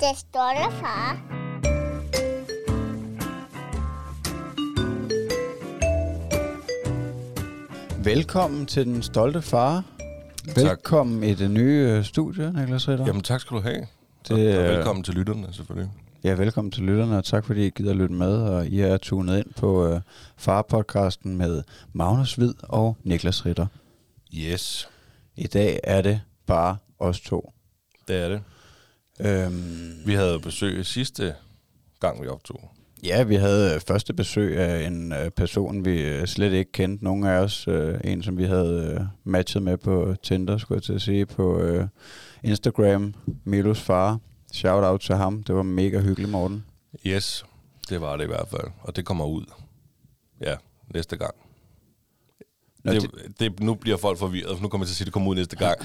Det 0.00 0.16
stolte 0.16 0.76
far. 0.80 1.20
Velkommen 8.04 8.66
til 8.66 8.86
den 8.86 9.02
stolte 9.02 9.42
far. 9.42 9.84
Velkommen 10.56 11.22
i 11.22 11.34
det 11.34 11.50
nye 11.50 11.88
øh, 11.90 12.04
studie, 12.04 12.52
Niklas 12.52 12.88
Ritter. 12.88 13.06
Jamen 13.06 13.22
tak 13.22 13.40
skal 13.40 13.56
du 13.56 13.62
have. 13.62 13.86
Det, 14.28 14.36
Det, 14.36 14.58
og 14.58 14.64
øh, 14.64 14.76
velkommen 14.76 15.02
til 15.04 15.14
lytterne 15.14 15.46
selvfølgelig. 15.52 15.90
Ja, 16.24 16.32
velkommen 16.32 16.72
til 16.72 16.82
lytterne, 16.82 17.18
og 17.18 17.24
tak 17.24 17.44
fordi 17.44 17.66
I 17.66 17.70
gider 17.70 17.94
lytte 17.94 18.14
med, 18.14 18.42
og 18.42 18.66
I 18.66 18.80
er 18.80 18.96
tunet 18.96 19.38
ind 19.38 19.54
på 19.56 19.86
øh, 19.86 20.00
Far-podcasten 20.36 21.36
med 21.36 21.62
Magnus 21.92 22.34
Hvid 22.34 22.54
og 22.62 22.96
Niklas 23.02 23.46
Ritter. 23.46 23.66
Yes, 24.34 24.88
I 25.36 25.46
dag 25.46 25.80
er 25.84 26.02
det 26.02 26.20
bare 26.46 26.76
os 26.98 27.20
to. 27.20 27.52
det 28.08 28.16
er 28.16 28.28
det. 28.28 28.42
Øhm, 29.20 29.92
Vi 30.06 30.14
havde 30.14 30.40
besøg 30.40 30.86
sidste 30.86 31.34
gang, 32.00 32.22
vi 32.22 32.26
optog. 32.28 32.70
ja, 33.02 33.22
vi 33.22 33.34
havde 33.34 33.74
øh, 33.74 33.80
første 33.80 34.12
besøg 34.14 34.58
af 34.58 34.86
en 34.86 35.12
øh, 35.12 35.30
person, 35.30 35.84
vi 35.84 36.02
øh, 36.02 36.26
slet 36.26 36.52
ikke 36.52 36.72
kendte. 36.72 37.04
Nogen 37.04 37.24
af 37.24 37.38
os, 37.40 37.68
en 38.04 38.22
som 38.22 38.38
vi 38.38 38.44
havde 38.44 39.08
matchet 39.24 39.62
med 39.62 39.76
på 39.76 40.14
Tinder, 40.22 40.58
skulle 40.58 40.76
jeg 40.76 40.82
til 40.82 40.92
at 40.92 41.02
sige, 41.02 41.26
på 41.26 41.62
Instagram, 42.44 43.14
Milos 43.44 43.80
far. 43.80 44.18
Shout 44.52 44.84
out 44.84 45.00
til 45.00 45.14
ham, 45.14 45.42
det 45.42 45.54
var 45.54 45.62
mega 45.62 46.00
hyggeligt, 46.00 46.30
Morten. 46.30 46.64
Yes, 47.06 47.44
det 47.88 48.00
var 48.00 48.16
det 48.16 48.24
i 48.24 48.26
hvert 48.26 48.48
fald. 48.48 48.70
Og 48.80 48.96
det 48.96 49.04
kommer 49.04 49.24
ud. 49.24 49.44
Ja, 50.40 50.56
næste 50.94 51.16
gang. 51.16 51.34
Nå, 52.84 52.92
det, 52.92 53.10
det, 53.40 53.60
nu 53.60 53.74
bliver 53.74 53.96
folk 53.96 54.18
forvirret, 54.18 54.56
for 54.56 54.62
nu 54.62 54.68
kommer 54.68 54.84
jeg 54.84 54.88
til 54.88 54.92
at 54.92 54.96
sige, 54.96 55.04
at 55.04 55.06
det 55.06 55.12
kommer 55.12 55.30
ud 55.30 55.34
næste 55.34 55.56
gang. 55.56 55.78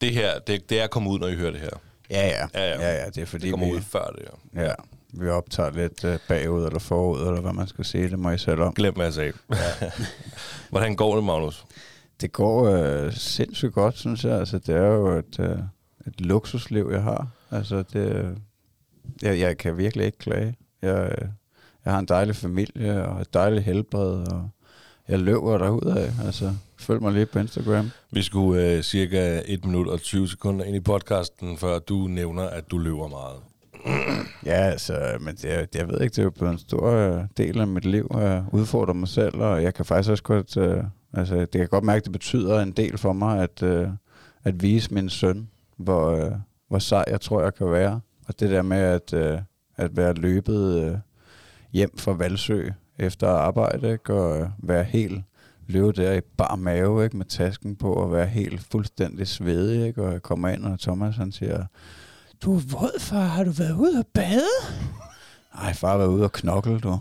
Det 0.00 0.12
her, 0.12 0.38
det, 0.38 0.70
det 0.70 0.80
er 0.80 0.86
kommet 0.86 1.10
ud, 1.10 1.18
når 1.18 1.26
I 1.26 1.36
hører 1.36 1.50
det 1.50 1.60
her. 1.60 1.70
Ja, 2.10 2.26
ja. 2.26 2.46
Ja, 2.54 2.70
ja. 2.70 2.80
ja, 2.80 3.02
ja 3.02 3.06
det 3.06 3.18
er 3.18 3.26
fordi, 3.26 3.44
Det 3.44 3.52
kommer 3.52 3.66
vi, 3.66 3.72
ud 3.72 3.80
før 3.80 4.06
det 4.06 4.28
her. 4.54 4.64
Ja, 4.64 4.72
vi 5.12 5.28
optager 5.28 5.70
lidt 5.70 6.04
øh, 6.04 6.18
bagud 6.28 6.64
eller 6.64 6.78
forud, 6.78 7.20
eller 7.20 7.40
hvad 7.40 7.52
man 7.52 7.66
skal 7.66 7.84
sige. 7.84 8.10
Det 8.10 8.18
må 8.18 8.30
I 8.30 8.38
selv 8.38 8.60
om. 8.60 8.74
Glem, 8.74 8.94
hvad 8.94 9.04
jeg 9.04 9.14
sagde. 9.14 9.32
Hvordan 10.70 10.96
går 10.96 11.14
det, 11.14 11.24
Magnus? 11.24 11.64
Det 12.20 12.32
går 12.32 12.64
øh, 12.64 13.12
sindssygt 13.12 13.72
godt, 13.72 13.98
synes 13.98 14.24
jeg. 14.24 14.38
Altså, 14.38 14.58
det 14.58 14.74
er 14.76 14.86
jo 14.86 15.18
et, 15.18 15.40
øh, 15.40 15.58
et 16.06 16.20
luksusliv, 16.20 16.88
jeg 16.92 17.02
har. 17.02 17.28
Altså, 17.50 17.82
det, 17.92 18.36
jeg, 19.22 19.38
jeg 19.38 19.58
kan 19.58 19.76
virkelig 19.76 20.06
ikke 20.06 20.18
klage. 20.18 20.56
Jeg, 20.82 21.12
øh, 21.18 21.28
jeg 21.84 21.92
har 21.92 21.98
en 21.98 22.08
dejlig 22.08 22.36
familie 22.36 23.06
og 23.06 23.20
et 23.20 23.34
dejligt 23.34 23.64
helbred, 23.64 24.32
og 24.32 24.50
jeg 25.08 25.18
løber 25.18 25.58
derudad. 25.58 26.12
Altså, 26.24 26.52
følg 26.78 27.02
mig 27.02 27.12
lige 27.12 27.26
på 27.26 27.38
Instagram. 27.38 27.90
Vi 28.10 28.22
skulle 28.22 28.72
øh, 28.72 28.82
cirka 28.82 29.42
1 29.46 29.64
minut 29.64 29.88
og 29.88 30.00
20 30.00 30.28
sekunder 30.28 30.64
ind 30.64 30.76
i 30.76 30.80
podcasten, 30.80 31.56
før 31.56 31.78
du 31.78 31.94
nævner, 31.94 32.42
at 32.42 32.70
du 32.70 32.78
løber 32.78 33.08
meget. 33.08 33.36
Ja, 34.46 34.52
altså, 34.52 35.16
men 35.20 35.34
det, 35.34 35.68
jeg 35.74 35.88
ved 35.88 36.00
ikke, 36.00 36.12
det 36.14 36.18
er 36.18 36.22
jo 36.22 36.30
blevet 36.30 36.52
en 36.52 36.58
stor 36.58 36.90
øh, 36.90 37.22
del 37.36 37.60
af 37.60 37.66
mit 37.66 37.84
liv 37.84 38.10
at 38.14 38.42
udfordre 38.52 38.94
mig 38.94 39.08
selv, 39.08 39.36
og 39.36 39.62
jeg 39.62 39.74
kan 39.74 39.84
faktisk 39.84 40.10
også 40.10 40.22
godt, 40.22 40.56
øh, 40.56 40.84
altså, 41.12 41.36
det 41.36 41.52
kan 41.52 41.68
godt 41.68 41.84
mærke, 41.84 42.04
det 42.04 42.12
betyder 42.12 42.60
en 42.60 42.72
del 42.72 42.98
for 42.98 43.12
mig, 43.12 43.42
at, 43.42 43.62
øh, 43.62 43.88
at 44.44 44.62
vise 44.62 44.94
min 44.94 45.08
søn, 45.08 45.48
hvor, 45.76 46.10
øh, 46.10 46.32
hvor 46.68 46.78
sej 46.78 47.04
jeg 47.06 47.20
tror, 47.20 47.42
jeg 47.42 47.54
kan 47.54 47.70
være. 47.72 48.00
Og 48.28 48.40
det 48.40 48.50
der 48.50 48.62
med 48.62 48.78
at, 48.78 49.14
øh, 49.14 49.38
at 49.76 49.96
være 49.96 50.14
løbet 50.14 50.84
øh, 50.84 50.96
hjem 51.72 51.98
fra 51.98 52.12
Valsø 52.12 52.68
efter 52.98 53.28
arbejde, 53.28 53.92
ikke? 53.92 54.14
og 54.14 54.40
øh, 54.40 54.48
være 54.58 54.84
helt 54.84 55.22
løbe 55.66 55.92
der 55.92 56.12
i 56.12 56.20
bar 56.20 56.56
mave, 56.56 57.04
ikke? 57.04 57.16
med 57.16 57.26
tasken 57.26 57.76
på, 57.76 57.92
og 57.92 58.12
være 58.12 58.26
helt 58.26 58.60
fuldstændig 58.70 59.28
svedig, 59.28 59.86
ikke? 59.86 60.02
og 60.02 60.12
jeg 60.12 60.22
kommer 60.22 60.48
ind, 60.48 60.64
og 60.64 60.80
Thomas 60.80 61.16
han 61.16 61.32
siger, 61.32 61.64
du 62.42 62.56
er 62.56 62.60
våd, 62.60 63.00
far. 63.00 63.24
Har 63.24 63.44
du 63.44 63.50
været 63.50 63.74
ude 63.74 63.98
og 63.98 64.06
bade? 64.14 64.48
Nej, 65.54 65.74
far 65.74 65.90
har 65.90 65.98
været 65.98 66.08
ude 66.08 66.24
og 66.24 66.32
knokle, 66.32 66.80
du. 66.80 66.98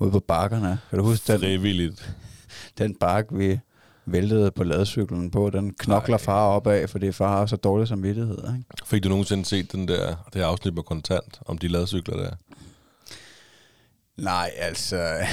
Ude 0.00 0.10
på 0.10 0.20
bakkerne. 0.20 0.78
Kan 0.90 0.98
du 0.98 1.04
huske 1.04 1.32
den, 1.32 1.40
Frivilligt. 1.40 2.16
den 2.78 2.94
bakke, 2.94 3.36
vi 3.36 3.60
væltede 4.06 4.50
på 4.50 4.64
ladcyklen 4.64 5.30
på? 5.30 5.50
Den 5.50 5.74
knokler 5.78 6.16
Ej. 6.16 6.22
far 6.22 6.46
op 6.46 6.66
af, 6.66 6.90
fordi 6.90 7.12
far 7.12 7.38
har 7.38 7.46
så 7.46 7.56
dårlig 7.56 7.88
samvittighed. 7.88 8.38
Ikke? 8.38 8.64
Fik 8.84 9.04
du 9.04 9.08
nogensinde 9.08 9.44
set 9.44 9.72
den 9.72 9.88
der, 9.88 10.06
det 10.06 10.40
her 10.40 10.46
afsnit 10.46 10.74
med 10.74 10.82
kontant, 10.82 11.40
om 11.46 11.58
de 11.58 11.68
ladcykler 11.68 12.16
der? 12.16 12.30
Nej, 14.16 14.50
altså... 14.56 14.96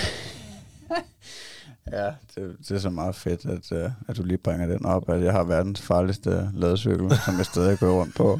ja, 1.92 2.06
det, 2.36 2.56
det 2.60 2.72
er 2.72 2.80
så 2.80 2.90
meget 2.90 3.16
fedt, 3.16 3.46
at, 3.46 3.72
uh, 3.72 3.92
at 4.08 4.18
du 4.18 4.24
lige 4.24 4.38
bringer 4.38 4.68
den 4.68 4.86
op, 4.86 5.10
at 5.10 5.24
jeg 5.24 5.34
har 5.34 5.44
verdens 5.44 5.82
farligste 5.82 6.50
ladecykel, 6.54 7.18
som 7.26 7.38
jeg 7.38 7.46
stadig 7.46 7.80
går 7.80 8.00
rundt 8.00 8.16
på. 8.16 8.40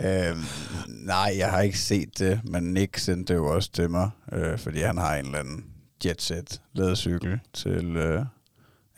Øhm, 0.00 0.44
nej, 0.88 1.34
jeg 1.38 1.50
har 1.50 1.60
ikke 1.60 1.78
set 1.78 2.18
det, 2.18 2.40
men 2.44 2.62
Nick 2.62 2.98
sendte 2.98 3.32
det 3.32 3.38
jo 3.38 3.54
også 3.54 3.72
til 3.72 3.90
mig, 3.90 4.10
øh, 4.32 4.58
fordi 4.58 4.80
han 4.80 4.98
har 4.98 5.16
en 5.16 5.26
eller 5.26 5.38
anden 5.38 5.64
jetset 6.04 6.60
ladecykel 6.72 7.40
til 7.52 7.96
øh, 7.96 8.24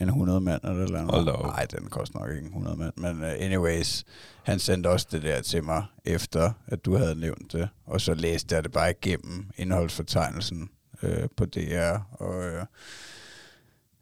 en 0.00 0.08
100 0.08 0.40
mand 0.40 0.60
eller 0.64 0.84
eller 0.84 1.00
andet. 1.00 1.14
Nej, 1.42 1.64
den 1.64 1.86
koster 1.88 2.18
nok 2.18 2.30
ikke 2.30 2.40
en 2.40 2.46
100 2.46 2.76
mand, 2.76 2.92
men 2.96 3.22
uh, 3.22 3.28
anyways, 3.38 4.04
han 4.42 4.58
sendte 4.58 4.88
også 4.88 5.06
det 5.10 5.22
der 5.22 5.40
til 5.42 5.64
mig, 5.64 5.84
efter 6.04 6.52
at 6.66 6.84
du 6.84 6.96
havde 6.96 7.14
nævnt 7.20 7.52
det, 7.52 7.68
og 7.86 8.00
så 8.00 8.14
læste 8.14 8.54
jeg 8.54 8.64
det 8.64 8.72
bare 8.72 8.90
igennem 8.90 9.50
indholdsfortegnelsen 9.56 10.70
øh, 11.02 11.28
på 11.36 11.44
DR, 11.44 11.98
og 12.10 12.44
øh, 12.44 12.64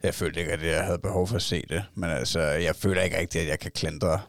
jeg 0.02 0.14
følte 0.14 0.40
ikke, 0.40 0.52
at 0.52 0.66
jeg 0.66 0.84
havde 0.84 0.98
behov 0.98 1.26
for 1.26 1.36
at 1.36 1.42
se 1.42 1.64
det, 1.68 1.84
men 1.94 2.10
altså, 2.10 2.40
jeg 2.40 2.76
føler 2.76 3.02
ikke 3.02 3.18
rigtigt, 3.18 3.42
at 3.42 3.48
jeg 3.48 3.58
kan 3.58 3.70
klandre 3.74 4.20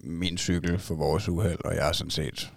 min 0.00 0.38
cykel 0.38 0.78
for 0.78 0.94
vores 0.94 1.28
uheld, 1.28 1.64
og 1.64 1.74
jeg 1.74 1.84
har 1.84 1.92
sådan 1.92 2.10
set, 2.10 2.52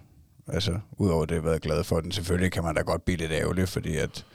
altså, 0.46 0.78
udover 0.92 1.24
det, 1.24 1.44
været 1.44 1.62
glad 1.62 1.84
for 1.84 2.00
den. 2.00 2.12
Selvfølgelig 2.12 2.52
kan 2.52 2.64
man 2.64 2.74
da 2.74 2.80
godt 2.80 3.04
blive 3.04 3.18
lidt 3.18 3.32
ærgerlig, 3.32 3.68
fordi 3.68 3.96
at, 3.96 4.26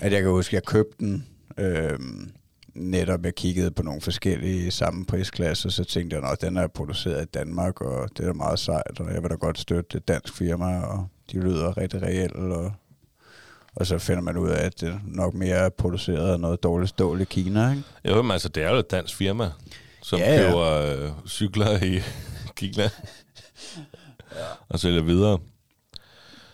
at 0.00 0.12
jeg 0.12 0.22
kan 0.22 0.30
huske, 0.30 0.50
at 0.50 0.52
jeg 0.52 0.64
købte 0.64 0.96
den, 0.98 1.26
øh, 1.58 1.98
netop 2.74 3.24
jeg 3.24 3.34
kiggede 3.34 3.70
på 3.70 3.82
nogle 3.82 4.00
forskellige 4.00 4.70
samme 4.70 5.06
prisklasser, 5.06 5.70
så 5.70 5.84
tænkte 5.84 6.16
jeg, 6.16 6.30
at 6.30 6.40
den 6.40 6.56
er 6.56 6.66
produceret 6.66 7.22
i 7.22 7.26
Danmark, 7.34 7.80
og 7.80 8.08
det 8.16 8.26
er 8.26 8.32
meget 8.32 8.58
sejt, 8.58 9.00
og 9.00 9.14
jeg 9.14 9.22
vil 9.22 9.30
da 9.30 9.34
godt 9.34 9.58
støtte 9.58 9.98
et 9.98 10.08
dansk 10.08 10.34
firma, 10.34 10.80
og 10.80 11.06
de 11.32 11.40
lyder 11.40 11.76
rigtig 11.76 12.02
reelle, 12.02 12.54
og, 12.54 12.72
og 13.74 13.86
så 13.86 13.98
finder 13.98 14.22
man 14.22 14.36
ud 14.36 14.48
af, 14.48 14.64
at 14.66 14.80
det 14.80 15.00
nok 15.04 15.34
mere 15.34 15.56
er 15.56 15.68
produceret 15.68 16.32
af 16.32 16.40
noget 16.40 16.62
dårligt 16.62 16.88
stål 16.88 17.20
i 17.20 17.24
Kina, 17.24 17.70
ikke? 17.70 17.82
Jo, 18.04 18.22
men 18.22 18.30
altså, 18.30 18.48
det 18.48 18.62
er 18.62 18.70
jo 18.70 18.76
et 18.76 18.90
dansk 18.90 19.16
firma, 19.16 19.50
som 20.02 20.18
Ja, 20.18 20.34
ja, 20.34 20.48
køber 20.48 20.70
øh, 20.70 21.10
cykler 21.28 21.84
i 21.84 22.00
Kina 22.56 22.82
ja. 24.36 24.46
og 24.68 24.80
sælger 24.80 25.02
videre. 25.02 25.38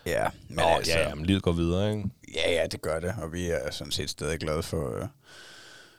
Ja, 0.06 0.26
men 0.48 0.56
Nå, 0.56 0.62
altså, 0.62 0.92
ja, 0.92 1.08
ja, 1.08 1.14
men 1.14 1.26
livet 1.26 1.42
går 1.42 1.52
videre, 1.52 1.90
ikke? 1.90 2.04
Ja, 2.34 2.52
ja, 2.52 2.66
det 2.66 2.82
gør 2.82 3.00
det, 3.00 3.14
og 3.22 3.32
vi 3.32 3.46
er 3.46 3.70
sådan 3.70 3.90
set 3.90 4.10
stadig 4.10 4.38
glade 4.38 4.62
for, 4.62 4.96
øh, 4.96 5.06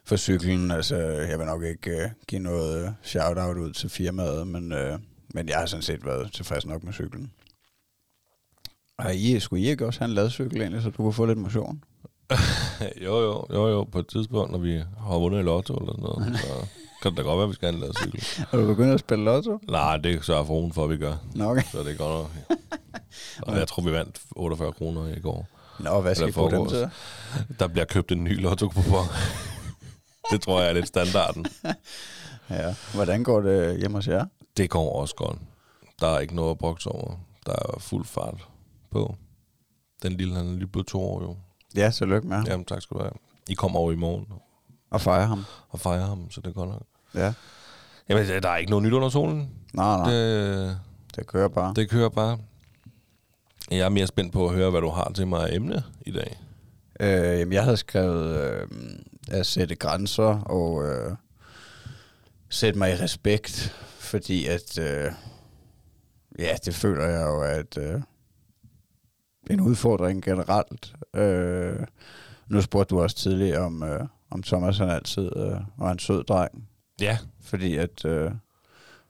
for 0.10 0.16
cyklen. 0.16 0.72
Altså, 0.72 0.96
jeg 0.98 1.40
vil 1.40 1.46
nok 1.46 1.64
ikke 1.64 1.92
øh, 1.92 2.10
give 2.28 2.42
noget 2.42 2.86
øh, 2.86 2.92
shout-out 3.04 3.58
ud 3.58 3.74
til 3.74 3.90
firmaet, 3.90 4.48
men, 4.48 4.72
øh, 4.72 5.00
men 5.34 5.50
jeg 5.50 5.58
har 5.58 5.66
sådan 5.66 5.84
set 5.84 6.06
været 6.06 6.34
tilfreds 6.34 6.66
nok 6.66 6.84
med 6.84 6.94
cyklen. 6.94 7.32
Har 9.00 9.10
I, 9.10 9.40
skulle 9.40 9.64
I 9.64 9.70
ikke 9.70 9.86
også 9.86 10.00
have 10.00 10.10
en 10.10 10.16
ladcykel 10.16 10.62
egentlig, 10.62 10.82
så 10.82 10.90
du 10.90 10.96
kunne 10.96 11.14
få 11.14 11.26
lidt 11.26 11.38
motion? 11.38 11.84
jo, 13.06 13.20
jo, 13.22 13.46
jo, 13.54 13.68
jo, 13.68 13.84
på 13.84 14.00
et 14.00 14.08
tidspunkt, 14.08 14.52
når 14.52 14.60
vi 14.60 14.84
har 15.08 15.18
vundet 15.18 15.40
i 15.40 15.42
lotto 15.42 15.76
eller 15.76 15.92
sådan 15.92 16.04
noget, 16.04 16.40
så 16.40 16.68
kan 17.02 17.12
det 17.12 17.18
da 17.18 17.24
godt 17.24 17.38
være, 17.38 17.44
at 17.44 17.50
vi 17.50 17.56
skal 17.56 17.68
have 17.68 17.76
en 17.76 17.82
ladcykel. 17.82 18.46
Har 18.50 18.58
du 18.58 18.66
begyndt 18.66 18.94
at 18.94 19.00
spille 19.00 19.26
lotto? 19.26 19.60
Nej, 19.68 19.98
det 19.98 20.26
sørger 20.26 20.46
for 20.46 20.72
for, 20.74 20.84
at 20.84 20.90
vi 20.90 20.98
gør. 20.98 21.14
Nå, 21.36 21.52
okay. 21.52 21.64
Så 21.72 21.80
det 21.80 21.92
er 21.92 21.98
godt 21.98 22.30
nok. 22.50 22.58
Og 23.48 23.58
jeg 23.58 23.68
tror, 23.68 23.84
vi 23.84 23.92
vandt 23.92 24.22
48 24.32 24.72
kroner 24.72 25.08
i 25.08 25.20
går. 25.20 25.48
Nå, 25.80 26.02
hvad 26.02 26.16
skal 26.16 26.30
I 26.30 26.32
bruge 26.32 26.52
dem 26.52 26.68
til? 26.68 26.90
Der 27.60 27.68
bliver 27.68 27.86
købt 27.86 28.12
en 28.12 28.24
ny 28.24 28.42
lotto 28.42 28.70
Det 30.32 30.42
tror 30.42 30.60
jeg 30.62 30.70
er 30.70 30.74
lidt 30.74 30.88
standarden. 30.88 31.46
Ja. 32.50 32.76
Hvordan 32.94 33.24
går 33.24 33.42
det 33.42 33.80
hjemme 33.80 33.98
hos 33.98 34.08
jer? 34.08 34.26
Det 34.58 34.70
går 34.70 34.96
også 35.02 35.16
godt. 35.16 35.38
Der 36.02 36.08
er 36.08 36.20
ikke 36.20 36.36
noget 36.36 36.52
at 36.52 36.58
brokse 36.58 36.90
over. 36.90 37.14
Der 37.46 37.52
er 37.52 37.80
fuld 37.80 38.06
fart 38.06 38.48
på. 38.92 39.16
Den 40.04 40.12
lille, 40.12 40.36
han 40.36 40.48
er 40.48 40.52
lige 40.54 40.68
blevet 40.68 40.88
to 40.88 41.02
år 41.02 41.22
jo. 41.22 41.36
Ja, 41.76 41.92
tillykke 41.92 42.28
med 42.28 42.38
ham. 42.38 42.46
Jamen, 42.48 42.66
tak 42.66 42.82
skal 42.82 42.98
du 42.98 43.02
have. 43.02 43.12
I 43.50 43.54
kommer 43.54 43.80
over 43.80 43.92
i 43.92 43.96
morgen 43.96 44.26
Og 44.92 45.02
fejre 45.02 45.28
ham. 45.28 45.46
og 45.70 45.80
fejrer 45.80 46.06
ham, 46.06 46.32
så 46.32 46.42
det 46.42 46.48
er 46.50 46.54
godt 46.54 46.70
nok. 46.70 46.84
Ja. 47.16 47.34
Jamen, 48.10 48.28
der 48.44 48.50
er 48.50 48.58
ikke 48.58 48.70
noget 48.70 48.84
nyt 48.86 48.94
under 48.94 49.10
solen. 49.10 49.50
Nej, 49.74 49.98
nej, 49.98 50.12
det, 50.12 50.68
Det, 50.70 50.80
det 51.16 51.28
kører 51.28 51.48
bare. 51.48 51.74
det 51.76 51.90
kører 51.90 52.10
bare. 52.10 52.38
Jeg 53.72 53.80
er 53.80 53.90
mere 53.90 54.08
spændt 54.08 54.34
på 54.34 54.48
at 54.48 54.56
høre, 54.56 54.70
hvad 54.72 54.82
du 54.82 54.90
har 54.90 55.12
til 55.16 55.28
mig 55.28 55.50
af 55.50 55.56
emne 55.56 55.84
i 56.06 56.12
dag. 56.12 56.40
Øh, 57.00 57.40
jamen, 57.40 57.54
jeg 57.54 57.64
havde 57.64 57.78
skrevet 57.78 58.52
øh, 58.52 58.68
at 59.32 59.46
sætte 59.46 59.76
grænser 59.76 60.42
og 60.42 60.86
øh, 60.88 61.16
sætte 62.50 62.80
mig 62.80 62.92
i 62.92 62.96
respekt, 62.96 63.76
fordi 64.00 64.46
at, 64.46 64.78
øh, 64.80 65.12
ja, 66.40 66.56
det 66.66 66.76
føler 66.76 67.06
jeg 67.06 67.22
jo, 67.22 67.42
at 67.42 67.78
øh, 67.78 68.02
en 69.50 69.62
udfordring 69.62 70.24
generelt. 70.24 70.96
Øh, 71.16 71.80
nu 72.48 72.62
spurgte 72.62 72.96
du 72.96 73.02
også 73.02 73.16
tidligere 73.16 73.60
om, 73.60 73.84
øh, 73.84 74.08
om 74.32 74.44
Thomas 74.44 74.78
han 74.78 74.90
altid 74.90 75.38
øh, 75.38 75.58
var 75.78 75.92
en 75.92 76.00
sød 76.00 76.24
dreng. 76.24 76.68
Ja, 77.02 77.18
fordi 77.42 77.76
at, 77.76 78.06
øh, 78.06 78.32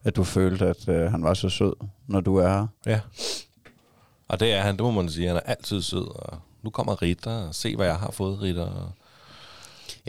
at 0.04 0.16
du 0.16 0.24
følte, 0.24 0.68
at 0.68 0.88
øh, 0.90 1.12
han 1.12 1.24
var 1.24 1.34
så 1.34 1.50
sød, 1.50 1.74
når 2.08 2.22
du 2.22 2.36
er 2.36 2.48
her. 2.48 2.68
ja. 2.86 3.00
Og 4.28 4.40
det 4.40 4.54
er 4.54 4.62
han, 4.62 4.76
det 4.76 4.84
må 4.84 4.92
man 4.92 5.10
sige. 5.10 5.28
Han 5.28 5.36
er 5.36 5.40
altid 5.40 5.82
sød. 5.82 6.16
Og 6.16 6.40
nu 6.64 6.70
kommer 6.70 7.02
Ritter, 7.02 7.48
og 7.48 7.56
se 7.56 7.76
hvad 7.76 7.86
jeg 7.86 7.96
har 7.96 8.12
fået, 8.12 8.42
Ritter. 8.42 8.94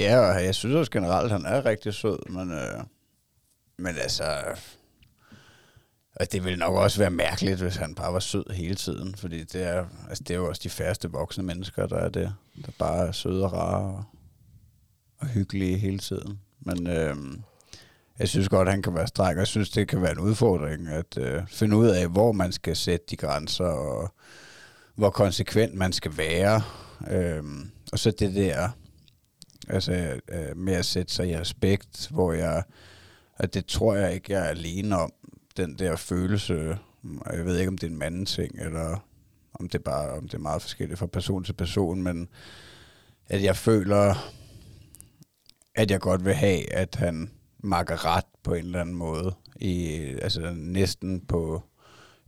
Ja, 0.00 0.18
og 0.18 0.44
jeg 0.44 0.54
synes 0.54 0.74
også 0.74 0.90
generelt, 0.90 1.24
at 1.24 1.42
han 1.42 1.46
er 1.46 1.64
rigtig 1.64 1.94
sød, 1.94 2.30
men, 2.30 2.52
øh, 2.52 2.84
men 3.78 3.96
altså... 3.96 4.24
Og 6.16 6.32
det 6.32 6.44
ville 6.44 6.58
nok 6.58 6.74
også 6.74 6.98
være 6.98 7.10
mærkeligt, 7.10 7.60
hvis 7.60 7.76
han 7.76 7.94
bare 7.94 8.12
var 8.12 8.20
sød 8.20 8.52
hele 8.54 8.74
tiden, 8.74 9.14
fordi 9.14 9.44
det 9.44 9.62
er, 9.62 9.86
altså 10.08 10.24
det 10.24 10.34
er 10.34 10.38
jo 10.38 10.48
også 10.48 10.60
de 10.64 10.70
færreste 10.70 11.10
voksne 11.10 11.44
mennesker, 11.44 11.86
der 11.86 11.96
er 11.96 12.08
det, 12.08 12.34
der 12.66 12.72
bare 12.78 13.08
er 13.08 13.12
søde 13.12 13.44
og 13.44 13.52
rare 13.52 13.82
og, 13.82 14.04
og 15.18 15.26
hyggelige 15.26 15.78
hele 15.78 15.98
tiden. 15.98 16.40
Men 16.60 16.86
øh, 16.86 17.16
jeg 18.18 18.28
synes 18.28 18.48
godt, 18.48 18.70
han 18.70 18.82
kan 18.82 18.94
være 18.94 19.06
streng, 19.06 19.32
og 19.32 19.38
jeg 19.38 19.46
synes, 19.46 19.70
det 19.70 19.88
kan 19.88 20.02
være 20.02 20.12
en 20.12 20.18
udfordring 20.18 20.88
at 20.88 21.18
øh, 21.18 21.42
finde 21.48 21.76
ud 21.76 21.86
af, 21.86 22.08
hvor 22.08 22.32
man 22.32 22.52
skal 22.52 22.76
sætte 22.76 23.06
de 23.10 23.16
grænser, 23.16 23.64
og 23.64 24.14
hvor 24.94 25.10
konsekvent 25.10 25.74
man 25.74 25.92
skal 25.92 26.16
være. 26.16 26.62
Øh, 27.10 27.44
og 27.92 27.98
så 27.98 28.10
det 28.10 28.34
der 28.34 28.70
Altså 29.72 30.20
øh, 30.28 30.56
med 30.56 30.72
at 30.74 30.84
sætte 30.84 31.12
sig 31.14 31.28
i 31.30 31.38
respekt, 31.38 32.08
hvor 32.10 32.32
jeg, 32.32 32.62
og 33.38 33.54
det 33.54 33.66
tror 33.66 33.94
jeg 33.94 34.14
ikke, 34.14 34.32
jeg 34.32 34.40
er 34.40 34.48
alene 34.50 34.96
om, 34.98 35.12
den 35.56 35.78
der 35.78 35.96
følelse, 35.96 36.78
jeg 37.32 37.44
ved 37.44 37.58
ikke, 37.58 37.68
om 37.68 37.78
det 37.78 37.86
er 37.86 37.90
en 37.90 37.98
manden 37.98 38.26
ting, 38.26 38.58
eller 38.60 39.06
om 39.54 39.68
det 39.68 39.84
bare 39.84 40.10
om 40.10 40.22
det 40.28 40.34
er 40.34 40.38
meget 40.38 40.62
forskelligt 40.62 40.98
fra 40.98 41.06
person 41.06 41.44
til 41.44 41.52
person, 41.52 42.02
men 42.02 42.28
at 43.26 43.42
jeg 43.42 43.56
føler, 43.56 44.14
at 45.74 45.90
jeg 45.90 46.00
godt 46.00 46.24
vil 46.24 46.34
have, 46.34 46.72
at 46.72 46.94
han 46.94 47.30
makker 47.58 48.16
ret 48.16 48.24
på 48.42 48.54
en 48.54 48.64
eller 48.64 48.80
anden 48.80 48.94
måde, 48.94 49.34
i, 49.56 49.96
altså 50.22 50.52
næsten 50.56 51.20
på 51.20 51.62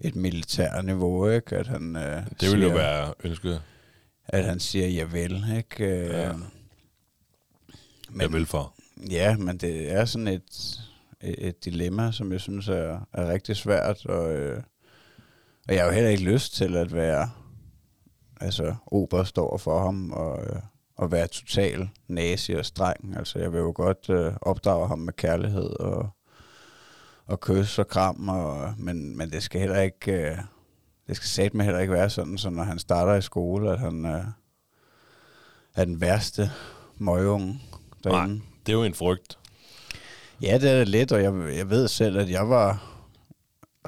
et 0.00 0.16
militært 0.16 0.84
niveau, 0.84 1.28
ikke? 1.28 1.56
At 1.56 1.66
han, 1.66 1.96
øh, 1.96 2.02
det 2.40 2.50
ville 2.50 2.66
jo 2.66 2.70
siger- 2.70 2.74
være 2.74 3.14
ønsket, 3.24 3.62
At 4.24 4.44
han 4.44 4.60
siger, 4.60 4.86
jeg 4.86 5.12
vil, 5.12 5.44
ikke? 5.56 5.84
Øh, 5.84 6.08
Ja. 6.10 6.32
Men, 8.12 8.20
jeg 8.20 8.32
vil 8.32 8.46
for. 8.46 8.74
Ja, 9.10 9.36
men 9.36 9.56
det 9.56 9.92
er 9.92 10.04
sådan 10.04 10.28
et, 10.28 10.80
et, 11.20 11.64
dilemma, 11.64 12.12
som 12.12 12.32
jeg 12.32 12.40
synes 12.40 12.68
er, 12.68 13.08
er 13.12 13.28
rigtig 13.28 13.56
svært, 13.56 14.06
og, 14.06 14.32
øh, 14.32 14.62
og 15.68 15.74
jeg 15.74 15.82
har 15.82 15.86
jo 15.86 15.94
heller 15.94 16.10
ikke 16.10 16.24
lyst 16.24 16.54
til 16.54 16.76
at 16.76 16.94
være 16.94 17.30
altså 18.40 18.74
oberst 18.86 19.38
over 19.38 19.58
for 19.58 19.84
ham, 19.84 20.12
og, 20.12 20.44
øh, 20.44 20.62
og 20.96 21.12
være 21.12 21.26
total 21.26 21.88
nazi 22.08 22.52
og 22.52 22.66
streng. 22.66 23.16
Altså 23.16 23.38
jeg 23.38 23.52
vil 23.52 23.58
jo 23.58 23.72
godt 23.76 24.10
øh, 24.10 24.32
opdrage 24.42 24.88
ham 24.88 24.98
med 24.98 25.12
kærlighed 25.12 25.80
og, 25.80 26.10
og 27.26 27.40
kys 27.40 27.78
og 27.78 27.88
kram, 27.88 28.28
og, 28.28 28.74
men, 28.78 29.16
men 29.16 29.30
det 29.30 29.42
skal 29.42 29.60
heller 29.60 29.80
ikke... 29.80 30.12
Øh, 30.12 30.38
det 31.06 31.16
skal 31.16 31.28
satme 31.28 31.64
heller 31.64 31.80
ikke 31.80 31.92
være 31.92 32.10
sådan, 32.10 32.38
så 32.38 32.50
når 32.50 32.62
han 32.62 32.78
starter 32.78 33.14
i 33.14 33.22
skole, 33.22 33.70
at 33.72 33.78
han 33.78 34.04
øh, 34.06 34.24
er 35.74 35.84
den 35.84 36.00
værste 36.00 36.50
møgunge 36.98 37.60
derinde. 38.04 38.34
Nej, 38.34 38.44
det 38.66 38.72
er 38.72 38.76
jo 38.76 38.84
en 38.84 38.94
frygt. 38.94 39.38
Ja, 40.42 40.58
det 40.58 40.70
er 40.70 40.84
lidt, 40.84 41.12
og 41.12 41.22
jeg, 41.22 41.56
jeg 41.56 41.70
ved 41.70 41.88
selv, 41.88 42.18
at 42.18 42.30
jeg 42.30 42.48
var 42.48 42.92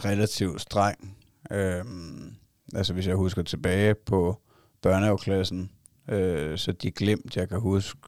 relativt 0.05 0.61
streng. 0.61 1.17
Øhm, 1.51 2.35
altså 2.75 2.93
hvis 2.93 3.07
jeg 3.07 3.17
husker 3.17 3.43
tilbage 3.43 3.95
på 3.95 4.41
børnehaveklassen, 4.83 5.71
øh, 6.09 6.59
så 6.59 6.73
de 6.73 6.91
glimt, 6.91 7.37
jeg 7.37 7.49
kan 7.49 7.61
huske, 7.61 8.01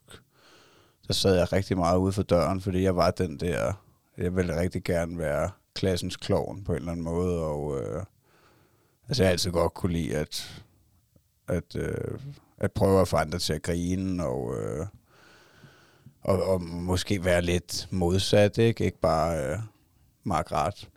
der 1.07 1.15
sad 1.15 1.37
jeg 1.37 1.53
rigtig 1.53 1.77
meget 1.77 1.99
ude 1.99 2.13
for 2.13 2.23
døren, 2.23 2.61
fordi 2.61 2.83
jeg 2.83 2.97
var 2.97 3.11
den 3.11 3.41
der, 3.41 3.73
jeg 4.19 4.37
ville 4.37 4.61
rigtig 4.61 4.85
gerne 4.85 5.19
være 5.19 5.51
klassens 5.75 6.17
klovn 6.17 6.65
på 6.65 6.73
en 6.73 6.79
eller 6.79 6.93
anden 6.93 7.05
måde, 7.05 7.45
og 7.45 7.81
øh, 7.81 8.03
altså 9.09 9.23
jeg 9.23 9.29
har 9.29 9.33
altid 9.33 9.51
godt 9.51 9.75
kunne 9.75 9.93
lide 9.93 10.17
at, 10.17 10.63
at, 11.49 11.77
øh, 11.77 12.19
at 12.59 12.73
prøve 12.73 13.01
at 13.01 13.09
få 13.09 13.17
andre 13.17 13.39
til 13.39 13.53
at 13.53 13.63
grine, 13.63 14.27
og 14.27 14.55
øh, 14.59 14.87
og, 16.27 16.43
og 16.43 16.63
måske 16.63 17.25
være 17.25 17.43
lidt 17.43 17.89
modsat, 17.91 18.59
ikke? 18.59 18.85
Ikke 18.85 19.01
bare 19.01 19.45
øh, 19.45 19.59
Margret. 20.25 20.89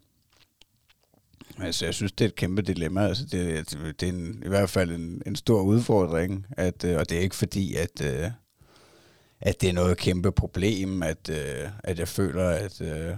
Altså, 1.60 1.86
jeg 1.86 1.94
synes, 1.94 2.12
det 2.12 2.26
er 2.26 2.30
et 2.30 2.36
kæmpe 2.36 2.62
dilemma. 2.62 3.08
Altså, 3.08 3.26
det, 3.26 3.72
det, 3.72 4.02
det 4.02 4.10
er 4.10 4.14
en, 4.14 4.44
i 4.46 4.48
hvert 4.48 4.70
fald 4.70 4.92
en, 4.92 5.22
en 5.26 5.36
stor 5.36 5.62
udfordring, 5.62 6.46
at, 6.58 6.84
øh, 6.84 6.98
og 6.98 7.10
det 7.10 7.18
er 7.18 7.22
ikke 7.22 7.36
fordi, 7.36 7.76
at, 7.76 8.02
øh, 8.02 8.32
at 9.42 9.62
det 9.62 9.70
er 9.70 9.74
noget 9.74 9.98
kæmpe 9.98 10.32
problem, 10.32 11.04
at, 11.04 11.30
øh, 11.30 11.70
at 11.84 12.00
jeg 12.00 12.08
føler, 12.08 12.50
at, 12.50 12.82
øh, 12.82 13.16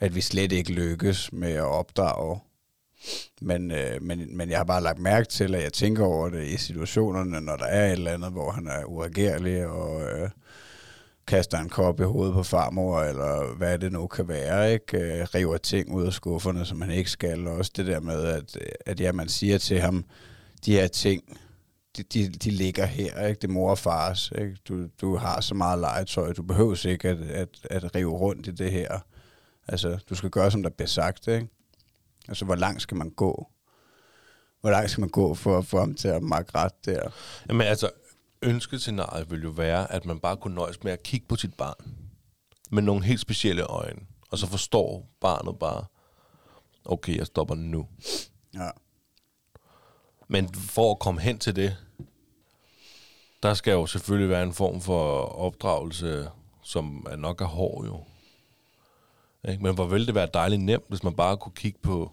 at 0.00 0.14
vi 0.14 0.20
slet 0.20 0.52
ikke 0.52 0.72
lykkes 0.72 1.32
med 1.32 1.52
at 1.52 1.64
opdrage. 1.64 2.40
Men, 3.40 3.70
øh, 3.70 4.02
men, 4.02 4.36
men 4.36 4.50
jeg 4.50 4.58
har 4.58 4.64
bare 4.64 4.82
lagt 4.82 4.98
mærke 4.98 5.28
til, 5.28 5.54
at 5.54 5.62
jeg 5.62 5.72
tænker 5.72 6.04
over 6.04 6.28
det 6.28 6.46
i 6.46 6.56
situationerne, 6.56 7.40
når 7.40 7.56
der 7.56 7.66
er 7.66 7.86
et 7.86 7.92
eller 7.92 8.12
andet, 8.12 8.32
hvor 8.32 8.50
han 8.50 8.66
er 8.66 8.84
uregerlig 8.84 9.66
og 9.66 10.02
øh, 10.02 10.30
kaster 11.26 11.58
en 11.58 11.68
kop 11.68 12.00
i 12.00 12.04
hovedet 12.04 12.34
på 12.34 12.42
farmor, 12.42 13.00
eller 13.00 13.56
hvad 13.56 13.78
det 13.78 13.92
nu 13.92 14.06
kan 14.06 14.28
være, 14.28 14.72
ikke? 14.72 14.98
Øh, 14.98 15.26
river 15.34 15.56
ting 15.56 15.94
ud 15.94 16.06
af 16.06 16.12
skufferne, 16.12 16.66
som 16.66 16.80
han 16.80 16.90
ikke 16.90 17.10
skal. 17.10 17.46
Og 17.48 17.56
også 17.56 17.72
det 17.76 17.86
der 17.86 18.00
med, 18.00 18.24
at, 18.24 18.58
at 18.86 19.00
ja, 19.00 19.12
man 19.12 19.28
siger 19.28 19.58
til 19.58 19.80
ham, 19.80 20.04
de 20.66 20.72
her 20.72 20.86
ting, 20.86 21.38
de, 21.96 22.02
de, 22.02 22.28
de 22.28 22.50
ligger 22.50 22.86
her, 22.86 23.26
ikke? 23.26 23.40
Det 23.40 23.48
er 23.48 23.52
mor 23.52 23.70
og 23.70 23.78
fars, 23.78 24.32
ikke? 24.38 24.56
Du, 24.68 24.86
du 25.00 25.16
har 25.16 25.40
så 25.40 25.54
meget 25.54 25.78
legetøj, 25.78 26.32
du 26.32 26.42
behøver 26.42 26.86
ikke 26.86 27.08
at, 27.08 27.20
at, 27.20 27.48
at 27.70 27.94
rive 27.94 28.12
rundt 28.12 28.46
i 28.46 28.50
det 28.50 28.70
her. 28.70 28.98
Altså, 29.68 29.98
du 30.10 30.14
skal 30.14 30.30
gøre, 30.30 30.50
som 30.50 30.62
der 30.62 30.70
bliver 30.70 30.88
sagt, 30.88 31.28
ikke? 31.28 31.48
Altså, 32.28 32.44
hvor 32.44 32.54
langt 32.54 32.82
skal 32.82 32.96
man 32.96 33.10
gå? 33.10 33.48
Hvor 34.60 34.70
langt 34.70 34.90
skal 34.90 35.00
man 35.00 35.10
gå 35.10 35.34
for 35.34 35.58
at 35.58 35.66
få 35.66 35.78
ham 35.78 35.94
til 35.94 36.08
at 36.08 36.22
makke 36.22 36.50
ret 36.54 36.86
der? 36.86 37.10
Jamen 37.48 37.66
altså, 37.66 37.90
ønskescenariet 38.44 39.30
vil 39.30 39.42
jo 39.42 39.50
være, 39.50 39.92
at 39.92 40.04
man 40.04 40.20
bare 40.20 40.36
kunne 40.36 40.54
nøjes 40.54 40.84
med 40.84 40.92
at 40.92 41.02
kigge 41.02 41.26
på 41.26 41.36
sit 41.36 41.54
barn 41.54 41.94
med 42.70 42.82
nogle 42.82 43.04
helt 43.04 43.20
specielle 43.20 43.62
øjne, 43.62 44.00
og 44.30 44.38
så 44.38 44.46
forstår 44.46 45.08
barnet 45.20 45.58
bare, 45.58 45.84
okay, 46.84 47.16
jeg 47.16 47.26
stopper 47.26 47.54
nu. 47.54 47.86
Ja. 48.54 48.70
Men 50.28 50.54
for 50.54 50.90
at 50.90 50.98
komme 50.98 51.20
hen 51.20 51.38
til 51.38 51.56
det, 51.56 51.76
der 53.42 53.54
skal 53.54 53.72
jo 53.72 53.86
selvfølgelig 53.86 54.30
være 54.30 54.42
en 54.42 54.52
form 54.52 54.80
for 54.80 55.20
opdragelse, 55.20 56.30
som 56.62 57.06
er 57.10 57.16
nok 57.16 57.40
er 57.40 57.44
hård 57.44 57.84
jo. 57.86 58.04
Ikke? 59.50 59.62
Men 59.62 59.74
hvor 59.74 59.86
ville 59.86 60.06
det 60.06 60.14
være 60.14 60.28
dejligt 60.34 60.62
nemt, 60.62 60.84
hvis 60.88 61.02
man 61.02 61.14
bare 61.14 61.36
kunne 61.36 61.54
kigge 61.54 61.78
på 61.82 62.12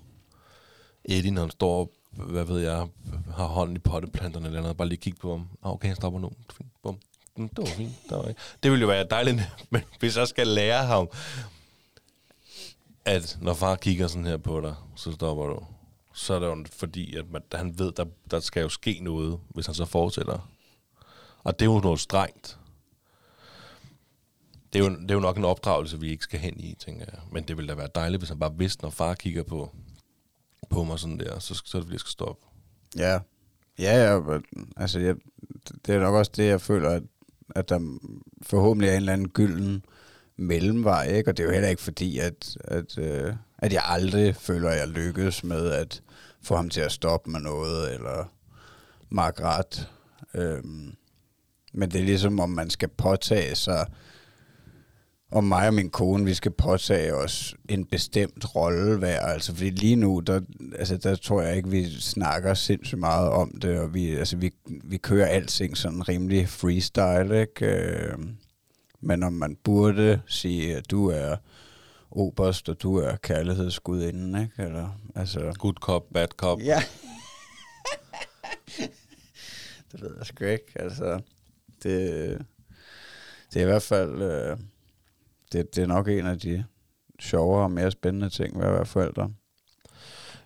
Eddie, 1.05 1.31
når 1.31 1.41
han 1.41 1.51
står, 1.51 1.89
hvad 2.11 2.43
ved 2.43 2.59
jeg, 2.59 2.87
har 3.35 3.45
hånden 3.45 3.75
i 3.75 3.79
potteplanterne 3.79 4.47
eller 4.47 4.61
noget, 4.61 4.77
bare 4.77 4.87
lige 4.87 4.99
kigge 4.99 5.19
på 5.19 5.33
dem. 5.33 5.41
Ah, 5.63 5.71
okay, 5.71 5.87
han 5.87 5.95
stopper 5.95 6.19
nu. 6.19 6.31
Bum. 6.83 6.97
Mm, 7.37 7.49
det 7.49 7.57
var 7.57 7.65
fint. 7.65 7.93
Det, 8.09 8.17
var 8.17 8.33
det 8.63 8.71
ville 8.71 8.81
jo 8.81 8.87
være 8.87 9.07
dejligt 9.11 9.41
men 9.71 9.81
hvis 9.99 10.17
jeg 10.17 10.27
skal 10.27 10.47
lære 10.47 10.85
ham, 10.85 11.09
at 13.05 13.37
når 13.41 13.53
far 13.53 13.75
kigger 13.75 14.07
sådan 14.07 14.25
her 14.25 14.37
på 14.37 14.61
dig, 14.61 14.75
så 14.95 15.11
stopper 15.11 15.45
du. 15.45 15.65
Så 16.13 16.33
er 16.33 16.39
det 16.39 16.47
jo 16.47 16.65
fordi, 16.71 17.15
at 17.15 17.31
man, 17.31 17.41
han 17.53 17.79
ved, 17.79 17.91
der, 17.91 18.05
der 18.31 18.39
skal 18.39 18.61
jo 18.61 18.69
ske 18.69 18.99
noget, 19.01 19.39
hvis 19.49 19.65
han 19.65 19.75
så 19.75 19.85
fortsætter. 19.85 20.49
Og 21.43 21.59
det 21.59 21.65
er 21.65 21.71
jo 21.71 21.79
noget 21.79 21.99
strengt. 21.99 22.57
Det 24.73 24.79
er, 24.79 24.83
jo, 24.83 24.95
det 24.95 25.11
er 25.11 25.15
jo 25.15 25.19
nok 25.19 25.37
en 25.37 25.45
opdragelse, 25.45 25.99
vi 25.99 26.09
ikke 26.09 26.23
skal 26.23 26.39
hen 26.39 26.59
i, 26.59 26.75
tænker 26.79 27.05
jeg. 27.11 27.19
Men 27.31 27.43
det 27.43 27.57
ville 27.57 27.69
da 27.69 27.73
være 27.73 27.89
dejligt, 27.95 28.21
hvis 28.21 28.29
han 28.29 28.39
bare 28.39 28.57
vidste, 28.57 28.83
når 28.83 28.89
far 28.89 29.13
kigger 29.13 29.43
på, 29.43 29.75
på 30.71 30.83
mig 30.83 30.99
sådan 30.99 31.19
der, 31.19 31.39
så, 31.39 31.61
så 31.65 31.77
er 31.77 31.79
det, 31.79 31.85
fordi 31.85 31.93
jeg 31.93 31.99
skal 31.99 32.11
stoppe. 32.11 32.45
Ja. 32.97 33.19
Ja, 33.79 34.11
ja, 34.11 34.19
men, 34.19 34.43
altså, 34.77 34.99
jeg, 34.99 35.15
det 35.85 35.95
er 35.95 35.99
nok 35.99 36.15
også 36.15 36.31
det, 36.35 36.45
jeg 36.45 36.61
føler, 36.61 36.89
at, 36.89 37.03
at 37.55 37.69
der 37.69 37.97
forhåbentlig 38.41 38.89
er 38.89 38.93
en 38.93 38.97
eller 38.97 39.13
anden 39.13 39.29
gylden 39.29 39.85
mellemvej, 40.37 41.07
ikke? 41.07 41.29
Og 41.29 41.37
det 41.37 41.43
er 41.43 41.47
jo 41.47 41.53
heller 41.53 41.69
ikke 41.69 41.81
fordi, 41.81 42.19
at, 42.19 42.57
at, 42.63 42.97
øh, 42.97 43.33
at 43.57 43.73
jeg 43.73 43.81
aldrig 43.85 44.35
føler, 44.35 44.69
at 44.69 44.79
jeg 44.79 44.87
lykkes 44.87 45.43
med 45.43 45.71
at 45.71 46.01
få 46.43 46.55
ham 46.55 46.69
til 46.69 46.81
at 46.81 46.91
stoppe 46.91 47.31
med 47.31 47.39
noget, 47.39 47.93
eller 47.93 48.33
makke 49.09 49.43
ret. 49.43 49.89
Øhm, 50.33 50.95
men 51.73 51.91
det 51.91 52.01
er 52.01 52.05
ligesom, 52.05 52.39
om 52.39 52.49
man 52.49 52.69
skal 52.69 52.89
påtage 52.89 53.55
sig, 53.55 53.87
om 55.31 55.43
mig 55.43 55.67
og 55.67 55.73
min 55.73 55.89
kone, 55.89 56.25
vi 56.25 56.33
skal 56.33 56.51
påtage 56.51 57.15
os 57.15 57.55
en 57.69 57.85
bestemt 57.85 58.55
rolle 58.55 58.97
hver. 58.97 59.19
Altså, 59.19 59.55
fordi 59.55 59.69
lige 59.69 59.95
nu, 59.95 60.19
der, 60.19 60.41
altså, 60.75 60.97
der 60.97 61.15
tror 61.15 61.41
jeg 61.41 61.55
ikke, 61.55 61.69
vi 61.69 61.99
snakker 61.99 62.53
sindssygt 62.53 62.99
meget 62.99 63.29
om 63.29 63.59
det, 63.61 63.79
og 63.79 63.93
vi, 63.93 64.15
altså, 64.15 64.37
vi, 64.37 64.51
vi 64.83 64.97
kører 64.97 65.27
alting 65.27 65.77
sådan 65.77 66.09
rimelig 66.09 66.49
freestyle, 66.49 67.41
ikke? 67.41 67.65
Øh, 67.65 68.17
men 69.01 69.23
om 69.23 69.33
man 69.33 69.57
burde 69.63 70.21
sige, 70.27 70.77
at 70.77 70.91
du 70.91 71.09
er 71.09 71.35
oberst, 72.11 72.69
og 72.69 72.81
du 72.81 72.97
er 72.97 73.15
kærlighedsgudinden, 73.15 74.41
ikke? 74.41 74.63
Eller, 74.63 74.89
altså, 75.15 75.53
Good 75.59 75.73
cop, 75.73 76.03
bad 76.13 76.27
cop. 76.27 76.59
Ja. 76.59 76.83
det 79.91 80.01
ved 80.01 80.15
jeg 80.17 80.25
sgu 80.25 80.45
ikke. 80.45 80.71
Altså, 80.75 81.19
det, 81.83 82.45
det 83.53 83.59
er 83.59 83.61
i 83.61 83.69
hvert 83.69 83.83
fald... 83.83 84.21
Øh, 84.21 84.57
det, 85.51 85.75
det 85.75 85.81
er 85.81 85.87
nok 85.87 86.07
en 86.07 86.25
af 86.25 86.39
de 86.39 86.65
sjovere 87.19 87.63
og 87.63 87.71
mere 87.71 87.91
spændende 87.91 88.29
ting 88.29 88.59
ved 88.59 88.65
at 88.65 88.73
være 88.73 88.85
forældre. 88.85 89.31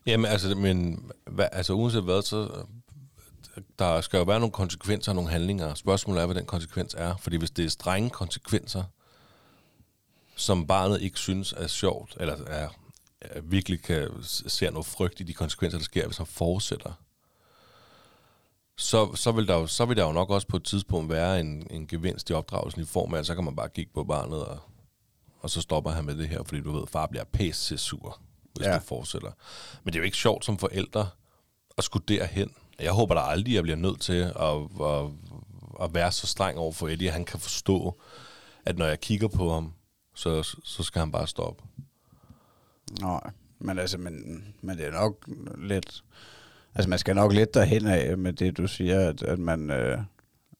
Jamen, 0.05 0.25
altså, 0.25 0.55
men, 0.55 1.05
hvad, 1.31 1.47
altså 1.51 1.73
uanset 1.73 2.03
hvad, 2.03 2.21
så 2.21 2.65
der 3.79 4.01
skal 4.01 4.17
jo 4.17 4.23
være 4.23 4.39
nogle 4.39 4.51
konsekvenser 4.51 5.11
og 5.11 5.15
nogle 5.15 5.29
handlinger. 5.29 5.73
Spørgsmålet 5.73 6.21
er, 6.21 6.25
hvad 6.25 6.35
den 6.35 6.45
konsekvens 6.45 6.95
er. 6.97 7.15
Fordi 7.17 7.37
hvis 7.37 7.51
det 7.51 7.65
er 7.65 7.69
strenge 7.69 8.09
konsekvenser, 8.09 8.83
som 10.35 10.67
barnet 10.67 11.01
ikke 11.01 11.19
synes 11.19 11.53
er 11.57 11.67
sjovt, 11.67 12.17
eller 12.19 12.37
er, 12.47 12.69
er 13.21 13.41
virkelig 13.41 13.81
kan 13.81 14.09
se 14.23 14.65
noget 14.65 14.85
frygt 14.85 15.19
i 15.19 15.23
de 15.23 15.33
konsekvenser, 15.33 15.77
der 15.77 15.85
sker, 15.85 16.05
hvis 16.05 16.17
han 16.17 16.25
fortsætter, 16.25 16.93
så, 18.77 19.15
så, 19.15 19.31
vil 19.31 19.47
der 19.47 19.55
jo, 19.55 19.67
så 19.67 19.85
vil 19.85 19.97
der 19.97 20.05
jo 20.05 20.11
nok 20.11 20.29
også 20.29 20.47
på 20.47 20.57
et 20.57 20.63
tidspunkt 20.63 21.09
være 21.09 21.39
en, 21.39 21.67
en 21.69 21.87
gevinst 21.87 22.29
i 22.29 22.33
opdragelsen 22.33 22.81
i 22.81 22.85
form 22.85 23.13
af, 23.13 23.19
at 23.19 23.25
så 23.25 23.35
kan 23.35 23.43
man 23.43 23.55
bare 23.55 23.69
kigge 23.69 23.91
på 23.93 24.03
barnet, 24.03 24.45
og, 24.45 24.59
og 25.45 25.51
så 25.51 25.61
stopper 25.61 25.91
han 25.91 26.05
med 26.05 26.15
det 26.15 26.27
her, 26.27 26.43
fordi 26.43 26.61
du 26.61 26.71
ved, 26.71 26.87
far 26.87 27.07
bliver 27.07 27.23
pæst 27.23 27.79
sur, 27.79 28.21
hvis 28.55 28.67
ja. 28.67 28.75
du 28.75 28.79
fortsætter. 28.79 29.31
Men 29.83 29.93
det 29.93 29.99
er 29.99 30.01
jo 30.01 30.05
ikke 30.05 30.17
sjovt 30.17 30.45
som 30.45 30.57
forældre 30.57 31.07
at 31.77 31.83
skulle 31.83 32.05
derhen. 32.07 32.51
Jeg 32.79 32.91
håber 32.91 33.15
da 33.15 33.21
aldrig, 33.21 33.51
at 33.51 33.55
jeg 33.55 33.63
bliver 33.63 33.77
nødt 33.77 34.01
til 34.01 34.13
at, 34.13 34.55
at, 34.81 35.11
at 35.81 35.93
være 35.93 36.11
så 36.11 36.27
streng 36.27 36.57
over 36.57 36.71
for 36.71 36.87
Eddie, 36.87 37.07
at 37.07 37.13
han 37.13 37.25
kan 37.25 37.39
forstå, 37.39 38.01
at 38.65 38.77
når 38.77 38.85
jeg 38.85 38.99
kigger 38.99 39.27
på 39.27 39.53
ham, 39.53 39.73
så, 40.15 40.43
så 40.63 40.83
skal 40.83 40.99
han 40.99 41.11
bare 41.11 41.27
stoppe. 41.27 41.63
Nej, 43.01 43.31
men 43.59 43.79
altså, 43.79 43.97
men, 43.97 44.45
men 44.61 44.77
det 44.77 44.85
er 44.85 44.91
nok 44.91 45.29
lidt... 45.57 46.03
Altså, 46.75 46.89
man 46.89 46.99
skal 46.99 47.15
nok 47.15 47.33
lidt 47.33 47.53
derhen 47.53 47.87
af 47.87 48.17
med 48.17 48.33
det, 48.33 48.57
du 48.57 48.67
siger, 48.67 49.09
at, 49.09 49.23
at 49.23 49.39
man... 49.39 49.69
Øh, 49.69 49.97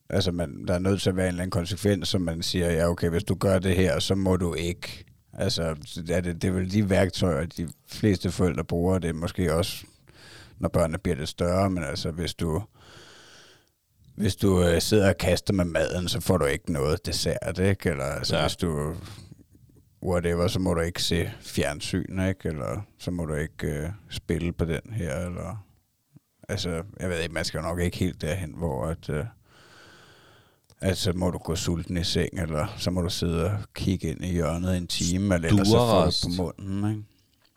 altså, 0.09 0.31
man, 0.31 0.67
der 0.67 0.73
er 0.73 0.79
nødt 0.79 1.01
til 1.01 1.09
at 1.09 1.15
være 1.15 1.25
en 1.25 1.29
eller 1.29 1.41
anden 1.41 1.51
konsekvens, 1.51 2.07
som 2.07 2.21
man 2.21 2.41
siger, 2.41 2.71
ja, 2.71 2.89
okay, 2.89 3.09
hvis 3.09 3.23
du 3.23 3.35
gør 3.35 3.59
det 3.59 3.75
her, 3.75 3.99
så 3.99 4.15
må 4.15 4.37
du 4.37 4.53
ikke. 4.53 5.05
Altså, 5.33 5.61
er 6.09 6.21
det, 6.21 6.41
det 6.41 6.47
er 6.47 6.51
vel 6.51 6.71
de 6.71 6.89
værktøjer, 6.89 7.45
de 7.45 7.69
fleste 7.87 8.31
forældre 8.31 8.63
bruger, 8.63 8.99
det 8.99 9.09
er 9.09 9.13
måske 9.13 9.53
også, 9.53 9.85
når 10.59 10.69
børnene 10.69 10.97
bliver 10.97 11.15
lidt 11.15 11.29
større, 11.29 11.69
men 11.69 11.83
altså, 11.83 12.11
hvis 12.11 12.33
du... 12.33 12.63
Hvis 14.15 14.35
du 14.35 14.63
øh, 14.63 14.81
sidder 14.81 15.09
og 15.09 15.17
kaster 15.17 15.53
med 15.53 15.65
maden, 15.65 16.07
så 16.07 16.21
får 16.21 16.37
du 16.37 16.45
ikke 16.45 16.71
noget 16.71 17.05
dessert, 17.05 17.59
ikke? 17.59 17.89
Eller 17.89 18.03
altså, 18.03 18.35
ja. 18.35 18.41
Hvis 18.41 18.55
du 18.55 18.95
whatever, 20.03 20.47
så 20.47 20.59
må 20.59 20.73
du 20.73 20.81
ikke 20.81 21.03
se 21.03 21.31
fjernsyn, 21.41 22.19
ikke? 22.19 22.49
Eller 22.49 22.81
så 22.99 23.11
må 23.11 23.25
du 23.25 23.33
ikke 23.33 23.67
øh, 23.67 23.89
spille 24.09 24.53
på 24.53 24.65
den 24.65 24.93
her, 24.93 25.15
eller... 25.15 25.65
Altså, 26.49 26.83
jeg 26.99 27.09
ved 27.09 27.19
ikke, 27.19 27.33
man 27.33 27.45
skal 27.45 27.57
jo 27.57 27.61
nok 27.61 27.79
ikke 27.79 27.97
helt 27.97 28.21
derhen, 28.21 28.53
hvor 28.57 28.85
at... 28.85 29.09
Øh, 29.09 29.25
at 30.85 30.97
så 30.97 31.13
må 31.13 31.29
du 31.29 31.37
gå 31.37 31.55
sulten 31.55 31.97
i 31.97 32.03
seng, 32.03 32.39
eller 32.39 32.67
så 32.77 32.91
må 32.91 33.01
du 33.01 33.09
sidde 33.09 33.45
og 33.45 33.57
kigge 33.73 34.07
ind 34.11 34.23
i 34.25 34.31
hjørnet 34.31 34.77
en 34.77 34.87
time, 34.87 35.35
eller 35.35 35.47
ellers 35.49 35.67
så 35.67 35.73
får 35.77 36.05
du 36.05 36.37
på 36.37 36.43
munden, 36.59 36.91
ikke? 36.91 37.03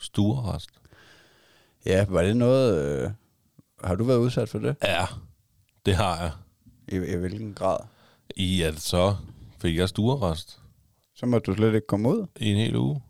Stuerrest. 0.00 0.70
Ja, 1.86 2.06
var 2.08 2.22
det 2.22 2.36
noget... 2.36 3.02
Øh, 3.04 3.10
har 3.84 3.94
du 3.94 4.04
været 4.04 4.18
udsat 4.18 4.48
for 4.48 4.58
det? 4.58 4.76
Ja, 4.84 5.04
det 5.86 5.94
har 5.94 6.18
jeg. 6.20 6.30
I, 6.88 7.12
i 7.12 7.16
hvilken 7.16 7.54
grad? 7.54 7.78
I 8.36 8.62
at 8.62 8.80
så 8.80 9.16
fik 9.58 9.76
jeg 9.76 9.88
stuerrest 9.88 10.60
Så 11.16 11.26
må 11.26 11.38
du 11.38 11.54
slet 11.54 11.74
ikke 11.74 11.86
komme 11.86 12.08
ud. 12.08 12.26
i 12.40 12.50
en 12.50 12.56
hel 12.56 12.76
uge. 12.76 13.02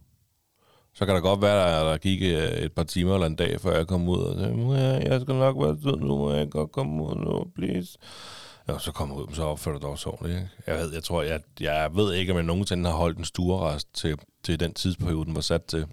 Så 0.95 1.07
kan 1.07 1.15
der 1.15 1.21
godt 1.21 1.43
være, 1.43 1.81
at 1.81 1.87
der 1.87 1.97
gik 1.97 2.23
øh, 2.23 2.49
et 2.65 2.73
par 2.73 2.83
timer 2.83 3.15
eller 3.15 3.27
en 3.27 3.37
dag, 3.37 3.61
før 3.61 3.77
jeg 3.77 3.87
kom 3.87 4.09
ud 4.09 4.19
og 4.19 4.39
sagde, 4.39 4.55
"Må 4.57 4.75
jeg, 4.75 5.21
skal 5.21 5.35
nok 5.35 5.57
være 5.59 5.79
sød 5.83 5.97
nu, 5.97 6.19
må 6.19 6.33
jeg 6.33 6.51
godt 6.51 6.73
komme 6.73 7.05
ud 7.05 7.15
nu, 7.15 7.45
please. 7.55 7.99
Ja, 8.69 8.79
så 8.79 8.93
kom 8.93 9.13
ud, 9.13 9.27
så 9.35 9.43
opfører 9.43 9.79
du 9.79 9.81
det 9.81 9.89
også 9.89 10.11
ordentligt. 10.11 10.37
Ikke? 10.37 10.51
Jeg 10.67 10.79
ved, 10.79 10.93
jeg 10.93 11.05
tror, 11.05 11.23
jeg, 11.23 11.41
jeg 11.61 11.91
ved 11.95 12.15
ikke, 12.15 12.33
om 12.33 12.37
jeg 12.37 12.45
nogensinde 12.45 12.91
har 12.91 12.97
holdt 12.97 13.19
en 13.19 13.25
stuerrest 13.25 13.95
til, 13.95 14.19
til 14.43 14.61
den 14.61 14.75
tidsperiode, 14.75 15.27
den 15.27 15.35
var 15.35 15.41
sat 15.41 15.65
til. 15.65 15.87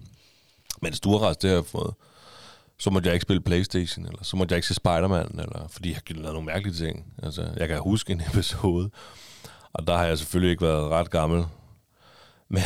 Men 0.82 0.94
stuerrest, 0.94 1.42
det 1.42 1.50
har 1.50 1.58
jeg 1.58 1.66
fået. 1.66 1.94
Så 2.80 2.90
måtte 2.90 3.08
jeg 3.08 3.14
ikke 3.14 3.22
spille 3.22 3.42
Playstation, 3.42 4.06
eller 4.06 4.24
så 4.24 4.38
måtte 4.38 4.54
jeg 4.54 4.58
ikke 4.58 4.68
se 4.68 4.74
Spider-Man, 4.74 5.40
eller, 5.40 5.68
fordi 5.70 5.90
jeg 5.90 6.00
har 6.08 6.14
lavet 6.14 6.34
nogle 6.34 6.46
mærkelige 6.46 6.76
ting. 6.76 7.06
Altså, 7.24 7.48
jeg 7.58 7.68
kan 7.68 7.80
huske 7.80 8.14
en 8.14 8.22
episode, 8.34 8.90
og 9.74 9.88
der 9.88 9.98
har 9.98 10.06
jeg 10.06 10.18
selvfølgelig 10.18 10.52
ikke 10.52 10.64
været 10.64 10.90
ret 10.90 11.10
gammel. 11.10 11.46
Men, 12.50 12.64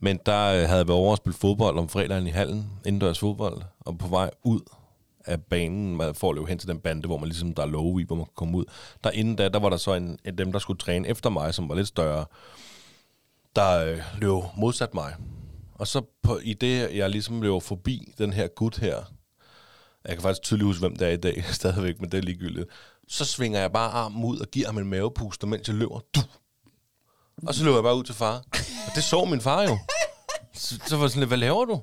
men 0.00 0.20
der 0.26 0.44
øh, 0.44 0.68
havde 0.68 0.78
jeg 0.78 0.88
været 0.88 1.00
over 1.00 1.12
at 1.12 1.16
spille 1.16 1.36
fodbold 1.36 1.78
om 1.78 1.88
fredagen 1.88 2.26
i 2.26 2.30
hallen, 2.30 2.70
indendørs 2.86 3.18
fodbold, 3.18 3.62
og 3.80 3.98
på 3.98 4.08
vej 4.08 4.30
ud 4.42 4.60
af 5.26 5.42
banen, 5.42 5.96
man 5.96 6.14
får 6.14 6.32
løbe 6.32 6.46
hen 6.46 6.58
til 6.58 6.68
den 6.68 6.80
bande, 6.80 7.06
hvor 7.06 7.18
man 7.18 7.28
ligesom, 7.28 7.54
der 7.54 7.62
er 7.62 7.66
love 7.66 8.00
i, 8.00 8.04
hvor 8.04 8.16
man 8.16 8.24
kan 8.24 8.34
komme 8.36 8.56
ud. 8.58 8.64
Der 9.04 9.10
inden 9.10 9.36
da, 9.36 9.48
der 9.48 9.58
var 9.58 9.68
der 9.68 9.76
så 9.76 9.94
en 9.94 10.18
en 10.24 10.38
dem, 10.38 10.52
der 10.52 10.58
skulle 10.58 10.78
træne 10.78 11.08
efter 11.08 11.30
mig, 11.30 11.54
som 11.54 11.68
var 11.68 11.74
lidt 11.74 11.88
større, 11.88 12.24
der 13.56 13.84
øh, 13.84 13.98
løb 14.20 14.42
modsat 14.56 14.94
mig. 14.94 15.14
Og 15.74 15.86
så 15.86 16.02
på, 16.22 16.38
i 16.42 16.54
det, 16.54 16.96
jeg 16.96 17.10
ligesom 17.10 17.42
løber 17.42 17.60
forbi 17.60 18.12
den 18.18 18.32
her 18.32 18.46
gut 18.46 18.76
her, 18.76 19.02
jeg 20.04 20.16
kan 20.16 20.22
faktisk 20.22 20.42
tydeligt 20.42 20.66
huske, 20.66 20.80
hvem 20.80 20.96
det 20.96 21.08
er 21.08 21.12
i 21.12 21.16
dag, 21.16 21.44
stadigvæk, 21.60 22.00
men 22.00 22.10
det 22.10 22.18
er 22.18 22.22
ligegyldigt. 22.22 22.68
Så 23.08 23.24
svinger 23.24 23.60
jeg 23.60 23.72
bare 23.72 23.90
armen 23.90 24.24
ud 24.24 24.38
og 24.38 24.46
giver 24.46 24.66
ham 24.66 24.78
en 24.78 24.86
mavepuster, 24.86 25.46
mens 25.46 25.68
jeg 25.68 25.76
løber. 25.76 26.00
Du! 26.14 26.20
Og 27.46 27.54
så 27.54 27.64
løber 27.64 27.76
jeg 27.76 27.82
bare 27.82 27.96
ud 27.96 28.04
til 28.04 28.14
far. 28.14 28.36
Og 28.86 28.92
det 28.94 29.04
så 29.04 29.24
min 29.24 29.40
far 29.40 29.62
jo. 29.62 29.78
Så, 30.54 30.80
så 30.86 30.96
var 30.96 31.04
jeg 31.04 31.10
sådan 31.10 31.20
lidt, 31.20 31.30
hvad 31.30 31.38
laver 31.38 31.64
du? 31.64 31.80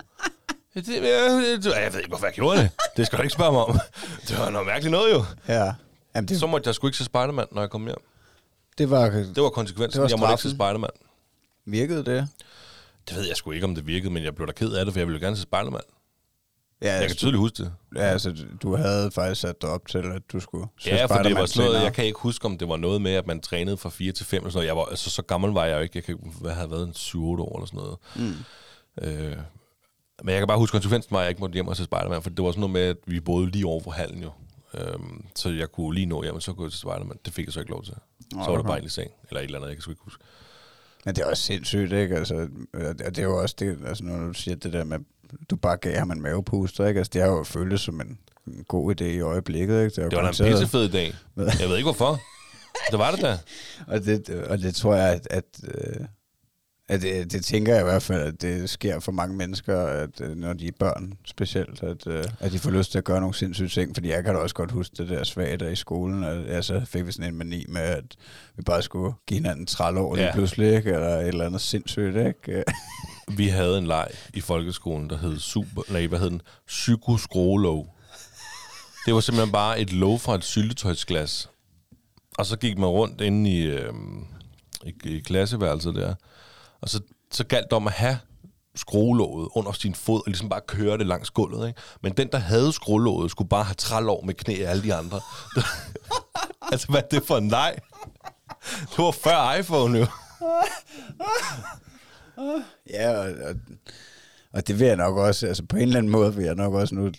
Det, 0.75 0.87
jeg, 0.87 1.03
jeg, 1.03 1.83
jeg 1.83 1.93
ved 1.93 1.99
ikke, 1.99 2.07
hvorfor 2.09 2.25
jeg 2.25 2.33
gjorde 2.33 2.57
det. 2.59 2.69
Det 2.97 3.05
skal 3.05 3.17
du 3.17 3.23
ikke 3.23 3.33
spørge 3.33 3.51
mig 3.51 3.61
om. 3.65 3.79
Det 4.27 4.37
var 4.39 4.49
noget 4.49 4.67
mærkeligt 4.67 4.91
noget 4.91 5.13
jo. 5.13 5.25
Ja. 5.47 5.73
Jamen, 6.15 6.27
det, 6.27 6.39
Så 6.39 6.47
måtte 6.47 6.67
jeg 6.67 6.75
sgu 6.75 6.87
ikke 6.87 6.97
se 6.97 7.03
Spider-Man, 7.03 7.45
når 7.51 7.61
jeg 7.61 7.69
kom 7.69 7.85
hjem. 7.85 7.95
det 8.77 8.89
var, 8.89 9.09
Det 9.09 9.43
var 9.43 9.49
konsekvensen. 9.49 10.01
Det 10.01 10.01
var 10.01 10.09
jeg 10.09 10.19
måtte 10.19 10.33
ikke 10.33 10.41
se 10.43 10.49
straffen. 10.49 10.75
Spider-Man. 10.79 10.89
virkede 11.65 12.05
det? 12.05 12.27
Det 13.09 13.15
ved 13.17 13.27
jeg 13.27 13.35
sgu 13.37 13.51
ikke, 13.51 13.65
om 13.65 13.75
det 13.75 13.87
virkede, 13.87 14.13
men 14.13 14.23
jeg 14.23 14.35
blev 14.35 14.47
da 14.47 14.51
ked 14.53 14.71
af 14.73 14.85
det, 14.85 14.93
for 14.93 14.99
jeg 14.99 15.07
ville 15.07 15.19
jo 15.19 15.25
gerne 15.25 15.35
se 15.35 15.41
Spider-Man. 15.41 15.81
Ja, 16.81 16.93
Jeg 16.99 17.07
kan 17.07 17.15
tydeligt 17.15 17.39
huske 17.39 17.63
det. 17.63 17.73
Ja, 17.95 18.01
altså, 18.01 18.35
du 18.61 18.75
havde 18.75 19.11
faktisk 19.11 19.41
sat 19.41 19.61
dig 19.61 19.69
op 19.69 19.87
til, 19.87 19.97
at 19.97 20.21
du 20.33 20.39
skulle 20.39 20.67
se 20.79 20.89
Ja, 20.89 21.05
for 21.05 21.07
det 21.07 21.15
Spider-Man 21.15 21.35
var 21.41 21.45
sådan 21.45 21.59
noget, 21.59 21.71
senere. 21.71 21.83
jeg 21.83 21.93
kan 21.93 22.05
ikke 22.05 22.19
huske, 22.19 22.45
om 22.45 22.57
det 22.57 22.67
var 22.67 22.77
noget 22.77 23.01
med, 23.01 23.11
at 23.11 23.27
man 23.27 23.41
trænede 23.41 23.77
fra 23.77 23.89
4 23.89 24.11
til 24.11 24.25
5 24.25 24.37
eller 24.37 24.49
sådan 24.51 24.57
noget. 24.57 24.67
Jeg 24.67 24.75
var, 24.77 24.85
altså, 24.85 25.09
så 25.09 25.21
gammel 25.21 25.51
var 25.51 25.65
jeg 25.65 25.75
jo 25.75 25.81
ikke. 25.81 25.91
Jeg 25.95 26.03
kan, 26.03 26.33
hvad 26.41 26.51
havde 26.51 26.71
været 26.71 26.83
en 26.87 26.93
7-8 26.95 27.17
år 27.19 27.57
eller 27.57 27.65
sådan 27.65 27.79
noget. 27.79 27.97
Mm. 28.15 28.35
Øh, 29.01 29.37
men 30.23 30.33
jeg 30.33 30.39
kan 30.39 30.47
bare 30.47 30.57
huske, 30.57 30.71
konsekvensen 30.71 31.11
var, 31.11 31.19
at 31.19 31.23
jeg 31.23 31.29
ikke 31.29 31.39
måtte 31.39 31.53
hjem 31.53 31.67
og 31.67 31.77
se 31.77 31.83
Spider-Man, 31.83 32.21
for 32.21 32.29
det 32.29 32.43
var 32.43 32.51
sådan 32.51 32.59
noget 32.59 32.73
med, 32.73 32.81
at 32.81 32.97
vi 33.05 33.19
boede 33.19 33.51
lige 33.51 33.65
over 33.65 33.81
for 33.81 33.91
hallen 33.91 34.23
jo. 34.23 34.31
Øhm, 34.73 35.25
så 35.35 35.49
jeg 35.49 35.71
kunne 35.71 35.93
lige 35.93 36.05
nå 36.05 36.23
hjem, 36.23 36.35
og 36.35 36.41
så 36.41 36.55
jeg 36.61 36.71
til 36.71 36.79
Spider-Man. 36.79 37.17
Det 37.25 37.33
fik 37.33 37.45
jeg 37.45 37.53
så 37.53 37.59
ikke 37.59 37.71
lov 37.71 37.83
til. 37.83 37.93
Nå, 38.31 38.43
så 38.43 38.49
var 38.49 38.57
det 38.57 38.59
okay. 38.59 38.69
bare 38.69 38.83
i 38.85 38.89
seng, 38.89 39.11
eller 39.29 39.39
et 39.39 39.45
eller 39.45 39.57
andet, 39.57 39.69
jeg 39.69 39.75
kan 39.75 39.81
sgu 39.81 39.91
ikke 39.91 40.03
huske. 40.03 40.23
Men 41.05 41.15
det 41.15 41.21
er 41.21 41.25
også 41.25 41.43
sindssygt, 41.43 41.93
ikke? 41.93 42.15
Altså, 42.15 42.47
og 42.73 43.15
det 43.15 43.19
er 43.19 43.23
jo 43.23 43.41
også 43.41 43.55
det, 43.59 43.77
altså, 43.87 44.03
når 44.03 44.27
du 44.27 44.33
siger 44.33 44.55
det 44.55 44.73
der 44.73 44.83
med, 44.83 44.99
du 45.49 45.55
bare 45.55 45.77
gav 45.77 45.97
ham 45.97 46.11
en 46.11 46.21
mavepuster, 46.21 46.87
ikke? 46.87 46.97
Altså, 46.97 47.11
det 47.13 47.21
har 47.21 47.29
jo 47.29 47.43
føltes 47.43 47.81
som 47.81 48.01
en, 48.01 48.19
en 48.47 48.63
god 48.67 49.01
idé 49.01 49.03
i 49.03 49.19
øjeblikket, 49.19 49.83
ikke? 49.83 50.01
jo 50.01 50.09
Det 50.09 50.17
var 50.17 50.31
da 50.31 50.43
en 50.45 50.51
pissefed 50.51 50.89
dag. 50.89 51.13
Jeg 51.59 51.69
ved 51.69 51.77
ikke 51.77 51.85
hvorfor. 51.85 52.19
Det 52.91 52.99
var 52.99 53.11
det 53.11 53.21
da. 53.21 53.37
Og 53.87 54.05
det, 54.05 54.29
og 54.29 54.59
det 54.59 54.75
tror 54.75 54.95
jeg, 54.95 55.13
at, 55.13 55.27
at, 55.31 55.45
øh, 56.89 56.95
at 56.95 57.01
det, 57.01 57.31
det 57.31 57.45
tænker 57.45 57.73
jeg 57.73 57.81
i 57.81 57.83
hvert 57.83 58.03
fald, 58.03 58.21
at 58.21 58.41
det 58.41 58.69
sker 58.69 58.99
for 58.99 59.11
mange 59.11 59.35
mennesker, 59.37 59.79
at 59.85 60.21
øh, 60.21 60.35
når 60.35 60.53
de 60.53 60.67
er 60.67 60.71
børn 60.79 61.13
specielt, 61.25 61.83
at, 61.83 62.07
øh, 62.07 62.23
at 62.39 62.51
de 62.51 62.59
får 62.59 62.71
lyst 62.71 62.91
til 62.91 62.97
at 62.97 63.03
gøre 63.03 63.19
nogle 63.19 63.35
sindssyge 63.35 63.67
ting. 63.69 63.95
Fordi 63.95 64.09
jeg 64.09 64.23
kan 64.23 64.33
da 64.33 64.39
også 64.39 64.55
godt 64.55 64.71
huske 64.71 64.95
det 64.97 65.09
der 65.09 65.23
svage 65.23 65.57
der 65.57 65.69
i 65.69 65.75
skolen, 65.75 66.23
at 66.23 66.47
jeg 66.47 66.63
så 66.63 66.81
fik 66.85 67.05
vi 67.05 67.11
sådan 67.11 67.29
en 67.33 67.37
mani 67.37 67.65
med, 67.67 67.81
at 67.81 68.05
vi 68.55 68.61
bare 68.63 68.81
skulle 68.81 69.13
give 69.27 69.37
hinanden 69.39 69.65
trælår 69.65 70.15
lige 70.15 70.25
Ja. 70.25 70.33
pludselig, 70.33 70.75
ikke? 70.75 70.89
eller 70.91 71.07
et 71.09 71.27
eller 71.27 71.45
andet 71.45 71.61
sindssygt. 71.61 72.15
Ikke? 72.17 72.63
Vi 73.37 73.47
havde 73.47 73.77
en 73.77 73.87
leg 73.87 74.07
i 74.33 74.41
folkeskolen, 74.41 75.09
der 75.09 75.17
hed 75.17 75.39
super, 75.39 75.81
nej, 75.91 76.07
hvad 76.07 76.19
hed 76.19 76.29
den? 76.29 76.41
Psykoskrogelov. 76.67 77.95
Det 79.05 79.13
var 79.13 79.19
simpelthen 79.19 79.51
bare 79.51 79.79
et 79.79 79.93
lov 79.93 80.19
fra 80.19 80.35
et 80.35 80.43
syltetøjsglas. 80.43 81.49
Og 82.37 82.45
så 82.45 82.57
gik 82.57 82.77
man 82.77 82.89
rundt 82.89 83.21
inde 83.21 83.49
i, 83.51 83.61
øh, 83.61 83.93
i, 84.85 84.93
i 85.03 85.19
klasseværelset 85.19 85.95
der. 85.95 86.13
Og 86.83 86.89
så, 86.89 87.01
så 87.31 87.43
galt 87.43 87.65
det 87.65 87.73
om 87.73 87.87
at 87.87 87.93
have 87.93 88.17
skruelåget 88.75 89.49
under 89.55 89.71
sin 89.71 89.95
fod, 89.95 90.17
og 90.17 90.23
ligesom 90.27 90.49
bare 90.49 90.61
køre 90.67 90.97
det 90.97 91.07
langs 91.07 91.29
gulvet. 91.29 91.67
Ikke? 91.67 91.81
Men 92.01 92.13
den, 92.13 92.27
der 92.31 92.37
havde 92.37 92.73
skruelåget, 92.73 93.31
skulle 93.31 93.49
bare 93.49 93.63
have 93.63 93.75
trælov 93.75 94.25
med 94.25 94.33
knæ 94.33 94.63
af 94.65 94.69
alle 94.69 94.83
de 94.83 94.93
andre. 94.93 95.19
altså, 96.71 96.87
hvad 96.87 97.01
er 97.01 97.07
det 97.07 97.23
for 97.23 97.37
en 97.37 97.47
leg? 97.47 97.75
Det 98.89 98.97
var 98.97 99.11
før 99.11 99.53
iPhone 99.59 99.99
jo. 99.99 100.05
Ja, 102.89 103.11
og, 103.17 103.25
og, 103.25 103.55
og 104.53 104.67
det 104.67 104.79
vil 104.79 104.87
jeg 104.87 104.95
nok 104.95 105.17
også, 105.17 105.47
altså 105.47 105.65
på 105.65 105.75
en 105.75 105.81
eller 105.81 105.97
anden 105.97 106.11
måde 106.11 106.35
vil 106.35 106.45
jeg 106.45 106.55
nok 106.55 106.73
også, 106.73 106.95
nu 106.95 107.11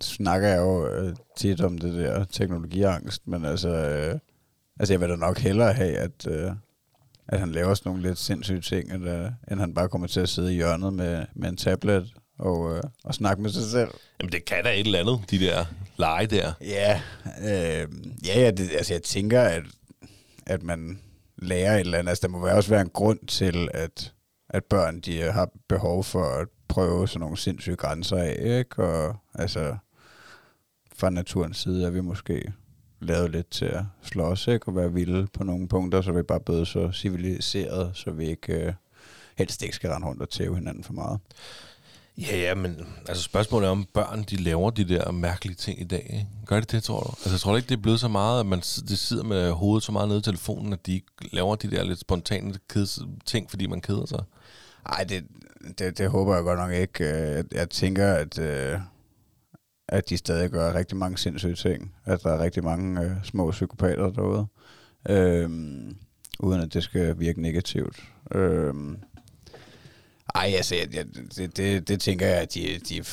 snakker 0.00 0.48
jeg 0.48 0.58
jo 0.58 0.88
øh, 0.88 1.16
tit 1.36 1.60
om 1.60 1.78
det 1.78 1.94
der 1.94 2.24
teknologiangst, 2.24 3.26
men 3.26 3.44
altså, 3.44 3.68
øh, 3.68 4.18
altså 4.80 4.92
jeg 4.92 5.00
vil 5.00 5.08
da 5.08 5.16
nok 5.16 5.38
hellere 5.38 5.72
have, 5.72 5.96
at, 5.96 6.26
øh, 6.26 6.52
at 7.28 7.40
han 7.40 7.52
laver 7.52 7.74
sådan 7.74 7.90
nogle 7.90 8.08
lidt 8.08 8.18
sindssyge 8.18 8.60
ting, 8.60 8.92
end, 8.92 9.08
øh, 9.08 9.30
end 9.50 9.60
han 9.60 9.74
bare 9.74 9.88
kommer 9.88 10.06
til 10.06 10.20
at 10.20 10.28
sidde 10.28 10.52
i 10.52 10.56
hjørnet 10.56 10.92
med, 10.92 11.26
med 11.34 11.48
en 11.48 11.56
tablet 11.56 12.14
og, 12.38 12.76
øh, 12.76 12.82
og 13.04 13.14
snakke 13.14 13.42
med 13.42 13.50
sig 13.50 13.70
selv. 13.70 13.90
Jamen, 14.20 14.32
det 14.32 14.44
kan 14.44 14.64
da 14.64 14.72
et 14.72 14.80
eller 14.80 14.98
andet, 14.98 15.30
de 15.30 15.38
der 15.38 15.64
lege 15.96 16.26
der. 16.26 16.52
Ja, 16.60 17.00
øh, 17.40 17.88
ja, 18.26 18.40
ja 18.40 18.50
det, 18.50 18.70
altså 18.72 18.94
jeg 18.94 19.02
tænker, 19.02 19.42
at, 19.42 19.62
at 20.46 20.62
man 20.62 21.00
lærer 21.38 21.74
et 21.74 21.80
eller 21.80 21.98
andet. 21.98 22.08
Altså 22.10 22.22
der 22.22 22.28
må 22.28 22.44
være 22.44 22.54
også 22.54 22.70
være 22.70 22.80
en 22.80 22.90
grund 22.90 23.26
til, 23.26 23.68
at, 23.74 24.12
at 24.50 24.64
børn 24.64 25.00
de 25.00 25.22
har 25.22 25.48
behov 25.68 26.04
for 26.04 26.24
at 26.24 26.48
prøve 26.68 27.08
sådan 27.08 27.20
nogle 27.20 27.36
sindssyge 27.36 27.76
grænser 27.76 28.16
af, 28.16 28.58
ikke? 28.58 28.82
Og 28.82 29.16
altså, 29.34 29.76
fra 30.96 31.10
naturens 31.10 31.56
side 31.56 31.86
er 31.86 31.90
vi 31.90 32.00
måske 32.00 32.52
lavet 33.04 33.30
lidt 33.30 33.50
til 33.50 33.64
at 33.64 33.82
slås, 34.02 34.46
ikke? 34.46 34.68
Og 34.68 34.76
være 34.76 34.92
vilde 34.92 35.26
på 35.32 35.44
nogle 35.44 35.68
punkter, 35.68 36.02
så 36.02 36.12
vi 36.12 36.22
bare 36.22 36.40
blevet 36.40 36.68
så 36.68 36.92
civiliseret, 36.92 37.90
så 37.94 38.10
vi 38.10 38.28
ikke 38.28 38.52
øh, 38.52 38.72
helst 39.38 39.62
ikke 39.62 39.74
skal 39.74 39.90
rende 39.90 40.06
rundt 40.06 40.22
og 40.22 40.30
tæve 40.30 40.54
hinanden 40.54 40.84
for 40.84 40.92
meget. 40.92 41.20
Ja, 42.18 42.36
ja, 42.36 42.54
men 42.54 42.86
altså 43.08 43.22
spørgsmålet 43.22 43.66
er, 43.66 43.70
om 43.70 43.86
børn 43.94 44.22
de 44.30 44.36
laver 44.36 44.70
de 44.70 44.88
der 44.88 45.10
mærkelige 45.10 45.56
ting 45.56 45.80
i 45.80 45.84
dag. 45.84 46.10
Ikke? 46.12 46.26
Gør 46.46 46.60
de 46.60 46.66
det, 46.66 46.82
tror 46.82 47.00
du? 47.00 47.10
Altså 47.10 47.30
jeg 47.30 47.40
tror 47.40 47.56
ikke, 47.56 47.68
det 47.68 47.76
er 47.76 47.82
blevet 47.82 48.00
så 48.00 48.08
meget, 48.08 48.40
at 48.40 48.46
man 48.46 48.58
de 48.60 48.96
sidder 48.96 49.24
med 49.24 49.50
hovedet 49.50 49.84
så 49.84 49.92
meget 49.92 50.08
nede 50.08 50.18
i 50.18 50.22
telefonen, 50.22 50.72
at 50.72 50.86
de 50.86 51.00
laver 51.32 51.56
de 51.56 51.70
der 51.70 51.84
lidt 51.84 52.00
spontane 52.00 52.54
ting, 53.24 53.50
fordi 53.50 53.66
man 53.66 53.80
keder 53.80 54.06
sig. 54.06 54.22
Nej, 54.88 55.04
det, 55.04 55.24
det, 55.78 55.98
det 55.98 56.10
håber 56.10 56.34
jeg 56.34 56.44
godt 56.44 56.58
nok 56.58 56.72
ikke. 56.72 57.04
Jeg, 57.06 57.44
jeg 57.52 57.70
tænker, 57.70 58.14
at, 58.14 58.38
øh, 58.38 58.78
at 59.88 60.08
de 60.08 60.16
stadig 60.16 60.50
gør 60.50 60.74
rigtig 60.74 60.96
mange 60.96 61.18
sindssyge 61.18 61.54
ting. 61.54 61.94
At 62.04 62.22
der 62.22 62.30
er 62.30 62.42
rigtig 62.42 62.64
mange 62.64 63.02
øh, 63.02 63.10
små 63.24 63.50
psykopater 63.50 64.10
derude. 64.10 64.46
Øh, 65.08 65.50
uden 66.38 66.60
at 66.60 66.74
det 66.74 66.82
skal 66.82 67.18
virke 67.18 67.42
negativt. 67.42 68.02
Øh, 68.34 68.74
ej, 70.34 70.52
altså, 70.56 70.74
jeg, 70.74 70.94
jeg, 70.94 71.06
det, 71.36 71.56
det, 71.56 71.88
det 71.88 72.00
tænker 72.00 72.26
jeg, 72.26 72.36
at 72.36 72.54
de, 72.54 72.78
de 72.88 73.04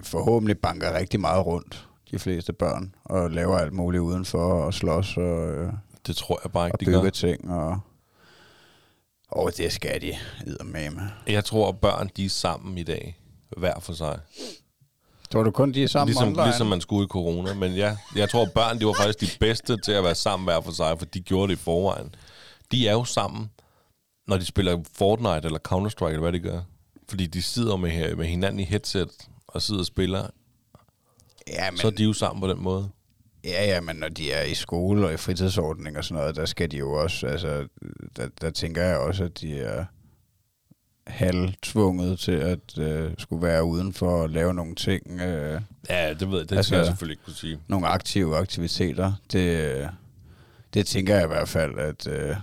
forhåbentlig 0.00 0.58
banker 0.58 0.98
rigtig 0.98 1.20
meget 1.20 1.46
rundt, 1.46 1.88
de 2.10 2.18
fleste 2.18 2.52
børn, 2.52 2.94
og 3.04 3.30
laver 3.30 3.58
alt 3.58 3.72
muligt 3.72 4.00
udenfor 4.00 4.52
og 4.64 4.74
slås 4.74 5.16
og, 5.16 5.54
øh, 5.54 5.72
det 6.06 6.16
tror 6.16 6.40
jeg 6.44 6.52
bare 6.52 6.66
ikke, 6.66 6.74
og 6.74 6.80
de 6.80 6.84
bygge 6.84 7.00
gør. 7.00 7.10
ting. 7.10 7.50
Og, 7.50 7.80
og 9.28 9.52
det 9.56 9.72
skal 9.72 10.00
de 10.00 10.14
med. 10.64 10.90
Jeg 11.26 11.44
tror, 11.44 11.68
at 11.68 11.78
børn 11.78 12.10
de 12.16 12.24
er 12.24 12.28
sammen 12.28 12.78
i 12.78 12.82
dag, 12.82 13.20
hver 13.56 13.80
for 13.80 13.92
sig. 13.92 14.18
Tror 15.34 15.42
du 15.42 15.50
kun, 15.50 15.72
de 15.72 15.82
er 15.82 15.86
sammen 15.86 16.08
ligesom, 16.08 16.28
online? 16.28 16.44
Ligesom 16.44 16.66
man 16.66 16.80
skulle 16.80 17.04
i 17.04 17.08
corona. 17.08 17.54
Men 17.54 17.72
ja, 17.72 17.96
jeg 18.16 18.30
tror, 18.30 18.48
børn 18.54 18.80
de 18.80 18.86
var 18.86 18.92
faktisk 18.92 19.32
de 19.32 19.38
bedste 19.38 19.76
til 19.76 19.92
at 19.92 20.04
være 20.04 20.14
sammen 20.14 20.44
hver 20.44 20.60
for 20.60 20.72
sig, 20.72 20.98
for 20.98 21.06
de 21.06 21.20
gjorde 21.20 21.52
det 21.52 21.58
i 21.58 21.62
forvejen. 21.62 22.14
De 22.72 22.88
er 22.88 22.92
jo 22.92 23.04
sammen, 23.04 23.50
når 24.26 24.36
de 24.36 24.44
spiller 24.44 24.82
Fortnite 24.96 25.40
eller 25.44 25.58
Counter-Strike, 25.68 26.08
eller 26.08 26.20
hvad 26.20 26.32
de 26.32 26.40
gør. 26.40 26.60
Fordi 27.08 27.26
de 27.26 27.42
sidder 27.42 27.76
med, 27.76 28.16
med 28.16 28.26
hinanden 28.26 28.60
i 28.60 28.64
headset 28.64 29.10
og 29.46 29.62
sidder 29.62 29.80
og 29.80 29.86
spiller. 29.86 30.26
Ja, 31.48 31.70
men, 31.70 31.78
Så 31.78 31.86
er 31.86 31.90
de 31.90 32.04
jo 32.04 32.12
sammen 32.12 32.40
på 32.40 32.48
den 32.48 32.62
måde. 32.62 32.88
Ja, 33.44 33.64
ja, 33.64 33.80
men 33.80 33.96
når 33.96 34.08
de 34.08 34.32
er 34.32 34.42
i 34.42 34.54
skole 34.54 35.06
og 35.06 35.14
i 35.14 35.16
fritidsordning 35.16 35.98
og 35.98 36.04
sådan 36.04 36.20
noget, 36.20 36.36
der 36.36 36.46
skal 36.46 36.70
de 36.70 36.76
jo 36.76 36.92
også, 36.92 37.26
altså, 37.26 37.66
der, 38.16 38.28
der 38.40 38.50
tænker 38.50 38.82
jeg 38.82 38.98
også, 38.98 39.24
at 39.24 39.40
de 39.40 39.58
er 39.58 39.84
halvtvunget 41.06 42.18
til 42.18 42.32
at 42.32 42.78
øh, 42.78 43.10
skulle 43.18 43.42
være 43.42 43.64
udenfor 43.64 44.22
og 44.22 44.30
lave 44.30 44.54
nogle 44.54 44.74
ting. 44.74 45.20
Øh, 45.20 45.60
Ja, 45.90 46.14
det 46.14 46.30
ved 46.30 46.38
jeg. 46.38 46.50
Det 46.50 46.56
Altså- 46.56 46.68
skal 46.68 46.76
jeg 46.76 46.86
selvfølgelig 46.86 47.12
ikke 47.12 47.24
kunne 47.24 47.34
sige. 47.34 47.58
nogle 47.68 47.86
aktive 47.86 48.36
aktiviteter. 48.36 49.12
Det, 49.32 49.74
øh, 49.80 49.86
det 50.74 50.86
tænker 50.86 51.14
jeg 51.14 51.24
i 51.24 51.26
hvert 51.26 51.48
fald, 51.48 51.78
at, 51.78 52.06
øh, 52.06 52.36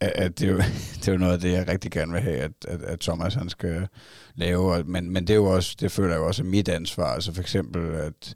at, 0.00 0.38
det, 0.38 0.48
er 0.48 0.52
jo, 0.52 0.58
det 1.00 1.08
er 1.08 1.12
jo 1.12 1.18
noget 1.18 1.32
af 1.32 1.40
det, 1.40 1.52
jeg 1.52 1.68
rigtig 1.68 1.90
gerne 1.90 2.12
vil 2.12 2.20
have, 2.20 2.36
at, 2.38 2.52
at, 2.68 2.82
at 2.82 3.00
Thomas 3.00 3.34
han 3.34 3.48
skal 3.48 3.88
lave. 4.34 4.84
Men, 4.84 5.10
men 5.10 5.26
det 5.26 5.30
er 5.30 5.36
jo 5.36 5.44
også, 5.46 5.76
det 5.80 5.92
føler 5.92 6.10
jeg 6.10 6.18
jo 6.20 6.26
også 6.26 6.42
er 6.42 6.46
mit 6.46 6.68
ansvar. 6.68 7.14
Altså 7.14 7.32
for 7.32 7.40
eksempel, 7.40 7.94
at, 7.94 8.34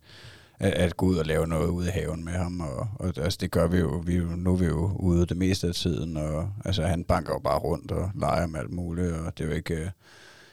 at, 0.61 0.73
at 0.73 0.97
gå 0.97 1.07
ud 1.07 1.17
og 1.17 1.27
lave 1.27 1.47
noget 1.47 1.69
ude 1.69 1.89
i 1.89 1.91
haven 1.91 2.25
med 2.25 2.33
ham. 2.33 2.61
Og, 2.61 2.89
og 2.95 3.13
altså 3.17 3.39
det 3.41 3.51
gør 3.51 3.67
vi 3.67 3.79
jo. 3.79 4.03
Vi, 4.07 4.17
jo- 4.17 4.25
nu 4.37 4.53
er 4.53 4.57
vi 4.57 4.67
jo 4.67 4.93
ude 4.97 5.27
det 5.27 5.37
meste 5.37 5.67
af 5.69 5.75
tiden. 5.75 6.17
Og 6.17 6.51
altså 6.65 6.83
han 6.87 7.05
banker 7.05 7.33
jo 7.33 7.39
bare 7.39 7.59
rundt 7.59 7.91
og 7.91 8.11
leger 8.15 8.47
med 8.47 8.61
alt 8.61 8.71
muligt. 8.73 9.13
Og 9.13 9.39
det 9.39 9.45
er 9.45 9.49
jo 9.49 9.55
ikke, 9.55 9.75
øh, 9.75 9.81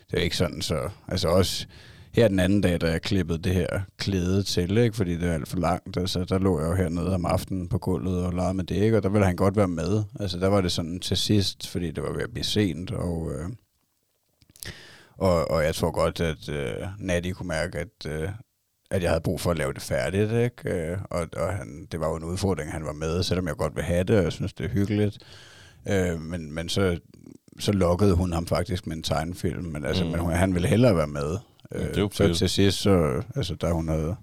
det 0.07 0.13
er 0.13 0.17
jo 0.17 0.23
ikke 0.23 0.37
sådan, 0.37 0.61
så... 0.61 0.89
Altså 1.07 1.27
også 1.27 1.67
her 2.13 2.27
den 2.27 2.39
anden 2.39 2.61
dag, 2.61 2.81
da 2.81 2.91
jeg 2.91 3.01
klippede 3.01 3.37
det 3.39 3.53
her 3.53 3.79
klæde 3.98 4.43
til, 4.43 4.77
ikke? 4.77 4.96
fordi 4.96 5.17
det 5.17 5.29
er 5.29 5.33
alt 5.33 5.48
for 5.48 5.57
langt, 5.57 5.98
altså, 5.98 6.24
der 6.24 6.39
lå 6.39 6.59
jeg 6.59 6.70
jo 6.70 6.75
hernede 6.75 7.13
om 7.15 7.25
aftenen 7.25 7.67
på 7.67 7.77
gulvet 7.77 8.25
og 8.25 8.33
legede 8.33 8.53
med 8.53 8.63
det, 8.63 8.75
ikke? 8.75 8.98
og 8.98 9.03
der 9.03 9.09
ville 9.09 9.25
han 9.25 9.35
godt 9.35 9.55
være 9.55 9.67
med. 9.67 10.03
Altså 10.20 10.39
der 10.39 10.48
var 10.48 10.61
det 10.61 10.72
sådan 10.72 11.00
til 11.00 11.17
sidst, 11.17 11.67
fordi 11.67 11.91
det 11.91 12.03
var 12.03 12.13
ved 12.13 12.22
at 12.22 12.31
blive 12.31 12.43
sent, 12.43 12.91
og, 12.91 13.31
øh, 13.33 13.50
og, 15.17 15.51
og 15.51 15.63
jeg 15.63 15.75
tror 15.75 15.91
godt, 15.91 16.22
at 16.22 16.50
øh, 16.50 16.87
Natty 17.00 17.31
kunne 17.31 17.48
mærke, 17.48 17.77
at, 17.77 18.05
øh, 18.07 18.29
at 18.89 19.01
jeg 19.03 19.11
havde 19.11 19.21
brug 19.21 19.41
for 19.41 19.51
at 19.51 19.57
lave 19.57 19.73
det 19.73 19.81
færdigt, 19.81 20.31
ikke? 20.31 20.69
Øh, 20.91 20.97
og, 21.09 21.27
og 21.37 21.53
han, 21.53 21.87
det 21.91 22.00
var 22.00 22.07
jo 22.09 22.15
en 22.15 22.23
udfordring, 22.23 22.71
han 22.71 22.85
var 22.85 22.93
med, 22.93 23.23
selvom 23.23 23.47
jeg 23.47 23.55
godt 23.55 23.75
vil 23.75 23.83
have 23.83 24.03
det, 24.03 24.17
og 24.17 24.23
jeg 24.23 24.31
synes, 24.31 24.53
det 24.53 24.65
er 24.65 24.69
hyggeligt. 24.69 25.17
Øh, 25.89 26.21
men, 26.21 26.51
men 26.51 26.69
så, 26.69 27.00
så 27.59 27.71
lokkede 27.71 28.13
hun 28.15 28.33
ham 28.33 28.47
faktisk 28.47 28.87
med 28.87 28.95
en 28.97 29.03
tegnefilm, 29.03 29.63
men, 29.63 29.85
altså, 29.85 30.03
Mm. 30.03 30.09
men 30.11 30.19
hun, 30.19 30.31
han 30.31 30.53
ville 30.53 30.67
hellere 30.67 30.95
være 30.95 31.07
med. 31.07 31.37
Øh, 31.71 31.95
det 31.95 32.15
så 32.15 32.33
til 32.33 32.50
sidst, 32.50 32.77
så, 32.77 33.23
altså, 33.35 33.55
da 33.55 33.71
hun 33.71 33.87
havde 33.89 34.15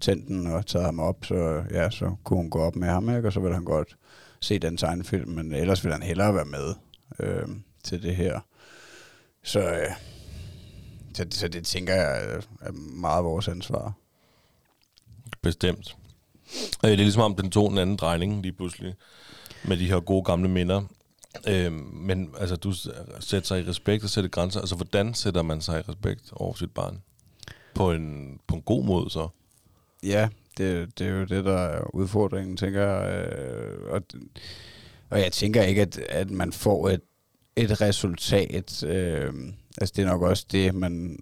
tændt 0.00 0.28
den 0.28 0.46
og 0.46 0.66
taget 0.66 0.84
ham 0.86 1.00
op, 1.00 1.24
så, 1.24 1.62
ja, 1.70 1.90
så 1.90 2.14
kunne 2.24 2.36
hun 2.36 2.50
gå 2.50 2.58
op 2.60 2.76
med 2.76 2.88
ham, 2.88 3.16
ikke? 3.16 3.28
og 3.28 3.32
så 3.32 3.40
ville 3.40 3.54
han 3.54 3.64
godt 3.64 3.96
se 4.40 4.58
den 4.58 4.76
tegnefilm, 4.76 5.28
men 5.30 5.54
ellers 5.54 5.84
ville 5.84 5.92
han 5.94 6.02
hellere 6.02 6.34
være 6.34 6.44
med 6.44 6.74
øh, 7.20 7.48
til 7.84 8.02
det 8.02 8.16
her. 8.16 8.40
Så, 9.44 9.60
øh, 9.60 9.86
så, 11.14 11.26
så 11.30 11.48
det 11.48 11.64
tænker 11.64 11.94
jeg 11.94 12.34
er 12.60 12.72
meget 12.72 13.24
vores 13.24 13.48
ansvar. 13.48 13.92
Bestemt. 15.42 15.96
Øh, 16.84 16.90
Det 16.90 16.92
er 16.92 16.96
ligesom 16.96 17.22
om, 17.22 17.34
den 17.34 17.50
tog 17.50 17.72
en 17.72 17.78
anden 17.78 17.96
drejning 17.96 18.42
lige 18.42 18.52
pludselig, 18.52 18.94
med 19.64 19.76
de 19.76 19.86
her 19.86 20.00
gode 20.00 20.24
gamle 20.24 20.48
minder. 20.48 20.82
Øh, 21.48 21.72
men 21.72 22.34
altså, 22.38 22.56
du 22.56 22.72
sætter 23.20 23.46
sig 23.46 23.60
i 23.60 23.68
respekt 23.68 24.04
og 24.04 24.10
sætter 24.10 24.30
grænser. 24.30 24.60
Altså, 24.60 24.76
hvordan 24.76 25.14
sætter 25.14 25.42
man 25.42 25.60
sig 25.60 25.78
i 25.78 25.82
respekt 25.90 26.32
over 26.32 26.54
sit 26.54 26.70
barn? 26.70 27.02
På 27.74 27.92
en, 27.92 28.38
på 28.46 28.54
en 28.54 28.62
god 28.62 28.84
måde, 28.84 29.10
så. 29.10 29.28
Ja, 30.02 30.28
det, 30.58 30.98
det 30.98 31.06
er 31.06 31.10
jo 31.10 31.24
det, 31.24 31.44
der 31.44 31.58
er 31.58 31.94
udfordringen, 31.94 32.56
tænker 32.56 32.82
jeg. 32.82 33.28
Øh, 33.28 33.92
og, 33.92 34.02
og 35.10 35.20
jeg 35.20 35.32
tænker 35.32 35.62
ikke, 35.62 35.82
at, 35.82 35.98
at 35.98 36.30
man 36.30 36.52
får 36.52 36.88
et, 36.88 37.00
et 37.56 37.80
resultat. 37.80 38.84
Øh, 38.84 39.32
altså, 39.78 39.92
det 39.96 40.02
er 40.02 40.06
nok 40.06 40.22
også 40.22 40.46
det, 40.52 40.74
man... 40.74 41.16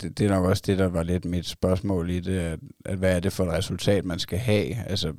Det, 0.00 0.18
det 0.18 0.26
er 0.26 0.30
nok 0.30 0.44
også 0.44 0.62
det, 0.66 0.78
der 0.78 0.86
var 0.86 1.02
lidt 1.02 1.24
mit 1.24 1.46
spørgsmål 1.46 2.10
i 2.10 2.20
det, 2.20 2.38
at, 2.38 2.58
at 2.84 2.98
hvad 2.98 3.16
er 3.16 3.20
det 3.20 3.32
for 3.32 3.44
et 3.44 3.52
resultat, 3.52 4.04
man 4.04 4.18
skal 4.18 4.38
have? 4.38 4.74
Altså, 4.86 5.14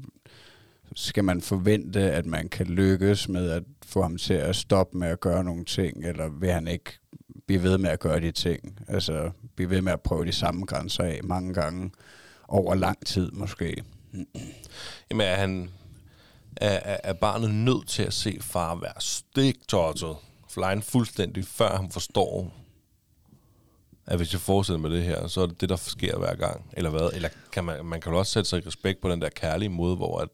skal 0.96 1.24
man 1.24 1.42
forvente, 1.42 2.00
at 2.12 2.26
man 2.26 2.50
kan 2.50 2.66
lykkes 2.66 3.30
med 3.30 3.50
at 3.50 3.64
få 3.86 4.02
ham 4.02 4.18
til 4.18 4.34
at 4.34 4.56
stoppe 4.56 4.98
med 4.98 5.08
at 5.08 5.20
gøre 5.20 5.44
nogle 5.44 5.66
ting, 5.66 6.06
eller 6.06 6.30
vil 6.30 6.52
han 6.52 6.68
ikke 6.68 7.00
blive 7.48 7.64
ved 7.64 7.78
med 7.78 7.90
at 7.90 8.00
gøre 8.00 8.20
de 8.20 8.32
ting? 8.32 8.80
Altså, 8.88 9.32
blive 9.56 9.70
ved 9.70 9.82
med 9.82 9.92
at 9.92 10.02
prøve 10.02 10.26
de 10.26 10.32
samme 10.32 10.66
grænser 10.66 11.04
af 11.04 11.20
mange 11.24 11.54
gange 11.54 11.92
over 12.48 12.76
lang 12.76 13.06
tid 13.06 13.32
måske. 13.32 13.84
Jamen, 15.12 15.28
er, 15.28 15.36
han, 15.36 15.70
er, 16.56 16.98
er, 17.04 17.14
barnet 17.14 17.56
nødt 17.56 17.88
til 17.88 18.04
at 18.04 18.14
se 18.14 18.38
far 18.42 18.76
være 18.76 18.94
stiktottet, 19.00 20.16
flyne 20.50 20.82
fuldstændig, 20.82 21.46
før 21.46 21.78
han 21.78 21.92
forstår, 21.92 22.54
at 24.08 24.18
hvis 24.18 24.34
jeg 24.34 24.42
fortsætter 24.42 24.82
med 24.82 24.90
det 24.90 25.04
her, 25.04 25.28
så 25.28 25.42
er 25.42 25.46
det 25.46 25.62
det, 25.62 25.70
der 25.70 25.76
sker 25.76 26.18
hver 26.18 26.36
gang, 26.36 26.66
eller 26.74 26.90
hvad? 26.90 27.10
Eller 27.14 27.30
kan 27.52 27.64
man, 27.64 27.86
man 27.86 28.02
kan 28.02 28.12
jo 28.12 28.20
også 28.20 28.32
sætte 28.32 28.50
sig 28.50 28.64
i 28.64 28.68
respekt 28.68 29.02
på 29.02 29.10
den 29.10 29.22
der 29.22 29.30
kærlige 29.30 29.70
måde, 29.70 29.96
hvor 29.96 30.20
at, 30.20 30.30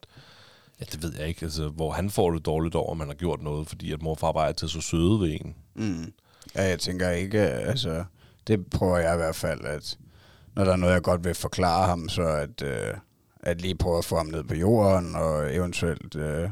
ja, 0.79 0.85
det 0.91 1.03
ved 1.03 1.13
jeg 1.19 1.27
ikke, 1.27 1.43
altså, 1.43 1.69
hvor 1.69 1.91
han 1.91 2.09
får 2.09 2.31
det 2.31 2.45
dårligt 2.45 2.75
over, 2.75 2.91
at 2.91 2.97
man 2.97 3.07
har 3.07 3.15
gjort 3.15 3.41
noget, 3.41 3.67
fordi 3.67 3.91
at 3.91 4.01
mor 4.01 4.11
og 4.11 4.19
far 4.19 4.31
bare 4.31 4.49
er 4.49 4.53
til 4.53 4.69
så 4.69 4.81
søde 4.81 5.19
ved 5.19 5.37
en. 5.41 5.55
Mm. 5.75 6.13
Ja, 6.55 6.63
jeg 6.63 6.79
tænker 6.79 7.09
ikke, 7.09 7.39
altså, 7.39 8.03
det 8.47 8.67
prøver 8.67 8.97
jeg 8.97 9.13
i 9.13 9.17
hvert 9.17 9.35
fald, 9.35 9.65
at 9.65 9.97
når 10.55 10.63
der 10.63 10.71
er 10.71 10.77
noget, 10.77 10.93
jeg 10.93 11.01
godt 11.01 11.23
vil 11.23 11.35
forklare 11.35 11.87
ham, 11.87 12.09
så 12.09 12.21
at, 12.21 12.61
øh, 12.61 12.93
at 13.39 13.61
lige 13.61 13.75
prøve 13.75 13.97
at 13.97 14.05
få 14.05 14.17
ham 14.17 14.25
ned 14.25 14.43
på 14.43 14.55
jorden, 14.55 15.15
og 15.15 15.55
eventuelt 15.55 16.15
øh, 16.15 16.49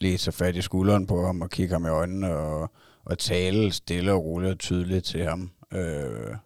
lige 0.00 0.18
tage 0.18 0.32
fat 0.32 0.56
i 0.56 0.62
skulderen 0.62 1.06
på 1.06 1.26
ham, 1.26 1.42
og 1.42 1.50
kigge 1.50 1.72
ham 1.72 1.86
i 1.86 1.88
øjnene, 1.88 2.36
og, 2.36 2.70
og 3.04 3.18
tale 3.18 3.72
stille 3.72 4.12
og 4.12 4.24
roligt 4.24 4.52
og 4.52 4.58
tydeligt 4.58 5.04
til 5.04 5.24
ham. 5.24 5.50
Øh, 5.74 6.36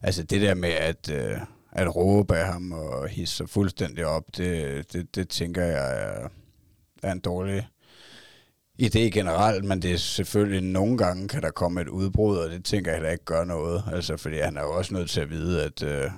altså 0.00 0.22
det 0.22 0.40
der 0.40 0.54
med 0.54 0.68
at, 0.70 1.10
øh, 1.10 1.40
at 1.72 1.96
råbe 1.96 2.36
af 2.36 2.46
ham 2.46 2.72
og 2.72 3.08
hisse 3.08 3.36
sig 3.36 3.48
fuldstændig 3.48 4.06
op, 4.06 4.24
det, 4.36 4.92
det, 4.92 5.14
det 5.14 5.28
tænker 5.28 5.64
jeg 5.64 6.02
er, 6.02 6.28
er 7.02 7.12
en 7.12 7.20
dårlig 7.20 7.68
idé 8.82 8.98
generelt, 8.98 9.64
men 9.64 9.82
det 9.82 9.92
er 9.92 9.96
selvfølgelig 9.96 10.62
nogle 10.62 10.98
gange 10.98 11.28
kan 11.28 11.42
der 11.42 11.50
komme 11.50 11.80
et 11.80 11.88
udbrud, 11.88 12.36
og 12.36 12.50
det 12.50 12.64
tænker 12.64 12.90
jeg 12.90 12.96
heller 12.96 13.10
ikke 13.10 13.24
gør 13.24 13.44
noget. 13.44 13.84
Altså, 13.92 14.16
fordi 14.16 14.38
han 14.38 14.56
er 14.56 14.62
jo 14.62 14.72
også 14.72 14.94
nødt 14.94 15.10
til 15.10 15.20
at 15.20 15.30
vide, 15.30 15.64
at, 15.64 15.82
øh, 15.82 16.10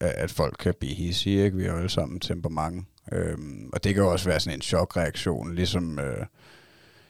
at 0.00 0.30
folk 0.30 0.56
kan 0.58 0.74
blive 0.80 0.94
hissige, 0.94 1.44
ikke? 1.44 1.56
Vi 1.56 1.64
har 1.64 1.70
jo 1.70 1.76
alle 1.76 1.90
sammen 1.90 2.20
temperament. 2.20 2.86
Øhm, 3.12 3.70
og 3.72 3.84
det 3.84 3.94
kan 3.94 4.02
jo 4.02 4.12
også 4.12 4.28
være 4.28 4.40
sådan 4.40 4.58
en 4.58 4.62
chokreaktion, 4.62 5.54
ligesom 5.54 5.98
øh, 5.98 6.26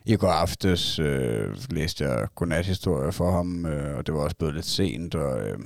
i 0.05 0.17
går 0.17 0.29
aftes 0.29 0.99
øh, 0.99 1.57
læste 1.71 2.05
jeg 2.05 2.27
godnathistorie 2.35 3.13
for 3.13 3.31
ham, 3.31 3.67
øh, 3.67 3.97
og 3.99 4.07
det 4.07 4.15
var 4.15 4.21
også 4.21 4.37
blevet 4.37 4.55
lidt 4.55 4.67
sent, 4.67 5.15
og, 5.15 5.49
øh, 5.49 5.59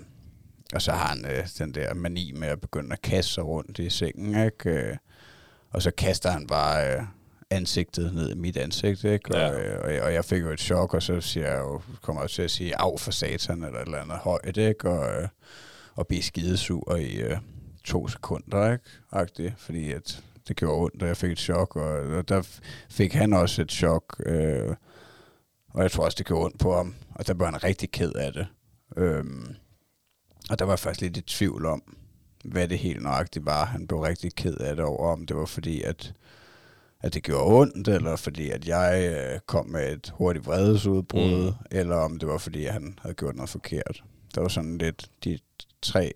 og 0.74 0.82
så 0.82 0.92
har 0.92 1.06
han 1.08 1.24
øh, 1.26 1.46
den 1.58 1.74
der 1.74 1.94
mani 1.94 2.32
med 2.36 2.48
at 2.48 2.60
begynde 2.60 2.92
at 2.92 3.02
kaste 3.02 3.32
sig 3.32 3.44
rundt 3.44 3.78
i 3.78 3.90
sengen, 3.90 4.44
ikke? 4.44 4.70
Øh, 4.70 4.96
og 5.70 5.82
så 5.82 5.90
kaster 5.90 6.30
han 6.30 6.46
bare 6.46 6.94
øh, 6.96 7.02
ansigtet 7.50 8.14
ned 8.14 8.30
i 8.30 8.34
mit 8.34 8.56
ansigt, 8.56 9.04
ikke? 9.04 9.34
Og, 9.34 9.40
Ja. 9.40 9.70
ja. 9.70 9.78
og, 9.78 9.94
jeg- 9.94 10.02
og 10.02 10.14
jeg 10.14 10.24
fik 10.24 10.42
jo 10.42 10.50
et 10.50 10.60
chok, 10.60 10.94
og 10.94 11.02
så 11.02 11.20
siger 11.20 11.48
jeg 11.50 11.58
jo, 11.60 11.80
kommer 12.02 12.22
jeg 12.22 12.30
til 12.30 12.42
at 12.42 12.50
sige, 12.50 12.80
af 12.80 13.00
for 13.00 13.10
satan, 13.10 13.64
eller 13.64 13.78
et 13.78 13.84
eller 13.86 13.98
andet 13.98 14.16
højt, 14.16 14.56
ikke? 14.56 14.90
Og, 14.90 15.22
øh, 15.22 15.28
og 15.94 16.06
blive 16.06 16.22
skidesur 16.22 16.96
i 16.96 17.14
øh, 17.16 17.36
to 17.84 18.08
sekunder, 18.08 18.72
ikke? 18.72 18.84
Agtigt, 19.12 19.54
fordi 19.58 19.92
at 19.92 20.22
det 20.48 20.56
gjorde 20.56 20.82
ondt, 20.84 21.02
og 21.02 21.08
jeg 21.08 21.16
fik 21.16 21.30
et 21.30 21.38
chok, 21.38 21.76
og, 21.76 21.92
og 21.92 22.28
der 22.28 22.60
fik 22.90 23.12
han 23.12 23.32
også 23.32 23.62
et 23.62 23.72
chok, 23.72 24.22
øh, 24.26 24.76
og 25.68 25.82
jeg 25.82 25.90
tror 25.90 26.04
også, 26.04 26.16
det 26.16 26.26
gjorde 26.26 26.44
ondt 26.44 26.58
på 26.58 26.76
ham, 26.76 26.94
og 27.14 27.26
der 27.26 27.34
var 27.34 27.44
han 27.44 27.64
rigtig 27.64 27.90
ked 27.90 28.12
af 28.12 28.32
det. 28.32 28.46
Øhm, 28.96 29.54
og 30.50 30.58
der 30.58 30.64
var 30.64 30.72
jeg 30.72 30.78
faktisk 30.78 31.00
lidt 31.00 31.16
i 31.16 31.20
tvivl 31.20 31.66
om, 31.66 31.96
hvad 32.44 32.68
det 32.68 32.78
helt 32.78 33.02
nøjagtigt 33.02 33.46
var. 33.46 33.64
Han 33.64 33.86
blev 33.86 34.00
rigtig 34.00 34.34
ked 34.34 34.56
af 34.56 34.76
det 34.76 34.84
over, 34.84 35.12
om 35.12 35.26
det 35.26 35.36
var 35.36 35.46
fordi, 35.46 35.82
at, 35.82 36.14
at 37.00 37.14
det 37.14 37.22
gjorde 37.22 37.54
ondt, 37.54 37.88
eller 37.88 38.16
fordi, 38.16 38.50
at 38.50 38.68
jeg 38.68 39.14
øh, 39.14 39.40
kom 39.46 39.66
med 39.66 39.92
et 39.92 40.12
hurtigt 40.14 40.46
vredesudbrud, 40.46 41.46
mm. 41.46 41.66
eller 41.70 41.96
om 41.96 42.18
det 42.18 42.28
var 42.28 42.38
fordi, 42.38 42.64
at 42.64 42.72
han 42.72 42.98
havde 43.02 43.14
gjort 43.14 43.36
noget 43.36 43.50
forkert. 43.50 44.04
Der 44.34 44.40
var 44.40 44.48
sådan 44.48 44.78
lidt 44.78 45.10
de 45.24 45.38
tre 45.82 46.12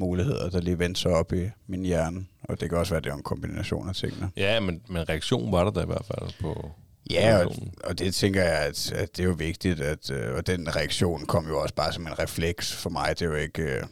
muligheder, 0.00 0.50
der 0.50 0.60
lige 0.60 0.78
vendte 0.78 1.00
sig 1.00 1.10
op 1.10 1.32
i 1.32 1.50
min 1.66 1.84
hjerne, 1.84 2.26
og 2.42 2.60
det 2.60 2.68
kan 2.68 2.78
også 2.78 2.92
være, 2.92 2.98
at 2.98 3.04
det 3.04 3.10
var 3.10 3.16
en 3.16 3.22
kombination 3.22 3.88
af 3.88 3.94
tingene. 3.94 4.30
Ja, 4.36 4.60
men, 4.60 4.82
men 4.88 5.08
reaktionen 5.08 5.52
var 5.52 5.64
der 5.64 5.70
da 5.70 5.80
i 5.80 5.86
hvert 5.86 6.04
fald 6.04 6.30
på... 6.40 6.70
Ja, 7.10 7.44
og, 7.44 7.52
og 7.84 7.98
det 7.98 8.14
tænker 8.14 8.42
jeg, 8.42 8.58
at, 8.58 8.92
at 8.92 9.16
det 9.16 9.22
er 9.22 9.26
jo 9.26 9.34
vigtigt, 9.38 9.80
at, 9.80 10.10
øh, 10.10 10.34
og 10.34 10.46
den 10.46 10.76
reaktion 10.76 11.26
kom 11.26 11.48
jo 11.48 11.60
også 11.60 11.74
bare 11.74 11.92
som 11.92 12.06
en 12.06 12.18
refleks 12.18 12.72
for 12.72 12.90
mig. 12.90 13.08
Det 13.18 13.22
er 13.22 13.26
jo 13.26 13.34
ikke, 13.34 13.62
øh, 13.62 13.82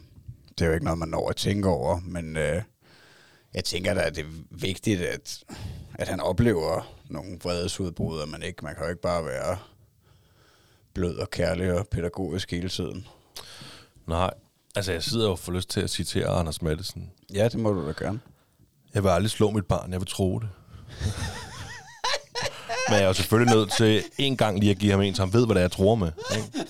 det 0.49 0.61
er 0.61 0.65
jo 0.65 0.73
ikke 0.73 0.85
noget, 0.85 0.99
man 0.99 1.09
når 1.09 1.29
at 1.29 1.35
tænke 1.35 1.69
over, 1.69 1.99
men 1.99 2.37
øh, 2.37 2.61
jeg 3.53 3.63
tænker 3.63 3.93
da, 3.93 4.01
at 4.01 4.15
det 4.15 4.25
er 4.25 4.29
vigtigt, 4.51 5.01
at, 5.01 5.43
at 5.93 6.07
han 6.07 6.19
oplever 6.19 6.95
nogle 7.09 7.39
vredesudbrud, 7.43 8.19
og 8.19 8.29
man, 8.29 8.43
ikke, 8.43 8.65
man 8.65 8.75
kan 8.75 8.83
jo 8.83 8.89
ikke 8.89 9.01
bare 9.01 9.25
være 9.25 9.57
blød 10.93 11.15
og 11.15 11.29
kærlig 11.29 11.73
og 11.73 11.87
pædagogisk 11.87 12.51
hele 12.51 12.69
tiden. 12.69 13.07
Nej, 14.07 14.33
altså 14.75 14.91
jeg 14.91 15.03
sidder 15.03 15.29
jo 15.29 15.35
for 15.35 15.51
lyst 15.51 15.69
til 15.69 15.81
at 15.81 15.89
citere 15.89 16.27
Anders 16.27 16.61
Madsen. 16.61 17.11
Ja, 17.33 17.43
det 17.47 17.59
må 17.59 17.71
du 17.73 17.87
da 17.87 17.93
gerne. 18.05 18.19
Jeg 18.93 19.03
vil 19.03 19.09
aldrig 19.09 19.31
slå 19.31 19.51
mit 19.51 19.65
barn, 19.65 19.91
jeg 19.91 19.99
vil 19.99 20.07
tro 20.07 20.39
det. 20.39 20.49
Men 22.87 22.95
jeg 22.95 23.03
er 23.03 23.07
jo 23.07 23.13
selvfølgelig 23.13 23.55
nødt 23.55 23.71
til 23.71 24.03
en 24.17 24.37
gang 24.37 24.59
lige 24.59 24.71
at 24.71 24.77
give 24.77 24.91
ham 24.91 25.01
en, 25.01 25.15
så 25.15 25.21
han 25.23 25.33
ved, 25.33 25.45
hvad 25.45 25.55
det 25.55 25.59
er, 25.61 25.63
jeg 25.63 25.71
tror 25.71 25.95
med. 25.95 26.11
Ikke? 26.35 26.65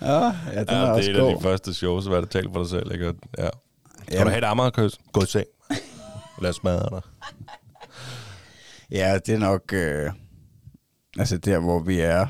Ja, 0.00 0.24
ja 0.24 0.60
den 0.60 0.68
Ja, 0.68 0.74
er 0.74 0.80
det 0.80 0.90
også 0.90 1.10
er 1.10 1.14
et 1.14 1.20
af 1.20 1.26
de 1.28 1.32
god. 1.34 1.42
første 1.42 1.74
shows, 1.74 2.06
hvad 2.06 2.22
det 2.22 2.30
taler 2.30 2.52
for 2.52 2.60
dig 2.62 2.70
selv. 2.70 2.92
Ikke? 2.92 3.06
Ja. 3.38 3.48
Skal 4.02 4.12
Jamen. 4.12 4.24
du 4.26 4.30
have 4.30 4.38
et 4.38 4.44
ammerkøs? 4.44 4.98
Gå 5.12 5.22
i 5.22 5.26
seng. 5.26 5.46
Lad 6.42 6.50
os 6.50 6.56
smadre 6.56 6.88
dig. 6.90 7.00
Ja, 8.90 9.18
det 9.26 9.34
er 9.34 9.38
nok 9.38 9.72
øh, 9.72 10.12
altså 11.18 11.38
der, 11.38 11.58
hvor 11.58 11.78
vi 11.82 12.00
er 12.00 12.26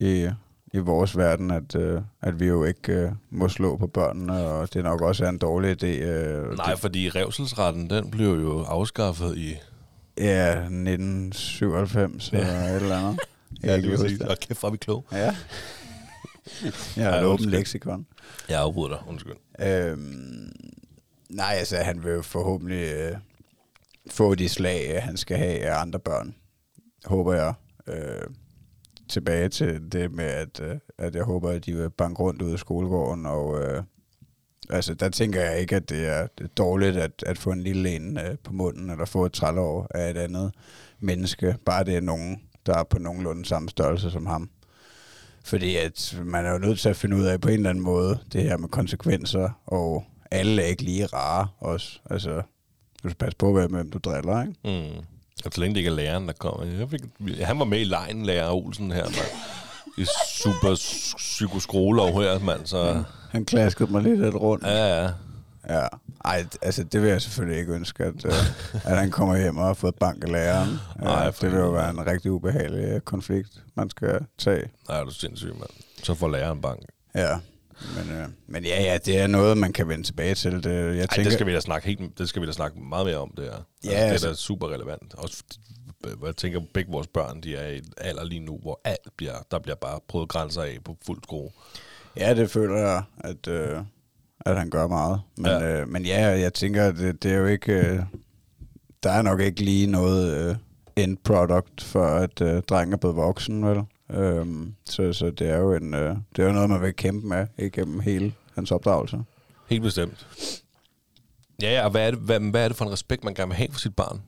i, 0.00 0.28
i 0.74 0.78
vores 0.78 1.16
verden, 1.16 1.50
at, 1.50 1.74
øh, 1.76 2.00
at 2.22 2.40
vi 2.40 2.46
jo 2.46 2.64
ikke 2.64 2.92
øh, 2.92 3.10
må 3.30 3.48
slå 3.48 3.76
på 3.76 3.86
børnene, 3.86 4.32
og 4.46 4.74
det 4.74 4.84
nok 4.84 5.00
også 5.00 5.24
er 5.24 5.28
en 5.28 5.38
dårlig 5.38 5.82
idé. 5.82 5.86
Øh, 5.86 6.56
Nej, 6.56 6.76
fordi 6.76 7.08
revselsretten, 7.08 7.90
den 7.90 8.10
blev 8.10 8.28
jo 8.30 8.62
afskaffet 8.62 9.36
i... 9.36 9.48
Det, 9.48 10.24
ja, 10.24 10.50
1997 10.50 12.32
Ja. 12.32 12.38
eller 12.38 12.52
et 12.68 12.76
eller 12.82 12.98
andet. 12.98 13.20
Ja, 13.62 13.68
kan 13.68 13.80
lige 13.80 13.90
huske 13.90 14.02
præcis. 14.04 14.18
det. 14.18 14.28
Og 14.28 14.36
kæft, 14.40 14.60
hvor 14.60 14.68
er 14.68 14.72
vi 14.72 14.76
kloge. 14.78 15.02
Ja. 15.12 15.34
Jeg 16.96 17.10
har 17.12 17.18
et 17.18 17.24
åbent 17.24 17.50
leksikon. 17.50 18.06
Jeg 18.48 18.60
afbryder 18.60 18.88
dig, 18.88 18.98
undskyld. 19.08 19.32
Øhm, 19.60 20.52
nej, 21.30 21.54
altså 21.58 21.76
han 21.76 22.04
vil 22.04 22.12
jo 22.12 22.22
forhåbentlig 22.22 22.92
øh, 22.94 23.16
få 24.10 24.34
de 24.34 24.48
slag, 24.48 24.92
øh, 24.96 25.02
han 25.02 25.16
skal 25.16 25.36
have 25.36 25.58
af 25.58 25.80
andre 25.80 25.98
børn, 25.98 26.34
håber 27.04 27.34
jeg. 27.34 27.54
Øh, 27.88 28.20
tilbage 29.08 29.48
til 29.48 29.92
det 29.92 30.12
med, 30.12 30.24
at, 30.24 30.60
øh, 30.60 30.76
at 30.98 31.14
jeg 31.14 31.24
håber, 31.24 31.50
at 31.50 31.66
de 31.66 31.74
vil 31.74 31.90
banke 31.90 32.22
rundt 32.22 32.42
ud 32.42 32.52
af 32.52 32.58
skolegården, 32.58 33.26
og 33.26 33.62
øh, 33.62 33.82
altså 34.70 34.94
der 34.94 35.08
tænker 35.08 35.40
jeg 35.40 35.60
ikke, 35.60 35.76
at 35.76 35.88
det 35.88 36.06
er, 36.08 36.26
dårligt 36.56 36.96
at, 36.96 37.24
at 37.26 37.38
få 37.38 37.50
en 37.50 37.60
lille 37.60 37.96
en 37.96 38.18
øh, 38.18 38.38
på 38.44 38.52
munden, 38.52 38.90
eller 38.90 39.04
få 39.04 39.26
et 39.26 39.32
trælår 39.32 39.86
af 39.94 40.10
et 40.10 40.16
andet 40.16 40.52
menneske, 41.00 41.56
bare 41.66 41.84
det 41.84 41.96
er 41.96 42.00
nogen, 42.00 42.40
der 42.66 42.78
er 42.78 42.84
på 42.84 42.98
nogenlunde 42.98 43.44
samme 43.44 43.68
størrelse 43.68 44.10
som 44.10 44.26
ham. 44.26 44.50
Fordi 45.44 45.76
at 45.76 46.20
man 46.24 46.46
er 46.46 46.52
jo 46.52 46.58
nødt 46.58 46.78
til 46.78 46.88
at 46.88 46.96
finde 46.96 47.16
ud 47.16 47.24
af 47.24 47.40
på 47.40 47.48
en 47.48 47.54
eller 47.54 47.70
anden 47.70 47.84
måde, 47.84 48.18
det 48.32 48.42
her 48.42 48.56
med 48.56 48.68
konsekvenser, 48.68 49.50
og 49.66 50.04
alle 50.30 50.62
er 50.62 50.66
ikke 50.66 50.82
lige 50.82 51.06
rare 51.06 51.48
også. 51.58 52.00
Altså, 52.10 52.42
du 53.02 53.08
skal 53.08 53.18
passe 53.18 53.36
på, 53.36 53.52
hvem 53.68 53.90
du 53.90 53.98
driller, 53.98 54.42
ikke? 54.42 54.54
Mm. 54.64 55.04
Og 55.44 55.50
så 55.52 55.60
længe 55.60 55.74
det 55.74 55.80
ikke 55.80 55.90
er 55.90 55.94
læreren, 55.94 56.26
der 56.26 56.32
kommer. 56.32 56.66
Jeg 56.78 56.90
fik, 56.90 57.00
han 57.42 57.58
var 57.58 57.64
med 57.64 57.80
i 57.80 57.84
lejen, 57.84 58.26
lærer 58.26 58.50
Olsen 58.50 58.90
her, 58.92 59.04
mand. 59.04 59.28
I 59.98 60.06
super 60.36 60.74
psykoskrolov 61.16 62.22
her, 62.22 62.38
mand. 62.38 62.66
Så 62.66 63.02
Han 63.30 63.44
klaskede 63.44 63.92
mig 63.92 64.02
lidt 64.02 64.20
lidt 64.20 64.34
rundt. 64.34 64.64
ja, 64.66 65.02
ja. 65.02 65.10
Ja. 65.68 65.86
Ej, 66.24 66.44
altså 66.62 66.84
det 66.84 67.02
vil 67.02 67.08
jeg 67.10 67.22
selvfølgelig 67.22 67.58
ikke 67.60 67.72
ønske, 67.72 68.04
at, 68.04 68.24
uh, 68.24 68.32
at 68.90 68.98
han 68.98 69.10
kommer 69.10 69.36
hjem 69.36 69.56
og 69.56 69.66
har 69.66 69.74
fået 69.74 69.94
bank 69.94 70.24
af 70.24 70.32
læreren. 70.32 70.78
Ej, 71.02 71.32
for 71.32 71.40
det 71.44 71.52
vil 71.52 71.60
jo 71.60 71.70
være 71.70 71.90
en 71.90 72.06
rigtig 72.06 72.30
ubehagelig 72.30 72.84
øh, 72.84 73.00
konflikt, 73.00 73.50
man 73.74 73.90
skal 73.90 74.20
tage. 74.38 74.70
Nej, 74.88 75.00
er 75.00 75.04
du 75.04 75.10
sindssyg, 75.10 75.48
mand. 75.58 75.70
Så 76.02 76.14
får 76.14 76.28
læreren 76.28 76.60
bank. 76.60 76.80
Ja. 77.14 77.36
Men, 77.96 78.22
uh, 78.24 78.30
men 78.46 78.64
ja, 78.64 78.82
ja, 78.82 78.98
det 78.98 79.18
er 79.18 79.26
noget, 79.26 79.58
man 79.58 79.72
kan 79.72 79.88
vende 79.88 80.04
tilbage 80.04 80.34
til. 80.34 80.52
Det, 80.64 80.64
jeg 80.74 80.84
Ej, 81.00 81.06
tænker, 81.06 81.22
det 81.24 81.32
skal 81.32 81.46
vi 81.46 81.52
da 81.52 81.60
snakke 81.60 81.86
helt, 81.88 82.18
det 82.18 82.28
skal 82.28 82.42
vi 82.42 82.46
da 82.46 82.52
snakke 82.52 82.80
meget 82.80 83.06
mere 83.06 83.16
om, 83.16 83.32
det 83.36 83.44
her. 83.44 83.50
Ja, 83.52 83.56
altså, 83.90 83.90
det 83.90 83.96
er 84.06 84.10
altså- 84.12 84.28
da 84.28 84.34
super 84.34 84.68
relevant. 84.68 85.14
Også, 85.14 85.36
fordi- 85.36 85.60
jeg 86.26 86.36
tænker, 86.36 86.60
begge 86.74 86.90
vores 86.92 87.06
børn, 87.06 87.40
de 87.40 87.56
er 87.56 87.68
i 87.68 87.76
et 87.76 87.94
alder 87.98 88.24
lige 88.24 88.40
nu, 88.40 88.58
hvor 88.62 88.80
alt 88.84 89.08
bliver, 89.16 89.34
der 89.50 89.58
bliver 89.58 89.76
bare 89.76 90.00
prøvet 90.08 90.28
grænser 90.28 90.62
af 90.62 90.78
på 90.84 90.96
fuld 91.06 91.20
skrue. 91.22 91.50
Ja, 92.16 92.34
det 92.34 92.50
føler 92.50 92.76
jeg, 92.78 93.02
at, 93.18 93.48
øh, 93.48 93.78
at 94.46 94.56
han 94.58 94.70
gør 94.70 94.86
meget. 94.86 95.20
Men 95.36 95.46
Ja. 95.46 95.80
øh, 95.80 95.88
men 95.88 96.04
ja 96.06 96.26
jeg 96.26 96.54
tænker, 96.54 96.92
det, 96.92 97.22
det 97.22 97.32
er 97.32 97.36
jo 97.36 97.46
ikke... 97.46 97.72
Øh, 97.72 98.00
der 99.02 99.10
er 99.10 99.22
nok 99.22 99.40
ikke 99.40 99.60
lige 99.64 99.86
noget 99.86 100.48
øh, 100.48 100.56
end 100.96 101.16
product 101.24 101.82
for, 101.82 102.04
at 102.06 102.40
øh, 102.40 102.62
drengen 102.62 102.92
er 102.92 102.96
blevet 102.96 103.16
voksen, 103.16 103.66
vel? 103.66 103.82
Øhm, 104.10 104.74
så, 104.84 105.12
så 105.12 105.30
det 105.30 105.50
er 105.50 105.56
jo 105.56 105.74
en, 105.74 105.94
øh, 105.94 106.16
det 106.36 106.42
er 106.42 106.46
jo 106.46 106.52
noget, 106.52 106.70
man 106.70 106.82
vil 106.82 106.96
kæmpe 106.96 107.26
med 107.26 107.46
igennem 107.58 108.00
hele 108.00 108.34
hans 108.54 108.72
opdragelse. 108.72 109.20
Helt 109.68 109.82
bestemt. 109.82 110.26
Ja, 111.62 111.72
ja, 111.72 111.84
og 111.84 111.90
hvad 111.90 112.06
er, 112.06 112.10
det, 112.10 112.20
hvad, 112.20 112.40
hvad 112.40 112.64
er 112.64 112.68
det 112.68 112.76
for 112.76 112.84
en 112.84 112.92
respekt, 112.92 113.24
man 113.24 113.34
gerne 113.34 113.48
vil 113.48 113.56
have 113.56 113.72
for 113.72 113.80
sit 113.80 113.96
barn? 113.96 114.22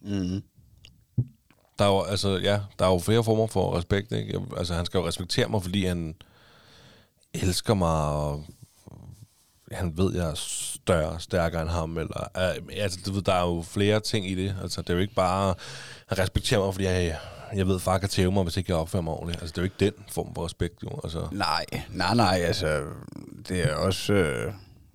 Mm. 0.00 0.42
Der 1.78 1.84
er 1.84 1.88
jo, 1.88 2.02
altså, 2.02 2.38
ja, 2.38 2.60
der 2.78 2.84
er 2.86 2.92
jo 2.92 2.98
flere 2.98 3.24
former 3.24 3.46
for 3.46 3.76
respekt, 3.78 4.12
ikke? 4.12 4.40
Altså, 4.56 4.74
han 4.74 4.86
skal 4.86 4.98
jo 4.98 5.06
respektere 5.06 5.48
mig, 5.48 5.62
fordi 5.62 5.84
han 5.84 6.14
elsker 7.34 7.74
mig, 7.74 8.06
og 8.06 8.44
han 9.72 9.96
ved, 9.96 10.14
jeg 10.14 10.30
er 10.30 10.34
større, 10.34 11.20
stærkere 11.20 11.62
end 11.62 11.70
ham, 11.70 11.98
eller, 11.98 12.28
uh, 12.36 12.66
altså, 12.76 12.98
du 13.06 13.12
ved, 13.12 13.22
der 13.22 13.32
er 13.32 13.46
jo 13.46 13.62
flere 13.62 14.00
ting 14.00 14.30
i 14.30 14.34
det. 14.34 14.56
Altså, 14.62 14.82
det 14.82 14.90
er 14.90 14.94
jo 14.94 15.00
ikke 15.00 15.14
bare, 15.14 15.54
han 16.06 16.18
respekterer 16.18 16.60
mig, 16.64 16.74
fordi 16.74 16.86
jeg, 16.86 17.18
jeg 17.54 17.66
ved, 17.66 17.78
far 17.80 17.98
kan 17.98 18.08
tæve 18.08 18.32
mig, 18.32 18.42
hvis 18.42 18.56
ikke 18.56 18.72
jeg 18.72 18.78
opfører 18.80 19.02
mig 19.02 19.12
ordentligt. 19.12 19.40
Altså, 19.42 19.52
det 19.52 19.58
er 19.58 19.62
jo 19.62 19.64
ikke 19.64 19.96
den 19.96 20.04
form 20.12 20.34
for 20.34 20.44
respekt, 20.44 20.82
jo. 20.82 21.00
Altså, 21.04 21.28
Nej, 21.32 21.64
nej, 21.90 22.14
nej, 22.14 22.40
altså, 22.44 22.82
det 23.48 23.62
er 23.70 23.74
også 23.74 24.12
øh, 24.12 24.52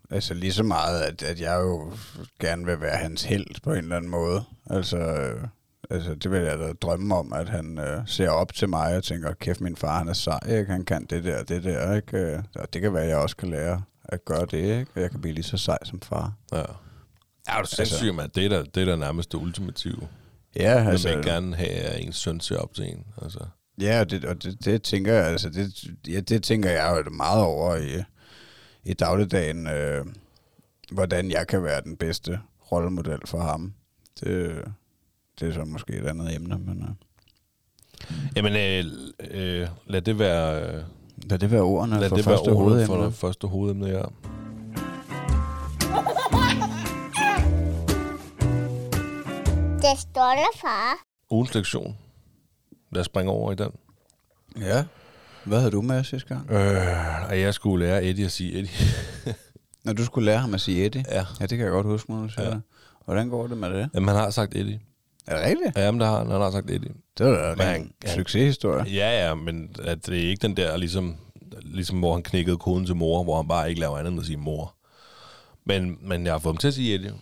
altså 0.09 0.33
lige 0.33 0.53
så 0.53 0.63
meget, 0.63 1.01
at, 1.01 1.23
at 1.23 1.41
jeg 1.41 1.55
jo 1.61 1.91
gerne 2.39 2.65
vil 2.65 2.81
være 2.81 2.97
hans 2.97 3.23
held 3.23 3.61
på 3.63 3.71
en 3.71 3.77
eller 3.77 3.95
anden 3.95 4.11
måde. 4.11 4.43
Altså, 4.69 4.97
øh, 4.97 5.47
altså 5.89 6.15
det 6.15 6.31
vil 6.31 6.41
jeg 6.41 6.59
da 6.59 6.73
drømme 6.73 7.15
om, 7.15 7.33
at 7.33 7.49
han 7.49 7.77
øh, 7.79 8.01
ser 8.07 8.29
op 8.29 8.53
til 8.53 8.69
mig 8.69 8.97
og 8.97 9.03
tænker, 9.03 9.33
kæft, 9.33 9.61
min 9.61 9.75
far, 9.75 9.97
han 9.97 10.07
er 10.07 10.13
sej, 10.13 10.39
ikke? 10.49 10.71
han 10.71 10.85
kan 10.85 11.05
det 11.05 11.23
der, 11.23 11.43
det 11.43 11.63
der, 11.63 11.95
ikke? 11.95 12.17
Øh, 12.17 12.39
Og 12.55 12.73
det 12.73 12.81
kan 12.81 12.93
være, 12.93 13.03
at 13.03 13.09
jeg 13.09 13.17
også 13.17 13.35
kan 13.35 13.49
lære 13.49 13.81
at 14.05 14.25
gøre 14.25 14.45
det, 14.45 14.53
ikke? 14.79 14.91
Og 14.95 15.01
jeg 15.01 15.11
kan 15.11 15.21
blive 15.21 15.33
lige 15.33 15.43
så 15.43 15.57
sej 15.57 15.77
som 15.83 16.01
far. 16.01 16.33
ja. 16.51 16.63
Er 17.47 17.61
du 17.61 17.67
sindssyg, 17.67 18.07
altså, 18.07 18.27
Det 18.35 18.45
er 18.45 18.49
da, 18.49 18.63
det 18.75 18.81
er 18.81 18.85
da 18.85 18.95
nærmest 18.95 19.31
det 19.31 19.37
ultimative. 19.37 20.07
Ja, 20.55 20.71
Altså, 20.77 20.89
altså, 20.89 21.09
man 21.09 21.23
gerne 21.23 21.55
have, 21.55 21.69
at 21.69 22.01
ens 22.01 22.15
søn 22.15 22.39
ser 22.39 22.57
op 22.57 22.73
til 22.73 22.83
en. 22.85 23.05
Altså. 23.21 23.39
Ja, 23.81 23.99
og 23.99 24.09
det, 24.11 24.25
og 24.25 24.43
det, 24.43 24.65
det 24.65 24.83
tænker 24.83 25.13
jeg, 25.13 25.25
altså 25.25 25.49
det, 25.49 25.83
ja, 26.07 26.19
det 26.19 26.43
tænker 26.43 26.69
jeg 26.69 27.03
jo 27.05 27.09
meget 27.11 27.43
over 27.43 27.75
i, 27.75 28.03
i 28.83 28.93
dagligdagen, 28.93 29.67
øh, 29.67 30.05
hvordan 30.91 31.31
jeg 31.31 31.47
kan 31.47 31.63
være 31.63 31.81
den 31.81 31.97
bedste 31.97 32.39
rollemodel 32.71 33.19
for 33.25 33.39
ham. 33.39 33.73
Det, 34.19 34.61
det 35.39 35.49
er 35.49 35.53
så 35.53 35.65
måske 35.65 35.93
et 35.93 36.07
andet 36.07 36.35
emne, 36.35 36.57
men 36.57 36.81
øh, 36.83 36.89
Jamen, 38.35 38.53
øh, 38.55 38.85
øh, 39.31 39.67
lad 39.87 40.01
det 40.01 40.19
være, 40.19 40.61
øh, 40.61 40.83
lad 41.29 41.39
det 41.39 41.51
være 41.51 41.61
ordene 41.61 41.99
lad 41.99 42.09
for 42.09 42.15
det 42.15 42.25
være 42.25 42.35
første 42.35 42.49
ordet 42.49 42.59
hovedemne. 42.59 42.85
for 42.85 43.03
det 43.03 43.13
første 43.13 43.47
hovedemne, 43.47 43.87
ja. 43.87 44.03
Det 49.91 49.99
stolte 49.99 50.59
far. 50.61 50.93
Ugens 51.31 51.53
lektion. 51.55 51.97
Lad 52.91 52.99
os 52.99 53.05
springe 53.05 53.31
over 53.31 53.51
i 53.51 53.55
den. 53.55 53.71
Ja. 54.61 54.83
Hvad 55.45 55.57
havde 55.59 55.71
du 55.71 55.81
med 55.81 56.03
sidste 56.03 56.27
gang? 56.35 56.51
Øh, 56.51 57.31
at 57.31 57.39
jeg 57.39 57.53
skulle 57.53 57.85
lære 57.85 58.03
Eddie 58.05 58.25
at 58.25 58.31
sige 58.31 58.53
Eddie. 58.59 58.71
Når 59.83 59.93
du 59.93 60.05
skulle 60.05 60.25
lære 60.25 60.37
ham 60.37 60.53
at 60.53 60.61
sige 60.61 60.85
Eddie? 60.85 61.05
ja. 61.11 61.25
Ja, 61.39 61.45
det 61.45 61.49
kan 61.57 61.59
jeg 61.59 61.69
godt 61.71 61.85
huske, 61.87 62.11
når 62.11 62.21
du 62.21 62.29
siger 62.29 62.43
Ja. 62.45 62.49
det. 62.51 62.61
Hvordan 63.05 63.29
går 63.29 63.47
det 63.47 63.57
med 63.57 63.69
det? 63.69 63.89
Jamen, 63.93 64.07
han 64.09 64.17
har 64.17 64.29
sagt 64.29 64.55
Eddie. 64.55 64.79
Er 65.27 65.35
det 65.37 65.45
rigtigt? 65.45 65.77
Ja, 65.77 65.91
men 65.91 65.99
det 66.01 66.07
har 66.09 66.17
han. 66.17 66.31
Han 66.31 66.41
har 66.41 66.51
sagt 66.51 66.69
Eddie. 66.71 66.91
Det 67.17 67.25
var 67.25 67.55
da 67.55 67.75
en 67.75 67.91
succeshistorie. 68.07 68.83
Ja, 68.93 69.27
ja, 69.27 69.33
men 69.35 69.75
at 69.83 70.05
det 70.05 70.25
er 70.25 70.29
ikke 70.29 70.41
den 70.47 70.57
der, 70.57 70.77
ligesom, 70.77 71.15
ligesom 71.61 71.99
hvor 71.99 72.13
han 72.13 72.23
knækkede 72.23 72.57
koden 72.57 72.85
til 72.85 72.95
mor, 72.95 73.23
hvor 73.23 73.35
han 73.37 73.47
bare 73.47 73.69
ikke 73.69 73.81
laver 73.81 73.97
andet 73.97 74.11
end 74.11 74.19
at 74.19 74.25
sige 74.25 74.37
mor. 74.37 74.75
Men, 75.65 75.97
men 76.01 76.25
jeg 76.25 76.33
har 76.33 76.39
fået 76.39 76.53
ham 76.53 76.57
til 76.57 76.67
at 76.67 76.73
sige 76.73 76.95
Eddie 76.95 77.13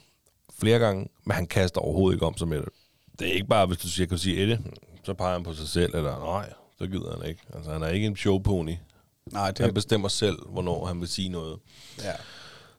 flere 0.64 0.80
gange, 0.80 1.08
men 1.26 1.36
han 1.36 1.46
kaster 1.46 1.82
overhovedet 1.82 2.16
ikke 2.16 2.26
om 2.26 2.38
sig 2.38 2.48
med 2.48 2.58
det. 2.58 2.70
Det 3.20 3.28
er 3.28 3.34
ikke 3.34 3.48
bare, 3.48 3.66
hvis 3.66 3.78
du 3.78 3.88
siger, 3.90 4.08
kan 4.08 4.18
du 4.18 4.22
sige 4.22 4.42
Eddie, 4.44 4.60
så 5.04 5.14
peger 5.14 5.34
han 5.34 5.44
på 5.44 5.54
sig 5.54 5.68
selv, 5.68 5.96
eller 5.96 6.20
nej, 6.20 6.54
så 6.78 6.88
gider 6.88 7.18
han 7.20 7.30
ikke. 7.30 7.42
Altså, 7.54 7.72
han 7.72 7.84
er 7.84 7.88
ikke 7.88 8.08
en 8.08 8.16
showpony. 8.16 8.76
Nej, 9.32 9.52
det 9.52 9.60
Han 9.66 9.74
bestemmer 9.74 10.08
selv, 10.08 10.38
hvornår 10.50 10.86
han 10.86 11.00
vil 11.00 11.08
sige 11.08 11.30
noget. 11.30 11.60
ja. 12.04 12.12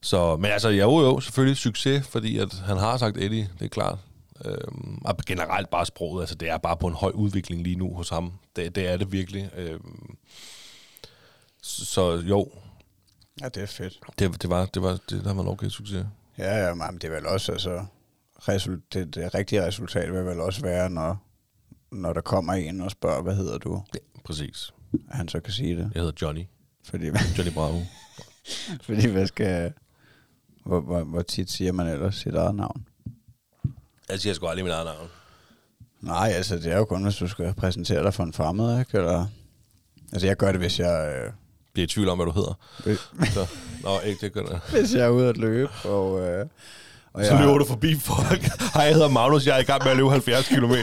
Så, 0.00 0.36
men 0.36 0.50
altså, 0.50 0.68
jo 0.68 1.00
jo, 1.00 1.20
selvfølgelig 1.20 1.56
succes, 1.56 2.06
fordi 2.06 2.38
at 2.38 2.52
han 2.52 2.76
har 2.76 2.96
sagt 2.96 3.16
Eddie, 3.16 3.48
det 3.58 3.64
er 3.64 3.68
klart. 3.68 3.98
Øhm, 4.44 4.98
og 5.04 5.16
generelt 5.26 5.70
bare 5.70 5.86
sproget, 5.86 6.22
altså 6.22 6.34
det 6.34 6.48
er 6.48 6.58
bare 6.58 6.76
på 6.76 6.86
en 6.86 6.94
høj 6.94 7.10
udvikling 7.14 7.62
lige 7.62 7.76
nu 7.76 7.94
hos 7.94 8.08
ham. 8.08 8.32
Det, 8.56 8.74
det 8.74 8.88
er 8.88 8.96
det 8.96 9.12
virkelig. 9.12 9.50
Øhm, 9.56 10.16
så, 11.62 11.84
så 11.84 12.12
jo, 12.12 12.48
ja, 13.40 13.48
det 13.48 13.62
er 13.62 13.66
fedt. 13.66 13.98
det, 14.18 14.42
det 14.42 14.50
var, 14.50 14.66
det 14.66 14.82
var, 14.82 14.98
det, 15.10 15.24
der 15.24 15.34
var 15.34 15.42
en 15.42 15.48
okay 15.48 15.68
succes. 15.68 16.06
Ja, 16.38 16.66
ja, 16.66 16.74
men 16.74 16.94
det 16.94 17.04
er 17.04 17.10
vel 17.10 17.26
også, 17.26 17.52
altså, 17.52 17.84
result, 18.48 18.92
det, 18.94 19.14
det 19.14 19.34
rigtige 19.34 19.66
resultat 19.66 20.12
vil 20.12 20.24
vel 20.24 20.40
også 20.40 20.62
være, 20.62 20.90
når, 20.90 21.26
når 21.92 22.12
der 22.12 22.20
kommer 22.20 22.52
en 22.52 22.80
og 22.80 22.90
spørger, 22.90 23.22
hvad 23.22 23.34
hedder 23.34 23.58
du? 23.58 23.82
Ja, 23.94 23.98
præcis. 24.24 24.72
At 25.10 25.16
han 25.16 25.28
så 25.28 25.40
kan 25.40 25.52
sige 25.52 25.76
det. 25.76 25.90
Jeg 25.94 26.02
hedder 26.02 26.26
Johnny. 26.26 26.44
Fordi, 26.84 27.06
Johnny 27.06 27.52
Bravo. 27.54 27.80
fordi 28.86 29.08
hvad 29.08 29.26
skal... 29.26 29.72
Hvor, 30.64 30.80
hvor, 30.80 31.04
hvor 31.04 31.22
tit 31.22 31.50
siger 31.50 31.72
man 31.72 31.86
ellers 31.86 32.16
sit 32.16 32.34
eget 32.34 32.54
navn? 32.54 32.86
Jeg 34.08 34.20
siger 34.20 34.34
sgu 34.34 34.46
aldrig 34.46 34.64
mit 34.64 34.72
eget 34.72 34.86
navn. 34.86 35.08
Nej, 36.00 36.30
altså 36.34 36.56
det 36.56 36.72
er 36.72 36.76
jo 36.76 36.84
kun, 36.84 37.02
hvis 37.02 37.16
du 37.16 37.28
skal 37.28 37.54
præsentere 37.54 38.02
dig 38.02 38.14
for 38.14 38.22
en 38.22 38.32
fremmed, 38.32 38.78
ikke? 38.80 38.98
Eller, 38.98 39.26
altså 40.12 40.26
jeg 40.26 40.36
gør 40.36 40.52
det, 40.52 40.60
hvis 40.60 40.78
jeg, 40.78 41.14
øh, 41.16 41.32
Bliver 41.74 41.84
i 41.84 41.88
tvivl 41.88 42.08
om, 42.08 42.18
hvad 42.18 42.26
du 42.26 42.32
hedder. 42.32 42.54
Så, 43.32 43.46
nå, 43.82 44.00
ikke 44.00 44.20
det 44.26 44.32
gør 44.32 44.42
det. 44.42 44.60
hvis 44.80 44.94
jeg 44.94 45.04
er 45.04 45.08
ude 45.08 45.28
at 45.28 45.37
løbe. 45.37 45.70
Og, 45.84 46.20
øh, 46.20 46.46
og 47.12 47.24
Så 47.24 47.37
løber 47.38 47.58
du 47.58 47.64
forbi 47.64 47.94
folk. 48.00 48.42
Hej, 48.74 48.82
jeg 48.84 48.92
hedder 48.94 49.08
Magnus, 49.08 49.46
jeg 49.46 49.56
er 49.56 49.60
i 49.60 49.64
gang 49.64 49.82
med 49.82 49.90
at 49.90 49.96
løbe 49.96 50.10
70 50.10 50.48
km. 50.48 50.72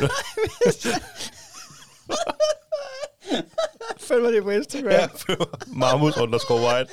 Følg 4.08 4.23
mig 4.23 4.34
det 4.34 4.43
på 4.43 4.49
Instagram. 4.49 4.91
ja, 4.91 5.08
Marmus 5.67 6.17
underscore 6.17 6.62
white. 6.62 6.91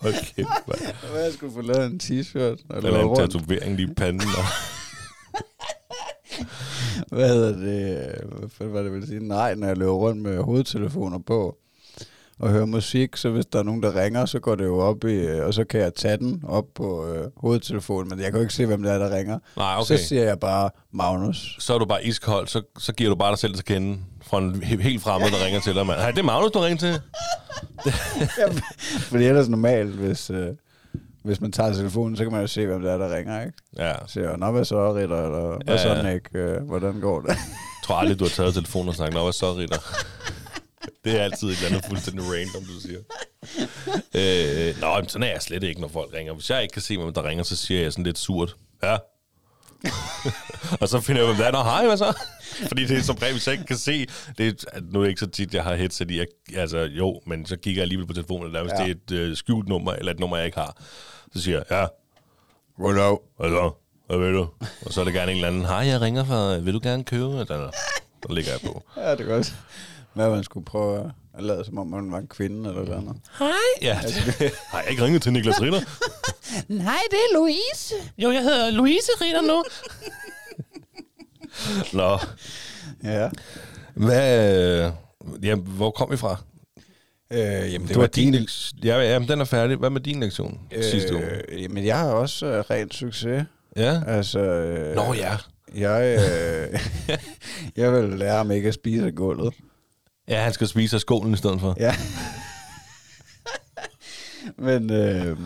Hold 0.00 0.14
kæft, 0.14 0.48
mand. 0.68 0.94
Jeg 1.14 1.32
skulle 1.32 1.54
få 1.54 1.60
lavet 1.60 1.86
en 1.86 2.00
t-shirt. 2.02 2.76
Eller 2.76 3.00
en 3.00 3.06
rundt. 3.06 3.32
tatovering 3.32 3.76
lige 3.76 3.90
i 3.90 3.94
panden. 3.94 4.28
Og... 4.28 4.44
Hvad 7.16 7.28
hedder 7.28 7.56
det? 7.56 8.14
Hvad 8.38 8.48
fanden 8.48 8.74
var 8.74 8.78
det, 8.80 8.84
jeg 8.86 8.92
ville 8.92 9.06
sige? 9.06 9.28
Nej, 9.28 9.54
når 9.54 9.66
jeg 9.66 9.76
løber 9.76 9.92
rundt 9.92 10.22
med 10.22 10.38
hovedtelefoner 10.42 11.18
på 11.26 11.56
og 12.38 12.50
hører 12.50 12.64
musik, 12.64 13.16
så 13.16 13.30
hvis 13.30 13.46
der 13.46 13.58
er 13.58 13.62
nogen, 13.62 13.82
der 13.82 14.02
ringer, 14.02 14.26
så 14.26 14.38
går 14.38 14.54
det 14.54 14.64
jo 14.64 14.78
op 14.78 15.04
i, 15.04 15.12
øh, 15.12 15.46
og 15.46 15.54
så 15.54 15.64
kan 15.64 15.80
jeg 15.80 15.94
tage 15.94 16.16
den 16.16 16.42
op 16.48 16.64
på 16.74 17.06
øh, 17.06 17.26
hovedtelefonen, 17.36 18.08
men 18.10 18.18
jeg 18.18 18.26
kan 18.30 18.34
jo 18.34 18.40
ikke 18.40 18.54
se, 18.54 18.66
hvem 18.66 18.82
det 18.82 18.92
er, 18.92 18.98
der 18.98 19.16
ringer. 19.16 19.38
Nej, 19.56 19.74
okay. 19.76 19.84
Så 19.96 20.04
siger 20.04 20.24
jeg 20.24 20.40
bare 20.40 20.70
Magnus. 20.92 21.56
Så 21.60 21.74
er 21.74 21.78
du 21.78 21.84
bare 21.84 22.04
iskold, 22.04 22.46
så, 22.48 22.62
så 22.78 22.92
giver 22.92 23.10
du 23.10 23.16
bare 23.16 23.30
dig 23.30 23.38
selv 23.38 23.54
til 23.54 23.64
kende 23.64 23.98
fra 24.22 24.38
en 24.38 24.54
he- 24.54 24.80
helt 24.82 25.02
fremmed, 25.02 25.30
der 25.30 25.44
ringer 25.46 25.60
til 25.60 25.74
dig, 25.74 25.86
mand. 25.86 25.98
Hej, 26.00 26.10
det 26.10 26.18
er 26.18 26.22
Magnus, 26.22 26.50
du 26.50 26.58
ringer 26.58 26.78
til. 26.78 27.00
Fordi 29.10 29.24
ellers 29.24 29.48
normalt, 29.48 29.90
hvis, 29.90 30.30
øh, 30.30 30.48
hvis 31.22 31.40
man 31.40 31.52
tager 31.52 31.72
telefonen, 31.72 32.16
så 32.16 32.22
kan 32.22 32.32
man 32.32 32.40
jo 32.40 32.46
se, 32.46 32.66
hvem 32.66 32.82
det 32.82 32.90
er, 32.90 32.98
der 32.98 33.16
ringer, 33.16 33.40
ikke? 33.40 33.52
Ja, 33.78 33.92
Så 34.06 34.12
siger 34.12 34.36
nå, 34.36 34.50
hvad 34.50 34.64
så, 34.64 34.94
Ritter, 34.94 35.22
eller 35.24 35.40
hvad 35.64 35.76
Ja, 35.76 35.82
så, 35.82 35.88
ja. 35.88 36.12
Nick, 36.12 36.28
øh, 36.34 36.62
hvordan 36.62 37.00
går 37.00 37.20
det? 37.20 37.28
jeg 37.28 37.36
tror 37.84 37.94
aldrig, 37.94 38.18
du 38.18 38.24
har 38.24 38.28
taget 38.30 38.54
telefonen 38.54 38.88
og 38.88 38.94
snakket, 38.94 39.14
nå, 39.14 39.22
hvad 39.22 39.32
så, 39.32 39.52
Ritter? 39.56 39.78
Det 41.04 41.20
er 41.20 41.24
altid 41.24 41.48
et 41.48 41.56
eller 41.56 41.68
andet 41.68 41.84
fuldstændig 41.88 42.24
random, 42.24 42.64
du 42.64 42.80
siger. 42.80 42.98
Øh, 44.14 44.80
nå, 44.80 45.00
men 45.00 45.08
sådan 45.08 45.22
er 45.28 45.32
jeg 45.32 45.42
slet 45.42 45.62
ikke, 45.62 45.80
når 45.80 45.88
folk 45.88 46.12
ringer. 46.14 46.32
Hvis 46.34 46.50
jeg 46.50 46.62
ikke 46.62 46.72
kan 46.72 46.82
se, 46.82 46.98
hvem 46.98 47.14
der 47.14 47.24
ringer, 47.28 47.44
så 47.44 47.56
siger 47.56 47.82
jeg 47.82 47.92
sådan 47.92 48.04
lidt 48.04 48.18
surt. 48.18 48.56
Ja. 48.82 48.96
og 50.80 50.88
så 50.88 51.00
finder 51.00 51.22
jeg 51.22 51.30
ud 51.30 51.40
af. 51.40 51.52
Nå, 51.52 51.62
hej, 51.62 51.86
hvad 51.86 51.96
så? 51.96 52.18
Fordi 52.68 52.86
det 52.86 52.98
er 52.98 53.02
som 53.02 53.16
regel, 53.16 53.32
hvis 53.34 53.46
jeg 53.46 53.52
ikke 53.52 53.64
kan 53.66 53.76
se, 53.76 54.06
det 54.38 54.64
er, 54.72 54.80
nu 54.90 54.98
er 54.98 55.02
det 55.02 55.08
ikke 55.10 55.20
så 55.20 55.26
tit, 55.26 55.54
jeg 55.54 55.64
har 55.64 55.74
headset 55.74 56.10
i, 56.10 56.18
jeg, 56.18 56.26
altså 56.56 56.78
jo, 56.78 57.20
men 57.26 57.46
så 57.46 57.56
kigger 57.56 57.80
jeg 57.80 57.82
alligevel 57.84 58.06
på 58.06 58.12
telefonen, 58.12 58.46
eller 58.46 58.62
hvis 58.62 58.72
Ja. 58.78 58.84
det 58.84 58.90
er 58.90 58.94
et 59.14 59.18
øh, 59.30 59.36
skjult 59.36 59.68
nummer, 59.68 59.92
eller 59.92 60.12
et 60.12 60.18
nummer, 60.20 60.36
jeg 60.36 60.46
ikke 60.46 60.58
har, 60.58 60.76
så 61.34 61.42
siger 61.42 61.56
jeg, 61.56 61.64
ja, 61.70 61.84
up? 63.12 63.20
hvad 63.38 63.50
så? 63.50 63.70
Hvad 64.06 64.18
vil 64.18 64.32
du? 64.34 64.48
Og 64.86 64.92
så 64.92 65.00
er 65.00 65.04
det 65.04 65.14
gerne 65.14 65.30
en 65.30 65.36
eller 65.36 65.48
anden, 65.48 65.64
hej, 65.64 65.76
jeg 65.76 66.00
ringer 66.00 66.24
fra, 66.24 66.56
vil 66.56 66.74
du 66.74 66.80
gerne 66.82 67.04
købe? 67.04 67.24
Eller, 67.40 67.70
der 68.26 68.34
ligger 68.34 68.50
jeg 68.50 68.60
på. 68.60 68.82
Ja, 68.96 69.10
det 69.10 69.20
er 69.20 69.24
godt. 69.24 69.54
Hvad 70.14 70.30
man 70.30 70.44
skulle 70.44 70.64
prøve 70.66 71.12
at 71.38 71.42
lade, 71.44 71.64
som 71.64 71.78
om 71.78 71.86
man 71.86 72.12
var 72.12 72.18
en 72.18 72.26
kvinde 72.26 72.68
eller 72.70 72.84
noget 72.84 72.98
andet. 72.98 73.16
Hej. 73.38 73.48
Ja, 73.82 73.98
det, 74.06 74.52
har 74.70 74.80
jeg 74.80 74.90
ikke 74.90 75.04
ringet 75.04 75.22
til 75.22 75.32
Niklas 75.32 75.60
Ritter? 75.62 75.80
Nej, 76.84 76.98
det 77.10 77.16
er 77.18 77.34
Louise. 77.34 77.94
Jo, 78.18 78.30
jeg 78.30 78.42
hedder 78.42 78.70
Louise 78.70 79.10
Ritter 79.20 79.40
nu. 79.42 79.64
Nå, 81.98 82.18
Ja. 83.04 83.28
hvad... 83.94 84.84
Øh, 84.86 84.92
ja, 85.44 85.54
hvor 85.54 85.90
kom 85.90 86.10
vi 86.10 86.16
fra? 86.16 86.36
Øh, 87.32 87.38
jamen, 87.40 87.80
det 87.80 87.88
Det 87.88 87.96
var 87.98 88.06
din 88.06 88.34
lektion. 88.34 88.78
Ja, 88.84 88.98
ja, 89.00 89.18
men 89.18 89.28
den 89.28 89.40
er 89.40 89.44
færdig. 89.44 89.76
Hvad 89.76 89.90
med 89.90 90.00
din 90.00 90.20
lektion 90.20 90.60
øh, 90.72 90.84
sidste 90.84 91.14
uge? 91.14 91.24
Øh, 91.48 91.62
jamen, 91.62 91.84
jeg 91.84 91.98
har 91.98 92.10
også 92.12 92.46
øh, 92.46 92.64
rent 92.70 92.94
succes. 92.94 93.44
Ja? 93.76 94.00
Altså, 94.06 94.38
øh, 94.40 94.94
Nå 94.96 95.14
ja. 95.14 95.36
Jeg, 95.74 96.18
øh, 96.72 96.80
jeg 97.76 97.92
vil 97.92 98.18
lære 98.18 98.36
ham 98.36 98.50
ikke 98.50 98.68
at 98.68 98.74
spise 98.74 99.06
af 99.06 99.14
gulvet. 99.14 99.54
Ja, 100.28 100.42
han 100.42 100.52
skal 100.52 100.66
spise 100.68 100.96
af 100.96 101.00
skålen 101.00 101.34
i 101.34 101.36
stedet 101.36 101.60
for. 101.60 101.74
Ja. 101.80 101.94
men, 104.58 104.90
øh, 104.92 105.38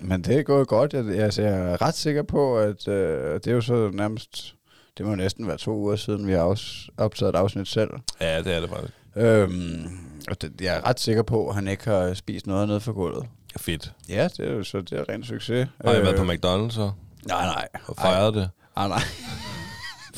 men 0.00 0.22
det 0.24 0.38
er 0.38 0.42
gået 0.42 0.68
godt. 0.68 0.92
Jeg, 0.92 1.08
altså, 1.08 1.42
jeg 1.42 1.52
er 1.72 1.82
ret 1.82 1.94
sikker 1.94 2.22
på, 2.22 2.58
at 2.58 2.88
øh, 2.88 3.34
det 3.34 3.46
er 3.46 3.52
jo 3.52 3.60
så 3.60 3.90
nærmest... 3.92 4.52
Det 4.98 5.06
må 5.06 5.14
næsten 5.14 5.46
være 5.48 5.56
to 5.56 5.76
uger 5.76 5.96
siden, 5.96 6.26
vi 6.26 6.32
har 6.32 6.40
også 6.40 6.88
optaget 6.96 7.30
et 7.34 7.38
afsnit 7.38 7.68
selv. 7.68 7.90
Ja, 8.20 8.38
det 8.42 8.54
er 8.54 8.60
det 8.60 8.68
faktisk. 8.70 8.92
Øhm, 9.16 9.98
og 10.30 10.42
det, 10.42 10.52
jeg 10.60 10.76
er 10.76 10.86
ret 10.86 11.00
sikker 11.00 11.22
på, 11.22 11.48
at 11.48 11.54
han 11.54 11.68
ikke 11.68 11.84
har 11.84 12.14
spist 12.14 12.46
noget 12.46 12.68
nede 12.68 12.80
for 12.80 12.92
gulvet. 12.92 13.26
Fedt. 13.56 13.92
Ja, 14.08 14.28
det 14.36 14.48
er 14.50 14.52
jo 14.54 14.64
så 14.64 14.80
det 14.80 14.92
er 14.92 15.04
rent 15.08 15.26
succes. 15.26 15.68
Har 15.84 15.90
jeg 15.92 16.00
Øh, 16.00 16.06
været 16.06 16.16
på 16.16 16.22
McDonald's 16.32 16.80
og, 16.80 16.92
Nej, 17.28 17.44
nej. 17.46 17.68
og 17.86 17.96
fejret 17.96 18.34
det? 18.34 18.50
Nej, 18.76 18.88
nej. 18.88 19.02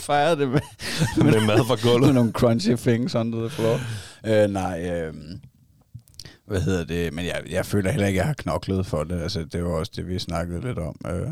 Fejrede 0.09 0.41
det 0.41 0.49
med, 0.49 0.61
Med 1.25 1.47
mad 1.47 1.65
fra 1.67 1.75
med 1.75 1.93
gulvet? 1.93 2.15
nogle 2.15 2.33
crunchy 2.33 2.77
things 2.77 3.15
under 3.15 3.39
the 3.39 3.51
floor. 3.51 3.81
Øh, 4.27 4.51
nej, 4.51 4.91
øh, 4.91 5.15
hvad 6.47 6.61
hedder 6.61 6.85
det? 6.85 7.13
Men 7.13 7.25
jeg, 7.25 7.43
jeg 7.51 7.67
føler 7.67 7.91
heller 7.91 8.07
ikke, 8.07 8.21
at 8.21 8.23
jeg 8.23 8.27
har 8.27 8.35
knoklet 8.35 8.87
for 8.87 9.05
det. 9.05 9.23
Altså, 9.23 9.45
det 9.45 9.65
var 9.65 9.71
også 9.71 9.93
det, 9.97 10.09
vi 10.09 10.19
snakkede 10.19 10.61
lidt 10.61 10.79
om. 10.79 10.97
Øh, 11.07 11.29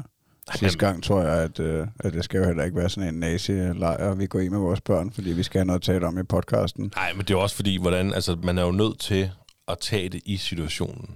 sidste 0.55 0.79
gang 0.79 1.03
tror 1.03 1.23
jeg, 1.23 1.43
at, 1.43 1.61
øh, 1.61 1.87
at 2.01 2.13
det 2.13 2.25
skal 2.25 2.39
jo 2.39 2.47
heller 2.47 2.65
ikke 2.65 2.77
være 2.77 2.89
sådan 2.89 3.15
en 3.15 3.21
nazi-lejr, 3.21 4.15
vi 4.15 4.27
går 4.27 4.41
i 4.41 4.49
med 4.49 4.59
vores 4.59 4.81
børn, 4.81 5.13
fordi 5.13 5.33
vi 5.33 5.43
skal 5.43 5.59
have 5.59 5.67
noget 5.67 5.81
at 5.81 5.85
tale 5.85 6.07
om 6.07 6.19
i 6.19 6.23
podcasten. 6.23 6.93
Nej, 6.97 7.13
men 7.13 7.25
det 7.25 7.35
er 7.35 7.39
også 7.39 7.57
fordi, 7.57 7.81
hvordan, 7.81 8.15
altså, 8.15 8.37
man 8.43 8.59
er 8.59 8.63
jo 8.63 8.73
nødt 8.73 9.01
til 9.01 9.31
at 9.69 9.79
tage 9.81 10.09
det 10.09 10.21
i 10.25 10.37
situationen. 10.37 11.11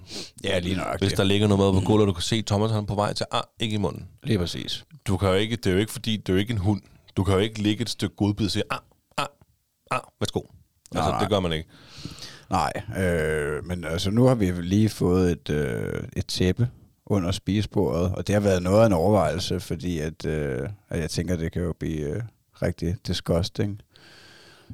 Ja, 0.45 0.59
lige 0.59 0.77
nøjagtigt. 0.77 1.11
Hvis 1.11 1.17
der 1.17 1.25
ligger 1.25 1.49
noget 1.49 1.75
mad 1.75 1.81
på 1.81 1.87
gulvet, 1.87 2.03
og 2.03 2.09
du 2.09 2.13
kan 2.13 2.23
se, 2.23 2.43
Thomas 2.43 2.71
han 2.71 2.81
er 2.81 2.87
på 2.87 2.95
vej 2.95 3.13
til, 3.13 3.27
ah, 3.33 3.43
ikke 3.61 3.75
i 3.75 3.79
munden. 3.79 4.09
Lige 4.23 4.39
præcis. 4.39 4.85
Du 5.07 5.17
kan 5.17 5.29
jo 5.29 5.35
ikke, 5.35 5.57
det 5.57 5.67
er 5.67 5.71
jo 5.71 5.79
ikke 5.79 5.93
fordi, 5.93 6.17
det 6.17 6.29
er 6.29 6.33
jo 6.33 6.39
ikke 6.39 6.53
en 6.53 6.59
hund. 6.59 6.83
Du 7.21 7.25
kan 7.25 7.35
jo 7.35 7.41
ikke 7.41 7.63
ligge 7.63 7.83
et 7.83 7.91
stykke 7.91 8.17
godbid 8.17 8.47
og 8.47 8.51
sige, 8.51 8.63
ah, 8.71 8.79
ah, 9.19 9.27
ah, 9.91 10.01
værsgo. 10.21 10.41
Altså, 10.95 11.11
nej. 11.11 11.21
det 11.21 11.29
gør 11.29 11.41
man 11.41 11.53
ikke. 11.53 11.69
Nej, 12.51 12.73
øh, 12.99 13.67
men 13.67 13.85
altså 13.85 14.11
nu 14.11 14.25
har 14.25 14.35
vi 14.35 14.51
lige 14.51 14.89
fået 14.89 15.33
et, 15.33 15.51
øh, 15.51 16.03
et 16.17 16.27
tæppe 16.27 16.69
under 17.07 17.31
spisebordet, 17.31 18.13
og 18.15 18.27
det 18.27 18.33
har 18.35 18.41
været 18.41 18.63
noget 18.63 18.83
af 18.83 18.87
en 18.87 18.93
overvejelse, 18.93 19.61
fordi 19.61 19.99
at, 19.99 20.27
øh, 20.27 20.69
at 20.89 21.01
jeg 21.01 21.11
tænker, 21.11 21.37
det 21.37 21.53
kan 21.53 21.63
jo 21.63 21.75
blive 21.81 22.01
øh, 22.01 22.23
rigtig 22.63 22.97
disgusting. 23.07 23.81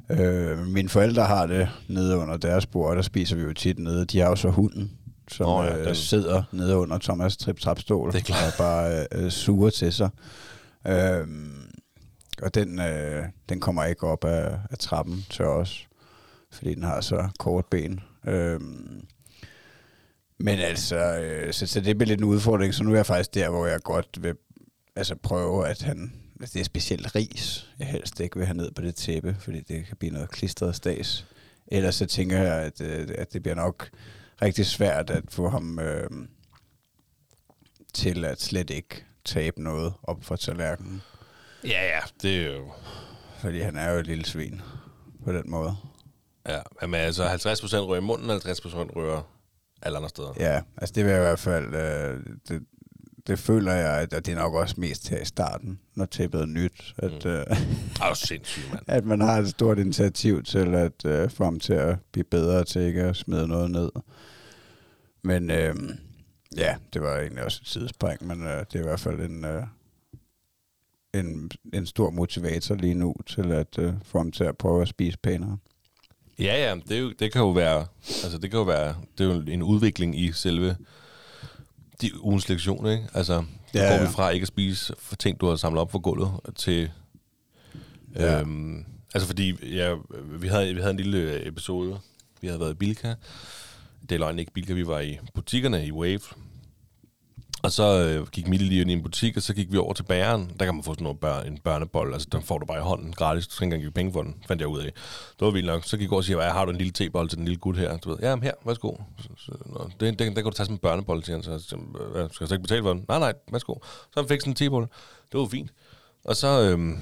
Øh, 0.09 0.59
mine 0.67 0.89
forældre 0.89 1.23
har 1.25 1.45
det 1.45 1.69
nede 1.87 2.17
under 2.17 2.37
deres 2.37 2.65
bord, 2.65 2.95
der 2.95 3.01
spiser 3.01 3.35
vi 3.35 3.41
jo 3.41 3.53
tit 3.53 3.79
nede. 3.79 4.05
De 4.05 4.19
har 4.19 4.29
jo 4.29 4.35
så 4.35 4.49
hunden, 4.49 4.91
som 5.31 5.45
oh, 5.45 5.65
ja, 5.65 5.79
den- 5.79 5.87
øh, 5.87 5.95
sidder 5.95 6.43
nede 6.51 6.77
under 6.77 6.97
Thomas 6.97 7.37
trip 7.37 7.59
trapstol 7.59 8.07
og 8.09 8.13
bare 8.57 9.07
øh, 9.11 9.31
suger 9.31 9.69
til 9.69 9.93
sig. 9.93 10.09
Øh, 10.87 11.27
og 12.41 12.55
den, 12.55 12.79
øh, 12.79 13.25
den 13.49 13.59
kommer 13.59 13.83
ikke 13.83 14.07
op 14.07 14.25
af, 14.25 14.59
af 14.71 14.77
trappen 14.77 15.25
til 15.29 15.45
os, 15.45 15.87
fordi 16.51 16.75
den 16.75 16.83
har 16.83 17.01
så 17.01 17.29
kort 17.39 17.65
ben. 17.65 17.99
Øh, 18.27 18.61
men 20.39 20.59
altså, 20.59 21.19
øh, 21.19 21.53
så, 21.53 21.67
så 21.67 21.81
det 21.81 21.97
bliver 21.97 22.07
lidt 22.07 22.19
en 22.19 22.27
udfordring, 22.27 22.73
så 22.73 22.83
nu 22.83 22.91
er 22.91 22.95
jeg 22.95 23.05
faktisk 23.05 23.33
der, 23.33 23.49
hvor 23.49 23.65
jeg 23.65 23.79
godt 23.83 24.23
vil 24.23 24.35
altså 24.95 25.15
prøve, 25.15 25.67
at 25.67 25.81
han... 25.81 26.13
Altså 26.39 26.53
det 26.53 26.59
er 26.59 26.65
specielt 26.65 27.15
ris, 27.15 27.69
jeg 27.79 27.87
helst 27.87 28.19
ikke 28.19 28.37
vil 28.37 28.45
have 28.45 28.57
ned 28.57 28.71
på 28.71 28.81
det 28.81 28.95
tæppe, 28.95 29.35
fordi 29.39 29.61
det 29.61 29.85
kan 29.85 29.97
blive 29.97 30.13
noget 30.13 30.29
klistret 30.29 30.75
stas. 30.75 31.27
Ellers 31.67 31.95
så 31.95 32.05
tænker 32.05 32.37
jeg, 32.37 32.53
at, 32.53 32.81
øh, 32.81 33.07
at 33.17 33.33
det 33.33 33.43
bliver 33.43 33.55
nok 33.55 33.89
rigtig 34.41 34.65
svært 34.65 35.09
at 35.09 35.23
få 35.29 35.49
ham 35.49 35.79
øh, 35.79 36.09
til 37.93 38.25
at 38.25 38.41
slet 38.41 38.69
ikke 38.69 39.05
tabe 39.25 39.63
noget 39.63 39.93
op 40.03 40.23
fra 40.23 40.37
tallerkenen. 40.37 41.01
Ja, 41.67 41.85
ja, 41.85 41.99
det 42.21 42.37
er 42.37 42.55
jo... 42.55 42.71
Fordi 43.37 43.59
han 43.59 43.75
er 43.75 43.91
jo 43.91 43.99
et 43.99 44.07
lille 44.07 44.25
svin 44.25 44.61
på 45.25 45.31
den 45.31 45.43
måde. 45.51 45.75
Ja, 46.49 46.61
men 46.81 46.93
altså 46.93 47.27
50% 47.27 47.77
rører 47.77 47.97
i 47.97 48.01
munden, 48.01 48.29
50% 48.29 48.39
rører 48.95 49.21
alle 49.81 49.97
andre 49.97 50.09
steder. 50.09 50.33
Ja, 50.39 50.61
altså 50.77 50.93
det 50.95 51.05
vil 51.05 51.11
jeg 51.11 51.19
i 51.19 51.23
hvert 51.23 51.39
fald... 51.39 51.73
Øh, 51.75 52.19
det, 52.49 52.65
det 53.27 53.39
føler 53.39 53.73
jeg, 53.73 54.01
at 54.01 54.13
og 54.13 54.25
det 54.25 54.31
er 54.31 54.35
nok 54.35 54.53
også 54.53 54.75
mest 54.77 55.09
her 55.09 55.21
i 55.21 55.25
starten, 55.25 55.79
når 55.95 56.05
tæppet 56.05 56.41
er 56.41 56.45
nyt, 56.45 56.95
at, 56.97 57.11
mm. 57.25 57.29
øh, 57.29 57.45
Det 57.45 58.01
er 58.01 58.07
jo 58.07 58.15
sindssygt, 58.15 58.73
mand. 58.73 58.83
at 58.97 59.05
man 59.05 59.21
har 59.21 59.37
et 59.37 59.49
stort 59.49 59.79
initiativ 59.79 60.43
til 60.43 60.75
at 60.75 61.05
øh, 61.05 61.29
få 61.29 61.43
ham 61.43 61.59
til 61.59 61.73
at 61.73 61.97
blive 62.11 62.23
bedre 62.23 62.63
til 62.63 62.81
ikke 62.81 63.01
at 63.01 63.15
smide 63.15 63.47
noget 63.47 63.71
ned. 63.71 63.91
Men 65.23 65.51
øh, 65.51 65.75
ja, 66.57 66.75
det 66.93 67.01
var 67.01 67.17
egentlig 67.17 67.43
også 67.43 67.59
et 67.61 67.67
sidespring, 67.67 68.27
men 68.27 68.47
øh, 68.47 68.59
det 68.59 68.75
er 68.75 68.79
i 68.79 68.87
hvert 68.87 68.99
fald 68.99 69.19
en, 69.19 69.45
øh, 69.45 69.63
en, 71.19 71.51
en 71.73 71.85
stor 71.85 72.09
motivator 72.09 72.75
lige 72.75 72.93
nu 72.93 73.15
til 73.27 73.51
at 73.51 73.79
øh, 73.79 73.93
få 74.03 74.17
ham 74.17 74.31
til 74.31 74.43
at 74.43 74.57
prøve 74.57 74.81
at 74.81 74.87
spise 74.87 75.17
pænere. 75.17 75.57
Ja, 76.39 76.69
ja, 76.69 76.75
det, 76.87 76.97
er 76.97 77.01
jo, 77.01 77.13
det 77.19 77.31
kan 77.31 77.41
jo 77.41 77.49
være, 77.49 77.85
altså 78.23 78.37
det 78.37 78.51
kan 78.51 78.57
jo 78.57 78.63
være, 78.63 78.95
det 79.17 79.29
er 79.29 79.33
jo 79.33 79.41
en 79.41 79.63
udvikling 79.63 80.19
i 80.19 80.31
selve 80.31 80.75
de 82.01 82.23
ugens 82.23 82.49
lektion, 82.49 82.87
ikke? 82.87 83.07
Altså, 83.13 83.33
ja, 83.73 83.83
Ja, 83.83 83.89
går 83.89 83.97
vi 83.97 84.03
ja. 84.03 84.09
fra 84.09 84.29
ikke 84.29 84.43
at 84.43 84.47
spise 84.47 84.93
for 84.99 85.15
ting, 85.15 85.41
du 85.41 85.47
har 85.47 85.55
samlet 85.55 85.81
op 85.81 85.89
på 85.89 85.99
gulvet, 85.99 86.31
til... 86.55 86.91
Ja. 88.15 88.39
Øhm, 88.39 88.85
altså 89.13 89.27
fordi, 89.27 89.75
ja, 89.75 89.95
vi 90.39 90.47
havde, 90.47 90.73
vi 90.73 90.79
havde 90.79 90.91
en 90.91 90.97
lille 90.97 91.47
episode, 91.47 91.99
vi 92.41 92.47
havde 92.47 92.59
været 92.59 92.71
i 92.71 92.75
Bilka, 92.75 93.13
det 94.01 94.11
er 94.11 94.19
løgn 94.19 94.39
ikke 94.39 94.53
Bilka, 94.53 94.73
vi 94.73 94.87
var 94.87 94.99
i 94.99 95.19
butikkerne 95.33 95.85
i 95.85 95.91
Wave, 95.91 96.19
og 97.67 97.73
så 97.73 98.03
øh, 98.03 98.27
gik 98.27 98.47
Mille 98.47 98.67
lige 98.67 98.81
ind 98.81 98.89
i 98.89 98.93
en 98.93 99.03
butik, 99.03 99.37
og 99.37 99.43
så 99.43 99.53
gik 99.53 99.71
vi 99.71 99.77
over 99.77 99.93
til 99.93 100.03
bæren. 100.03 100.51
Der 100.59 100.65
kan 100.65 100.73
man 100.75 100.83
få 100.83 100.93
sådan 100.93 101.03
noget 101.03 101.19
bør, 101.19 101.39
en 101.39 101.57
børnebold, 101.57 102.13
altså 102.13 102.27
den 102.31 102.41
får 102.41 102.57
du 102.57 102.65
bare 102.65 102.77
i 102.77 102.81
hånden 102.81 103.13
gratis. 103.13 103.47
Du 103.47 103.53
skal 103.55 103.65
ikke 103.65 103.75
engang 103.75 103.81
give 103.81 103.91
penge 103.91 104.13
for 104.13 104.21
den, 104.21 104.35
fandt 104.47 104.61
jeg 104.61 104.67
ud 104.67 104.79
af. 104.79 104.91
Det 105.39 105.45
var 105.45 105.51
vildt 105.51 105.67
nok. 105.67 105.83
Så 105.83 105.97
gik 105.97 106.03
jeg 106.03 106.11
over 106.11 106.19
og 106.19 106.23
siger, 106.23 106.41
har 106.41 106.65
du 106.65 106.71
en 106.71 106.77
lille 106.77 106.93
tebold 106.93 107.29
til 107.29 107.37
den 107.37 107.45
lille 107.45 107.59
gut 107.59 107.77
her? 107.77 107.97
Du 107.97 108.09
ved, 108.09 108.17
ja, 108.21 108.35
men 108.35 108.43
her, 108.43 108.51
værsgo. 108.65 108.95
Så, 109.19 109.29
så, 109.37 109.51
nå, 109.65 109.89
den, 109.99 110.15
den, 110.15 110.27
den, 110.27 110.35
kan 110.35 110.43
du 110.43 110.51
tage 110.51 110.65
som 110.65 110.75
en 110.75 110.79
børnebold 110.79 111.23
til 111.23 111.31
han. 111.31 111.43
Så, 111.43 111.59
så, 111.59 111.77
skal 112.31 112.43
jeg 112.43 112.47
så 112.47 112.53
ikke 112.53 112.61
betale 112.61 112.83
for 112.83 112.93
den? 112.93 113.05
Nej, 113.07 113.19
nej, 113.19 113.33
værsgo. 113.51 113.75
Så 113.83 114.19
han 114.19 114.27
fik 114.27 114.41
sådan 114.41 114.51
en 114.51 114.55
tebold. 114.55 114.87
Det 115.31 115.39
var 115.39 115.45
fint. 115.45 115.71
Og 116.25 116.35
så, 116.35 116.61
øh, 116.61 116.97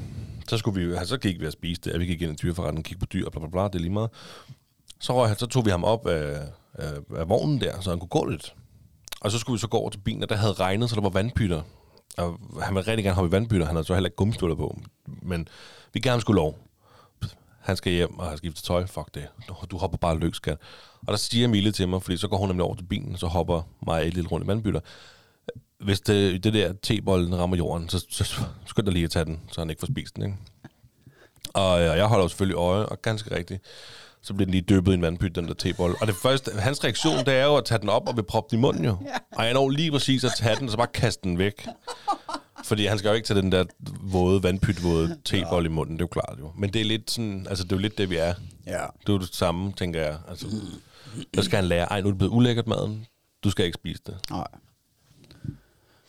så, 0.48 0.58
skulle 0.58 0.88
vi, 0.88 0.96
så 1.06 1.18
gik 1.18 1.42
vi 1.42 1.46
og 1.46 1.54
spiste 1.54 1.92
det, 1.92 2.00
vi 2.00 2.06
gik 2.06 2.22
ind 2.22 2.32
i 2.32 2.36
dyreforretningen, 2.36 2.84
kiggede 2.84 3.00
på 3.00 3.10
dyr, 3.14 3.26
og 3.26 3.32
bla, 3.32 3.40
bla, 3.40 3.50
bla, 3.50 3.64
det 3.64 3.76
er 3.76 3.80
lige 3.80 3.94
meget. 3.94 4.10
Så, 5.00 5.14
røg, 5.14 5.36
så 5.38 5.46
tog 5.46 5.66
vi 5.66 5.70
ham 5.70 5.84
op 5.84 6.08
af, 6.08 6.42
af, 6.74 6.94
af 7.16 7.30
vognen 7.30 7.62
der, 7.62 7.82
så 7.82 7.90
han 7.90 8.00
kunne 8.00 8.10
gå 8.10 8.26
lidt. 8.26 8.56
Og 9.26 9.32
så 9.32 9.40
skulle 9.40 9.56
vi 9.56 9.60
så 9.60 9.68
gå 9.68 9.78
over 9.78 9.90
til 9.90 10.00
bilen, 10.00 10.24
og 10.24 10.30
der 10.30 10.36
havde 10.36 10.54
regnet, 10.54 10.90
så 10.90 10.96
der 10.96 11.02
var 11.02 11.10
vandpytter. 11.10 11.62
Og 12.18 12.40
han 12.62 12.76
ville 12.76 12.88
rigtig 12.88 13.04
gerne 13.04 13.16
hoppe 13.16 13.28
i 13.28 13.32
vandpytter. 13.32 13.66
Han 13.66 13.76
havde 13.76 13.88
så 13.88 13.94
heller 13.94 14.08
ikke 14.08 14.16
gummistøvler 14.16 14.56
på. 14.56 14.80
Men 15.22 15.48
vi 15.94 16.00
gav 16.00 16.12
ham 16.12 16.22
lov. 16.36 16.58
Han 17.60 17.78
skal 17.78 17.94
hjem 17.94 18.20
og 18.20 18.30
har 18.30 18.36
skiftet 18.36 18.64
tøj. 18.64 18.86
Fuck 18.86 19.16
det. 19.16 19.28
Du- 19.72 19.78
hopper 19.78 19.98
bare 19.98 20.20
løs, 20.20 20.36
skat. 20.36 20.58
Og 21.02 21.08
der 21.08 21.16
siger 21.16 21.48
Mille 21.48 21.72
til 21.72 21.88
mig, 21.90 22.04
fordi 22.04 22.18
så 22.18 22.28
går 22.28 22.38
hun 22.38 22.48
nemlig 22.48 22.64
over 22.66 22.76
til 22.76 22.84
bilen, 22.84 23.14
og 23.14 23.20
så 23.20 23.28
hopper 23.28 23.62
mig 23.88 24.08
et 24.08 24.14
lille 24.14 24.30
rundt 24.30 24.46
i 24.46 24.48
vandpytter. 24.48 24.80
Hvis 25.80 26.02
det, 26.02 26.44
det 26.44 26.54
der 26.54 26.74
tebolden 26.82 27.38
rammer 27.38 27.58
jorden, 27.58 27.90
så, 27.90 28.06
så 28.10 28.42
skynd 28.66 28.86
dig 28.86 28.94
lige 28.94 29.06
at 29.06 29.12
tage 29.12 29.26
den, 29.26 29.40
så 29.52 29.62
han 29.62 29.70
ikke 29.70 29.80
får 29.80 29.88
spist 29.88 30.16
den. 30.16 30.24
Ikke? 30.24 30.38
Og 31.54 31.80
øh, 31.82 31.98
jeg 31.98 32.06
holder 32.08 32.24
jo 32.24 32.28
selvfølgelig 32.30 32.58
øje, 32.58 32.86
og 32.86 33.02
ganske 33.02 33.36
rigtigt, 33.36 33.64
så 34.26 34.34
bliver 34.34 34.46
den 34.46 34.52
lige 34.52 34.62
dyppet 34.62 34.92
i 34.92 34.96
en 34.96 35.02
vandpyt, 35.02 35.36
den 35.36 35.48
der 35.48 35.54
tebold. 35.54 35.96
Og 36.02 36.08
det 36.08 36.16
første, 36.16 36.52
hans 36.52 36.84
reaktion, 36.84 37.18
det 37.18 37.34
er 37.34 37.46
jo 37.46 37.56
at 37.56 37.66
tage 37.66 37.82
den 37.82 37.90
op 37.90 38.08
og 38.08 38.16
vil 38.16 38.24
proppe 38.24 38.52
den 38.52 38.60
i 38.60 38.62
munden 38.62 38.86
jo. 38.86 38.98
Og 39.32 39.46
jeg 39.46 39.54
når 39.54 39.70
lige 39.70 39.92
præcis 39.92 40.24
at 40.24 40.32
tage 40.38 40.56
den, 40.56 40.66
og 40.66 40.72
så 40.72 40.78
bare 40.78 40.88
kaste 40.88 41.30
den 41.30 41.38
væk. 41.38 41.68
Fordi 42.64 42.86
han 42.86 42.98
skal 42.98 43.10
jo 43.10 43.14
ikke 43.16 43.28
tage 43.28 43.42
den 43.42 43.52
der 43.52 43.66
våde, 44.02 44.44
vandpytvåde 44.44 45.18
tebold 45.26 45.66
i 45.66 45.70
munden, 45.70 45.96
det 45.96 46.02
er 46.02 46.04
jo 46.04 46.22
klart 46.22 46.40
jo. 46.40 46.52
Men 46.58 46.74
det 46.74 46.82
er 46.82 46.86
lidt 46.86 47.12
sådan, 47.12 47.48
altså 47.50 47.64
det 47.64 47.72
er 47.72 47.76
jo 47.76 47.82
lidt 47.82 47.98
det, 47.98 48.10
vi 48.10 48.16
er. 48.16 48.34
Ja. 48.68 48.72
Det 48.72 49.10
er 49.10 49.14
jo 49.14 49.20
det 49.20 49.36
samme, 49.36 49.74
tænker 49.78 50.02
jeg. 50.02 50.18
Altså, 50.30 50.48
så 51.36 51.44
skal 51.44 51.56
han 51.56 51.66
lære, 51.66 51.86
ej, 51.86 52.02
nu 52.02 52.08
er 52.08 52.12
det 52.12 52.18
blevet 52.18 52.34
ulækkert 52.34 52.68
maden, 52.68 53.06
du 53.44 53.50
skal 53.50 53.66
ikke 53.66 53.76
spise 53.76 54.02
det. 54.06 54.18
Nej. 54.30 54.48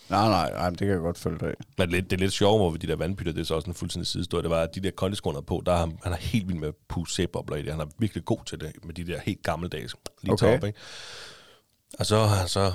Nej, 0.09 0.29
nej, 0.29 0.51
nej, 0.53 0.71
det 0.71 0.79
kan 0.79 0.89
jeg 0.89 0.99
godt 0.99 1.19
følge 1.19 1.39
dig. 1.39 1.55
Men 1.79 1.91
det, 1.93 2.05
det 2.11 2.17
er 2.17 2.21
lidt 2.21 2.33
sjovt, 2.33 2.59
hvor 2.61 2.71
vi 2.71 2.79
de 2.79 2.87
der 2.87 2.97
vandpytter, 2.97 3.33
det 3.33 3.41
er 3.41 3.45
så 3.45 3.55
også 3.55 3.71
en 3.71 3.75
fuldstændig 3.75 4.07
sidehistorie. 4.07 4.43
Det 4.43 4.51
var, 4.51 4.61
at 4.63 4.75
de 4.75 4.81
der 4.81 4.91
kondisko, 4.91 5.29
han 5.31 5.35
havde 5.35 5.47
på, 5.47 5.63
der 5.67 5.73
er 5.73 5.77
han, 5.79 5.99
han 6.05 6.13
er 6.13 6.17
helt 6.17 6.49
vild 6.49 6.59
med 6.59 6.69
at 6.69 6.75
pusse 6.89 7.15
sæbobler 7.15 7.57
i 7.57 7.63
det. 7.63 7.71
Han 7.73 7.81
er 7.81 7.87
virkelig 7.99 8.25
god 8.25 8.39
til 8.47 8.61
det, 8.61 8.73
med 8.85 8.95
de 8.95 9.07
der 9.07 9.21
helt 9.21 9.43
gammeldags. 9.43 9.95
Lige 10.23 10.33
Okay. 10.33 10.55
top, 10.59 10.65
ikke? 10.67 10.79
Og 11.99 12.07
så 12.07 12.19
har 12.19 12.47
så... 12.47 12.73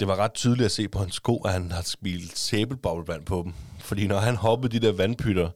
Det 0.00 0.08
var 0.08 0.16
ret 0.16 0.32
tydeligt 0.34 0.64
at 0.64 0.70
se 0.72 0.88
på 0.88 0.98
hans 0.98 1.14
sko, 1.14 1.36
at 1.38 1.52
han 1.52 1.72
har 1.72 1.82
spildt 1.82 2.38
sæbelboblevand 2.38 3.24
på 3.26 3.42
dem. 3.44 3.52
Fordi 3.80 4.06
når 4.06 4.18
han 4.18 4.36
hoppede 4.36 4.80
de 4.80 4.86
der 4.86 4.92
vandpytter, 4.92 5.50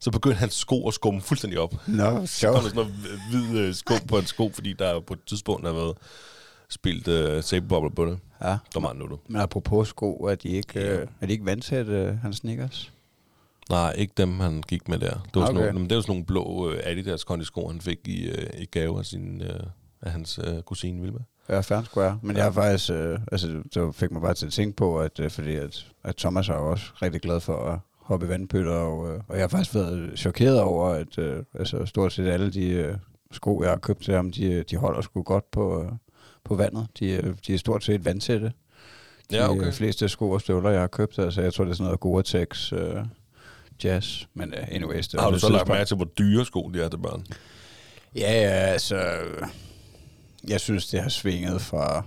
så 0.00 0.10
begyndte 0.10 0.38
hans 0.38 0.54
sko 0.54 0.88
at 0.88 0.94
skumme 0.94 1.20
fuldstændig 1.20 1.58
op. 1.60 1.74
Nå, 1.86 2.04
Så 2.04 2.06
kom 2.06 2.20
der 2.20 2.26
sjovt. 2.26 2.62
sådan 2.62 2.74
noget 2.74 2.92
hvid 3.30 3.58
øh, 3.58 3.74
sko 3.74 3.94
på 4.08 4.18
en 4.18 4.26
sko, 4.26 4.50
fordi 4.54 4.72
der 4.72 5.00
på 5.00 5.14
et 5.14 5.20
tidspunkt 5.26 5.66
har 5.66 5.72
været 5.74 5.96
spildt 6.70 7.08
øh, 7.08 7.42
sæbebobler 7.42 7.90
på 7.90 8.04
det. 8.06 8.18
Ja. 8.44 8.56
Var 8.74 8.80
meget 8.80 8.96
nuttet. 8.96 9.18
Men 9.28 9.40
apropos 9.40 9.88
sko, 9.88 10.14
er 10.14 10.34
de 10.34 10.48
ikke, 10.48 10.80
Ja. 10.80 11.00
øh, 11.00 11.06
er 11.20 11.26
de 11.26 11.32
ikke 11.32 11.44
vandtætte, 11.44 11.92
øh, 11.92 12.18
hans 12.18 12.36
sneakers? 12.36 12.92
Nej, 13.70 13.92
ikke 13.98 14.12
dem, 14.16 14.40
han 14.40 14.62
gik 14.68 14.88
med 14.88 14.98
der. 14.98 15.10
Det 15.10 15.18
var, 15.34 15.42
okay. 15.42 15.46
sådan 15.46 15.54
nogle, 15.54 15.72
men 15.80 15.90
det 15.90 15.96
var 15.96 16.02
sådan 16.02 16.10
nogle 16.12 16.24
blå 16.26 16.70
øh, 16.70 16.80
Adidas 16.84 17.24
kondisko, 17.24 17.68
han 17.68 17.80
fik 17.80 17.98
i, 18.04 18.28
øh, 18.30 18.46
i 18.58 18.64
gave 18.64 18.98
af, 18.98 19.06
sin, 19.06 19.42
øh, 19.42 19.60
af 20.02 20.10
hans 20.12 20.40
øh, 20.44 20.62
kusine 20.62 21.00
Vilma. 21.02 21.18
Ja, 21.48 21.60
fair 21.60 21.82
square. 21.82 22.18
Men 22.22 22.36
jeg 22.36 22.44
har 22.44 22.50
faktisk, 22.50 22.90
øh, 22.90 23.18
altså, 23.32 23.62
det 23.74 23.94
fik 23.94 24.10
mig 24.10 24.22
bare 24.22 24.34
til 24.34 24.46
at 24.46 24.52
tænke 24.52 24.76
på, 24.76 25.00
at, 25.00 25.20
øh, 25.20 25.30
fordi 25.30 25.56
at, 25.56 25.86
at 26.04 26.16
Thomas 26.16 26.48
er 26.48 26.54
jo 26.54 26.70
også 26.70 26.84
rigtig 27.02 27.20
glad 27.20 27.40
for 27.40 27.56
at 27.72 27.78
hoppe 27.98 28.26
i 28.26 28.28
vandpytter, 28.28 28.72
og, 28.72 29.12
øh, 29.12 29.20
og 29.28 29.34
jeg 29.36 29.42
har 29.42 29.48
faktisk 29.48 29.74
været 29.74 30.12
chokeret 30.18 30.60
over, 30.60 30.88
at 30.88 31.18
øh, 31.18 31.44
altså, 31.54 31.86
stort 31.86 32.12
set 32.12 32.26
alle 32.26 32.50
de 32.52 32.68
øh, 32.68 32.96
sko, 33.32 33.62
jeg 33.62 33.70
har 33.70 33.78
købt 33.78 34.02
til 34.02 34.14
ham, 34.14 34.32
de, 34.32 34.62
de 34.62 34.76
holder 34.76 35.00
sgu 35.00 35.22
godt 35.22 35.50
på, 35.50 35.82
øh, 35.82 35.88
på 36.44 36.54
vandet. 36.56 36.86
De, 36.98 37.06
øh, 37.10 37.34
de 37.46 37.54
er 37.54 37.58
stort 37.58 37.84
set 37.84 38.04
vandtætte. 38.04 38.52
De 39.30 39.36
Ja, 39.36 39.50
okay. 39.50 39.66
øh, 39.66 39.72
fleste 39.72 40.08
sko 40.08 40.30
og 40.30 40.40
støvler, 40.40 40.70
jeg 40.70 40.80
har 40.80 40.86
købt, 40.86 41.18
altså 41.18 41.42
jeg 41.42 41.54
tror, 41.54 41.64
det 41.64 41.70
er 41.70 41.74
sådan 41.76 41.96
noget 42.02 42.26
Gore-Tex 42.26 42.72
øh, 42.76 43.04
jazz. 43.84 44.24
Men 44.34 44.54
uh, 44.54 44.74
anyways, 44.74 45.08
det 45.08 45.20
Har 45.20 45.30
du 45.30 45.38
så 45.38 45.48
lagt 45.48 45.68
mærke 45.68 45.84
til, 45.84 45.96
hvor 45.96 46.04
dyre 46.18 46.44
sko 46.44 46.70
de 46.74 46.82
er 46.82 46.88
til 46.88 46.98
børn? 46.98 47.26
Ja, 48.14 48.32
ja, 48.32 48.48
altså... 48.48 49.18
Jeg 50.48 50.60
synes, 50.60 50.86
det 50.86 51.02
har 51.02 51.08
svinget 51.08 51.60
fra 51.60 52.04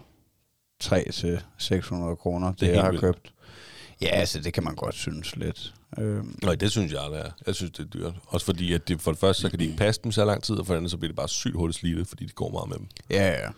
3 0.79 1.11
til 1.11 1.41
600 1.57 2.15
kroner, 2.15 2.47
det, 2.51 2.59
Det 2.59 2.69
er 2.69 2.73
jeg 2.73 2.81
har 2.83 2.89
vildt. 2.91 3.01
købt. 3.03 3.33
Ja, 4.01 4.07
altså, 4.07 4.39
det 4.39 4.53
kan 4.53 4.63
man 4.63 4.75
godt 4.75 4.95
synes 4.95 5.35
lidt. 5.35 5.73
Øhm, 5.99 6.39
Nej, 6.43 6.55
det 6.55 6.71
synes 6.71 6.91
jeg, 6.91 7.01
det 7.11 7.19
er. 7.19 7.29
Jeg 7.47 7.55
synes, 7.55 7.71
det 7.71 7.79
er 7.79 7.87
dyrt. 7.87 8.13
Også 8.27 8.45
fordi, 8.45 8.73
at 8.73 8.87
det, 8.87 9.01
for 9.01 9.11
det 9.11 9.19
første, 9.19 9.41
så 9.41 9.49
kan 9.49 9.59
de 9.59 9.63
ikke 9.65 9.77
passe 9.77 10.01
dem 10.03 10.11
så 10.11 10.25
lang 10.25 10.43
tid, 10.43 10.55
og 10.55 10.65
for 10.65 10.73
det 10.73 10.77
andet, 10.77 10.91
så 10.91 10.97
bliver 10.97 11.09
det 11.09 11.15
bare 11.15 11.27
sygt 11.29 11.55
hurtigt 11.55 11.79
slidte, 11.79 12.05
fordi 12.05 12.25
de 12.25 12.31
går 12.31 12.51
meget 12.51 12.69
med 12.69 12.77
dem. 12.77 12.87
ja, 13.09 13.27
ja. 13.43 13.49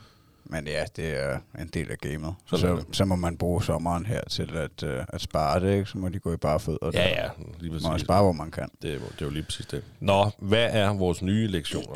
Men 0.49 0.67
ja, 0.67 0.83
det 0.95 1.23
er 1.23 1.39
en 1.60 1.67
del 1.67 1.91
af 1.91 1.97
gamet. 1.97 2.36
Er 2.51 2.57
Så, 2.57 2.83
så 2.91 3.05
må 3.05 3.15
man 3.15 3.38
bruge 3.38 3.63
sommeren 3.63 4.05
her 4.05 4.21
til 4.29 4.51
at, 4.55 4.83
uh, 4.83 5.03
at 5.07 5.21
spare 5.21 5.60
det, 5.60 5.73
ikke? 5.73 5.86
Så 5.86 5.97
må 5.97 6.10
de 6.10 6.19
gå 6.19 6.33
i 6.33 6.38
bare 6.38 6.60
fødder. 6.60 6.91
Ja, 6.93 7.07
ja, 7.23 7.29
lige 7.60 7.71
Man 7.73 7.81
må 7.83 7.89
præcis. 7.89 8.05
spare, 8.05 8.23
hvor 8.23 8.31
man 8.31 8.51
kan. 8.51 8.69
Det, 8.81 8.93
er- 8.93 8.97
det 8.99 9.21
er 9.21 9.25
jo 9.25 9.29
lige 9.29 9.43
præcis 9.43 9.65
det. 9.65 9.83
Nå, 9.99 10.29
hvad 10.39 10.67
er 10.71 10.93
vores 10.93 11.21
nye 11.21 11.47
lektioner? 11.47 11.95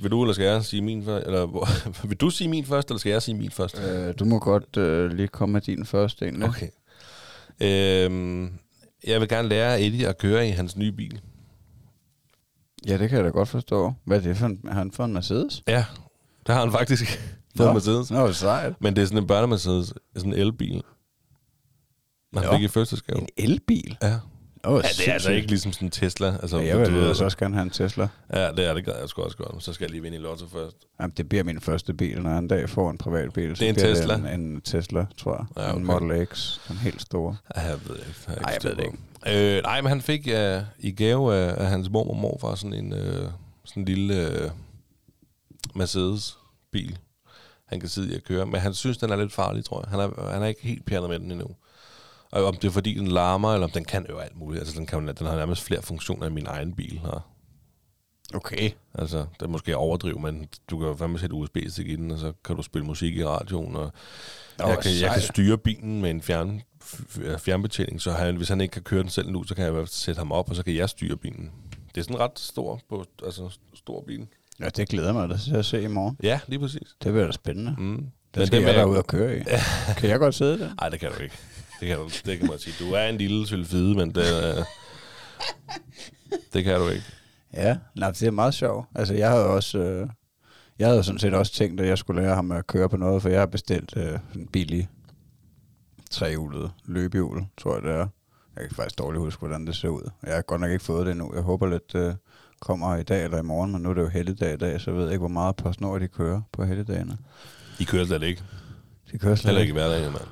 Vil 0.00 0.10
du, 0.10 0.22
eller 0.22 0.34
skal 0.34 0.44
jeg 0.46 0.64
sige 0.64 0.82
min 0.82 1.04
først? 1.04 1.26
Eller, 1.26 1.68
vil 2.08 2.16
du 2.16 2.30
sige 2.30 2.48
min 2.48 2.64
først, 2.66 2.88
eller 2.88 2.98
skal 2.98 3.10
jeg 3.10 3.22
sige 3.22 3.34
min 3.34 3.50
først? 3.50 3.80
Øh, 3.80 4.14
du 4.18 4.24
må 4.24 4.38
godt 4.38 4.76
øh, 4.76 5.10
lige 5.10 5.28
komme 5.28 5.52
med 5.52 5.60
din 5.60 5.86
første, 5.86 6.24
egentlig. 6.24 6.48
Okay. 6.48 6.68
Øhm, 7.60 8.52
jeg 9.06 9.20
vil 9.20 9.28
gerne 9.28 9.48
lære 9.48 9.82
Eddie 9.82 10.08
at 10.08 10.18
køre 10.18 10.48
i 10.48 10.50
hans 10.50 10.76
nye 10.76 10.92
bil. 10.92 11.20
Ja, 12.86 12.98
det 12.98 13.08
kan 13.08 13.16
jeg 13.16 13.24
da 13.24 13.30
godt 13.30 13.48
forstå. 13.48 13.92
Hvad 14.04 14.18
er 14.18 14.22
det 14.22 14.36
for 14.36 14.46
en, 14.46 14.60
han 14.72 14.92
fået 14.92 15.06
en 15.06 15.12
Mercedes? 15.14 15.62
Ja, 15.68 15.84
det 16.46 16.54
har 16.54 16.62
han 16.62 16.72
faktisk 16.72 17.04
fået 17.56 17.68
en 17.68 17.74
Mercedes. 17.74 18.10
Nå, 18.10 18.32
sejt. 18.32 18.72
Men 18.80 18.96
det 18.96 19.02
er 19.02 19.06
sådan 19.06 19.18
en 19.22 19.30
børne-Mercedes, 19.30 19.92
sådan 20.16 20.32
en 20.32 20.38
elbil. 20.38 20.82
Han 22.36 22.44
fik 22.54 22.62
i 22.62 22.68
fødselsgave. 22.68 23.18
En 23.20 23.28
elbil? 23.36 23.96
Ja. 24.02 24.14
Oh, 24.64 24.82
ja, 24.84 24.88
det 24.98 25.08
er 25.08 25.12
altså 25.12 25.30
ikke 25.30 25.48
ligesom 25.48 25.72
sådan 25.72 25.86
en 25.86 25.90
Tesla. 25.90 26.36
Altså, 26.42 26.58
Ja, 26.58 26.66
jeg 26.66 26.78
vil 26.78 26.86
du 26.86 26.92
ved- 26.94 27.08
altså 27.08 27.24
også 27.24 27.36
gerne 27.38 27.54
have 27.54 27.62
en 27.62 27.70
Tesla. 27.70 28.08
Ja, 28.34 28.50
det 28.50 28.66
er 28.68 28.74
det, 28.74 28.84
gad 28.84 28.92
jeg 29.00 29.08
sgu 29.08 29.22
også 29.22 29.36
godt. 29.36 29.62
Så 29.64 29.72
skal 29.72 29.84
jeg 29.84 29.90
lige 29.90 30.02
vinde 30.02 30.16
i 30.16 30.20
Lotto 30.20 30.46
først. 30.48 30.76
Jamen, 31.00 31.12
det 31.16 31.28
bliver 31.28 31.44
min 31.44 31.60
første 31.60 31.94
bil, 31.94 32.22
når 32.22 32.30
jeg 32.30 32.38
en 32.38 32.48
dag 32.48 32.68
får 32.70 32.90
en 32.90 32.98
privat 32.98 33.32
bil. 33.32 33.50
Det 33.50 33.62
er 33.62 33.68
en 33.68 33.74
Tesla? 33.74 34.14
En, 34.14 34.26
en 34.40 34.60
Tesla, 34.60 35.06
tror 35.16 35.36
jeg. 35.56 35.62
Ja, 35.64 35.68
okay. 35.70 35.80
En 35.80 35.86
Model 35.86 36.26
X, 36.26 36.58
den 36.68 36.76
helt 36.76 37.02
store. 37.02 37.36
Ja, 37.56 37.60
jeg 37.60 37.78
ved 37.88 37.96
ikke. 37.96 38.10
Jeg, 38.28 38.36
Ej, 38.36 38.58
jeg 38.62 38.70
ved 38.70 38.76
det 38.76 38.86
på. 38.90 39.28
Øh, 39.30 39.62
nej, 39.62 39.80
men 39.80 39.88
han 39.88 40.00
fik 40.00 40.26
uh, 40.26 40.62
i 40.78 40.90
gave 40.92 41.34
af, 41.34 41.54
af 41.64 41.66
hans 41.70 41.90
mor 41.90 42.10
og 42.10 42.16
morfar 42.16 42.54
sådan 42.54 42.72
en 42.74 42.92
uh, 42.92 42.98
sådan 43.64 43.80
en 43.80 43.84
lille 43.84 44.44
uh, 44.44 44.50
Mercedes-bil, 45.74 46.98
han 47.66 47.80
kan 47.80 47.88
sidde 47.88 48.12
i 48.12 48.16
at 48.16 48.24
køre. 48.24 48.46
Men 48.46 48.60
han 48.60 48.74
synes, 48.74 48.98
den 48.98 49.10
er 49.10 49.16
lidt 49.16 49.32
farlig, 49.32 49.64
tror 49.64 49.80
jeg. 49.80 49.90
Han 49.90 50.00
er, 50.00 50.30
han 50.32 50.42
er 50.42 50.46
ikke 50.46 50.62
helt 50.62 50.86
pjernet 50.86 51.10
med 51.10 51.18
den 51.18 51.30
endnu. 51.30 51.48
Og 52.30 52.44
om 52.44 52.56
det 52.56 52.68
er 52.68 52.72
fordi, 52.72 52.94
den 52.94 53.08
larmer, 53.08 53.54
eller 53.54 53.66
om 53.66 53.70
den 53.70 53.84
kan 53.84 54.06
jo 54.10 54.18
alt 54.18 54.36
muligt. 54.36 54.60
Altså, 54.60 54.78
den, 54.78 54.86
kan, 54.86 55.06
den 55.06 55.26
har 55.26 55.36
nærmest 55.36 55.62
flere 55.62 55.82
funktioner 55.82 56.26
end 56.26 56.34
min 56.34 56.46
egen 56.46 56.74
bil 56.74 56.98
har. 56.98 57.32
Okay. 58.34 58.70
Altså, 58.94 59.18
det 59.18 59.42
er 59.42 59.46
måske 59.46 59.76
overdrive, 59.76 60.20
men 60.20 60.48
du 60.70 60.78
kan 60.78 60.88
jo 60.88 60.94
fandme 60.94 61.18
sætte 61.18 61.34
USB-stik 61.34 61.88
i 61.88 61.96
den, 61.96 62.10
og 62.10 62.18
så 62.18 62.32
kan 62.44 62.56
du 62.56 62.62
spille 62.62 62.86
musik 62.86 63.16
i 63.16 63.24
radioen, 63.24 63.76
og 63.76 63.92
Nå, 64.58 64.66
jeg, 64.66 64.78
kan, 64.78 64.92
jeg 65.00 65.12
kan 65.12 65.22
styre 65.22 65.58
bilen 65.58 66.02
med 66.02 66.10
en 66.10 66.22
fjern, 66.22 66.62
fjernbetjening, 67.38 68.00
så 68.00 68.12
han, 68.12 68.36
hvis 68.36 68.48
han 68.48 68.60
ikke 68.60 68.72
kan 68.72 68.82
køre 68.82 69.02
den 69.02 69.10
selv 69.10 69.30
nu, 69.30 69.44
så 69.44 69.54
kan 69.54 69.64
jeg 69.64 69.88
sætte 69.88 70.18
ham 70.18 70.32
op, 70.32 70.50
og 70.50 70.56
så 70.56 70.62
kan 70.62 70.74
jeg 70.74 70.88
styre 70.88 71.16
bilen. 71.16 71.50
Det 71.94 72.00
er 72.00 72.02
sådan 72.02 72.20
ret 72.20 72.38
stor, 72.38 72.80
på, 72.88 73.04
altså 73.24 73.58
stor 73.74 74.04
bil. 74.06 74.26
Ja, 74.62 74.68
det 74.68 74.88
glæder 74.88 75.12
mig 75.12 75.28
da 75.28 75.36
til 75.36 75.56
at 75.56 75.64
se 75.64 75.82
i 75.82 75.86
morgen. 75.86 76.16
Ja, 76.22 76.40
lige 76.48 76.58
præcis. 76.58 76.88
Det 77.02 77.12
bliver 77.12 77.26
da 77.26 77.32
spændende. 77.32 77.74
Mm. 77.78 77.96
Den 77.96 78.06
Men 78.36 78.46
skal 78.46 78.60
det 78.60 78.66
jeg 78.66 78.74
da 78.74 78.84
ud 78.84 78.96
og 78.96 79.06
køre 79.06 79.38
i. 79.38 79.42
kan 79.96 80.10
jeg 80.10 80.18
godt 80.18 80.34
sidde 80.34 80.58
der? 80.58 80.70
Nej, 80.80 80.88
det 80.88 81.00
kan 81.00 81.10
du 81.12 81.22
ikke. 81.22 81.34
Det 81.80 81.88
kan, 81.88 81.96
du, 81.96 82.08
det 82.24 82.38
kan 82.38 82.46
man 82.48 82.58
sige. 82.58 82.84
Du 82.86 82.92
er 82.92 83.06
en 83.06 83.16
lille 83.18 83.46
sylfide, 83.46 83.94
men 83.94 84.14
det, 84.14 84.24
øh, 84.58 84.64
det 86.52 86.64
kan 86.64 86.80
du 86.80 86.88
ikke. 86.88 87.04
Ja, 87.54 87.76
nej, 87.96 88.10
det 88.10 88.22
er 88.22 88.30
meget 88.30 88.54
sjovt. 88.54 88.88
Altså, 88.94 89.14
jeg 89.14 89.30
havde 89.30 89.46
også... 89.46 89.78
Øh, 89.78 90.08
jeg 90.78 90.88
havde 90.88 91.04
sådan 91.04 91.18
set 91.18 91.34
også 91.34 91.52
tænkt, 91.52 91.80
at 91.80 91.86
jeg 91.88 91.98
skulle 91.98 92.22
lære 92.22 92.34
ham 92.34 92.52
at 92.52 92.66
køre 92.66 92.88
på 92.88 92.96
noget, 92.96 93.22
for 93.22 93.28
jeg 93.28 93.38
har 93.38 93.46
bestilt 93.46 93.96
øh, 93.96 94.18
en 94.34 94.46
billig 94.46 94.88
trehjulet 96.10 96.70
løbehjul, 96.84 97.42
tror 97.56 97.74
jeg 97.74 97.82
det 97.82 97.90
er. 97.90 98.06
Jeg 98.56 98.66
kan 98.66 98.76
faktisk 98.76 98.98
dårligt 98.98 99.20
huske, 99.20 99.38
hvordan 99.38 99.66
det 99.66 99.76
ser 99.76 99.88
ud. 99.88 100.10
Jeg 100.22 100.34
har 100.34 100.42
godt 100.42 100.60
nok 100.60 100.70
ikke 100.70 100.84
fået 100.84 101.06
det 101.06 101.12
endnu. 101.12 101.32
Jeg 101.34 101.42
håber 101.42 101.66
lidt, 101.66 101.94
øh, 101.94 102.14
kommer 102.62 102.96
i 102.96 103.02
dag 103.02 103.24
eller 103.24 103.38
i 103.38 103.42
morgen, 103.42 103.72
men 103.72 103.82
nu 103.82 103.90
er 103.90 103.94
det 103.94 104.02
jo 104.02 104.08
helligdag 104.08 104.54
i 104.54 104.56
dag, 104.56 104.80
så 104.80 104.90
jeg 104.90 104.98
ved 105.00 105.08
ikke, 105.08 105.18
hvor 105.18 105.28
meget 105.28 105.56
PostNord 105.56 106.00
de 106.00 106.08
kører 106.08 106.40
på 106.52 106.64
helligdagene. 106.64 107.18
I 107.80 107.84
kører 107.84 108.04
slet 108.04 108.22
ikke. 108.22 108.42
De 109.12 109.18
kører 109.18 109.34
slet 109.34 109.48
Heller 109.48 109.60
ikke 109.60 109.70
i 109.70 109.72
hverdagen, 109.72 110.12
mand. 110.12 110.28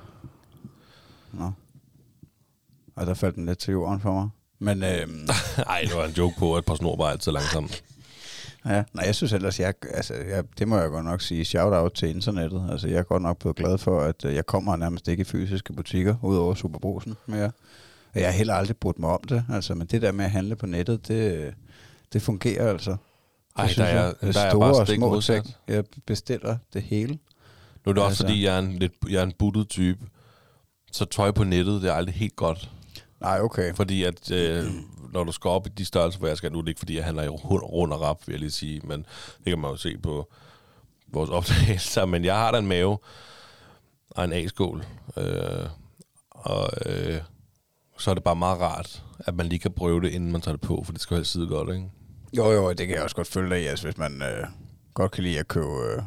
Nå. 1.33 1.53
Og 2.97 3.07
der 3.07 3.15
faldt 3.15 3.37
den 3.37 3.47
lidt 3.47 3.59
til 3.59 3.73
jorden 3.73 4.01
for 4.01 4.13
mig. 4.13 4.29
Men 4.59 4.85
øhm, 4.85 5.11
Nej, 5.67 5.81
det 5.85 5.97
var 5.97 6.05
en 6.05 6.13
joke 6.13 6.35
på, 6.39 6.57
at 6.57 6.65
PostNord 6.65 6.99
var 6.99 7.05
altid 7.05 7.33
langsomt. 7.33 7.83
ja, 8.67 8.85
nej, 8.93 9.05
jeg 9.07 9.15
synes 9.15 9.33
ellers, 9.33 9.61
jeg, 9.61 9.75
altså, 9.91 10.15
jeg, 10.15 10.45
det 10.59 10.69
må 10.69 10.79
jeg 10.79 10.91
godt 10.91 11.05
nok 11.05 11.21
sige, 11.21 11.45
shout-out 11.45 11.93
til 11.93 12.09
internettet. 12.09 12.69
Altså, 12.71 12.89
jeg 12.89 12.99
er 12.99 13.03
godt 13.03 13.23
nok 13.23 13.39
blevet 13.39 13.57
glad 13.57 13.79
for, 13.79 14.01
at 14.01 14.25
øh, 14.25 14.35
jeg 14.35 14.47
kommer 14.47 14.77
nærmest 14.77 15.09
ikke 15.09 15.21
i 15.21 15.25
fysiske 15.25 15.73
butikker, 15.73 16.15
udover 16.23 16.55
Superbrusen 16.55 17.17
mere. 17.27 17.51
Og 18.15 18.21
jeg 18.21 18.27
har 18.27 18.33
heller 18.33 18.55
aldrig 18.55 18.77
brudt 18.77 18.99
mig 18.99 19.11
om 19.11 19.21
det. 19.29 19.45
Altså, 19.53 19.75
men 19.75 19.87
det 19.87 20.03
der 20.03 20.13
med 20.13 20.25
at 20.25 20.31
handle 20.31 20.57
på 20.57 20.67
nettet, 20.67 21.09
det, 21.09 21.55
det 22.13 22.23
fungerer 22.23 22.71
altså. 22.71 22.91
Ej, 23.57 23.67
Det 23.67 23.77
der 23.77 23.85
synes 23.85 23.89
er, 23.89 24.05
jeg. 24.05 24.15
der 24.21 24.41
er 24.41 24.51
Store 24.51 24.61
bare 24.73 24.81
og 24.81 24.87
små 24.89 25.09
modsat. 25.11 25.45
ting. 25.45 25.55
Jeg 25.69 25.85
bestiller 26.07 26.57
det 26.73 26.83
hele. 26.83 27.19
Nu 27.87 27.91
er 27.91 27.93
det 27.93 28.03
også, 28.03 28.09
Altså. 28.09 28.23
fordi 28.25 28.45
jeg 28.45 28.55
er 28.55 28.59
en, 28.59 28.73
lidt, 28.79 28.93
jeg 29.09 29.19
er 29.19 29.23
en 29.23 29.33
buttet 29.39 29.69
type. 29.69 30.07
Så 30.93 31.05
tøj 31.05 31.31
på 31.31 31.45
nettet, 31.45 31.83
det 31.83 31.91
er 31.91 31.95
aldrig 31.95 32.15
helt 32.15 32.37
godt. 32.37 32.71
Nej, 33.21 33.41
okay. 33.41 33.75
Fordi 33.75 34.05
at, 34.05 34.31
øh, 34.31 34.65
når 35.13 35.25
du 35.25 35.33
skal 35.33 35.49
op 35.49 35.67
i 35.67 35.71
de 35.79 35.85
størrelser, 35.85 36.19
hvor 36.19 36.29
jeg 36.29 36.37
skal, 36.37 36.53
nu 36.53 36.59
er 36.59 36.63
det 36.63 36.69
ikke, 36.69 36.79
fordi 36.79 36.97
jeg 36.97 37.05
handler 37.05 37.23
i 37.23 37.29
rund, 37.29 37.93
og 37.93 38.01
rap, 38.01 38.17
vil 38.27 38.33
jeg 38.33 38.41
lige 38.41 38.51
sige, 38.51 38.81
men 38.85 38.99
det 39.39 39.47
kan 39.47 39.59
man 39.59 39.71
jo 39.71 39.77
se 39.77 39.99
på 39.99 40.33
vores 41.13 41.31
optagelser. 41.39 42.05
Men 42.07 42.25
jeg 42.25 42.35
har 42.37 42.51
da 42.51 42.59
en 42.59 42.67
mave 42.67 42.99
og 44.11 44.25
en 44.25 44.33
A-skål. 44.33 44.85
Øh, 45.17 45.67
og 46.31 46.71
øh, 46.87 47.21
så 47.99 48.11
er 48.11 48.15
det 48.15 48.25
bare 48.25 48.37
meget 48.37 48.61
rart, 48.61 49.03
at 49.19 49.35
man 49.35 49.47
lige 49.47 49.59
kan 49.59 49.73
prøve 49.73 50.01
det, 50.01 50.11
inden 50.13 50.33
man 50.33 50.41
tager 50.41 50.57
det 50.57 50.61
på, 50.67 50.83
for 50.85 50.93
det 50.93 51.01
skal 51.01 51.15
jo 51.15 51.19
helst 51.19 51.33
sidde 51.33 51.47
godt, 51.47 51.75
ikke? 51.75 51.91
Jo, 52.33 52.51
jo, 52.51 52.73
det 52.73 52.87
kan 52.87 52.97
jeg 52.97 53.03
også 53.03 53.17
godt 53.17 53.29
følge 53.29 53.51
dig 53.51 53.63
i, 53.63 53.67
altså 53.67 53.87
hvis 53.87 53.99
man 53.99 54.23
øh, 54.23 54.47
godt 54.95 55.13
kan 55.13 55.25
lide 55.25 55.39
at 55.39 55.49
købe 55.49 55.67
øh, 55.67 56.03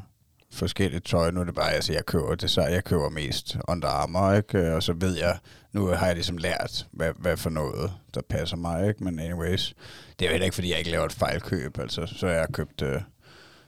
forskelligt 0.52 1.06
tøj. 1.06 1.32
Nu 1.32 1.40
er 1.40 1.44
det 1.44 1.56
bare, 1.56 1.72
altså 1.72 1.94
jeg 1.94 2.06
køber 2.06 2.36
det, 2.36 2.50
så 2.52 2.62
jeg 2.62 2.84
køber 2.84 3.10
mest 3.10 3.58
Under 3.68 3.88
Armour, 3.88 4.34
ikke? 4.34 4.58
Øh, 4.58 4.76
Og 4.76 4.84
så 4.84 4.94
ved 4.94 5.18
jeg, 5.18 5.38
nu 5.72 5.88
har 5.88 6.06
jeg 6.06 6.16
ligesom 6.16 6.38
lært, 6.38 6.88
hvad, 6.92 7.12
hvad 7.20 7.38
for 7.38 7.50
noget, 7.50 7.92
der 8.14 8.22
passer 8.30 8.58
mig, 8.58 8.88
ikke? 8.88 9.04
Men 9.04 9.20
anyways, 9.20 9.74
det 10.20 10.26
er 10.26 10.30
jo 10.30 10.32
heller 10.32 10.46
ikke, 10.46 10.56
fordi 10.56 10.70
jeg 10.70 10.78
ikke 10.78 10.92
laver 10.92 11.06
et 11.06 11.14
fejlkøb, 11.14 11.80
altså 11.80 12.06
så 12.06 12.28
har 12.28 12.34
jeg 12.34 12.48
købt 12.54 12.82
øh, 12.82 13.02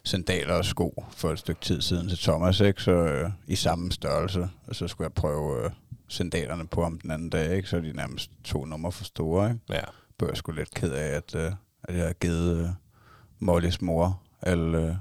sandaler 0.03 0.53
og 0.53 0.65
sko 0.65 1.03
for 1.11 1.31
et 1.31 1.39
stykke 1.39 1.61
tid 1.61 1.81
siden 1.81 2.09
til 2.09 2.17
Thomas, 2.17 2.59
ikke? 2.59 2.81
Så 2.81 2.91
øh, 2.91 3.29
i 3.47 3.55
samme 3.55 3.91
størrelse, 3.91 4.49
og 4.67 4.75
så 4.75 4.87
skulle 4.87 5.05
jeg 5.05 5.13
prøve 5.13 5.63
øh, 5.65 5.71
sandalerne 6.09 6.67
på 6.67 6.83
ham 6.83 6.99
den 6.99 7.11
anden 7.11 7.29
dag, 7.29 7.55
ikke? 7.55 7.69
Så 7.69 7.77
er 7.77 7.81
de 7.81 7.93
nærmest 7.93 8.31
to 8.43 8.65
numre 8.65 8.91
for 8.91 9.03
store, 9.03 9.49
ikke? 9.49 9.59
Ja. 9.69 9.81
blev 10.17 10.29
jeg 10.29 10.37
sgu 10.37 10.51
lidt 10.51 10.73
ked 10.73 10.91
af, 10.91 11.07
at, 11.15 11.35
øh, 11.35 11.51
at 11.87 11.95
jeg 11.95 12.05
har 12.05 12.13
givet 12.13 12.59
øh, 12.59 12.69
Mollys 13.39 13.81
mor 13.81 14.21
alle 14.41 14.87
øh, 14.87 14.95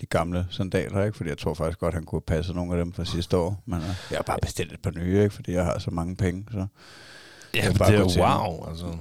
de 0.00 0.06
gamle 0.06 0.46
sandaler, 0.50 1.04
ikke? 1.04 1.16
Fordi 1.16 1.30
jeg 1.30 1.38
tror 1.38 1.54
faktisk 1.54 1.78
godt, 1.78 1.94
han 1.94 2.04
kunne 2.04 2.22
have 2.28 2.36
passet 2.36 2.56
nogle 2.56 2.72
af 2.72 2.84
dem 2.84 2.92
fra 2.92 3.04
sidste 3.04 3.36
år. 3.36 3.62
Men 3.66 3.78
øh, 3.78 3.86
jeg 4.10 4.18
har 4.18 4.22
bare 4.22 4.38
bestilt 4.42 4.72
et 4.72 4.82
par 4.82 4.90
nye, 4.90 5.22
ikke? 5.22 5.34
Fordi 5.34 5.52
jeg 5.52 5.64
har 5.64 5.78
så 5.78 5.90
mange 5.90 6.16
penge. 6.16 6.46
Så. 6.50 6.66
Ja, 7.54 7.72
bare 7.78 7.92
det 7.92 8.16
er 8.16 8.44
wow, 8.44 8.68
altså. 8.68 8.98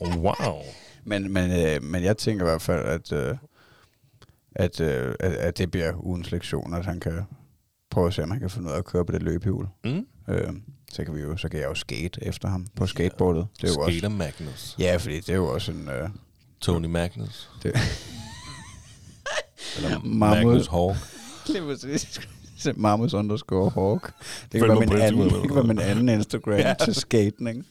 Wow. 0.00 0.62
Men, 1.04 1.32
men, 1.32 1.50
øh, 1.50 1.82
men 1.82 2.04
jeg 2.04 2.16
tænker 2.16 2.44
i 2.44 2.48
hvert 2.48 2.62
fald, 2.62 2.84
at, 2.86 3.12
øh, 3.12 3.36
at, 4.54 4.80
øh, 4.80 5.14
at, 5.20 5.32
at 5.32 5.58
det 5.58 5.70
bliver 5.70 6.04
ugens 6.04 6.30
lektion, 6.30 6.74
at 6.74 6.84
han 6.84 7.00
kan 7.00 7.22
prøve 7.90 8.06
at 8.06 8.14
se, 8.14 8.22
om 8.22 8.30
han 8.30 8.40
kan 8.40 8.50
finde 8.50 8.68
ud 8.68 8.72
af 8.72 8.78
at 8.78 8.84
køre 8.84 9.04
på 9.04 9.12
det 9.12 9.22
løbehjul. 9.22 9.66
Mm? 9.84 10.06
Øh, 10.28 10.52
så, 10.90 11.04
kan 11.04 11.14
vi 11.14 11.20
jo, 11.20 11.36
så 11.36 11.48
kan 11.48 11.60
jeg 11.60 11.66
jo 11.68 11.74
skate 11.74 12.24
efter 12.24 12.48
ham 12.48 12.66
på 12.76 12.86
skateboardet. 12.86 13.46
Det 13.62 13.68
er 13.68 13.72
jo 13.72 13.80
også, 13.80 13.92
Skater 13.98 14.08
Magnus. 14.08 14.76
ja, 14.78 14.96
fordi 14.96 15.16
det 15.20 15.28
er 15.28 15.34
jo 15.36 15.46
også 15.54 15.72
en... 15.72 15.88
Øh, 15.88 16.08
Tony 16.60 16.86
Magnus. 16.86 17.50
Det- 17.62 17.74
Eller 19.76 19.98
Mammut. 19.98 20.18
Magnus 20.18 20.66
Hawk. 20.66 20.96
Lige 21.46 21.62
præcis. 21.62 22.20
Så 22.58 22.72
Marmus 22.76 23.14
underscore 23.14 23.70
Hawk. 23.70 24.12
Det 24.52 24.60
Følg 24.60 24.62
kan, 24.62 24.68
være 24.68 24.78
min 24.88 25.00
anden, 25.00 25.22
Instagram. 25.22 25.40
det 25.40 25.48
kan 25.50 25.56
være 25.56 25.64
min 25.66 25.78
anden 25.78 26.08
Instagram 26.08 26.58
Ja. 26.66 26.74
til 26.84 26.94
skating. 26.94 27.66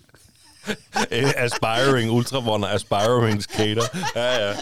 Eh, 1.11 1.31
aspiring 1.35 2.11
ultravonder, 2.11 2.67
aspiring 2.67 3.43
skater. 3.43 3.83
Ja, 4.15 4.47
ja. 4.49 4.55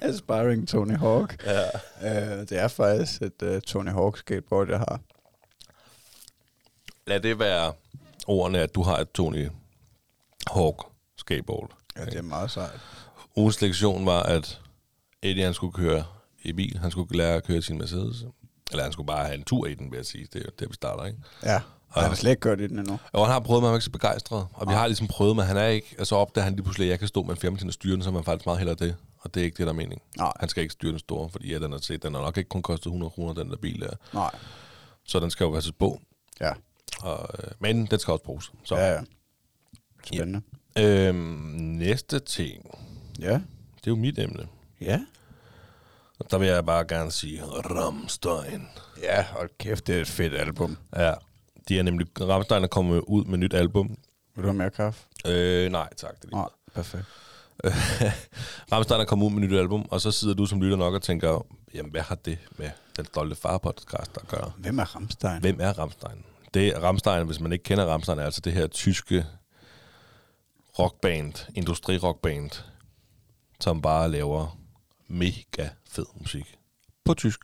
Aspiring 0.00 0.68
Tony 0.68 0.96
Hawk. 0.98 1.44
ja. 1.46 1.60
Uh, 2.02 2.40
det 2.40 2.52
er 2.52 2.68
faktisk 2.68 3.22
et 3.22 3.42
uh, 3.42 3.58
Tony 3.60 3.90
Hawk 3.90 4.18
skateboard, 4.18 4.68
jeg 4.68 4.78
har. 4.78 5.00
Lad 7.06 7.20
det 7.20 7.38
være 7.38 7.72
ordene, 8.26 8.58
at 8.58 8.74
du 8.74 8.82
har 8.82 8.98
et 8.98 9.10
Tony 9.10 9.48
Hawk 10.54 10.86
skateboard. 11.18 11.70
Ja, 11.96 12.04
det 12.04 12.14
er 12.14 12.22
meget 12.22 12.50
sejt. 12.50 12.80
Ugens 13.36 13.60
lektion 13.60 14.06
var, 14.06 14.22
at 14.22 14.60
Eddie 15.22 15.44
han 15.44 15.54
skulle 15.54 15.72
køre 15.72 16.04
i 16.42 16.52
bil. 16.52 16.78
Han 16.78 16.90
skulle 16.90 17.16
lære 17.18 17.34
at 17.34 17.44
køre 17.44 17.62
sin 17.62 17.78
Mercedes. 17.78 18.24
Eller 18.70 18.82
han 18.82 18.92
skulle 18.92 19.06
bare 19.06 19.24
have 19.24 19.34
en 19.34 19.44
tur 19.44 19.66
i 19.66 19.74
den, 19.74 19.90
vil 19.90 19.96
jeg 19.96 20.06
sige. 20.06 20.26
Det 20.32 20.46
er 20.46 20.50
der, 20.58 20.66
vi 20.66 20.74
starter, 20.74 21.04
ikke? 21.04 21.18
Ja, 21.42 21.60
og 21.88 22.02
han 22.02 22.10
har 22.10 22.16
slet 22.16 22.30
ikke 22.30 22.40
gjort 22.40 22.58
det 22.58 22.70
den 22.70 22.78
endnu. 22.78 22.98
Og 23.12 23.26
han 23.26 23.32
har 23.32 23.40
prøvet, 23.40 23.62
men 23.62 23.66
han 23.66 23.72
er 23.72 23.76
ikke 23.76 23.84
så 23.84 23.90
begejstret. 23.90 24.46
Og 24.52 24.68
vi 24.68 24.74
har 24.74 24.86
ligesom 24.86 25.06
prøvet, 25.06 25.36
men 25.36 25.44
han 25.44 25.56
er 25.56 25.66
ikke... 25.66 25.94
Altså 25.98 26.16
opdager 26.16 26.44
han 26.44 26.52
lige 26.52 26.62
pludselig, 26.62 26.86
at 26.86 26.90
jeg 26.90 26.98
kan 26.98 27.08
stå 27.08 27.22
med 27.22 27.30
en 27.30 27.36
fjernbetjent 27.36 27.70
og 27.70 27.74
styre 27.74 27.94
den, 27.94 28.02
så 28.02 28.10
man 28.10 28.24
faktisk 28.24 28.46
meget 28.46 28.58
hellere 28.58 28.76
det. 28.76 28.96
Og 29.20 29.34
det 29.34 29.40
er 29.40 29.44
ikke 29.44 29.56
det, 29.56 29.66
der 29.66 29.72
er 29.72 29.76
meningen. 29.76 30.00
Nej. 30.16 30.32
Han 30.40 30.48
skal 30.48 30.62
ikke 30.62 30.72
styre 30.72 30.90
den 30.90 30.98
store, 30.98 31.28
fordi 31.28 31.52
ja, 31.52 31.58
den, 31.58 31.72
er, 31.72 31.98
den 32.02 32.14
har 32.14 32.22
nok 32.22 32.36
ikke 32.36 32.48
kun 32.48 32.62
kostet 32.62 32.86
100 32.86 33.10
kroner, 33.10 33.34
den 33.34 33.50
der 33.50 33.56
bil 33.56 33.80
der. 33.80 33.96
Nej. 34.14 34.30
Så 35.04 35.20
den 35.20 35.30
skal 35.30 35.44
jo 35.44 35.50
være 35.50 35.72
på. 35.78 36.00
Ja, 36.40 36.52
Og, 37.02 37.28
øh, 37.38 37.50
men 37.58 37.86
den 37.86 37.98
skal 37.98 38.12
også 38.12 38.24
bruges. 38.24 38.52
Så. 38.64 38.76
ja, 38.76 38.92
ja. 38.92 39.00
Spændende. 40.04 40.42
Øhm, 40.78 41.16
næste 41.78 42.18
ting, 42.18 42.64
Ja. 43.20 43.32
det 43.32 43.86
er 43.86 43.90
jo 43.90 43.96
mit 43.96 44.18
emne. 44.18 44.46
Ja. 44.80 45.00
Der 46.30 46.38
vil 46.38 46.48
jeg 46.48 46.66
bare 46.66 46.84
gerne 46.88 47.10
sige 47.12 47.42
Rammstein. 47.44 48.68
Ja, 49.02 49.22
hold 49.22 49.50
kæft, 49.58 49.86
det 49.86 49.96
er 49.96 50.00
et 50.00 50.06
fedt 50.08 50.34
album. 50.34 50.76
Ja, 50.96 51.14
de 51.68 51.78
er 51.78 51.82
nemlig... 51.82 52.06
Rammstein 52.20 52.62
er 52.64 52.68
kommet 52.68 53.00
ud 53.06 53.24
med 53.24 53.38
nyt 53.38 53.54
album. 53.54 53.88
Vil 54.34 54.42
du 54.42 54.48
have 54.48 54.54
mere 54.58 54.70
kaffe? 54.70 55.04
Øh, 55.26 55.72
nej, 55.72 55.88
tak. 55.96 56.22
Det 56.22 56.32
er 56.32 56.36
Nej, 56.36 56.48
perfekt. 56.74 57.04
Rammstein 58.72 59.00
er 59.00 59.04
kommet 59.04 59.26
ud 59.26 59.30
med 59.30 59.40
nyt 59.48 59.52
album, 59.58 59.86
og 59.90 60.00
så 60.00 60.10
sidder 60.10 60.34
du 60.34 60.46
som 60.46 60.62
lytter 60.62 60.76
nok 60.76 60.94
og 60.94 61.02
tænker, 61.02 61.46
jamen 61.74 61.90
hvad 61.90 62.00
har 62.02 62.14
det 62.14 62.38
med 62.58 62.70
den 62.96 63.04
stolte 63.06 63.36
far 63.36 63.58
podcast 63.58 64.16
at 64.22 64.28
gøre? 64.28 64.52
Hvem 64.56 64.78
er 64.78 64.84
Ramstein? 64.96 65.40
Hvem 65.40 65.60
er 65.60 65.72
Rammstein? 65.78 66.24
Det 66.56 66.72
Ramstein, 66.72 66.84
Rammstein, 66.84 67.26
hvis 67.26 67.40
man 67.40 67.52
ikke 67.52 67.62
kender 67.62 67.86
Rammstein, 67.86 68.18
er 68.18 68.24
altså 68.24 68.40
det 68.40 68.52
her 68.52 68.66
tyske 68.66 69.26
rockband, 70.78 71.34
industrirockband, 71.54 72.50
som 73.60 73.82
bare 73.82 74.10
laver 74.10 74.58
mega 75.08 75.68
fed 75.88 76.06
musik 76.20 76.58
på 77.04 77.14
tysk. 77.14 77.40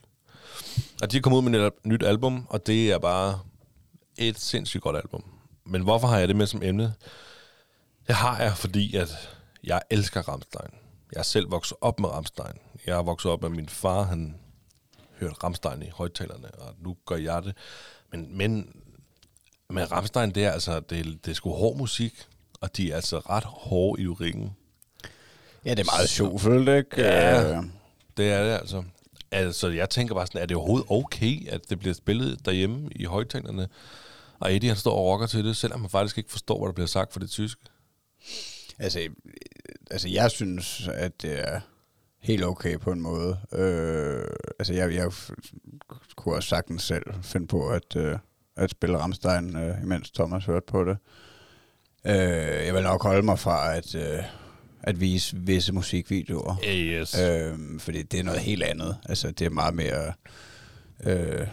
Og 1.02 1.12
de 1.12 1.16
er 1.16 1.20
kommet 1.20 1.38
ud 1.38 1.42
med 1.42 1.66
et 1.66 1.72
nyt 1.84 2.02
album, 2.02 2.46
og 2.48 2.66
det 2.66 2.92
er 2.92 2.98
bare 2.98 3.40
et 4.16 4.40
sindssygt 4.40 4.82
godt 4.82 4.96
album. 4.96 5.24
Men 5.66 5.82
hvorfor 5.82 6.08
har 6.08 6.18
jeg 6.18 6.28
det 6.28 6.36
med 6.36 6.46
som 6.46 6.62
emne? 6.62 6.94
Det 8.06 8.14
har 8.14 8.42
jeg, 8.42 8.56
fordi 8.56 8.96
at 8.96 9.36
jeg 9.64 9.82
elsker 9.90 10.28
Rammstein. 10.28 10.70
Jeg 11.12 11.18
er 11.18 11.22
selv 11.22 11.50
vokset 11.50 11.76
op 11.80 12.00
med 12.00 12.08
Rammstein. 12.08 12.58
Jeg 12.86 12.98
er 12.98 13.02
vokset 13.02 13.30
op 13.30 13.42
med 13.42 13.50
min 13.50 13.68
far, 13.68 14.02
han 14.02 14.36
hørte 15.20 15.34
Rammstein 15.34 15.82
i 15.82 15.90
højtalerne, 15.90 16.50
og 16.54 16.74
nu 16.78 16.96
gør 17.06 17.16
jeg 17.16 17.42
det. 17.42 17.56
Men, 18.10 18.36
men, 18.36 18.74
men 19.72 19.92
Rammstein, 19.92 20.30
det 20.30 20.44
er 20.44 20.50
altså, 20.50 20.80
det, 20.80 21.24
det 21.24 21.30
er 21.30 21.34
sgu 21.34 21.50
hård 21.52 21.76
musik, 21.76 22.26
og 22.60 22.76
de 22.76 22.90
er 22.90 22.96
altså 22.96 23.18
ret 23.18 23.44
hårde 23.44 24.02
i 24.02 24.04
lyrikken. 24.04 24.50
Ja, 25.64 25.70
det 25.70 25.78
er 25.80 25.92
meget 25.96 26.08
sjovt, 26.08 26.42
ikke? 26.68 26.86
Ja. 26.96 27.56
Øh, 27.56 27.64
Det 28.16 28.32
er 28.32 28.44
det 28.44 28.50
altså. 28.52 28.82
Altså, 29.30 29.68
jeg 29.68 29.90
tænker 29.90 30.14
bare 30.14 30.26
sådan, 30.26 30.42
er 30.42 30.46
det 30.46 30.56
overhovedet 30.56 30.86
okay, 30.90 31.48
at 31.48 31.70
det 31.70 31.78
bliver 31.78 31.94
spillet 31.94 32.46
derhjemme 32.46 32.88
i 32.96 33.04
højtalerne? 33.04 33.68
Og 34.38 34.54
Eddie, 34.54 34.68
han 34.70 34.76
står 34.76 34.92
og 34.96 35.04
rocker 35.06 35.26
til 35.26 35.44
det, 35.44 35.56
selvom 35.56 35.80
han 35.80 35.90
faktisk 35.90 36.18
ikke 36.18 36.30
forstår, 36.30 36.58
hvad 36.58 36.66
der 36.66 36.72
bliver 36.72 36.86
sagt 36.86 37.12
for 37.12 37.20
det 37.20 37.30
tyske. 37.30 37.60
Altså, 38.78 39.00
øh, 39.00 39.10
altså, 39.90 40.08
jeg 40.08 40.30
synes, 40.30 40.88
at 40.94 41.22
det 41.22 41.40
er 41.48 41.60
helt 42.20 42.44
okay 42.44 42.78
på 42.78 42.92
en 42.92 43.00
måde. 43.00 43.38
Øh, 43.52 44.24
altså, 44.58 44.74
jeg, 44.74 44.94
jeg 44.94 45.12
kunne 46.16 46.34
også 46.34 46.48
sagtens 46.48 46.82
selv 46.82 47.02
finde 47.22 47.46
på 47.46 47.68
at, 47.68 47.96
øh, 47.96 48.18
at 48.56 48.70
spille 48.70 48.98
Ramstein, 48.98 49.56
øh, 49.56 49.82
imens 49.82 50.10
Thomas 50.10 50.44
hørte 50.44 50.66
på 50.66 50.84
det. 50.84 50.96
Øh, 52.06 52.66
jeg 52.66 52.74
vil 52.74 52.82
nok 52.82 53.02
holde 53.02 53.22
mig 53.22 53.38
fra 53.38 53.76
at, 53.76 53.94
øh, 53.94 54.22
at 54.82 55.00
vise 55.00 55.36
visse 55.36 55.72
musikvideoer. 55.72 56.56
Yes. 56.66 57.18
Øh, 57.20 57.80
fordi 57.80 58.02
det 58.02 58.20
er 58.20 58.24
noget 58.24 58.40
helt 58.40 58.62
andet. 58.62 58.96
Altså, 59.08 59.30
det 59.30 59.44
er 59.44 59.50
meget 59.50 59.74
mere 59.74 60.12
øh, 61.04 61.46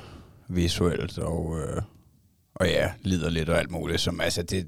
visuelt 0.47 1.17
og, 1.17 1.59
øh, 1.59 1.81
og 2.55 2.67
ja, 2.67 2.91
lider 3.01 3.29
lidt 3.29 3.49
og 3.49 3.59
alt 3.59 3.71
muligt. 3.71 4.01
Som, 4.01 4.21
altså, 4.21 4.43
det, 4.43 4.67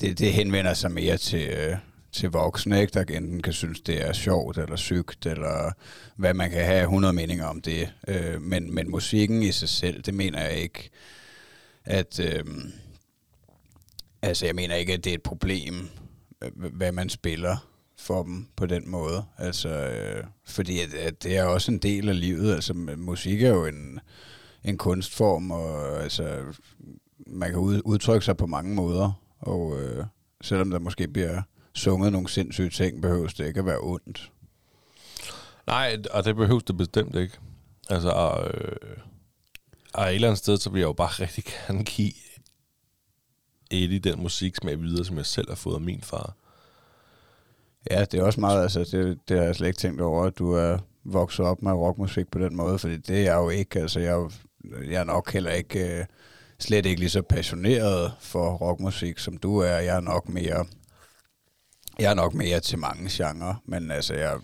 det, 0.00 0.18
det 0.18 0.32
henvender 0.32 0.74
sig 0.74 0.90
mere 0.90 1.16
til, 1.16 1.48
øh, 1.48 1.76
til 2.12 2.30
voksne, 2.30 2.80
ikke? 2.80 2.92
der 2.94 3.16
enten 3.16 3.42
kan 3.42 3.52
synes, 3.52 3.80
det 3.80 4.08
er 4.08 4.12
sjovt 4.12 4.58
eller 4.58 4.76
sygt, 4.76 5.26
eller 5.26 5.72
hvad 6.16 6.34
man 6.34 6.50
kan 6.50 6.64
have 6.64 6.82
100 6.82 7.14
meninger 7.14 7.46
om 7.46 7.60
det. 7.60 7.92
Øh, 8.08 8.42
men, 8.42 8.74
men 8.74 8.90
musikken 8.90 9.42
i 9.42 9.52
sig 9.52 9.68
selv, 9.68 10.02
det 10.02 10.14
mener 10.14 10.42
jeg 10.42 10.56
ikke, 10.56 10.90
at... 11.88 12.20
Øh, 12.20 12.44
altså, 14.22 14.46
jeg 14.46 14.54
mener 14.54 14.74
ikke, 14.74 14.92
at 14.92 15.04
det 15.04 15.10
er 15.10 15.14
et 15.14 15.22
problem, 15.22 15.88
øh, 16.42 16.72
hvad 16.72 16.92
man 16.92 17.08
spiller 17.08 17.56
for 17.98 18.22
dem 18.22 18.46
på 18.56 18.66
den 18.66 18.90
måde. 18.90 19.24
Altså, 19.38 19.68
øh, 19.68 20.24
fordi 20.44 20.80
at, 20.80 20.94
at 20.94 21.22
det 21.22 21.36
er 21.36 21.44
også 21.44 21.72
en 21.72 21.78
del 21.78 22.08
af 22.08 22.20
livet. 22.20 22.54
Altså, 22.54 22.74
musik 22.96 23.42
er 23.42 23.48
jo 23.48 23.66
en, 23.66 24.00
en 24.64 24.78
kunstform, 24.78 25.50
og 25.50 26.02
altså, 26.02 26.44
man 27.26 27.50
kan 27.50 27.58
ud, 27.58 27.80
udtrykke 27.84 28.24
sig 28.24 28.36
på 28.36 28.46
mange 28.46 28.74
måder. 28.74 29.12
Og 29.40 29.80
øh, 29.80 30.04
selvom 30.42 30.70
der 30.70 30.78
måske 30.78 31.08
bliver 31.08 31.42
sunget 31.74 32.12
nogle 32.12 32.28
sindssyge 32.28 32.70
ting, 32.70 33.02
behøves 33.02 33.34
det 33.34 33.46
ikke 33.46 33.60
at 33.60 33.66
være 33.66 33.80
ondt. 33.80 34.32
Nej, 35.66 35.96
og 36.10 36.24
det 36.24 36.36
behøves 36.36 36.64
det 36.64 36.76
bestemt 36.76 37.16
ikke. 37.16 37.38
Altså, 37.88 38.50
øh, 38.54 38.96
og 39.98 40.08
et 40.08 40.14
eller 40.14 40.28
andet 40.28 40.38
sted, 40.38 40.56
så 40.56 40.70
vil 40.70 40.78
jeg 40.78 40.86
jo 40.86 40.92
bare 40.92 41.08
rigtig 41.08 41.44
gerne 41.44 41.84
give 41.84 42.12
Eddie 43.70 43.98
den 43.98 44.22
musiksmag 44.22 44.80
videre, 44.80 45.04
som 45.04 45.16
jeg 45.16 45.26
selv 45.26 45.48
har 45.48 45.56
fået 45.56 45.74
af 45.74 45.80
min 45.80 46.02
far. 46.02 46.34
Ja, 47.90 48.04
det 48.04 48.20
er 48.20 48.24
også 48.24 48.40
meget, 48.40 48.62
altså, 48.62 48.80
det, 48.80 49.18
det 49.28 49.38
har 49.38 49.44
jeg 49.44 49.56
slet 49.56 49.66
ikke 49.66 49.78
tænkt 49.78 50.00
over, 50.00 50.24
at 50.24 50.38
du 50.38 50.52
er 50.52 50.78
vokset 51.04 51.46
op 51.46 51.62
med 51.62 51.72
rockmusik 51.72 52.30
på 52.30 52.38
den 52.38 52.56
måde, 52.56 52.78
fordi 52.78 52.96
det 52.96 53.16
er 53.18 53.22
jeg 53.22 53.34
jo 53.34 53.48
ikke, 53.48 53.80
altså, 53.80 54.00
jeg, 54.00 54.12
er 54.12 54.30
jeg 54.90 55.00
er 55.00 55.04
nok 55.04 55.32
heller 55.32 55.50
ikke, 55.50 55.98
øh, 55.98 56.04
slet 56.58 56.86
ikke 56.86 57.00
lige 57.00 57.10
så 57.10 57.22
passioneret 57.22 58.12
for 58.20 58.56
rockmusik, 58.56 59.18
som 59.18 59.36
du 59.36 59.58
er. 59.58 59.78
Jeg 59.78 59.96
er 59.96 60.00
nok 60.00 60.28
mere, 60.28 60.66
jeg 61.98 62.10
er 62.10 62.14
nok 62.14 62.34
mere 62.34 62.60
til 62.60 62.78
mange 62.78 63.08
genrer, 63.10 63.54
men 63.64 63.90
altså, 63.90 64.14
jeg 64.14 64.38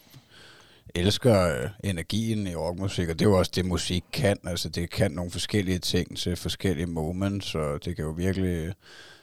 elsker 0.94 1.62
øh, 1.62 1.70
energien 1.84 2.46
i 2.46 2.54
rockmusik, 2.54 3.08
og 3.08 3.18
det 3.18 3.24
er 3.24 3.30
jo 3.30 3.38
også 3.38 3.52
det, 3.54 3.64
musik 3.64 4.04
kan. 4.12 4.36
Altså, 4.44 4.68
det 4.68 4.90
kan 4.90 5.10
nogle 5.10 5.30
forskellige 5.30 5.78
ting 5.78 6.16
til 6.16 6.36
forskellige 6.36 6.86
moments, 6.86 7.54
og 7.54 7.84
det 7.84 7.96
kan 7.96 8.04
jo 8.04 8.10
virkelig 8.10 8.72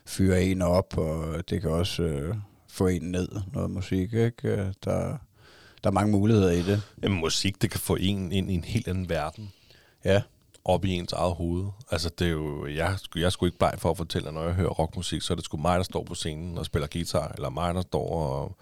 fyre 0.06 0.44
en 0.44 0.62
op, 0.62 0.98
og 0.98 1.50
det 1.50 1.62
kan 1.62 1.70
også 1.70 2.04
øh, 2.04 2.36
få 2.70 2.88
en 2.88 3.02
ned, 3.02 3.30
noget 3.54 3.72
musik, 3.72 4.14
ikke? 4.14 4.34
Øh, 4.44 4.74
Der, 4.86 5.18
der 5.84 5.90
er 5.90 5.92
mange 5.92 6.12
muligheder 6.12 6.52
i 6.52 6.62
det. 6.62 6.82
Jamen, 7.04 7.20
musik, 7.20 7.62
det 7.62 7.72
kan 7.72 7.80
få 7.80 7.96
en 8.00 8.32
ind 8.32 8.52
i 8.52 8.54
en 8.54 8.64
helt 8.64 8.88
anden 8.88 9.10
verden. 9.10 9.52
Ja, 10.06 10.22
op 10.66 10.86
i 10.86 10.92
ens 10.92 11.14
eget 11.14 11.36
hoved. 11.36 11.66
Altså, 11.92 12.10
det 12.20 12.28
er 12.28 12.32
jo, 12.32 12.68
jeg, 12.68 12.98
jeg 13.16 13.24
er 13.24 13.30
sgu 13.30 13.46
ikke 13.46 13.58
bleg 13.58 13.74
for 13.78 13.92
at 13.92 13.98
fortælle, 13.98 14.28
at 14.28 14.34
når 14.34 14.44
jeg 14.44 14.54
hører 14.54 14.70
rockmusik, 14.70 15.22
så 15.22 15.34
er 15.34 15.36
det 15.36 15.46
sgu 15.46 15.58
mig, 15.58 15.78
der 15.78 15.84
står 15.84 16.04
på 16.04 16.16
scenen 16.16 16.58
og 16.58 16.66
spiller 16.66 16.88
guitar, 16.88 17.32
eller 17.36 17.50
mig, 17.50 17.74
der 17.74 17.82
står 17.82 18.10
og... 18.10 18.56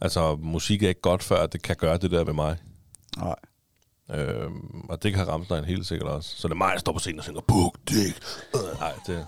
Altså, 0.00 0.36
musik 0.36 0.82
er 0.82 0.88
ikke 0.88 1.00
godt 1.00 1.22
før, 1.22 1.46
det 1.46 1.62
kan 1.62 1.76
gøre 1.76 1.98
det 1.98 2.10
der 2.10 2.24
ved 2.24 2.32
mig. 2.32 2.56
nej. 3.16 3.36
Øhm, 4.10 4.80
og 4.88 5.02
det 5.02 5.14
kan 5.14 5.28
Ramstein 5.28 5.64
helt 5.64 5.86
sikkert 5.86 6.08
også. 6.08 6.36
Så 6.36 6.48
det 6.48 6.52
er 6.52 6.58
mig, 6.58 6.72
der 6.72 6.78
står 6.78 6.92
på 6.92 6.98
scenen 6.98 7.18
og 7.18 7.24
synger, 7.24 7.40
Buk, 7.40 7.78
dick. 7.88 8.22
Øh, 8.54 8.80
Nej, 8.80 8.92
det... 9.06 9.26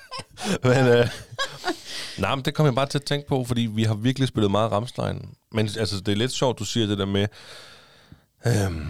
men, 0.64 0.86
øh, 0.86 1.08
nej, 2.22 2.34
men 2.34 2.44
det 2.44 2.54
kom 2.54 2.66
jeg 2.66 2.74
bare 2.74 2.86
til 2.86 2.98
at 2.98 3.04
tænke 3.04 3.28
på, 3.28 3.44
fordi 3.44 3.60
vi 3.60 3.82
har 3.82 3.94
virkelig 3.94 4.28
spillet 4.28 4.50
meget 4.50 4.72
Ramstein. 4.72 5.34
Men 5.52 5.68
altså, 5.78 6.00
det 6.00 6.12
er 6.12 6.16
lidt 6.16 6.32
sjovt, 6.32 6.58
du 6.58 6.64
siger 6.64 6.86
det 6.86 6.98
der 6.98 7.06
med, 7.06 7.26
øhm, 8.46 8.86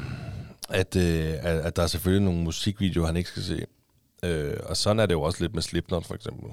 at, 0.68 0.96
øh, 0.96 1.34
at, 1.40 1.59
at 1.59 1.76
der 1.76 1.82
er 1.82 1.86
selvfølgelig 1.86 2.24
nogle 2.24 2.40
musikvideoer, 2.40 3.06
han 3.06 3.16
ikke 3.16 3.30
skal 3.30 3.42
se. 3.42 3.66
Øh, 4.22 4.56
og 4.64 4.76
sådan 4.76 5.00
er 5.00 5.06
det 5.06 5.14
jo 5.14 5.22
også 5.22 5.42
lidt 5.42 5.54
med 5.54 5.62
Slipknot, 5.62 6.06
for 6.06 6.14
eksempel. 6.14 6.50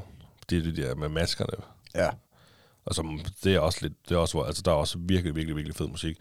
Det 0.49 0.58
er 0.58 0.62
det 0.62 0.78
der 0.78 0.95
med 0.95 1.10
maskerne. 1.10 1.64
Ja, 1.95 2.10
Altså, 2.88 3.20
det 3.44 3.56
er 3.56 3.60
også 3.60 3.80
lidt, 3.82 4.10
det 4.10 4.16
er 4.16 4.20
også, 4.20 4.42
altså 4.42 4.62
der 4.62 4.72
er 4.72 4.76
også 4.76 4.98
virkelig, 5.00 5.36
virkelig, 5.36 5.56
virkelig 5.56 5.76
fed 5.76 5.88
musik. 5.88 6.18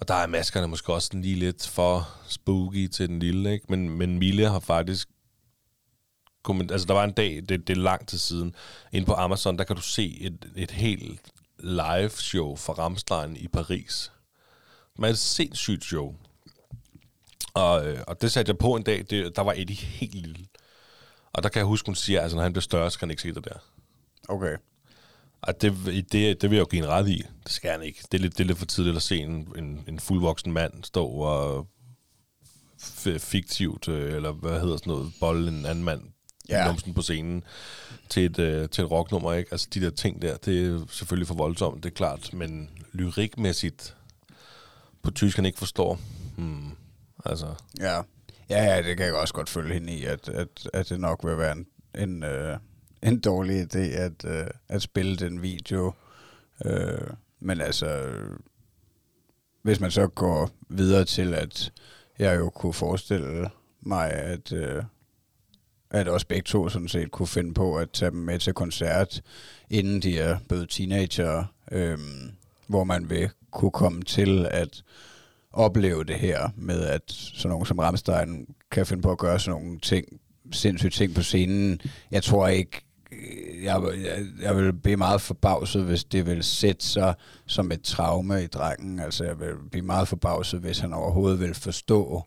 Og 0.00 0.08
der 0.08 0.14
er 0.14 0.26
maskerne 0.26 0.68
måske 0.68 0.92
også 0.92 1.10
lige 1.12 1.34
lidt 1.36 1.66
for 1.66 2.08
spooky 2.28 2.88
til 2.88 3.08
den 3.08 3.18
lille, 3.18 3.52
ikke? 3.52 3.66
Men, 3.68 3.90
men 3.90 4.18
Mille 4.18 4.48
har 4.48 4.60
faktisk 4.60 5.08
komment- 6.48 6.72
altså 6.72 6.86
der 6.86 6.94
var 6.94 7.04
en 7.04 7.12
dag, 7.12 7.42
det, 7.48 7.68
det 7.68 7.70
er 7.70 7.80
lang 7.80 8.08
tid 8.08 8.18
siden, 8.18 8.54
inde 8.92 9.06
på 9.06 9.14
Amazon, 9.14 9.58
der 9.58 9.64
kan 9.64 9.76
du 9.76 9.82
se 9.82 10.18
et, 10.20 10.52
et 10.56 10.70
helt 10.70 11.20
live 11.58 12.10
show 12.10 12.56
fra 12.56 12.72
Ramstein 12.72 13.36
i 13.36 13.48
Paris. 13.48 14.12
Det 14.96 15.10
et 15.10 15.18
sindssygt 15.18 15.84
show. 15.84 16.14
Og, 17.54 17.86
øh, 17.86 18.04
og 18.06 18.22
det 18.22 18.32
satte 18.32 18.50
jeg 18.50 18.58
på 18.58 18.74
en 18.74 18.82
dag, 18.82 19.06
det, 19.10 19.36
der 19.36 19.42
var 19.42 19.54
Eddie 19.56 19.76
helt 19.76 20.14
lille. 20.14 20.46
Og 21.32 21.42
der 21.42 21.48
kan 21.48 21.58
jeg 21.58 21.66
huske, 21.66 21.86
hun 21.86 21.94
siger, 21.94 22.20
altså, 22.20 22.36
når 22.36 22.42
han 22.42 22.52
bliver 22.52 22.62
større, 22.62 22.90
så 22.90 22.98
kan 22.98 23.06
han 23.06 23.10
ikke 23.10 23.22
se 23.22 23.34
det 23.34 23.44
der. 23.44 23.58
okay. 24.28 24.56
Og 25.42 25.60
det, 25.60 25.74
det, 26.12 26.42
det 26.42 26.50
vil 26.50 26.56
jeg 26.56 26.60
jo 26.60 26.68
give 26.70 26.82
en 26.82 26.88
ret 26.88 27.08
i. 27.08 27.22
Det 27.44 27.52
skal 27.52 27.70
han 27.70 27.82
ikke. 27.82 27.98
Det 28.12 28.18
er 28.18 28.22
lidt, 28.22 28.38
det 28.38 28.44
er 28.44 28.46
lidt 28.46 28.58
for 28.58 28.66
tidligt 28.66 28.96
at 28.96 29.02
se 29.02 29.16
en, 29.18 29.48
en, 29.58 29.84
en 29.88 30.00
fuldvoksen 30.00 30.52
mand 30.52 30.84
stå 30.84 31.06
og 31.06 31.66
fiktivt, 33.18 33.88
øh, 33.88 34.14
eller 34.14 34.32
hvad 34.32 34.60
hedder 34.60 34.76
sådan 34.76 34.90
noget, 34.90 35.12
bolle 35.20 35.48
en 35.48 35.66
anden 35.66 35.84
mand 35.84 36.02
ja. 36.48 36.66
numsen 36.66 36.94
på 36.94 37.02
scenen 37.02 37.44
til 38.08 38.24
et, 38.24 38.38
øh, 38.38 38.68
til 38.68 38.84
et 38.84 38.90
rocknummer. 38.90 39.32
Ikke? 39.32 39.52
Altså 39.52 39.68
de 39.74 39.80
der 39.80 39.90
ting 39.90 40.22
der, 40.22 40.36
det 40.36 40.66
er 40.66 40.84
selvfølgelig 40.90 41.26
for 41.26 41.34
voldsomt, 41.34 41.82
det 41.82 41.90
er 41.90 41.94
klart. 41.94 42.32
Men 42.32 42.70
lyrikmæssigt 42.92 43.96
på 45.02 45.10
tysk, 45.10 45.36
han 45.36 45.46
ikke 45.46 45.58
forstår. 45.58 46.00
Hmm. 46.36 46.70
Altså, 47.24 47.54
Ja. 47.80 47.96
ja, 48.50 48.64
ja, 48.64 48.82
det 48.82 48.96
kan 48.96 49.06
jeg 49.06 49.14
også 49.14 49.34
godt 49.34 49.48
følge 49.48 49.74
hende 49.74 49.92
i, 49.92 50.04
at, 50.04 50.28
at, 50.28 50.48
at 50.72 50.88
det 50.88 51.00
nok 51.00 51.24
vil 51.24 51.38
være 51.38 51.52
en, 51.52 51.66
en, 51.98 52.22
øh, 52.22 52.58
en 53.02 53.20
dårlig 53.20 53.74
idé 53.74 53.78
at, 53.78 54.24
øh, 54.24 54.46
at 54.68 54.82
spille 54.82 55.16
den 55.16 55.42
video. 55.42 55.92
Øh, 56.64 57.10
men 57.40 57.60
altså, 57.60 58.12
hvis 59.62 59.80
man 59.80 59.90
så 59.90 60.06
går 60.06 60.50
videre 60.68 61.04
til, 61.04 61.34
at 61.34 61.72
jeg 62.18 62.38
jo 62.38 62.50
kunne 62.50 62.72
forestille 62.72 63.50
mig, 63.80 64.12
at, 64.12 64.52
øh, 64.52 64.82
at 65.90 66.08
også 66.08 66.26
begge 66.26 66.42
to 66.42 66.68
sådan 66.68 66.88
set 66.88 67.10
kunne 67.10 67.26
finde 67.26 67.54
på 67.54 67.76
at 67.76 67.90
tage 67.90 68.10
dem 68.10 68.20
med 68.20 68.38
til 68.38 68.52
koncert, 68.52 69.22
inden 69.70 70.02
de 70.02 70.18
er 70.18 70.38
blevet 70.48 70.70
teenager, 70.70 71.44
øh, 71.72 71.98
hvor 72.66 72.84
man 72.84 73.10
vil 73.10 73.30
kunne 73.50 73.70
komme 73.70 74.02
til 74.02 74.46
at 74.50 74.82
opleve 75.52 76.04
det 76.04 76.16
her 76.16 76.48
med, 76.56 76.80
at 76.80 77.02
sådan 77.06 77.48
nogen 77.50 77.66
som 77.66 77.78
Ramstein 77.78 78.46
kan 78.70 78.86
finde 78.86 79.02
på 79.02 79.12
at 79.12 79.18
gøre 79.18 79.40
sådan 79.40 79.62
nogle 79.62 79.80
ting, 79.80 80.20
sindssyge 80.52 80.90
ting 80.90 81.14
på 81.14 81.22
scenen. 81.22 81.80
Jeg 82.10 82.22
tror 82.22 82.48
ikke, 82.48 82.80
jeg, 83.62 83.82
jeg, 84.04 84.26
jeg 84.42 84.56
vil 84.56 84.72
blive 84.72 84.96
meget 84.96 85.20
forbavset, 85.20 85.84
hvis 85.84 86.04
det 86.04 86.26
vil 86.26 86.44
sætte 86.44 86.86
sig 86.86 87.14
som 87.46 87.72
et 87.72 87.82
traume 87.82 88.44
i 88.44 88.46
drengen. 88.46 89.00
Altså, 89.00 89.24
jeg 89.24 89.40
vil 89.40 89.54
blive 89.70 89.84
meget 89.84 90.08
forbavset, 90.08 90.60
hvis 90.60 90.78
han 90.78 90.92
overhovedet 90.92 91.40
vil 91.40 91.54
forstå 91.54 92.24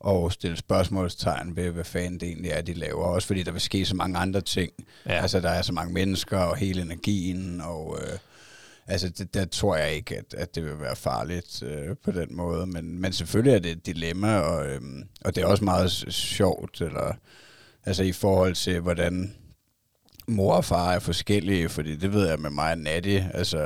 og 0.00 0.32
stille 0.32 0.56
spørgsmålstegn 0.56 1.56
ved, 1.56 1.70
hvad 1.70 1.84
fanden 1.84 2.20
det 2.20 2.28
egentlig 2.28 2.50
er, 2.50 2.60
de 2.60 2.74
laver. 2.74 3.04
Også 3.04 3.26
fordi 3.26 3.42
der 3.42 3.52
vil 3.52 3.60
ske 3.60 3.84
så 3.84 3.96
mange 3.96 4.18
andre 4.18 4.40
ting. 4.40 4.72
Ja. 5.06 5.12
Altså, 5.12 5.40
der 5.40 5.50
er 5.50 5.62
så 5.62 5.72
mange 5.72 5.92
mennesker 5.92 6.38
og 6.38 6.56
hele 6.56 6.82
energien, 6.82 7.60
og 7.60 7.98
øh, 8.02 8.18
altså, 8.86 9.08
det, 9.08 9.34
der 9.34 9.44
tror 9.44 9.76
jeg 9.76 9.92
ikke, 9.92 10.16
at, 10.18 10.34
at 10.34 10.54
det 10.54 10.64
vil 10.64 10.80
være 10.80 10.96
farligt 10.96 11.62
øh, 11.62 11.96
på 12.04 12.10
den 12.10 12.36
måde. 12.36 12.66
Men, 12.66 13.00
men 13.00 13.12
selvfølgelig 13.12 13.54
er 13.54 13.58
det 13.58 13.70
et 13.70 13.86
dilemma, 13.86 14.38
og, 14.38 14.68
øh, 14.68 14.80
og 15.24 15.34
det 15.34 15.42
er 15.42 15.46
også 15.46 15.64
meget 15.64 15.90
sjovt, 16.10 16.80
eller, 16.80 17.14
altså 17.84 18.02
i 18.02 18.12
forhold 18.12 18.54
til, 18.54 18.80
hvordan 18.80 19.34
mor 20.30 20.54
og 20.54 20.64
far 20.64 20.92
er 20.92 20.98
forskellige, 20.98 21.68
fordi 21.68 21.96
det 21.96 22.12
ved 22.12 22.28
jeg 22.28 22.38
med 22.38 22.50
mig 22.50 22.72
og 22.72 22.78
Natty, 22.78 23.18
altså, 23.34 23.58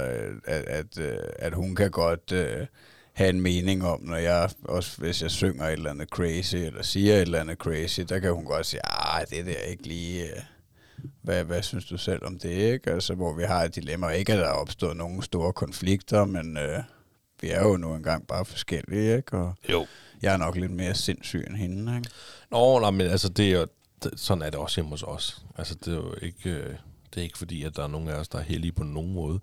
at, 0.45 0.65
at, 0.65 0.99
øh, 0.99 1.19
at 1.39 1.55
hun 1.55 1.75
kan 1.75 1.91
godt 1.91 2.33
øh, 2.33 2.67
have 3.13 3.31
en 3.31 3.41
mening 3.41 3.87
om, 3.87 4.03
når 4.03 4.17
jeg, 4.17 4.51
også 4.65 4.99
hvis 4.99 5.23
jeg 5.23 5.31
synger 5.31 5.65
et 5.65 5.73
eller 5.73 5.91
andet 5.91 6.09
crazy, 6.09 6.57
eller 6.57 6.83
siger 6.83 7.15
et 7.15 7.21
eller 7.21 7.41
andet 7.41 7.59
crazy, 7.59 8.01
der 8.01 8.19
kan 8.19 8.33
hun 8.33 8.45
godt 8.45 8.67
sige, 8.67 8.81
ah, 8.85 9.27
det 9.31 9.47
der 9.47 9.53
er 9.53 9.71
ikke 9.71 9.87
lige... 9.87 10.23
Øh, 10.25 10.43
hvad, 11.23 11.45
hvad 11.45 11.63
synes 11.63 11.85
du 11.85 11.97
selv 11.97 12.25
om 12.25 12.39
det, 12.39 12.51
ikke? 12.51 12.91
Altså, 12.91 13.15
hvor 13.15 13.35
vi 13.35 13.43
har 13.43 13.63
et 13.63 13.75
dilemma. 13.75 14.09
Ikke, 14.09 14.33
at 14.33 14.39
der 14.39 14.45
er 14.45 14.53
opstået 14.53 14.97
nogle 14.97 15.23
store 15.23 15.53
konflikter, 15.53 16.25
men 16.25 16.57
øh, 16.57 16.79
vi 17.41 17.51
er 17.51 17.63
jo 17.63 17.77
nu 17.77 17.95
engang 17.95 18.27
bare 18.27 18.45
forskellige, 18.45 19.17
ikke? 19.17 19.37
Og 19.37 19.55
jo. 19.71 19.87
jeg 20.23 20.33
er 20.33 20.37
nok 20.37 20.57
lidt 20.57 20.73
mere 20.73 20.95
sindssyg 20.95 21.45
end 21.47 21.57
hende, 21.57 21.97
ikke? 21.97 22.11
Nå, 22.51 22.81
nej, 22.81 22.91
men 22.91 23.01
altså, 23.07 23.29
det 23.29 23.47
er 23.47 23.61
jo, 23.61 23.67
sådan 24.17 24.43
er 24.43 24.51
det 24.51 24.61
også 24.61 24.77
hjemme 24.77 24.91
hos 24.91 25.03
os. 25.03 25.45
Altså, 25.59 25.75
det 25.75 25.89
er 25.89 25.97
jo 25.97 26.15
ikke, 26.23 26.51
øh, 26.51 26.75
det 27.15 27.21
er 27.21 27.23
ikke 27.23 27.39
fordi, 27.39 27.63
at 27.63 27.77
der 27.77 27.83
er 27.83 27.89
nogen 27.89 28.09
af 28.09 28.15
os, 28.15 28.29
der 28.29 28.39
er 28.39 28.43
heldige 28.43 28.73
på 28.73 28.85
nogen 28.85 29.13
måde. 29.13 29.41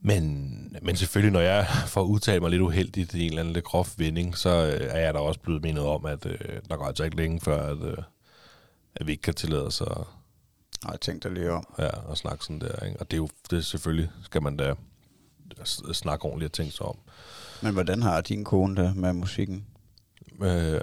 Men, 0.00 0.76
men 0.82 0.96
selvfølgelig, 0.96 1.32
når 1.32 1.40
jeg 1.40 1.66
får 1.94 2.02
udtalt 2.02 2.42
mig 2.42 2.50
lidt 2.50 2.62
uheldigt 2.62 3.14
i 3.14 3.22
en 3.22 3.28
eller 3.28 3.40
anden 3.40 3.54
lidt 3.54 3.64
grov 3.64 3.86
vending, 3.96 4.38
så 4.38 4.50
øh, 4.50 4.88
er 4.90 4.98
jeg 4.98 5.14
da 5.14 5.18
også 5.18 5.40
blevet 5.40 5.62
mindet 5.62 5.84
om, 5.84 6.06
at 6.06 6.26
øh, 6.26 6.38
der 6.70 6.76
går 6.76 6.86
altså 6.86 7.04
ikke 7.04 7.16
længe 7.16 7.40
før, 7.40 7.62
at, 7.62 7.82
øh, 7.82 7.98
at 8.94 9.06
vi 9.06 9.12
ikke 9.12 9.22
kan 9.22 9.34
tillade 9.34 9.66
os 9.66 9.80
at, 9.80 9.88
Og 9.88 10.92
jeg 10.92 11.00
tænkte 11.00 11.34
lige 11.34 11.52
om. 11.52 11.74
ja, 11.78 12.10
at 12.12 12.18
snakke 12.18 12.44
sådan 12.44 12.60
der. 12.60 12.84
Ikke? 12.86 13.00
Og 13.00 13.10
det 13.10 13.16
er 13.16 13.18
jo 13.18 13.28
det 13.50 13.56
er 13.56 13.60
selvfølgelig, 13.62 14.10
skal 14.22 14.42
man 14.42 14.56
da 14.56 14.74
snakke 15.92 16.24
ordentligt 16.24 16.48
og 16.48 16.52
tænke 16.52 16.72
sig 16.72 16.86
om. 16.86 16.98
Men 17.62 17.72
hvordan 17.72 18.02
har 18.02 18.20
din 18.20 18.44
kone 18.44 18.82
det 18.82 18.96
med 18.96 19.12
musikken? 19.12 19.66
Øh, 20.42 20.80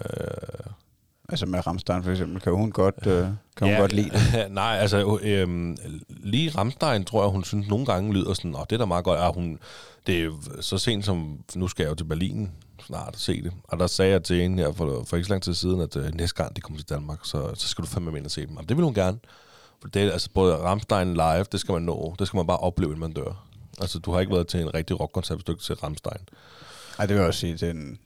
Altså 1.29 1.45
med 1.45 1.67
Ramstein 1.67 2.03
for 2.03 2.11
eksempel. 2.11 2.41
Kan 2.41 2.53
hun 2.53 2.71
godt, 2.71 3.07
øh, 3.07 3.23
kan 3.23 3.35
hun 3.61 3.69
Ja, 3.69 3.77
godt 3.79 3.93
lide 3.93 4.09
det? 4.09 4.51
Nej, 4.51 4.77
altså 4.81 5.19
øhm, 5.23 5.77
lige 6.09 6.49
Ramstein 6.49 7.05
tror 7.05 7.23
jeg, 7.23 7.31
hun 7.31 7.43
synes 7.43 7.67
nogle 7.67 7.85
gange 7.85 8.13
lyder 8.13 8.33
sådan, 8.33 8.55
åh, 8.55 8.61
det 8.61 8.71
er 8.71 8.77
da 8.77 8.85
meget 8.85 9.05
godt. 9.05 9.19
Ah, 9.19 9.33
hun, 9.33 9.59
det 10.07 10.23
er 10.23 10.31
så 10.61 10.77
sent 10.77 11.05
som, 11.05 11.39
nu 11.55 11.67
skal 11.67 11.83
jeg 11.83 11.89
jo 11.89 11.95
til 11.95 12.03
Berlin 12.03 12.51
snart 12.85 13.13
og 13.13 13.19
se 13.19 13.43
det. 13.43 13.53
Og 13.63 13.79
der 13.79 13.87
sagde 13.87 14.11
jeg 14.11 14.23
til 14.23 14.41
hende 14.41 14.63
her 14.63 14.71
for, 14.71 15.03
for 15.07 15.15
ikke 15.15 15.25
så 15.25 15.33
lang 15.33 15.43
tid 15.43 15.53
siden, 15.53 15.81
at 15.81 15.95
øh, 15.95 16.13
næste 16.13 16.35
gang 16.43 16.55
de 16.55 16.61
kommer 16.61 16.79
til 16.79 16.89
Danmark, 16.89 17.19
så, 17.23 17.51
så 17.55 17.67
skal 17.67 17.81
du 17.83 17.87
fandme 17.87 18.11
med 18.11 18.17
ind 18.17 18.25
og 18.25 18.31
se 18.31 18.47
dem. 18.47 18.57
Og 18.57 18.69
det 18.69 18.77
vil 18.77 18.85
hun 18.85 18.93
gerne. 18.93 19.17
For 19.81 19.87
det 19.87 20.03
er 20.03 20.11
altså 20.11 20.29
både 20.33 20.57
Ramstein 20.57 21.13
live, 21.13 21.45
det 21.51 21.59
skal 21.59 21.73
man 21.73 21.81
nå. 21.81 22.15
Det 22.19 22.27
skal 22.27 22.37
man 22.37 22.47
bare 22.47 22.57
opleve, 22.57 22.89
inden 22.89 22.99
man 22.99 23.13
dør. 23.13 23.45
Altså, 23.81 23.99
du 23.99 24.11
har 24.11 24.19
ikke 24.19 24.33
været 24.33 24.47
til 24.47 24.59
en 24.59 24.73
rigtig 24.73 24.99
rockkoncert, 24.99 25.37
hvis 25.37 25.43
du 25.43 25.55
til 25.55 25.75
Ramstein. 25.75 26.21
Ej, 26.99 27.05
det 27.05 27.15
vil 27.15 27.19
jeg 27.19 27.27
også 27.27 27.39
sige, 27.39 27.53
det 27.53 27.63
er 27.63 27.71
en, 27.71 27.99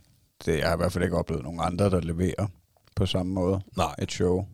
det, 0.45 0.57
jeg 0.57 0.67
har 0.67 0.73
i 0.73 0.77
hvert 0.77 0.91
fald 0.91 1.03
ikke 1.03 1.17
oplevet 1.17 1.43
nogen 1.43 1.59
andre, 1.63 1.89
der 1.89 2.01
leverer 2.01 2.47
på 2.95 3.05
samme 3.05 3.33
måde 3.33 3.61
Nej. 3.77 3.95
et 3.99 4.11
show. 4.11 4.45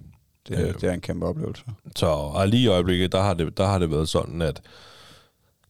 Det, 0.48 0.60
Øh. 0.60 0.74
det 0.74 0.84
er 0.84 0.92
en 0.94 1.02
kæmpe 1.02 1.26
oplevelse. 1.26 1.64
Så 1.96 2.06
og 2.08 2.48
lige 2.48 2.64
i 2.64 2.68
øjeblikket, 2.68 3.12
der 3.12 3.22
har, 3.22 3.34
det, 3.34 3.58
der 3.58 3.66
har 3.68 3.80
det 3.80 3.92
været 3.92 4.10
sådan, 4.10 4.42
at 4.42 4.62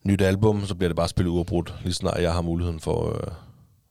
nyt 0.03 0.21
album, 0.21 0.65
så 0.65 0.75
bliver 0.75 0.89
det 0.89 0.95
bare 0.95 1.07
spillet 1.07 1.31
uafbrudt. 1.31 1.73
Lige 1.83 1.93
snart 1.93 2.21
jeg 2.21 2.33
har 2.33 2.41
muligheden 2.41 2.79
for 2.79 3.09
øh, 3.13 3.33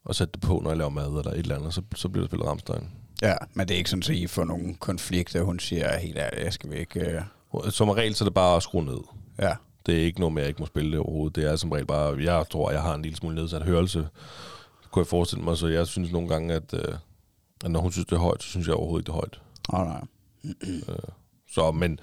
at 0.09 0.16
sætte 0.16 0.33
det 0.33 0.41
på, 0.41 0.61
når 0.62 0.70
jeg 0.70 0.77
laver 0.77 0.91
mad 0.91 1.07
eller 1.07 1.31
et 1.31 1.39
eller 1.39 1.57
andet, 1.59 1.75
så, 1.75 1.83
så 1.95 2.09
bliver 2.09 2.22
det 2.22 2.31
spillet 2.31 2.49
Ramstein. 2.49 2.89
Ja, 3.22 3.35
men 3.55 3.68
det 3.68 3.75
er 3.75 3.79
ikke 3.79 3.91
sådan, 3.91 4.03
at 4.03 4.18
I 4.18 4.27
får 4.27 4.45
nogen 4.45 4.75
konflikter. 4.75 5.43
Hun 5.43 5.59
siger 5.59 5.99
helt 5.99 6.18
ærligt, 6.18 6.45
jeg 6.45 6.53
skal 6.53 6.70
vi 6.70 6.77
ikke... 6.77 7.01
Øh, 7.01 7.22
Som 7.70 7.89
regel, 7.89 8.14
så 8.14 8.25
er 8.25 8.27
det 8.27 8.35
bare 8.35 8.57
at 8.57 8.62
skrue 8.62 8.85
ned. 8.85 8.99
ja, 9.39 9.53
Det 9.87 9.95
er 10.01 10.05
ikke 10.05 10.20
noget 10.20 10.33
med, 10.35 10.43
at 10.43 10.45
jeg 10.45 10.49
ikke 10.49 10.62
må 10.62 10.66
spille 10.66 10.91
det 10.91 10.99
overhovedet. 10.99 11.37
Det 11.37 11.45
er 11.45 11.57
som 11.57 11.70
regel 11.72 11.87
bare, 11.87 12.16
jeg 12.22 12.45
tror, 12.51 12.70
jeg 12.70 12.83
har 12.83 12.95
en 12.95 13.03
lille 13.03 13.16
smule 13.16 13.35
nedsat 13.35 13.62
hørelse, 13.62 14.09
kunne 14.91 15.01
jeg 15.01 15.07
forestille 15.07 15.45
mig. 15.45 15.57
Så 15.57 15.66
jeg 15.66 15.87
synes 15.87 16.12
nogle 16.12 16.29
gange, 16.29 16.55
at, 16.55 16.75
øh, 16.75 16.95
at 17.65 17.71
når 17.71 17.81
hun 17.81 17.93
synes, 17.93 18.07
det 18.07 18.17
er 18.17 18.21
højt, 18.21 18.43
så 18.43 18.49
synes 18.49 18.67
jeg 18.67 18.75
overhovedet 18.75 19.03
ikke, 19.03 19.13
det 19.13 19.19
er 19.19 19.21
højt. 19.21 19.41
oh, 19.69 19.87
nej. 19.87 20.05
Så, 21.55 21.71
men 21.73 22.01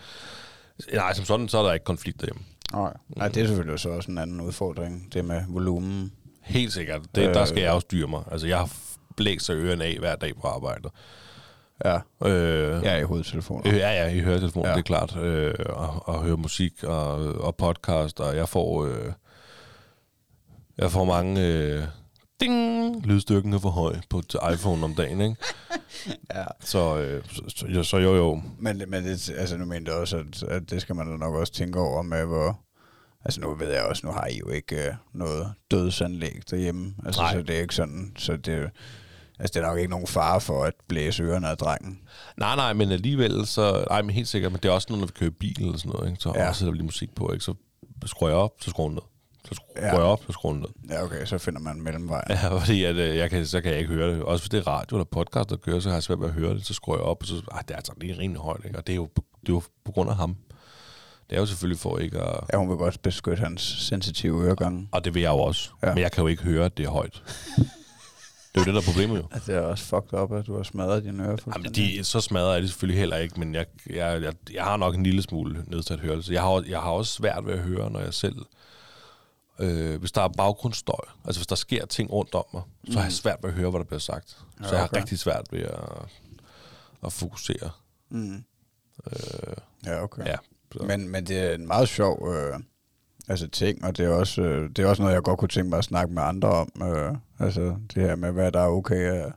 nej, 0.93 1.13
som 1.13 1.25
sådan, 1.25 1.47
så 1.49 1.57
er 1.57 1.63
der 1.63 1.73
ikke 1.73 1.83
konflikter 1.83 2.25
hjemme. 2.27 2.41
Nej. 2.73 2.93
nej, 3.17 3.27
det 3.27 3.43
er 3.43 3.47
selvfølgelig 3.47 3.79
så 3.79 3.89
også 3.89 4.11
en 4.11 4.17
anden 4.17 4.41
udfordring, 4.41 5.13
det 5.13 5.25
med 5.25 5.41
volumen. 5.47 6.11
Helt 6.41 6.73
sikkert. 6.73 7.01
Det, 7.15 7.27
øh, 7.27 7.33
der 7.33 7.41
Øh. 7.41 7.47
skal 7.47 7.61
jeg 7.61 7.71
også 7.71 7.85
styre 7.85 8.07
mig. 8.07 8.23
Altså, 8.31 8.47
jeg 8.47 8.57
har 8.57 8.69
blæst 9.17 9.45
sig 9.45 9.55
ørerne 9.55 9.83
af 9.83 9.97
hver 9.99 10.15
dag 10.15 10.35
på 10.41 10.47
arbejde. 10.47 10.89
Ja, 11.85 11.99
Øh, 12.25 12.83
er 12.83 12.97
i 12.97 13.03
hovedtelefoner. 13.03 13.67
Øh, 13.67 13.77
ja, 13.77 13.89
ja, 13.89 14.07
I 14.07 14.19
ja. 14.19 14.29
Ja. 14.29 14.71
det 14.73 14.77
er 14.77 14.81
klart. 14.81 15.17
Øh, 15.17 15.53
og, 15.69 16.09
og 16.09 16.23
høre 16.23 16.37
musik 16.37 16.83
og, 16.83 17.13
og 17.35 17.55
podcast, 17.55 18.19
og 18.19 18.35
jeg 18.35 18.49
får... 18.49 18.85
Øh, 18.85 19.11
jeg 20.77 20.91
får 20.91 21.05
mange... 21.05 21.47
Øh, 21.47 21.83
ding! 22.41 23.05
Lydstyrken 23.05 23.53
er 23.53 23.59
for 23.59 23.69
høj 23.69 23.95
på 24.09 24.21
til 24.21 24.39
iPhone 24.53 24.83
om 24.85 24.95
dagen, 24.95 25.21
ikke? 25.21 25.35
Ja. 26.35 26.43
Så, 26.59 26.97
øh, 26.97 27.23
så, 27.31 27.41
så, 27.47 27.67
jo, 27.67 27.83
så 27.83 27.97
jo, 27.97 28.15
jo. 28.15 28.41
Men, 28.59 28.83
men 28.87 29.03
det, 29.03 29.29
altså, 29.37 29.57
nu 29.57 29.65
mener 29.65 29.91
jeg 29.91 29.99
også, 30.01 30.17
at, 30.17 30.43
at 30.43 30.69
det 30.69 30.81
skal 30.81 30.95
man 30.95 31.11
da 31.11 31.17
nok 31.17 31.33
også 31.35 31.53
tænke 31.53 31.79
over 31.79 32.01
med, 32.01 32.25
hvor... 32.25 32.59
Altså 33.25 33.41
nu 33.41 33.55
ved 33.55 33.69
jeg 33.73 33.83
også, 33.83 34.07
nu 34.07 34.11
har 34.13 34.25
I 34.27 34.37
jo 34.37 34.49
ikke 34.49 34.75
øh, 34.87 34.93
noget 35.13 35.53
dødsanlæg 35.71 36.39
derhjemme. 36.51 36.93
Altså, 37.05 37.21
Nej. 37.21 37.33
så 37.33 37.41
det 37.41 37.57
er 37.57 37.61
ikke 37.61 37.75
sådan, 37.75 38.13
så 38.17 38.35
det, 38.37 38.69
altså, 39.39 39.53
det 39.53 39.55
er 39.63 39.67
nok 39.67 39.77
ikke 39.77 39.89
nogen 39.91 40.07
fare 40.07 40.41
for 40.41 40.63
at 40.63 40.73
blæse 40.87 41.23
ørerne 41.23 41.47
af 41.49 41.57
drengen. 41.57 41.99
Nej, 42.37 42.55
nej, 42.55 42.73
men 42.73 42.91
alligevel, 42.91 43.45
så... 43.47 43.85
Nej, 43.89 44.01
men 44.01 44.09
helt 44.09 44.27
sikkert, 44.27 44.51
men 44.51 44.59
det 44.63 44.69
er 44.69 44.73
også 44.73 44.87
noget, 44.89 44.99
når 45.01 45.07
vi 45.07 45.13
kører 45.19 45.31
bil 45.39 45.61
eller 45.65 45.77
sådan 45.77 45.91
noget, 45.91 46.09
ikke? 46.09 46.21
Så 46.23 46.33
Ja. 46.35 46.53
sætter 46.53 46.71
vi 46.71 46.77
lige 46.77 46.85
musik 46.85 47.15
på, 47.15 47.31
ikke? 47.33 47.45
Så 47.45 47.53
skruer 48.05 48.29
jeg 48.29 48.37
op, 48.37 48.51
så 48.61 48.69
skruer 48.69 48.89
jeg 48.89 48.93
ned. 48.93 49.01
Så 49.51 49.55
skruer 49.55 49.85
Ja. 49.87 49.93
jeg 49.93 50.01
op, 50.01 50.23
så 50.27 50.31
skruer 50.31 50.53
jeg 50.53 50.61
ned. 50.61 50.95
Ja, 50.95 51.03
okay, 51.03 51.25
så 51.25 51.37
finder 51.37 51.59
man 51.59 51.75
en 51.75 51.83
mellemvej. 51.83 52.23
Ja, 52.29 52.57
fordi 52.59 52.83
at, 52.83 52.95
øh, 52.95 53.17
jeg 53.17 53.29
kan, 53.29 53.45
så 53.45 53.61
kan 53.61 53.71
jeg 53.71 53.79
ikke 53.79 53.93
høre 53.93 54.13
det. 54.15 54.23
Også 54.23 54.43
hvis 54.43 54.49
det 54.49 54.57
er 54.57 54.67
radio 54.67 54.97
eller 54.97 55.05
podcast, 55.05 55.49
der 55.49 55.55
kører, 55.57 55.79
så 55.79 55.89
har 55.89 55.95
jeg 55.95 56.03
svært 56.03 56.19
ved 56.19 56.27
at 56.27 56.33
høre 56.33 56.53
det. 56.53 56.65
Så 56.65 56.73
skruer 56.73 56.97
jeg 56.97 57.03
op, 57.05 57.17
og 57.21 57.27
så 57.27 57.35
ah, 57.51 57.61
det 57.67 57.71
er 57.71 57.75
altså 57.75 57.93
lige 58.01 58.17
rimelig 58.19 58.41
højt. 58.41 58.61
Ikke? 58.65 58.77
Og 58.77 58.87
det 58.87 58.93
er, 58.93 58.97
jo, 58.97 59.09
det 59.15 59.49
er 59.49 59.53
jo 59.53 59.61
på 59.85 59.91
grund 59.91 60.09
af 60.09 60.15
ham. 60.15 60.35
Det 61.29 61.35
er 61.35 61.39
jo 61.39 61.45
selvfølgelig 61.45 61.79
for 61.79 61.97
ikke 61.97 62.19
at... 62.19 62.39
Ja, 62.53 62.57
hun 62.57 62.69
vil 62.69 62.77
godt 62.77 63.01
beskytte 63.01 63.43
hans 63.43 63.61
sensitive 63.61 64.43
øregange. 64.45 64.87
Og 64.91 65.05
det 65.05 65.13
vil 65.13 65.21
jeg 65.21 65.29
jo 65.29 65.37
også. 65.39 65.69
Ja. 65.83 65.93
Men 65.93 65.97
jeg 65.97 66.11
kan 66.11 66.21
jo 66.21 66.27
ikke 66.27 66.43
høre, 66.43 66.65
at 66.65 66.77
det 66.77 66.85
er 66.85 66.89
højt. 66.89 67.23
Det 68.55 68.61
er 68.61 68.61
jo 68.61 68.65
det, 68.65 68.73
der 68.73 68.81
er 68.81 68.85
problemet 68.85 69.17
jo. 69.17 69.27
Altså, 69.33 69.51
det 69.51 69.59
er 69.59 69.63
også 69.63 69.83
fucked 69.85 70.19
up, 70.19 70.31
at 70.31 70.47
du 70.47 70.55
har 70.55 70.63
smadret 70.63 71.03
dine 71.03 71.23
ører 71.27 71.37
Jamen, 71.55 71.71
de, 71.73 72.03
så 72.03 72.21
smadrer 72.21 72.53
jeg 72.53 72.61
det 72.61 72.69
selvfølgelig 72.69 72.99
heller 72.99 73.17
ikke, 73.17 73.39
men 73.39 73.55
jeg, 73.55 73.65
jeg, 73.89 74.21
jeg, 74.23 74.33
jeg 74.53 74.63
har 74.63 74.77
nok 74.77 74.95
en 74.95 75.03
lille 75.03 75.21
smule 75.21 75.63
nedsat 75.67 75.99
hørelse. 75.99 76.33
Jeg 76.33 76.41
har, 76.41 76.63
jeg 76.67 76.79
har 76.79 76.89
også 76.89 77.13
svært 77.13 77.45
ved 77.45 77.53
at 77.53 77.59
høre, 77.59 77.91
når 77.91 77.99
jeg 77.99 78.13
selv... 78.13 78.35
Øh, 79.59 79.99
hvis 79.99 80.11
der 80.11 80.21
er 80.21 80.27
baggrundsstøj, 80.27 81.05
altså 81.25 81.39
hvis 81.39 81.47
der 81.47 81.55
sker 81.55 81.85
ting 81.85 82.11
rundt 82.11 82.35
om 82.35 82.43
mig, 82.53 82.61
så 82.89 82.97
har 82.97 83.03
jeg 83.03 83.11
svært 83.11 83.37
ved 83.41 83.49
at 83.49 83.55
høre, 83.55 83.69
hvad 83.69 83.79
der 83.79 83.85
bliver 83.85 83.99
sagt. 83.99 84.29
Så 84.29 84.37
Ja, 84.61 84.69
jeg 84.69 84.79
har 84.79 84.87
okay. 84.87 84.97
rigtig 84.97 85.19
svært 85.19 85.45
ved 85.51 85.59
at, 85.59 85.79
at 87.05 87.13
fokusere. 87.13 87.69
Mm. 88.09 88.43
Øh, 89.07 89.53
Ja, 89.85 90.03
okay. 90.03 90.25
ja. 90.25 90.35
Så. 90.73 90.83
Men, 90.87 91.09
men 91.09 91.25
det 91.25 91.39
er 91.39 91.53
en 91.53 91.67
meget 91.67 91.89
sjov 91.89 92.33
øh, 92.35 92.59
altså 93.27 93.47
ting, 93.47 93.85
og 93.85 93.97
det 93.97 94.05
er, 94.05 94.09
også, 94.09 94.41
øh, 94.41 94.69
det 94.69 94.79
er 94.79 94.85
også 94.87 95.01
noget, 95.01 95.15
jeg 95.15 95.23
godt 95.23 95.39
kunne 95.39 95.47
tænke 95.49 95.69
mig 95.69 95.77
at 95.77 95.83
snakke 95.83 96.13
med 96.13 96.23
andre 96.23 96.49
om. 96.49 96.69
Øh, 96.83 97.15
altså 97.39 97.75
det 97.95 98.03
her 98.03 98.15
med, 98.15 98.31
hvad 98.31 98.51
der 98.51 98.59
er 98.61 98.67
okay 98.67 98.95
at, 99.11 99.33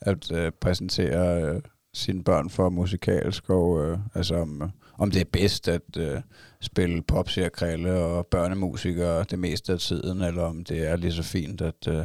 at 0.00 0.32
øh, 0.32 0.52
præsentere 0.60 1.42
øh, 1.42 1.60
sine 1.94 2.24
børn 2.24 2.50
for 2.50 2.68
musikalsk, 2.68 3.50
og 3.50 3.84
øh, 3.84 3.98
altså 4.14 4.34
om, 4.34 4.72
om 4.98 5.10
det 5.10 5.20
er 5.20 5.24
bedst 5.32 5.68
at 5.68 5.96
øh, 5.96 6.20
spille 6.66 7.02
popserkrille 7.02 7.92
og 7.92 8.26
børnemusikere 8.26 9.24
det 9.30 9.38
meste 9.38 9.72
af 9.72 9.78
tiden, 9.78 10.22
eller 10.22 10.42
om 10.42 10.64
det 10.64 10.88
er 10.88 10.96
lige 10.96 11.12
så 11.12 11.22
fint 11.22 11.60
at 11.60 11.88
øh, 11.88 12.04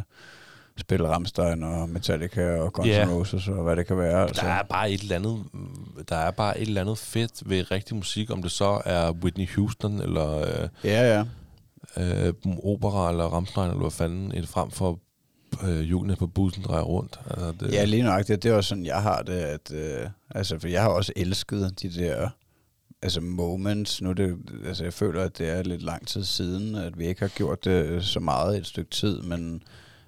spille 0.78 1.08
Rammstein 1.08 1.64
og 1.64 1.90
Metallica 1.90 2.58
og 2.60 2.74
Guns 2.74 2.88
N'. 2.90 3.10
Roses 3.10 3.48
og 3.48 3.64
hvad 3.64 3.76
det 3.76 3.88
kan 3.88 3.98
være. 3.98 4.22
Altså. 4.22 4.46
Der 4.46 4.52
er 4.52 4.64
bare 4.64 4.92
et 4.92 5.02
eller 5.02 5.16
andet, 5.16 5.44
der 6.10 6.16
er 6.16 6.32
bare 6.32 6.60
et 6.60 6.68
eller 6.68 6.82
andet 6.82 6.98
fedt 6.98 7.50
ved 7.50 7.72
rigtig 7.72 7.96
musik, 7.96 8.32
om 8.32 8.42
det 8.42 8.52
så 8.52 8.82
er 8.86 9.12
Whitney 9.12 9.50
Houston 9.56 10.02
eller 10.02 10.38
øh, 10.40 10.70
Ja, 10.84 11.24
ja. 11.98 12.28
øh, 12.28 12.34
opera 12.64 13.10
eller 13.10 13.24
Rammstein 13.24 13.66
eller 13.68 13.80
hvad 13.80 13.92
fanden, 13.92 14.32
et 14.36 14.48
frem 14.48 14.72
for 14.72 15.00
øh, 15.64 15.80
hjulene 15.82 16.16
på 16.16 16.28
bussen 16.28 16.64
drejer 16.64 16.82
rundt. 16.84 17.20
Altså, 17.30 17.54
det, 17.60 17.74
Ja, 17.74 17.84
lige 17.86 18.04
nøjagtigt. 18.04 18.44
Det 18.44 18.52
er 18.52 18.56
også 18.56 18.68
sådan, 18.68 18.86
jeg 18.86 19.02
har 19.02 19.22
det, 19.22 19.34
at, 19.34 19.72
øh, 19.74 20.10
altså, 20.30 20.60
for 20.60 20.68
jeg 20.68 20.82
har 20.82 20.90
også 20.90 21.14
elsket 21.16 21.82
de 21.82 21.90
der, 21.96 22.30
altså 23.02 23.22
moments. 23.22 24.02
Nu 24.02 24.12
det, 24.12 24.38
altså, 24.66 24.84
jeg 24.84 24.94
føler, 24.94 25.24
at 25.24 25.38
det 25.38 25.50
er 25.50 25.64
lidt 25.64 25.82
lang 25.82 26.08
tid 26.08 26.24
siden, 26.24 26.76
at 26.76 27.00
vi 27.00 27.08
ikke 27.08 27.22
har 27.22 27.32
gjort 27.36 27.66
det 27.66 28.06
så 28.06 28.20
meget 28.20 28.56
i 28.56 28.60
et 28.60 28.68
stykke 28.68 28.92
tid, 28.92 29.22
men, 29.22 29.64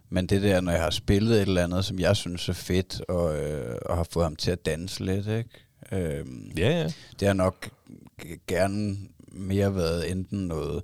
men 0.09 0.27
det 0.27 0.41
der, 0.41 0.61
når 0.61 0.71
jeg 0.71 0.81
har 0.81 0.89
spillet 0.89 1.35
et 1.35 1.41
eller 1.41 1.63
andet, 1.63 1.85
som 1.85 1.99
jeg 1.99 2.15
synes 2.15 2.49
er 2.49 2.53
fedt, 2.53 3.01
og, 3.07 3.39
øh, 3.39 3.75
og 3.85 3.97
har 3.97 4.07
fået 4.11 4.25
ham 4.25 4.35
til 4.35 4.51
at 4.51 4.65
danse 4.65 5.05
lidt, 5.05 5.27
ikke? 5.27 5.49
Øh, 5.91 6.25
ja, 6.57 6.69
ja. 6.69 6.91
det 7.19 7.27
har 7.27 7.33
nok 7.33 7.69
gerne 8.47 8.97
mere 9.31 9.75
været 9.75 10.11
enten 10.11 10.47
noget 10.47 10.83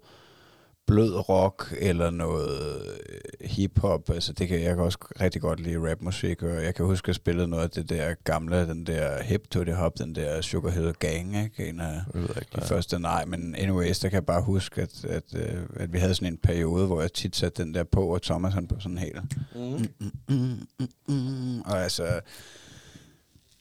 blød 0.89 1.29
rock 1.29 1.73
eller 1.77 2.09
noget 2.09 2.61
øh, 3.09 3.49
hip-hop. 3.49 4.09
Altså 4.09 4.33
det 4.33 4.47
kan 4.47 4.61
jeg 4.61 4.75
kan 4.75 4.83
også 4.83 4.97
rigtig 5.21 5.41
godt 5.41 5.59
lide 5.59 5.91
rapmusik, 5.91 6.43
og 6.43 6.63
jeg 6.63 6.75
kan 6.75 6.85
huske, 6.85 7.05
at 7.05 7.07
jeg 7.07 7.15
spillede 7.15 7.47
noget 7.47 7.63
af 7.63 7.69
det 7.69 7.89
der 7.89 8.13
gamle, 8.23 8.67
den 8.67 8.85
der 8.85 9.23
hip 9.23 9.49
to 9.51 9.63
the 9.63 9.73
hop, 9.73 9.97
den 9.97 10.15
der 10.15 10.41
Sugar 10.41 10.69
Hill 10.69 10.93
Gang, 10.93 11.43
ikke? 11.43 11.69
En 11.69 11.79
af 11.79 12.01
Jeg 12.13 12.23
ikke, 12.23 12.47
de 12.55 12.61
første, 12.61 12.99
nej, 12.99 13.25
men 13.25 13.55
anyways, 13.55 13.99
der 13.99 14.09
kan 14.09 14.15
jeg 14.15 14.25
bare 14.25 14.41
huske, 14.41 14.81
at, 14.81 15.05
at, 15.05 15.23
øh, 15.35 15.63
at 15.75 15.93
vi 15.93 15.97
havde 15.97 16.15
sådan 16.15 16.33
en 16.33 16.37
periode, 16.37 16.87
hvor 16.87 17.01
jeg 17.01 17.13
tit 17.13 17.35
satte 17.35 17.63
den 17.63 17.73
der 17.73 17.83
på, 17.83 18.07
og 18.13 18.21
Thomas 18.21 18.53
han 18.53 18.67
på 18.67 18.75
sådan 18.79 18.97
helt 18.97 19.19
Mm. 19.55 19.61
mm, 19.99 20.11
mm, 20.29 20.57
mm, 20.79 21.15
mm. 21.15 21.61
Og 21.61 21.83
altså, 21.83 22.19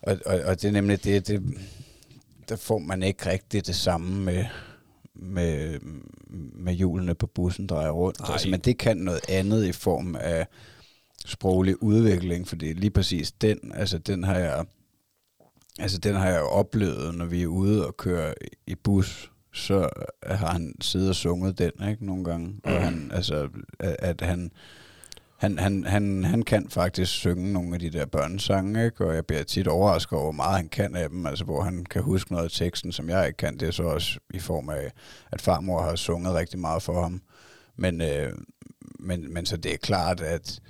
og, 0.03 0.19
og, 0.27 0.41
og 0.41 0.63
det 0.63 0.69
er 0.69 0.73
nemlig 0.73 1.05
det, 1.05 1.29
det, 1.29 1.43
der 2.49 2.57
får 2.57 2.79
man 2.79 3.03
ikke 3.03 3.31
rigtig 3.31 3.67
det 3.67 3.75
samme 3.75 4.25
med, 4.25 4.45
med, 5.15 5.79
med 6.69 6.77
hjulene 6.77 7.15
på 7.15 7.27
bussen 7.27 7.67
drejer 7.67 7.91
rundt. 7.91 8.21
Altså, 8.25 8.49
men 8.49 8.61
det 8.61 8.79
kan 8.79 8.97
noget 8.97 9.21
andet 9.29 9.67
i 9.67 9.73
form 9.73 10.17
af 10.17 10.47
sproglig 11.27 11.83
udvikling, 11.83 12.49
fordi 12.49 12.73
lige 12.73 12.91
præcis 12.91 13.33
den, 13.33 13.59
altså 13.75 13.99
den 13.99 14.25
har 14.25 14.39
jeg, 14.39 14.65
altså 15.79 15.99
den 15.99 16.15
har 16.15 16.29
jeg 16.29 16.41
jo 16.41 16.47
oplevet, 16.49 17.15
når 17.15 17.25
vi 17.25 17.43
er 17.43 17.47
ude 17.47 17.87
og 17.87 17.97
kører 17.97 18.35
i 18.67 18.75
bus, 18.75 19.33
så 19.53 19.89
har 20.27 20.53
han 20.53 20.75
siddet 20.81 21.09
og 21.09 21.15
sunget 21.15 21.59
den, 21.59 21.89
ikke, 21.91 22.07
nogle 22.07 22.25
gange. 22.25 22.61
Og 22.65 22.71
Mm. 22.73 22.79
han, 22.79 23.11
altså, 23.15 23.49
at, 23.79 23.97
at 23.99 24.21
han, 24.21 24.51
han, 25.39 25.59
han, 25.59 25.85
han, 25.85 26.25
han 26.25 26.43
kan 26.43 26.69
faktisk 26.69 27.13
synge 27.13 27.53
nogle 27.53 27.75
af 27.75 27.81
de 27.81 27.91
der 27.91 28.07
børnesange, 28.07 28.85
ikke? 28.85 29.05
og 29.05 29.15
jeg 29.15 29.27
bliver 29.27 29.43
tit 29.43 29.69
overrasket 29.69 30.13
over, 30.13 30.23
hvor 30.23 30.33
meget 30.33 30.57
han 30.57 30.69
kan 30.69 30.97
af 30.97 31.09
dem, 31.09 31.27
altså 31.27 31.45
hvor 31.45 31.63
han 31.63 31.85
kan 31.85 32.03
huske 32.03 32.33
noget 32.33 32.45
af 32.45 32.51
teksten, 32.51 32.93
som 32.93 33.09
jeg 33.09 33.27
ikke 33.27 33.37
kan. 33.37 33.59
Det 33.59 33.69
er 33.69 33.73
så 33.73 33.83
også 33.83 34.19
i 34.35 34.39
form 34.39 34.69
af, 34.69 34.91
at 35.33 35.41
farmor 35.41 35.83
har 35.83 35.97
sunget 35.97 36.35
rigtig 36.35 36.59
meget 36.59 36.83
for 36.83 37.03
ham. 37.03 37.23
Men, 37.77 38.01
øh, 38.01 38.33
men, 38.99 39.35
men 39.35 39.47
så 39.47 39.57
det 39.57 39.73
er 39.73 39.77
klart, 39.77 40.21
at, 40.21 40.61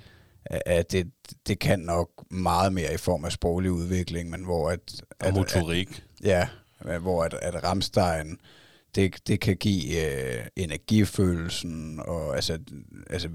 at 0.45 0.91
det, 0.91 1.11
det 1.47 1.59
kan 1.59 1.79
nok 1.79 2.09
meget 2.31 2.73
mere 2.73 2.93
i 2.93 2.97
form 2.97 3.25
af 3.25 3.31
sproglig 3.31 3.71
udvikling, 3.71 4.29
men 4.29 4.43
hvor 4.43 4.69
at... 4.69 5.01
Og 5.19 5.27
at, 5.27 5.33
motorik. 5.33 6.03
At, 6.21 6.27
ja, 6.27 6.47
hvor 6.99 7.23
at, 7.23 7.33
at 7.33 7.63
Ramstein, 7.63 8.37
det, 8.95 9.27
det 9.27 9.39
kan 9.39 9.57
give 9.57 10.05
øh, 10.05 10.45
energifølelsen, 10.55 11.99
og 11.99 12.35
altså, 12.35 12.59
altså 13.09 13.29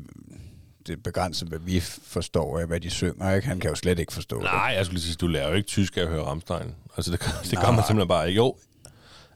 det 0.86 1.02
begrænset, 1.02 1.48
hvad 1.48 1.58
vi 1.58 1.80
forstår 2.06 2.58
af, 2.58 2.66
hvad 2.66 2.80
de 2.80 2.90
synger. 2.90 3.34
Ikke? 3.34 3.48
Han 3.48 3.60
kan 3.60 3.70
jo 3.70 3.76
slet 3.76 3.98
ikke 3.98 4.12
forstå 4.12 4.36
det. 4.36 4.44
Nej, 4.44 4.72
jeg 4.76 4.84
skulle 4.86 4.98
lige 4.98 5.06
sige, 5.06 5.16
du 5.16 5.26
lærer 5.26 5.48
jo 5.48 5.54
ikke 5.54 5.66
tysk 5.66 5.96
af 5.96 6.02
at 6.02 6.08
høre 6.08 6.22
Rammstein. 6.24 6.74
Altså, 6.96 7.12
det, 7.12 7.20
det 7.50 7.58
gør 7.58 7.62
Nej. 7.62 7.70
man 7.70 7.84
simpelthen 7.86 8.08
bare 8.08 8.28
ikke. 8.28 8.36
Jo, 8.36 8.54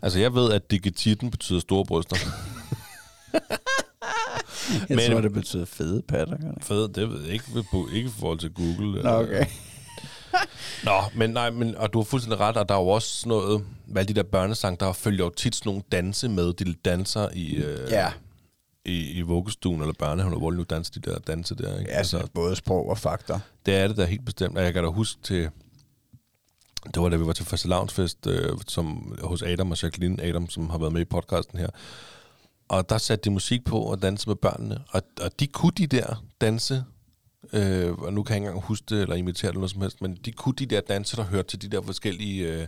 altså 0.02 0.18
jeg 0.18 0.34
ved, 0.34 0.52
at 0.52 0.70
digititten 0.70 1.30
betyder 1.30 1.60
store 1.60 1.84
bryster. 1.84 2.16
Jeg 4.88 4.96
men- 4.96 5.10
tror, 5.12 5.20
det 5.20 5.32
betyder 5.32 5.64
fede 5.64 6.02
patter. 6.02 6.36
gør 6.68 6.88
det 6.88 7.10
ved 7.10 7.22
jeg 7.22 7.32
ikke, 7.32 7.44
ikke 7.94 8.08
i 8.08 8.12
forhold 8.18 8.38
til 8.38 8.50
Google. 8.50 9.02
Nå, 9.02 9.10
okay. 9.10 9.46
Nå, 10.84 10.92
men 11.14 11.30
nej, 11.30 11.50
men, 11.50 11.76
og 11.76 11.92
du 11.92 11.98
har 11.98 12.04
fuldstændig 12.04 12.40
ret, 12.40 12.56
og 12.56 12.68
der 12.68 12.74
er 12.74 12.78
jo 12.78 12.88
også 12.88 13.28
noget, 13.28 13.64
hvad 13.86 14.02
alle 14.02 14.08
de 14.08 14.14
der 14.14 14.22
børnesang, 14.22 14.80
der 14.80 14.92
følger 14.92 15.24
jo 15.24 15.30
tit 15.30 15.54
sådan 15.56 15.70
nogle 15.70 15.82
danse 15.92 16.28
med, 16.28 16.52
de 16.52 16.74
danser 16.74 17.28
i, 17.34 17.54
øh, 17.54 17.90
Ja, 17.90 18.12
i, 18.88 19.10
i 19.10 19.22
vuggestuen 19.22 19.80
eller 19.80 19.94
børnehaven, 19.98 20.38
hvor 20.38 20.50
nu 20.50 20.62
danser 20.62 21.00
de 21.00 21.10
der 21.10 21.18
danse 21.18 21.54
der. 21.54 21.78
Ikke? 21.78 21.90
altså 21.90 22.28
både 22.34 22.56
sprog 22.56 22.88
og 22.88 22.98
fakta. 22.98 23.40
Det 23.66 23.76
er 23.76 23.88
det 23.88 23.96
da 23.96 24.04
helt 24.04 24.24
bestemt. 24.24 24.58
Og 24.58 24.64
jeg 24.64 24.72
kan 24.72 24.82
da 24.82 24.88
huske 24.88 25.22
til... 25.22 25.50
Det 26.94 27.02
var 27.02 27.08
da 27.08 27.16
vi 27.16 27.26
var 27.26 27.32
til 27.32 27.46
fastelavnsfest 27.46 28.26
øh, 28.26 28.58
som, 28.66 29.18
hos 29.22 29.42
Adam 29.42 29.70
og 29.70 29.82
Jacqueline 29.82 30.22
Adam, 30.22 30.48
som 30.48 30.70
har 30.70 30.78
været 30.78 30.92
med 30.92 31.00
i 31.00 31.04
podcasten 31.04 31.58
her. 31.58 31.68
Og 32.68 32.88
der 32.88 32.98
satte 32.98 33.24
de 33.24 33.30
musik 33.30 33.64
på 33.64 33.80
og 33.80 34.02
danse 34.02 34.28
med 34.28 34.36
børnene. 34.36 34.80
Og, 34.90 35.02
og 35.20 35.40
de 35.40 35.46
kunne 35.46 35.72
de 35.76 35.86
der 35.86 36.24
danse, 36.40 36.84
øh, 37.52 37.92
og 37.92 38.12
nu 38.12 38.22
kan 38.22 38.34
jeg 38.34 38.36
ikke 38.36 38.48
engang 38.48 38.66
huske 38.66 38.86
det 38.88 39.02
eller 39.02 39.16
imitere 39.16 39.48
det 39.48 39.48
eller 39.48 39.60
noget 39.60 39.70
som 39.70 39.80
helst, 39.80 40.02
men 40.02 40.18
de 40.24 40.32
kunne 40.32 40.54
de 40.58 40.66
der 40.66 40.80
danse, 40.80 41.16
der 41.16 41.24
hørte 41.24 41.48
til 41.48 41.62
de 41.62 41.68
der 41.68 41.82
forskellige 41.82 42.52
øh, 42.52 42.66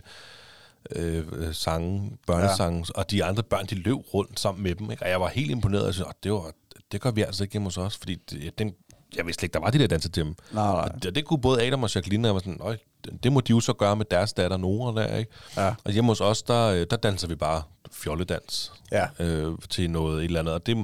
øh, 0.95 1.23
sange, 1.53 2.17
børnesange, 2.27 2.85
ja. 2.95 2.99
og 2.99 3.11
de 3.11 3.23
andre 3.23 3.43
børn, 3.43 3.65
de 3.65 3.75
løb 3.75 3.95
rundt 4.13 4.39
sammen 4.39 4.63
med 4.63 4.75
dem. 4.75 4.91
Ikke? 4.91 5.03
Og 5.03 5.09
jeg 5.09 5.21
var 5.21 5.27
helt 5.27 5.51
imponeret, 5.51 5.81
og 5.81 5.87
jeg 5.87 5.93
synes, 5.93 6.07
"Åh, 6.07 6.13
det, 6.23 6.31
var, 6.33 6.51
det 6.91 7.01
gør 7.01 7.11
vi 7.11 7.21
altså 7.21 7.43
ikke 7.43 7.51
hjemme 7.53 7.65
hos 7.65 7.77
os, 7.77 7.97
fordi 7.97 8.15
det, 8.15 8.59
den, 8.59 8.73
jeg 9.15 9.25
vidste 9.25 9.45
ikke, 9.45 9.53
der 9.53 9.59
var 9.59 9.69
de 9.69 9.79
der 9.79 9.87
danser 9.87 10.09
til 10.09 10.23
dem. 10.23 10.35
Nej, 10.51 10.65
nej. 10.65 10.89
Og 10.95 11.03
det, 11.03 11.15
det 11.15 11.25
kunne 11.25 11.41
både 11.41 11.63
Adam 11.67 11.83
og 11.83 11.95
Jacqueline, 11.95 12.25
og 12.25 12.27
jeg 12.27 12.33
var 12.33 12.39
sådan, 12.39 12.57
"Øj, 12.61 12.77
det, 13.05 13.23
det 13.23 13.31
må 13.31 13.39
de 13.39 13.49
jo 13.51 13.59
så 13.59 13.73
gøre 13.73 13.95
med 13.95 14.05
deres 14.11 14.33
datter 14.33 14.57
Nora 14.57 15.01
der, 15.01 15.15
ikke? 15.17 15.31
Ja. 15.57 15.73
Og 15.83 15.91
hjemme 15.91 16.11
hos 16.11 16.21
os, 16.21 16.43
der, 16.43 16.67
øh, 16.67 16.85
der 16.89 16.97
danser 16.97 17.27
vi 17.27 17.35
bare 17.35 17.61
fjolledans 17.91 18.73
Ja. 18.91 19.07
øh, 19.19 19.53
til 19.69 19.91
noget 19.91 20.17
et 20.19 20.23
eller 20.25 20.39
andet. 20.39 20.53
Og 20.53 20.65
det, 20.65 20.77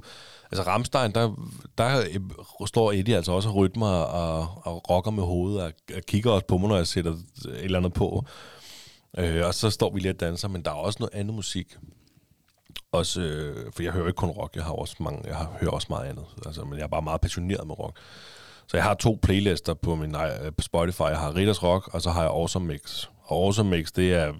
altså 0.51 0.63
Ramstein, 0.63 1.11
der, 1.11 1.33
der 1.77 1.99
øh, 1.99 2.67
står 2.67 2.91
Eddie 2.91 3.15
altså 3.15 3.31
også 3.31 3.49
og 3.49 3.55
rytmer 3.55 3.87
og, 3.87 4.47
og 4.63 4.89
rocker 4.89 5.11
med 5.11 5.23
hovedet 5.23 5.61
og, 5.61 5.71
og 5.95 6.01
kigger 6.07 6.31
også 6.31 6.45
på 6.47 6.57
mig, 6.57 6.69
når 6.69 6.75
jeg 6.77 6.87
sætter 6.87 7.11
et 7.11 7.19
eller 7.63 7.77
andet 7.79 7.93
på. 7.93 8.25
Øh, 9.17 9.45
og 9.45 9.53
så 9.53 9.69
står 9.69 9.93
vi 9.93 9.99
lige 9.99 10.11
og 10.11 10.19
danser, 10.19 10.47
men 10.47 10.65
der 10.65 10.71
er 10.71 10.75
også 10.75 10.97
noget 10.99 11.13
andet 11.13 11.35
musik. 11.35 11.77
Også, 12.91 13.21
øh, 13.21 13.71
for 13.75 13.83
jeg 13.83 13.91
hører 13.91 14.07
ikke 14.07 14.17
kun 14.17 14.29
rock, 14.29 14.55
jeg 14.55 14.63
har 14.63 14.71
også 14.71 14.95
mange, 14.99 15.21
jeg 15.27 15.35
har, 15.35 15.57
hører 15.59 15.71
også 15.71 15.87
meget 15.89 16.09
andet. 16.09 16.25
Altså, 16.45 16.63
men 16.63 16.77
jeg 16.77 16.83
er 16.83 16.87
bare 16.87 17.01
meget 17.01 17.21
passioneret 17.21 17.67
med 17.67 17.79
rock. 17.79 17.99
Så 18.67 18.77
jeg 18.77 18.83
har 18.83 18.93
to 18.93 19.19
playlister 19.21 19.73
på 19.73 19.95
min 19.95 20.15
øh, 20.15 20.51
på 20.57 20.61
Spotify. 20.61 21.01
Jeg 21.01 21.19
har 21.19 21.35
Ritters 21.35 21.63
Rock, 21.63 21.93
og 21.93 22.01
så 22.01 22.09
har 22.09 22.21
jeg 22.21 22.31
Awesome 22.31 22.65
Mix. 22.65 23.07
Og 23.23 23.43
Awesome 23.43 23.69
Mix, 23.69 23.91
det 23.91 24.13
er... 24.13 24.33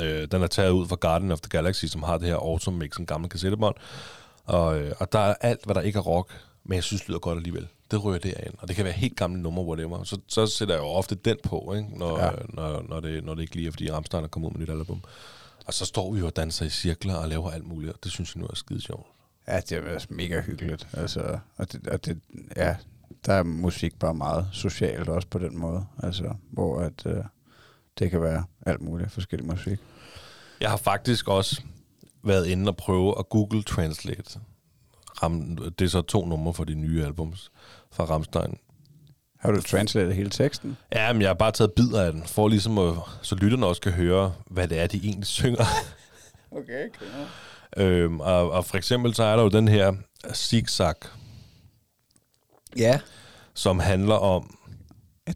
Øh, 0.00 0.28
den 0.30 0.42
er 0.42 0.46
taget 0.46 0.70
ud 0.70 0.88
fra 0.88 0.96
Garden 0.96 1.32
of 1.32 1.40
the 1.40 1.48
Galaxy, 1.48 1.84
som 1.84 2.02
har 2.02 2.18
det 2.18 2.28
her 2.28 2.36
Awesome 2.36 2.78
Mix, 2.78 2.96
en 2.96 3.06
gammel 3.06 3.30
kassettebånd. 3.30 3.74
Og, 4.44 4.80
øh, 4.80 4.92
og 4.98 5.12
der 5.12 5.18
er 5.18 5.34
alt, 5.40 5.64
hvad 5.64 5.74
der 5.74 5.80
ikke 5.80 5.98
er 5.98 6.02
rock, 6.02 6.40
men 6.64 6.74
jeg 6.74 6.84
synes, 6.84 7.00
det 7.02 7.08
lyder 7.08 7.18
godt 7.18 7.36
alligevel. 7.36 7.68
Det 7.90 8.04
rører 8.04 8.18
det 8.18 8.34
ind. 8.46 8.54
Og 8.58 8.68
det 8.68 8.76
kan 8.76 8.84
være 8.84 8.94
helt 8.94 9.16
gamle 9.16 9.42
numre, 9.42 9.64
whatever. 9.64 10.04
Så, 10.04 10.18
så 10.28 10.46
sætter 10.46 10.74
jeg 10.74 10.82
jo 10.82 10.86
ofte 10.88 11.14
den 11.14 11.36
på, 11.42 11.74
ikke? 11.76 11.98
Når, 11.98 12.18
Ja. 12.24 12.30
når, 12.48 12.82
når, 12.88 13.00
det, 13.00 13.24
når 13.24 13.34
det 13.34 13.42
ikke 13.42 13.56
lige 13.56 13.66
er, 13.66 13.70
fordi 13.72 13.90
Rammstein 13.90 14.24
er 14.24 14.28
kommet 14.28 14.48
ud 14.48 14.52
med 14.58 14.60
nyt 14.66 14.70
album. 14.70 15.02
Og 15.66 15.74
så 15.74 15.84
står 15.86 16.12
vi 16.12 16.18
jo 16.20 16.26
og 16.26 16.36
danser 16.36 16.66
i 16.66 16.70
cirkler 16.70 17.14
og 17.14 17.28
laver 17.28 17.50
alt 17.50 17.66
muligt, 17.66 17.92
og 17.92 17.98
det 18.04 18.12
synes 18.12 18.34
jeg 18.34 18.40
nu 18.40 18.46
er 18.50 18.54
skide 18.54 18.80
sjovt. 18.80 19.06
Ja, 19.48 19.60
det 19.60 19.72
er 19.72 20.06
mega 20.10 20.40
hyggeligt. 20.40 20.88
Altså, 20.92 21.38
og 21.56 21.72
det, 21.72 21.88
og 21.88 22.04
det, 22.04 22.20
ja, 22.56 22.76
der 23.26 23.32
er 23.32 23.42
musik 23.42 23.98
bare 23.98 24.14
meget 24.14 24.46
socialt 24.52 25.08
også 25.08 25.28
på 25.28 25.38
den 25.38 25.58
måde. 25.58 25.84
Altså, 26.02 26.34
hvor 26.50 26.80
at, 26.80 27.06
øh, 27.06 27.24
det 27.98 28.10
kan 28.10 28.22
være 28.22 28.44
alt 28.66 28.80
muligt 28.82 29.12
forskellig 29.12 29.46
musik. 29.46 29.78
Jeg 30.60 30.70
har 30.70 30.76
faktisk 30.76 31.28
også 31.28 31.62
været 32.24 32.46
inde 32.46 32.68
og 32.68 32.76
prøve 32.76 33.18
at 33.18 33.28
Google 33.28 33.62
Translate. 33.62 34.40
Ram, 35.22 35.56
det 35.78 35.84
er 35.84 35.88
så 35.88 36.02
to 36.02 36.26
numre 36.26 36.54
for 36.54 36.64
de 36.64 36.74
nye 36.74 37.04
albums 37.04 37.50
fra 37.92 38.04
Rammstein. 38.04 38.58
Har 39.38 39.50
du 39.52 39.60
translatet 39.62 40.14
hele 40.14 40.30
teksten? 40.30 40.76
Ja, 40.92 41.12
men 41.12 41.22
jeg 41.22 41.28
har 41.28 41.34
bare 41.34 41.52
taget 41.52 41.72
bidder 41.72 42.02
af 42.02 42.12
den, 42.12 42.22
for 42.26 42.48
ligesom 42.48 42.78
at, 42.78 42.94
så 43.22 43.34
lytterne 43.34 43.66
også 43.66 43.80
kan 43.82 43.92
høre, 43.92 44.32
hvad 44.46 44.68
det 44.68 44.78
er, 44.80 44.86
de 44.86 45.00
egentlig 45.04 45.26
synger. 45.26 45.64
Okay, 46.52 46.86
okay. 46.88 47.84
øhm, 47.86 48.20
og, 48.20 48.50
og 48.50 48.64
for 48.64 48.76
eksempel 48.76 49.14
så 49.14 49.22
er 49.24 49.36
der 49.36 49.42
jo 49.42 49.48
den 49.48 49.68
her 49.68 49.92
Zigzag, 50.34 50.94
Ja. 52.76 53.00
som 53.54 53.78
handler 53.78 54.14
om, 54.14 54.56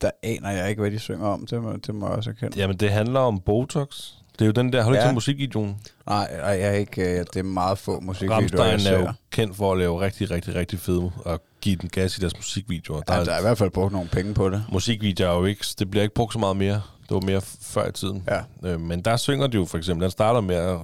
Der 0.01 0.11
aner 0.23 0.51
jeg 0.51 0.69
ikke, 0.71 0.81
hvad 0.81 0.91
de 0.91 0.99
synger 0.99 1.27
om. 1.27 1.47
Det 1.47 1.63
må, 1.63 1.73
det 1.77 1.95
må 1.95 2.07
jeg 2.07 2.17
også 2.17 2.31
erkende. 2.31 2.59
jamen 2.59 2.77
det 2.77 2.91
handler 2.91 3.21
om 3.21 3.41
Botox. 3.41 4.11
Det 4.39 4.41
er 4.41 4.47
jo 4.47 4.53
den 4.53 4.73
der, 4.73 4.83
har 4.83 4.89
du 4.89 4.95
ikke 4.95 5.03
Ja. 5.03 5.09
set 5.09 5.15
musikvideoen? 5.15 5.77
Nej, 6.07 6.37
nej, 6.37 6.47
jeg 6.49 6.61
er 6.69 6.73
ikke, 6.73 7.03
øh, 7.03 7.19
det 7.19 7.37
er 7.37 7.43
meget 7.43 7.79
få 7.79 8.01
musikvideoer, 8.01 8.37
Rammstein 8.37 8.95
er 8.95 8.99
jo 9.01 9.13
kendt 9.31 9.57
for 9.57 9.73
at 9.73 9.79
lave 9.79 10.01
rigtig, 10.01 10.31
rigtig, 10.31 10.55
rigtig 10.55 10.79
fede 10.79 11.11
og 11.25 11.41
give 11.61 11.77
den 11.77 11.89
gas 11.89 12.19
i 12.19 12.21
deres 12.21 12.37
musikvideoer. 12.37 13.01
Der, 13.01 13.15
Ja, 13.15 13.21
er, 13.21 13.25
der 13.25 13.33
er 13.33 13.39
i 13.39 13.43
hvert 13.43 13.59
fald 13.59 13.71
brugt 13.71 13.93
nogle 13.93 14.09
penge 14.09 14.35
på 14.35 14.51
det. 14.51 14.65
musikvideoer 14.73 15.31
er 15.31 15.35
jo 15.39 15.45
ikke, 15.45 15.65
det 15.79 15.91
bliver 15.91 16.03
ikke 16.03 16.15
brugt 16.15 16.33
så 16.33 16.39
meget 16.39 16.57
mere. 16.57 16.83
Det 17.09 17.11
var 17.15 17.21
mere 17.21 17.41
før 17.61 17.89
i 17.89 17.93
tiden. 17.93 18.29
Ja. 18.29 18.69
Øh, 18.71 18.81
men 18.81 19.03
der 19.03 19.17
synger 19.17 19.47
de 19.47 19.57
jo 19.57 19.65
for 19.65 19.79
eksempel, 19.79 20.03
den 20.03 20.11
starter 20.11 20.41
med, 20.41 20.57
at, 20.57 20.79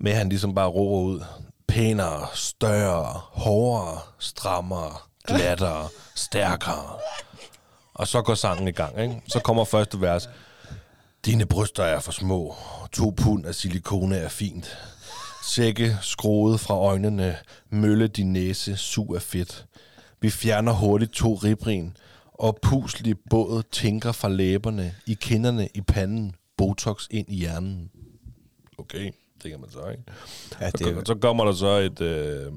med 0.00 0.12
at 0.12 0.18
han 0.18 0.28
ligesom 0.28 0.54
bare 0.54 0.68
råber 0.68 0.98
ud, 0.98 1.20
pænere, 1.68 2.26
større, 2.34 3.20
hårdere, 3.32 3.98
strammere, 4.18 4.92
glattere, 5.26 5.88
stærkere. 6.14 6.84
Og 7.94 8.08
så 8.08 8.22
går 8.22 8.34
sangen 8.34 8.68
i 8.68 8.70
gang, 8.70 9.00
ikke? 9.02 9.22
Så 9.28 9.40
kommer 9.40 9.64
første 9.64 10.00
vers. 10.00 10.28
Dine 11.26 11.46
bryster 11.46 11.82
er 11.84 12.00
for 12.00 12.12
små. 12.12 12.54
To 12.92 13.10
pund 13.10 13.46
af 13.46 13.54
silikone 13.54 14.16
er 14.16 14.28
fint. 14.28 14.78
Sække 15.48 15.96
skruet 16.02 16.60
fra 16.60 16.74
øjnene. 16.74 17.36
Mølle 17.70 18.08
din 18.08 18.32
næse. 18.32 18.76
Sug 18.76 19.14
af 19.14 19.22
fedt. 19.22 19.66
Vi 20.20 20.30
fjerner 20.30 20.72
hurtigt 20.72 21.12
to 21.12 21.34
ribrin. 21.34 21.96
Og 22.34 22.58
puslig 22.62 23.16
båd 23.30 23.62
tænker 23.72 24.12
fra 24.12 24.28
læberne. 24.28 24.94
I 25.06 25.14
kinderne, 25.20 25.68
i 25.74 25.80
panden. 25.80 26.34
Botox 26.56 27.06
ind 27.10 27.28
i 27.28 27.36
hjernen. 27.36 27.90
Okay, 28.78 29.10
det 29.42 29.50
kan 29.50 29.60
man 29.60 29.70
så, 29.70 29.88
ikke? 29.90 30.02
Ja, 30.60 30.70
Så, 30.70 30.76
det 30.78 30.86
er, 30.86 30.94
kom- 30.94 31.06
så 31.06 31.14
kommer 31.14 31.44
der 31.44 31.52
så 31.52 31.66
et, 31.76 32.00
øh, 32.00 32.52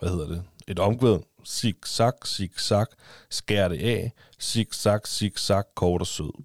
hvad 0.00 0.08
hedder 0.10 0.26
det, 0.28 0.42
et 0.68 0.78
omkvæd. 0.78 1.18
Zigzag, 1.46 2.12
zigzag, 2.26 2.86
skær 3.30 3.68
det 3.68 3.78
af. 3.80 4.12
Zigzag, 4.40 5.00
zigzag, 5.06 5.62
kort 5.74 6.00
og 6.00 6.06
sød. 6.06 6.42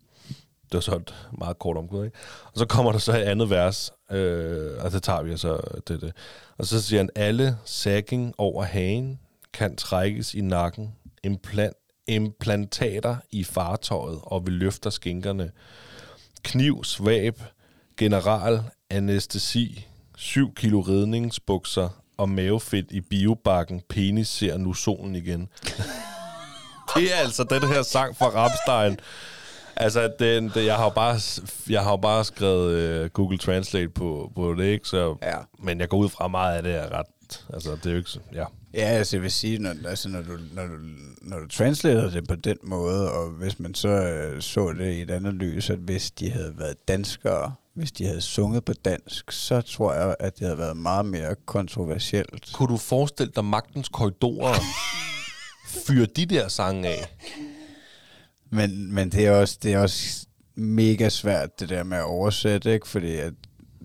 Det 0.66 0.74
var 0.74 0.80
så 0.80 0.96
et 0.96 1.16
meget 1.38 1.60
kort 1.60 1.78
omkvæd, 1.78 2.04
ikke? 2.04 2.18
Og 2.46 2.60
så 2.60 2.66
kommer 2.66 2.92
der 2.92 3.00
så 3.00 3.12
et 3.12 3.22
andet 3.22 3.50
vers, 3.50 3.92
øh, 4.12 4.72
og 4.84 4.92
det 4.92 5.04
tager 5.04 5.22
vi 5.22 5.38
så 5.38 5.60
det, 5.88 6.02
det. 6.02 6.14
Og 6.58 6.66
så 6.66 6.82
siger 6.82 7.00
han, 7.00 7.10
alle 7.16 7.58
sagging 7.66 8.34
over 8.38 8.64
hagen 8.64 9.20
kan 9.54 9.76
trækkes 9.76 10.34
i 10.34 10.42
nakken. 10.42 10.96
Implant, 11.24 11.76
implantater 12.08 13.16
i 13.32 13.44
fartøjet, 13.44 14.20
og 14.24 14.46
vi 14.46 14.52
løfter 14.52 14.90
skinkerne. 14.90 15.52
Kniv, 16.44 16.84
svab, 16.84 17.42
general, 17.98 18.64
anestesi, 18.90 19.88
7 20.18 20.54
kilo 20.54 20.82
redningsbukser 20.82 21.90
og 22.18 22.30
mavefedt 22.30 22.92
i 22.92 23.02
biobakken. 23.02 23.82
Penis 23.90 24.28
ser 24.28 24.58
nu 24.58 24.74
solen 24.74 25.16
igen. 25.16 25.50
det 26.96 27.14
er 27.14 27.18
altså 27.18 27.44
den 27.44 27.68
her 27.68 27.82
sang 27.82 28.18
fra 28.18 28.26
Rammstein. 28.26 29.00
Altså, 29.78 30.14
den, 30.20 30.50
det, 30.50 30.66
jeg 30.66 30.76
har 30.76 30.84
jo 30.84 30.90
bare, 30.90 31.20
jeg 31.70 31.84
har 31.84 31.92
jo 31.92 31.98
bare 31.98 32.26
skrevet 32.26 33.04
uh, 33.04 33.10
Google 33.10 33.38
Translate 33.38 33.90
på, 33.90 34.32
på 34.36 34.54
det, 34.54 34.66
ikke? 34.66 34.88
Så, 34.88 35.16
Ja. 35.24 35.38
Men 35.60 35.80
jeg 35.80 35.90
går 35.90 35.98
ud 35.98 36.10
fra 36.10 36.28
meget 36.28 36.58
af 36.58 36.64
det 36.64 36.76
er 36.76 36.92
ret... 37.00 37.46
Altså, 37.54 37.72
det 37.76 37.86
er 37.86 37.92
jo 37.92 37.98
ikke... 37.98 38.10
så- 38.10 38.20
Ja. 38.34 38.46
Ja, 38.74 38.80
altså 38.82 39.16
jeg 39.16 39.24
vil 39.24 39.32
sige, 39.32 39.60
når, 39.60 39.74
altså, 39.88 40.10
når, 40.10 40.22
du, 40.22 40.38
når, 40.54 40.64
du, 40.66 40.74
når 41.22 41.40
du 41.40 41.48
translater 41.48 42.10
det 42.10 42.28
på 42.28 42.36
den 42.36 42.58
måde, 42.64 43.12
og 43.12 43.30
hvis 43.30 43.60
man 43.60 43.74
så 43.76 43.88
øh, 43.90 44.42
så 44.42 44.74
det 44.78 44.94
i 44.94 45.02
et 45.02 45.12
andet 45.12 45.34
lys, 45.34 45.70
at 45.70 45.78
hvis 45.78 46.12
de 46.12 46.30
havde 46.32 46.54
været 46.58 46.88
danskere, 46.88 47.54
hvis 47.74 47.92
de 47.92 48.06
havde 48.06 48.22
sunget 48.22 48.66
på 48.66 48.74
dansk, 48.74 49.32
så 49.32 49.62
tror 49.62 49.94
jeg, 49.94 50.16
at 50.20 50.40
det 50.40 50.48
havde 50.48 50.58
været 50.58 50.78
meget 50.78 51.06
mere 51.06 51.36
kontroversielt. 51.46 52.50
Kunne 52.54 52.68
du 52.74 52.78
forestille 52.78 53.32
dig 53.36 53.46
magtens 53.46 53.90
korridorer 53.90 54.54
fyre 55.88 56.06
de 56.06 56.26
der 56.26 56.48
sange 56.48 56.88
af? 56.90 57.16
Men, 58.56 58.94
men 58.94 59.10
det, 59.10 59.26
er 59.26 59.32
også, 59.32 59.58
det 59.64 59.74
er 59.74 59.80
også 59.80 60.26
mega 60.56 61.10
svært, 61.10 61.60
det 61.60 61.70
der 61.70 61.84
med 61.84 61.98
at 61.98 62.04
oversætte, 62.04 62.74
ikke? 62.74 62.88
fordi 62.88 63.16
at 63.16 63.34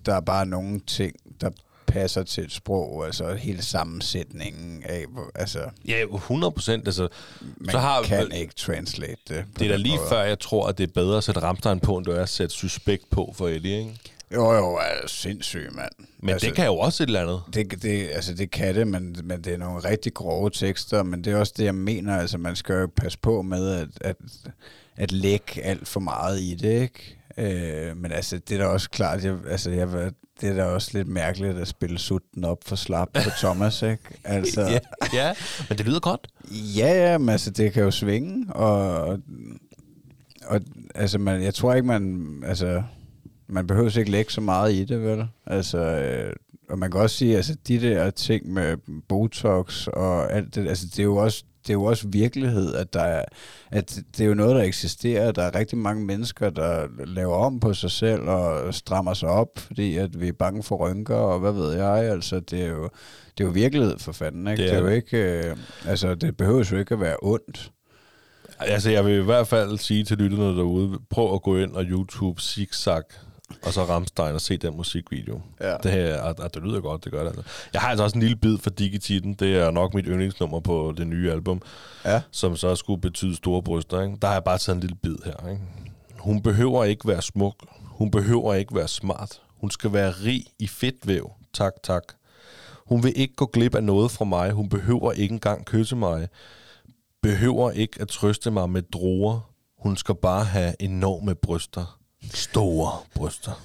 der 0.07 0.15
er 0.15 0.21
bare 0.21 0.47
nogle 0.47 0.81
ting, 0.81 1.13
der 1.41 1.51
passer 1.87 2.23
til 2.23 2.45
et 2.45 2.53
sprog, 2.53 3.07
altså 3.07 3.35
hele 3.35 3.63
sammensætningen 3.63 4.83
af, 4.85 5.05
altså, 5.35 5.61
Ja, 5.89 6.03
100 6.15 6.51
procent. 6.51 6.89
Altså, 6.89 7.09
man 7.41 7.71
så 7.71 7.79
har, 7.79 8.03
kan 8.03 8.33
ikke 8.33 8.55
translate 8.55 9.21
det. 9.29 9.45
det 9.59 9.65
er 9.65 9.71
da 9.71 9.77
lige 9.77 9.97
måde. 9.97 10.09
før, 10.09 10.23
jeg 10.23 10.39
tror, 10.39 10.67
at 10.67 10.79
det 10.79 10.89
er 10.89 10.93
bedre 10.95 11.17
at 11.17 11.25
sætte 11.25 11.41
Ramstein 11.41 11.81
på, 11.81 11.97
end 11.97 12.07
det 12.07 12.19
er 12.19 12.23
at 12.23 12.29
sætte 12.29 12.55
Suspekt 12.55 13.11
på 13.11 13.35
for 13.37 13.49
Eddie, 13.49 13.79
ikke? 13.79 14.01
Jo, 14.35 14.53
jo, 14.53 14.75
er 14.75 15.07
sindssygt, 15.07 15.75
mand. 15.75 15.93
Men 16.19 16.31
altså, 16.31 16.47
det 16.47 16.57
kan 16.57 16.67
jo 16.67 16.77
også 16.77 17.03
et 17.03 17.07
eller 17.07 17.21
andet. 17.21 17.43
Det, 17.55 17.83
det, 17.83 18.09
altså 18.09 18.35
det 18.35 18.51
kan 18.51 18.75
det, 18.75 18.89
men, 18.89 19.17
men 19.25 19.45
det 19.45 19.55
er 19.55 19.59
nogle 19.59 19.79
rigtig 19.79 20.15
grove 20.15 20.51
tekster, 20.51 21.03
men 21.03 21.25
det 21.25 21.33
er 21.33 21.37
også 21.37 21.53
det, 21.57 21.65
jeg 21.65 21.75
mener. 21.75 22.17
Altså 22.17 22.39
man 22.39 22.57
skal 22.57 22.75
jo 22.75 22.87
passe 22.97 23.19
på 23.19 23.43
med 23.43 23.71
at, 23.71 23.89
at, 24.01 24.17
at 24.97 25.13
lægge 25.13 25.63
alt 25.63 25.89
for 25.89 26.01
meget 26.01 26.41
i 26.41 26.55
det, 26.55 26.83
ikke? 26.83 27.17
Øh, 27.39 27.97
men 27.97 28.13
altså, 28.13 28.39
det 28.39 28.55
er 28.55 28.59
da 28.59 28.67
også 28.67 28.91
klart, 28.91 29.25
jeg, 29.25 29.37
altså, 29.49 29.71
jeg, 29.71 29.89
det 30.41 30.49
er 30.49 30.55
da 30.55 30.65
også 30.65 30.91
lidt 30.93 31.09
mærkeligt 31.09 31.59
at 31.59 31.69
spille 31.69 31.99
sutten 31.99 32.45
op 32.45 32.59
for 32.67 32.77
slap 32.77 33.09
på 33.15 33.31
Thomas, 33.43 33.83
ikke? 33.83 34.03
Altså, 34.25 34.61
Ja, 34.61 34.79
ja, 35.13 35.35
men 35.69 35.79
det 35.79 35.87
lyder 35.87 36.01
godt. 36.01 36.29
Ja, 36.51 37.11
ja, 37.11 37.19
men 37.19 37.29
altså, 37.29 37.51
det 37.51 37.73
kan 37.73 37.83
jo 37.83 37.91
svinge, 37.91 38.53
og, 38.55 39.19
og 40.47 40.61
altså, 40.95 41.19
man, 41.19 41.43
jeg 41.43 41.55
tror 41.55 41.75
ikke, 41.75 41.87
man, 41.87 42.35
altså, 42.47 42.83
man 43.51 43.67
behøver 43.67 43.99
ikke 43.99 44.11
lægge 44.11 44.33
så 44.33 44.41
meget 44.41 44.73
i 44.73 44.85
det, 44.85 45.03
vel? 45.03 45.27
Altså, 45.47 45.79
øh, 45.79 46.33
og 46.69 46.79
man 46.79 46.91
kan 46.91 47.01
også 47.01 47.17
sige, 47.17 47.37
altså, 47.37 47.57
de 47.69 47.81
der 47.81 48.11
ting 48.11 48.53
med 48.53 48.77
Botox 49.09 49.87
og 49.87 50.33
alt 50.33 50.55
det, 50.55 50.69
altså, 50.69 50.87
det 50.87 50.99
er 50.99 51.05
jo 51.05 51.17
også, 51.17 51.45
det 51.63 51.71
er 51.71 51.75
jo 51.75 51.85
også 51.85 52.09
virkelighed, 52.09 52.75
at, 52.75 52.93
der 52.95 53.03
er, 53.03 53.25
at 53.71 53.99
det 54.17 54.25
er 54.25 54.29
jo 54.29 54.35
noget, 54.35 54.57
der 54.57 54.63
eksisterer. 54.63 55.33
Der 55.33 55.43
er 55.43 55.55
rigtig 55.55 55.79
mange 55.79 56.05
mennesker, 56.05 56.51
der 56.51 56.87
laver 57.07 57.37
om 57.37 57.61
på 57.61 57.75
sig 57.75 57.91
selv 57.91 58.23
og 58.23 58.75
strammer 58.75 59.15
sig 59.15 59.29
op, 59.29 59.59
fordi 59.59 59.97
at 59.97 60.21
vi 60.21 60.29
er 60.29 60.33
bange 60.33 60.63
for 60.63 60.77
rynker, 60.77 61.17
og 61.17 61.41
hvad 61.41 61.53
ved 61.53 61.73
jeg. 61.73 62.13
Altså, 62.13 62.41
det 62.41 62.63
er 62.63 62.69
jo, 62.69 62.83
det 63.39 63.45
er 63.45 63.49
jo 63.49 63.51
virkelighed 63.51 63.99
for 63.99 64.13
fanden, 64.13 64.49
ikke? 64.49 64.63
Det 64.63 64.73
er 64.73 64.75
det 64.75 64.87
er 64.87 64.91
jo 64.91 64.97
ikke... 64.97 65.49
Øh, 65.49 65.57
altså, 65.87 66.15
det 66.15 66.37
behøver 66.37 66.69
jo 66.73 66.79
ikke 66.79 66.95
at 66.95 67.01
være 67.01 67.17
ondt. 67.23 67.73
Altså, 68.59 68.91
jeg 68.91 69.05
vil 69.05 69.21
i 69.21 69.25
hvert 69.25 69.49
fald 69.49 69.79
sige 69.79 70.05
til 70.05 70.19
lytterne 70.19 70.57
derude, 70.57 70.99
prøv 71.11 71.35
at 71.35 71.43
gå 71.43 71.57
ind 71.57 71.73
og 71.73 71.85
YouTube 71.85 72.43
Zigzag, 72.43 73.03
og 73.63 73.73
så 73.73 73.85
Ramstein 73.85 74.35
og 74.35 74.41
se 74.41 74.57
den 74.57 74.77
musikvideo. 74.77 75.41
Ja. 75.61 75.77
Det, 75.83 75.91
her, 75.91 76.21
og, 76.21 76.35
og 76.39 76.55
det 76.55 76.63
lyder 76.63 76.81
godt, 76.81 77.05
det 77.05 77.13
gør 77.13 77.21
det 77.21 77.27
altså. 77.29 77.43
Jeg 77.73 77.81
har 77.81 77.89
altså 77.89 78.05
også 78.05 78.15
en 78.17 78.21
lille 78.23 78.37
bid 78.37 78.59
for 78.59 78.71
Digititten. 78.71 79.35
Det 79.35 79.57
er 79.57 79.71
nok 79.71 79.95
mit 79.95 80.05
yndlingsnummer 80.09 80.61
på 80.61 80.95
det 80.97 81.07
nye 81.07 81.31
album, 81.33 81.63
Ja. 82.05 82.23
som 82.31 82.57
så 82.57 82.77
skulle 82.77 83.01
betyde 83.01 83.37
store 83.37 83.63
bryster. 83.63 84.01
Ikke? 84.03 84.17
Der 84.23 84.29
har 84.29 84.35
jeg 84.35 84.45
bare 84.45 84.59
taget 84.59 84.75
en 84.77 84.81
lille 84.81 84.97
bid 85.03 85.17
her. 85.25 85.49
Ikke? 85.51 85.63
Hun 86.19 86.43
behøver 86.43 86.85
ikke 86.85 87.09
være 87.09 87.23
smuk. 87.23 87.55
Hun 87.81 88.11
behøver 88.11 88.55
ikke 88.55 88.75
være 88.75 88.89
smart. 88.89 89.41
Hun 89.61 89.71
skal 89.71 89.93
være 89.93 90.11
rig 90.11 90.45
i 90.59 90.67
fedtvæv. 90.67 91.31
Tak, 91.55 91.73
tak. 91.85 92.03
Hun 92.87 93.03
vil 93.03 93.13
ikke 93.17 93.35
gå 93.35 93.47
glip 93.47 93.75
af 93.75 93.85
noget 93.85 94.11
fra 94.11 94.25
mig. 94.25 94.51
Hun 94.53 94.69
behøver 94.69 95.13
ikke 95.13 95.33
engang 95.33 95.67
kysse 95.67 95.97
mig. 95.97 96.29
Behøver 97.23 97.71
ikke 97.71 98.01
at 98.03 98.09
trøste 98.09 98.51
mig 98.51 98.71
med 98.71 98.83
droger. 98.83 99.51
Hun 99.83 99.97
skal 99.97 100.15
bare 100.23 100.45
have 100.45 100.75
enorme 100.81 101.35
bryster. 101.35 102.00
Store 102.35 102.93
bryster. 103.15 103.63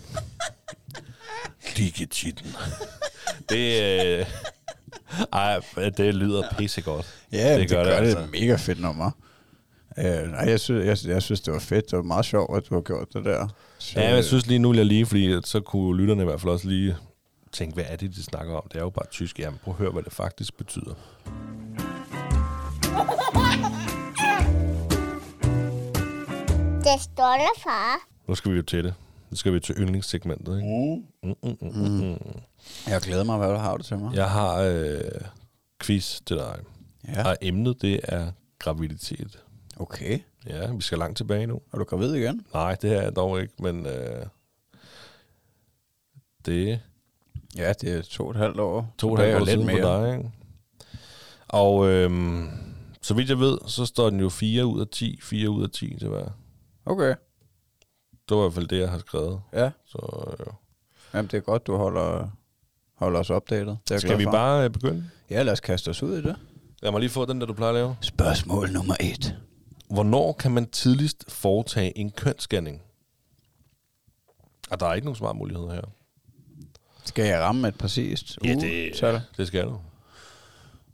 Digititten. 1.78 2.56
Det, 3.49 3.82
øh, 4.20 4.26
ej, 5.34 5.60
det 5.97 6.16
lyder 6.16 6.43
pissegodt. 6.58 7.06
Ja, 7.32 7.51
det, 7.53 7.60
det 7.60 7.70
gør 7.70 7.84
det. 7.84 7.91
det 7.91 7.97
altså. 7.97 8.20
er 8.20 8.28
mega 8.28 8.56
fedt 8.56 8.82
nummer. 8.82 9.12
Øh, 9.97 10.32
nej, 10.32 10.49
jeg 10.49 10.60
synes, 10.60 11.06
jeg, 11.06 11.12
jeg 11.14 11.24
synes, 11.24 11.41
det 11.41 11.53
var 11.53 11.60
fedt. 11.60 11.86
Det 11.91 11.97
var 11.97 12.03
meget 12.03 12.26
sjovt, 12.26 12.58
at 12.58 12.70
du 12.70 12.74
har 12.76 12.82
gjort 12.82 13.08
det 13.14 13.26
der. 13.26 13.47
Så, 13.78 13.99
Ja, 13.99 14.16
jeg 14.16 14.24
synes 14.24 14.47
lige 14.47 14.60
nu, 14.60 14.70
vil 14.70 14.78
jeg 14.78 14.86
lige, 14.86 15.06
fordi 15.06 15.41
så 15.43 15.60
kunne 15.60 15.97
lytterne 15.97 16.22
i 16.22 16.26
hvert 16.26 16.41
fald 16.41 16.51
også 16.51 16.68
lige 16.68 16.95
tænke, 17.51 17.74
hvad 17.74 17.86
er 17.88 17.95
det, 17.95 18.16
de 18.16 18.24
snakker 18.24 18.53
om? 18.56 18.64
Det 18.72 18.78
er 18.78 18.84
jo 18.84 18.89
bare 18.89 19.06
tysk. 19.12 19.39
Jamen, 19.39 19.60
prøv 19.64 19.74
at 19.74 19.78
høre, 19.78 19.91
hvad 19.91 20.03
det 20.03 20.14
faktisk 20.14 20.58
betyder. 20.58 20.93
Det 26.84 27.01
står 27.01 27.34
der, 27.38 27.62
far. 27.64 28.14
Nu 28.28 28.36
skal 28.36 28.51
vi 28.51 28.55
jo 28.57 28.63
til 28.63 28.84
det. 28.84 28.93
Nu 29.30 29.36
skal 29.38 29.53
vi 29.53 29.59
til 29.59 29.76
yndlingssegmentet, 29.78 30.57
ikke? 30.57 31.03
Mm, 31.23 31.30
mm, 31.43 31.57
mm, 31.61 31.78
mm, 31.78 32.07
mm. 32.11 32.17
Jeg 32.88 33.01
glæder 33.01 33.23
mig, 33.23 33.38
hvad 33.38 33.49
du 33.49 33.55
har 33.55 33.78
det 33.78 33.86
til 33.86 33.97
mig. 33.97 34.15
Jeg 34.15 34.30
har 34.32 34.59
øh, 34.61 35.01
quiz 35.82 36.19
til 36.26 36.36
dig. 36.38 36.59
ja. 37.07 37.28
Og 37.30 37.38
emnet, 37.41 37.82
det 37.82 37.99
er 38.03 38.32
graviditet. 38.59 39.43
Okay. 39.80 40.19
Ja, 40.47 40.71
vi 40.73 40.82
skal 40.82 40.97
langt 40.97 41.17
tilbage 41.17 41.47
nu. 41.47 41.61
Er 41.73 41.78
du 41.78 41.84
gravid 41.84 42.13
igen? 42.13 42.45
Nej, 42.53 42.76
det 42.76 42.91
er 42.97 43.01
jeg 43.01 43.15
dog 43.15 43.41
ikke, 43.41 43.53
men 43.59 43.86
øh, 43.86 44.26
det 46.45 46.80
Ja, 47.57 47.73
det 47.73 47.93
er 47.97 48.01
to 48.01 48.23
og 48.26 48.32
et 48.32 48.38
halvt 48.38 48.59
år. 48.59 48.93
to 48.97 49.07
og 49.11 49.13
et 49.13 49.19
halvt 49.19 49.36
år 49.36 49.39
lidt 49.39 49.49
siden 49.49 49.65
mere. 49.65 49.82
for 49.82 50.05
dig, 50.05 50.17
ikke? 50.17 50.32
Og 51.47 51.88
øhm, 51.89 52.49
så 53.01 53.13
vidt 53.13 53.30
jeg 53.30 53.39
ved, 53.39 53.57
så 53.67 53.86
står 53.86 54.09
den 54.09 54.19
jo 54.19 54.30
4 54.30 54.65
ud 54.65 54.82
af 54.82 54.88
10, 54.91 55.19
4 55.21 55.49
ud 55.49 55.63
af 55.63 55.69
10 55.69 55.97
til 55.99 56.07
hver. 56.07 56.30
Okay. 56.86 57.15
Det 58.30 58.38
var 58.38 58.43
i 58.43 58.45
hvert 58.45 58.53
fald 58.53 58.67
det, 58.67 58.80
jeg 58.80 58.89
har 58.89 58.97
skrevet. 58.99 59.41
Ja. 59.53 59.71
Så 59.86 60.34
øh, 60.39 60.45
Jamen, 61.13 61.28
det 61.32 61.38
er 61.38 61.41
godt, 61.41 61.67
du 61.67 61.76
holder, 61.78 62.28
holder 62.95 63.19
os 63.19 63.30
opdateret. 63.30 63.78
Det 63.89 64.01
skal 64.01 64.17
vi 64.17 64.23
for. 64.23 64.32
bare 64.32 64.63
øh, 64.63 64.69
begynde? 64.69 65.09
Ja, 65.30 65.43
lad 65.43 65.53
os 65.53 65.59
kaste 65.59 65.89
os 65.89 66.03
ud 66.03 66.17
i 66.17 66.21
det. 66.21 66.36
Lad 66.82 66.91
mig 66.91 66.99
lige 66.99 67.09
få 67.09 67.26
den, 67.26 67.41
der 67.41 67.47
du 67.47 67.53
plejer 67.53 67.69
at 67.69 67.76
lave. 67.76 67.95
Spørgsmål 68.01 68.69
nummer 68.71 68.95
et. 68.99 69.36
Hvornår 69.89 70.34
kan 70.34 70.51
man 70.51 70.65
tidligst 70.69 71.26
foretage 71.32 71.97
en 71.97 72.11
kønsscanning? 72.11 72.82
Og 74.71 74.80
der 74.80 74.86
er 74.86 74.93
ikke 74.93 75.05
nogen 75.05 75.15
smart 75.15 75.36
mulighed 75.36 75.67
her. 75.69 75.82
Skal 77.05 77.26
jeg 77.26 77.39
ramme 77.41 77.67
et 77.67 77.78
præcist 77.78 78.38
ugetal? 78.41 79.21
det 79.38 79.47
skal 79.47 79.63
du. 79.65 79.80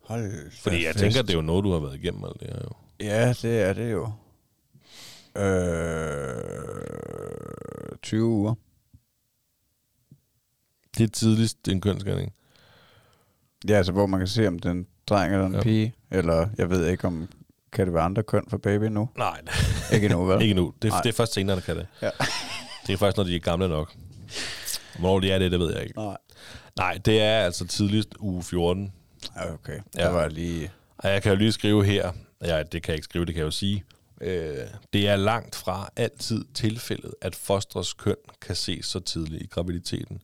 Hold 0.06 0.52
Fordi 0.62 0.86
jeg 0.86 0.94
fest. 0.94 1.04
tænker, 1.04 1.22
det 1.22 1.30
er 1.30 1.34
jo 1.34 1.42
noget, 1.42 1.64
du 1.64 1.72
har 1.72 1.80
været 1.80 1.96
igennem 1.96 2.24
alt 2.24 2.40
det 2.40 2.48
her 2.50 2.60
jo. 2.64 2.70
Ja, 3.00 3.34
det 3.42 3.62
er 3.62 3.74
det 3.74 3.92
jo. 3.92 4.12
Øh, 5.38 6.42
20 8.02 8.24
uger. 8.26 8.54
Det 10.98 11.04
er 11.04 11.08
tidligst 11.08 11.68
en 11.68 11.82
kønsscanning. 11.82 12.34
Ja, 13.70 13.74
altså 13.74 13.92
hvor 13.92 14.06
man 14.06 14.20
kan 14.20 14.28
se, 14.28 14.48
om 14.48 14.60
den 14.60 14.88
dreng 15.08 15.34
eller 15.34 15.46
en 15.46 15.54
Ja. 15.56 15.62
pige, 15.62 15.94
eller 16.12 16.48
jeg 16.58 16.70
ved 16.70 16.88
ikke, 16.88 17.08
om 17.08 17.30
kan 17.72 17.86
det 17.86 17.94
være 17.94 18.04
andre 18.04 18.24
køn 18.24 18.44
for 18.50 18.58
baby 18.58 18.84
nu? 18.84 19.10
Nej, 19.18 19.42
Ikke 19.94 20.06
endnu, 20.06 20.26
vel? 20.26 20.42
ikke 20.44 20.54
nu. 20.54 20.74
Det, 20.82 20.90
Nej. 20.90 21.02
det 21.02 21.10
er 21.10 21.14
først 21.14 21.34
senere, 21.34 21.56
der 21.56 21.62
kan 21.62 21.76
det. 21.78 21.88
Ja. 22.02 22.10
Det 22.88 22.94
er 22.94 22.98
først, 22.98 23.18
når 23.18 23.24
de 23.24 23.36
er 23.36 23.40
gamle 23.40 23.68
nok. 23.70 23.94
Hvornår 25.00 25.20
de 25.20 25.32
er 25.32 25.40
det, 25.40 25.52
det 25.52 25.60
ved 25.60 25.74
jeg 25.74 25.84
ikke. 25.84 26.00
Nej. 26.00 26.18
Nej, 26.78 27.00
det 27.06 27.22
er 27.22 27.40
altså 27.40 27.68
tidligst 27.68 28.10
uge 28.20 28.44
14. 28.44 28.94
Ja, 29.36 29.54
Okay, 29.54 29.80
Ja. 29.98 30.06
det 30.06 30.14
var 30.14 30.28
lige... 30.28 30.72
Og 30.98 31.10
jeg 31.10 31.24
kan 31.24 31.32
jo 31.32 31.38
lige 31.38 31.52
skrive 31.52 31.86
her, 31.86 32.12
ja, 32.44 32.64
det 32.64 32.84
kan 32.84 32.92
jeg 32.92 32.96
ikke 32.98 33.04
skrive, 33.06 33.26
det 33.26 33.34
kan 33.34 33.40
jeg 33.40 33.46
jo 33.46 33.52
sige. 33.52 33.84
Øh, 34.22 34.68
det 34.94 35.08
er 35.08 35.16
langt 35.16 35.56
fra 35.56 35.90
altid 35.96 36.46
tilfældet, 36.54 37.14
at 37.22 37.36
fostrets 37.36 37.94
køn 37.94 38.16
kan 38.42 38.56
ses 38.56 38.86
så 38.86 39.00
tidligt 39.00 39.44
i 39.44 39.48
graviditeten. 39.48 40.22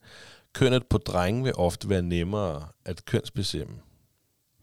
Kønnet 0.53 0.85
på 0.85 0.97
drenge 0.97 1.43
vil 1.43 1.53
ofte 1.55 1.89
være 1.89 2.01
nemmere 2.01 2.67
at 2.85 3.05
kønsbestemme. 3.05 3.73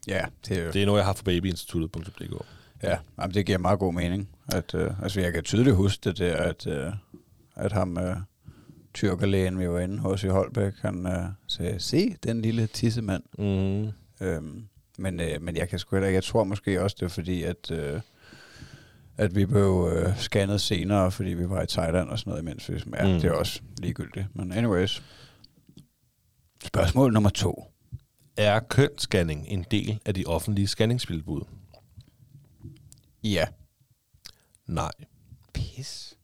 Ja, 0.06 0.26
det 0.48 0.58
er 0.58 0.64
jo... 0.64 0.70
Det 0.72 0.82
er 0.82 0.86
noget, 0.86 0.98
jeg 0.98 1.06
har 1.06 1.12
fra 1.12 1.22
babyinstituttet.dk. 1.24 2.46
Ja, 2.82 2.98
jamen, 3.18 3.34
det 3.34 3.46
giver 3.46 3.58
meget 3.58 3.78
god 3.78 3.94
mening. 3.94 4.28
At, 4.48 4.74
øh, 4.74 5.02
altså, 5.02 5.20
jeg 5.20 5.32
kan 5.32 5.42
tydeligt 5.42 5.76
huske 5.76 6.00
det 6.04 6.18
der, 6.18 6.36
at, 6.36 6.66
øh, 6.66 6.92
at 7.56 7.72
ham, 7.72 7.98
øh, 7.98 8.16
tyrkerlægen, 8.94 9.58
vi 9.58 9.68
var 9.68 9.80
inde 9.80 9.98
hos 9.98 10.24
i 10.24 10.26
Holbæk, 10.26 10.72
han 10.80 11.06
øh, 11.06 11.24
sagde, 11.46 11.80
se 11.80 12.16
den 12.22 12.42
lille 12.42 12.66
tissemand. 12.66 13.22
Mm. 13.38 13.92
Øhm, 14.26 14.68
men, 14.98 15.20
øh, 15.20 15.42
men 15.42 15.56
jeg 15.56 15.68
kan 15.68 15.78
sgu 15.78 15.96
heller 15.96 16.08
ikke, 16.08 16.16
jeg 16.16 16.24
tror 16.24 16.44
måske 16.44 16.82
også, 16.82 16.96
det 17.00 17.04
er 17.04 17.10
fordi, 17.10 17.42
at, 17.42 17.70
øh, 17.70 18.00
at 19.16 19.34
vi 19.36 19.46
blev 19.46 19.90
øh, 19.92 20.16
scannet 20.18 20.60
senere, 20.60 21.10
fordi 21.10 21.30
vi 21.30 21.48
var 21.48 21.62
i 21.62 21.66
Thailand 21.66 22.08
og 22.08 22.18
sådan 22.18 22.30
noget, 22.30 22.42
imens 22.42 22.70
vi, 22.70 22.74
ja, 22.96 23.06
Mm. 23.14 23.20
det 23.20 23.24
er 23.24 23.32
også 23.32 23.60
ligegyldigt. 23.78 24.26
Men 24.36 24.52
anyways. 24.52 25.02
Spørgsmål 26.64 27.12
nummer 27.12 27.30
to. 27.30 27.64
Er 28.36 28.60
kønsscanning 28.60 29.44
en 29.48 29.64
del 29.70 29.98
af 30.06 30.14
de 30.14 30.24
offentlige 30.26 30.66
scanningstilbud? 30.66 31.40
Ja. 33.24 33.44
Nej. 34.66 34.90
Pis. 35.54 36.14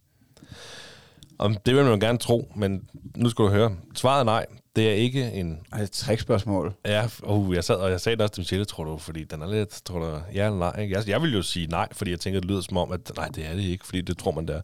Og 1.38 1.50
det 1.66 1.74
vil 1.74 1.84
man 1.84 1.92
jo 1.92 2.06
gerne 2.06 2.18
tro, 2.18 2.52
men 2.56 2.88
nu 3.16 3.28
skal 3.30 3.44
du 3.44 3.50
høre. 3.50 3.76
Svaret 3.94 4.20
er 4.20 4.24
nej. 4.24 4.46
Det 4.76 4.88
er 4.88 4.92
ikke 4.92 5.32
en... 5.32 5.60
Ej, 5.72 5.80
et 5.80 5.90
trickspørgsmål. 5.90 6.74
Ja, 6.84 7.08
uh, 7.22 7.54
jeg 7.54 7.64
sad, 7.64 7.76
og 7.76 7.90
jeg 7.90 8.00
sagde 8.00 8.16
det 8.16 8.22
også 8.22 8.34
til 8.34 8.40
Michelle, 8.40 8.64
tror 8.64 8.84
du, 8.84 8.98
fordi 8.98 9.24
den 9.24 9.42
er 9.42 9.50
lidt, 9.50 9.80
tror 9.84 9.98
du, 9.98 10.20
ja 10.34 10.46
eller 10.46 10.58
nej. 10.58 10.80
ikke? 10.80 10.96
Jeg, 10.96 11.08
jeg 11.08 11.22
vil 11.22 11.32
jo 11.32 11.42
sige 11.42 11.66
nej, 11.66 11.88
fordi 11.92 12.10
jeg 12.10 12.20
tænker, 12.20 12.40
det 12.40 12.50
lyder 12.50 12.60
som 12.60 12.76
om, 12.76 12.92
at 12.92 13.12
nej, 13.16 13.28
det 13.28 13.46
er 13.46 13.54
det 13.54 13.62
ikke, 13.62 13.86
fordi 13.86 14.00
det 14.00 14.18
tror 14.18 14.30
man 14.30 14.48
der. 14.48 14.60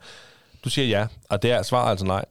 Du 0.64 0.70
siger 0.70 0.86
ja, 0.86 1.06
og 1.30 1.42
det 1.42 1.50
er 1.50 1.62
svaret 1.62 1.90
altså 1.90 2.06
nej. 2.06 2.24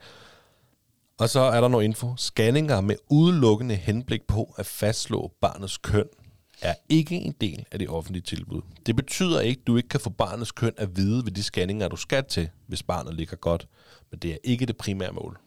Og 1.17 1.29
så 1.29 1.39
er 1.39 1.61
der 1.61 1.67
noget 1.67 1.85
info. 1.85 2.15
Scanninger 2.17 2.81
med 2.81 2.95
udelukkende 3.09 3.75
henblik 3.75 4.21
på 4.27 4.53
at 4.57 4.65
fastslå 4.65 5.31
barnets 5.41 5.77
køn 5.77 6.05
er 6.61 6.73
ikke 6.89 7.15
en 7.15 7.35
del 7.41 7.65
af 7.71 7.79
det 7.79 7.89
offentlige 7.89 8.23
tilbud. 8.23 8.61
Det 8.85 8.95
betyder 8.95 9.41
ikke, 9.41 9.59
at 9.61 9.67
du 9.67 9.77
ikke 9.77 9.89
kan 9.89 9.99
få 9.99 10.09
barnets 10.09 10.51
køn 10.51 10.73
at 10.77 10.97
vide 10.97 11.25
ved 11.25 11.31
de 11.31 11.43
scanninger, 11.43 11.87
du 11.87 11.95
skal 11.95 12.23
til, 12.23 12.49
hvis 12.67 12.83
barnet 12.83 13.13
ligger 13.13 13.35
godt. 13.35 13.67
Men 14.11 14.19
det 14.19 14.31
er 14.31 14.37
ikke 14.43 14.65
det 14.65 14.77
primære 14.77 15.11
mål. 15.11 15.39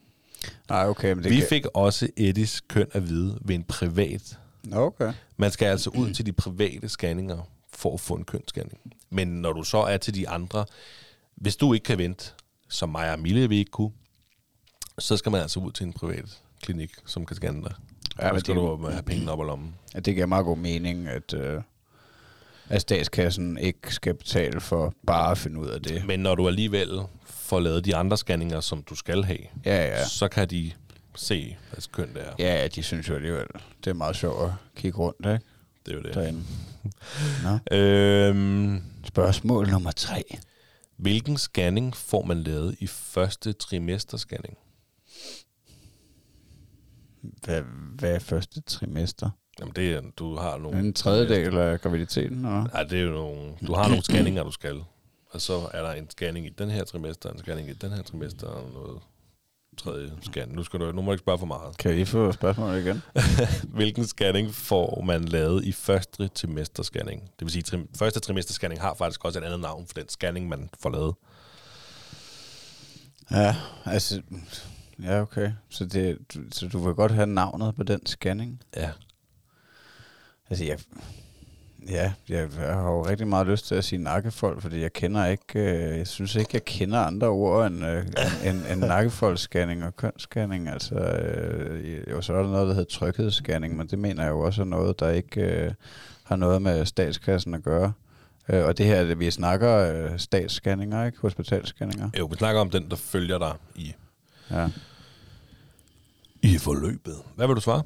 Nej, 0.68 0.86
okay, 0.88 1.12
men 1.12 1.24
det 1.24 1.30
Vi 1.32 1.36
kan... 1.38 1.48
fik 1.48 1.66
også 1.74 2.08
Eddies 2.16 2.60
køn 2.60 2.86
at 2.92 3.08
vide 3.08 3.38
ved 3.44 3.54
en 3.54 3.64
privat. 3.64 4.38
Okay. 4.72 5.12
Man 5.36 5.50
skal 5.50 5.66
altså 5.66 5.90
ud 5.90 6.14
til 6.14 6.26
de 6.26 6.32
private 6.32 6.88
scanninger 6.88 7.50
for 7.72 7.94
at 7.94 8.00
få 8.00 8.14
en 8.14 8.24
kønsscanning. 8.24 8.78
Men 9.10 9.28
når 9.28 9.52
du 9.52 9.62
så 9.62 9.78
er 9.78 9.96
til 9.96 10.14
de 10.14 10.28
andre, 10.28 10.64
hvis 11.36 11.56
du 11.56 11.72
ikke 11.72 11.84
kan 11.84 11.98
vente, 11.98 12.30
som 12.68 12.88
mig 12.88 13.12
og 13.12 13.18
Mille 13.20 13.48
vi 13.48 13.58
ikke 13.58 13.70
kunne, 13.70 13.90
så 14.98 15.16
skal 15.16 15.32
man 15.32 15.40
altså 15.40 15.60
ud 15.60 15.72
til 15.72 15.86
en 15.86 15.92
privat 15.92 16.38
klinik, 16.62 16.90
som 17.06 17.26
kan 17.26 17.36
scanne 17.36 17.62
dig. 17.64 17.74
Ja, 18.20 18.32
men 18.32 18.40
skal 18.40 18.54
det- 18.54 18.60
du 18.62 18.86
have 18.90 19.02
pengene 19.02 19.32
op 19.32 19.40
ad 19.40 19.46
lommen. 19.46 19.74
Ja, 19.94 20.00
det 20.00 20.14
giver 20.14 20.26
meget 20.26 20.44
god 20.44 20.56
mening, 20.56 21.08
at, 21.08 21.34
øh, 21.34 21.62
at 22.70 22.80
statskassen 22.80 23.58
ikke 23.58 23.94
skal 23.94 24.14
betale 24.14 24.60
for 24.60 24.94
bare 25.06 25.30
at 25.30 25.38
finde 25.38 25.60
ud 25.60 25.66
af 25.68 25.82
det. 25.82 26.06
Men 26.06 26.20
når 26.20 26.34
du 26.34 26.48
alligevel 26.48 27.00
får 27.24 27.60
lavet 27.60 27.84
de 27.84 27.96
andre 27.96 28.16
scanninger, 28.16 28.60
som 28.60 28.82
du 28.82 28.94
skal 28.94 29.24
have, 29.24 29.38
Ja, 29.64 29.86
ja. 29.86 30.04
så 30.04 30.28
kan 30.28 30.48
de 30.48 30.72
se, 31.14 31.56
hvad 31.70 31.82
køn 31.92 32.14
det 32.14 32.22
er. 32.26 32.32
Ja, 32.38 32.68
de 32.68 32.82
synes 32.82 33.08
jo 33.08 33.14
alligevel, 33.14 33.46
det 33.84 33.90
er 33.90 33.94
meget 33.94 34.16
sjovt 34.16 34.44
at 34.44 34.50
kigge 34.76 34.98
rundt, 34.98 35.18
ikke? 35.26 35.40
Det 35.86 35.92
er 35.92 35.96
jo 35.96 36.02
det. 36.02 36.14
Derinde. 36.14 36.42
Nå. 37.70 37.76
Øhm, 37.76 38.82
Spørgsmål 39.04 39.68
nummer 39.70 39.90
tre. 39.90 40.24
hvilken 40.96 41.36
scanning 41.36 41.96
får 41.96 42.24
man 42.24 42.42
lavet 42.42 42.76
i 42.80 42.86
første 42.86 43.52
trimesterscanning? 43.52 44.56
Hvad, 47.44 47.62
hvad 47.98 48.14
er 48.14 48.18
første 48.18 48.60
trimester? 48.60 49.30
Jamen 49.60 49.72
det 49.76 49.92
er, 49.92 50.00
du 50.18 50.36
har 50.36 50.58
nogle... 50.58 50.78
En 50.78 50.92
tredjedel 50.92 51.58
af 51.58 51.80
graviditeten, 51.80 52.36
eller? 52.36 52.64
Nej, 52.72 52.82
det 52.82 52.98
er 52.98 53.02
jo 53.02 53.10
nogle... 53.10 53.52
Du 53.66 53.74
har 53.74 53.88
nogle 53.88 54.02
scanninger, 54.02 54.42
du 54.42 54.50
skal. 54.50 54.82
Og 55.30 55.40
så 55.40 55.68
er 55.74 55.82
der 55.82 55.92
en 55.92 56.10
scanning 56.10 56.46
i 56.46 56.48
den 56.48 56.70
her 56.70 56.84
trimester, 56.84 57.30
en 57.30 57.38
scanning 57.38 57.68
i 57.68 57.72
den 57.72 57.90
her 57.90 58.02
trimester, 58.02 58.46
og 58.46 58.70
noget 58.74 59.00
tredje 59.78 60.12
scan. 60.22 60.48
Nu, 60.48 60.64
skal 60.64 60.80
du, 60.80 60.92
nu 60.92 61.02
må 61.02 61.10
du 61.10 61.12
ikke 61.12 61.22
spørge 61.22 61.38
for 61.38 61.46
meget. 61.46 61.76
Kan 61.78 61.98
I 61.98 62.04
få 62.04 62.32
spørgsmålet 62.32 62.86
igen? 62.86 63.02
Hvilken 63.78 64.06
scanning 64.06 64.54
får 64.54 65.02
man 65.06 65.24
lavet 65.24 65.64
i 65.64 65.72
første 65.72 66.28
trimesterscanning? 66.28 67.22
Det 67.22 67.40
vil 67.40 67.50
sige, 67.50 67.62
trim, 67.62 67.88
første 67.96 68.20
trimesterscanning 68.20 68.80
har 68.80 68.94
faktisk 68.94 69.24
også 69.24 69.38
et 69.38 69.44
andet 69.44 69.60
navn 69.60 69.86
for 69.86 69.94
den 69.94 70.08
scanning, 70.08 70.48
man 70.48 70.70
får 70.80 70.90
lavet. 70.90 71.14
Ja, 73.30 73.56
altså... 73.84 74.22
Ja, 75.02 75.20
okay. 75.20 75.52
Så, 75.68 75.86
det, 75.86 76.18
så 76.52 76.68
du 76.68 76.78
vil 76.78 76.94
godt 76.94 77.12
have 77.12 77.26
navnet 77.26 77.74
på 77.74 77.82
den 77.82 78.06
scanning? 78.06 78.62
Ja. 78.76 78.90
Altså, 80.50 80.64
jeg, 80.64 80.78
ja, 81.88 82.12
jeg, 82.28 82.48
jeg 82.60 82.74
har 82.74 82.90
jo 82.90 83.06
rigtig 83.06 83.28
meget 83.28 83.46
lyst 83.46 83.66
til 83.66 83.74
at 83.74 83.84
sige 83.84 84.02
nakkefold, 84.02 84.60
fordi 84.60 84.80
jeg 84.80 84.92
kender 84.92 85.26
ikke, 85.26 85.58
øh, 85.60 85.98
jeg 85.98 86.06
synes 86.06 86.34
ikke, 86.34 86.50
jeg 86.52 86.64
kender 86.64 86.98
andre 87.00 87.26
ord 87.28 87.66
end, 87.66 87.84
øh, 87.86 88.06
end, 88.44 88.62
end 88.72 88.80
nakkefoldsscanning 88.80 89.84
og 89.84 89.96
kønsscanning. 89.96 90.68
Altså, 90.68 90.94
øh, 90.94 92.10
jo, 92.10 92.20
så 92.22 92.32
er 92.34 92.42
der 92.42 92.50
noget, 92.50 92.68
der 92.68 92.74
hedder 92.74 92.90
tryghedsscanning, 92.90 93.76
men 93.76 93.86
det 93.86 93.98
mener 93.98 94.22
jeg 94.22 94.30
jo 94.30 94.40
også 94.40 94.60
er 94.62 94.66
noget, 94.66 95.00
der 95.00 95.10
ikke 95.10 95.40
øh, 95.40 95.72
har 96.24 96.36
noget 96.36 96.62
med 96.62 96.86
statskassen 96.86 97.54
at 97.54 97.62
gøre. 97.62 97.92
Øh, 98.48 98.64
og 98.64 98.78
det 98.78 98.86
her, 98.86 99.14
vi 99.14 99.30
snakker 99.30 99.76
øh, 99.76 100.18
statsscanninger, 100.18 101.06
ikke? 101.06 101.18
Hospitalscanninger. 101.20 102.10
Jo, 102.18 102.26
vi 102.26 102.36
snakker 102.36 102.60
om 102.60 102.70
den, 102.70 102.90
der 102.90 102.96
følger 102.96 103.38
dig 103.38 103.52
i, 103.76 103.94
Ja. 104.50 104.68
i 106.42 106.58
forløbet. 106.58 107.16
Hvad 107.36 107.46
vil 107.46 107.56
du 107.56 107.60
svare? 107.60 107.82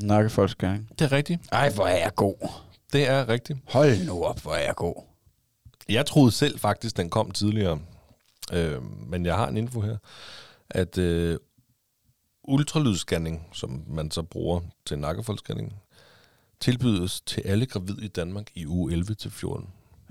Nakkefoldsscanning. 0.00 0.88
Det 0.98 1.04
er 1.04 1.12
rigtigt. 1.12 1.40
Ej, 1.52 1.70
hvor 1.70 1.86
er 1.86 1.96
jeg 1.98 2.14
god. 2.16 2.48
Det 2.92 3.08
er 3.08 3.28
rigtigt. 3.28 3.58
Hold 3.68 4.06
nu 4.06 4.24
op, 4.24 4.40
hvor 4.40 4.52
er 4.54 4.64
jeg 4.64 4.74
god. 4.76 4.94
Jeg 5.88 6.06
troede 6.06 6.30
selv 6.32 6.58
faktisk, 6.58 6.96
den 6.96 7.10
kom 7.10 7.30
tidligere. 7.30 7.78
Øh, 8.52 8.82
men 8.82 9.26
jeg 9.26 9.36
har 9.36 9.48
en 9.48 9.56
info 9.56 9.80
her, 9.80 9.96
at 10.70 10.98
øh, 10.98 11.38
ultralydsscanning, 12.44 13.46
som 13.52 13.84
man 13.88 14.10
så 14.10 14.22
bruger 14.22 14.60
til 14.86 14.98
nakkefoldsscanning, 14.98 15.72
tilbydes 16.60 17.20
til 17.20 17.40
alle 17.44 17.66
gravide 17.66 18.04
i 18.04 18.08
Danmark 18.08 18.46
i 18.54 18.66
uge 18.66 18.92
11-14. 18.92 19.66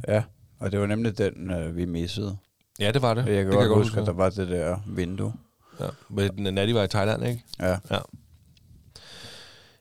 Ja, 0.08 0.24
og 0.60 0.72
det 0.72 0.80
var 0.80 0.86
nemlig 0.86 1.18
den, 1.18 1.52
øh, 1.52 1.76
vi 1.76 1.86
missede. 1.86 2.38
Ja, 2.80 2.92
det 2.92 3.02
var 3.02 3.14
det. 3.14 3.26
Jeg 3.26 3.44
kan 3.44 3.46
det 3.46 3.68
godt 3.68 3.84
huske, 3.84 4.00
at 4.00 4.06
der 4.08 4.14
var 4.14 4.30
det 4.30 4.48
der 4.48 4.78
vindue. 4.88 5.34
Ja, 5.80 5.88
men 6.10 6.54
Natty 6.54 6.74
var 6.74 6.84
i 6.84 6.88
Thailand, 6.88 7.26
ikke? 7.26 7.44
Ja, 7.60 7.78
Ja. 7.92 8.00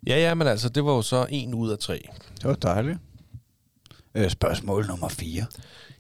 Ja, 0.07 0.17
ja, 0.19 0.35
men 0.35 0.47
altså, 0.47 0.69
det 0.69 0.85
var 0.85 0.93
jo 0.93 1.03
så 1.03 1.27
en 1.31 1.55
ud 1.55 1.71
af 1.71 1.79
tre. 1.79 2.09
det 2.37 2.45
var 2.45 2.55
dejligt. 2.55 2.99
Øh, 4.15 4.31
spørgsmål 4.31 4.87
nummer 4.87 5.09
4. 5.09 5.47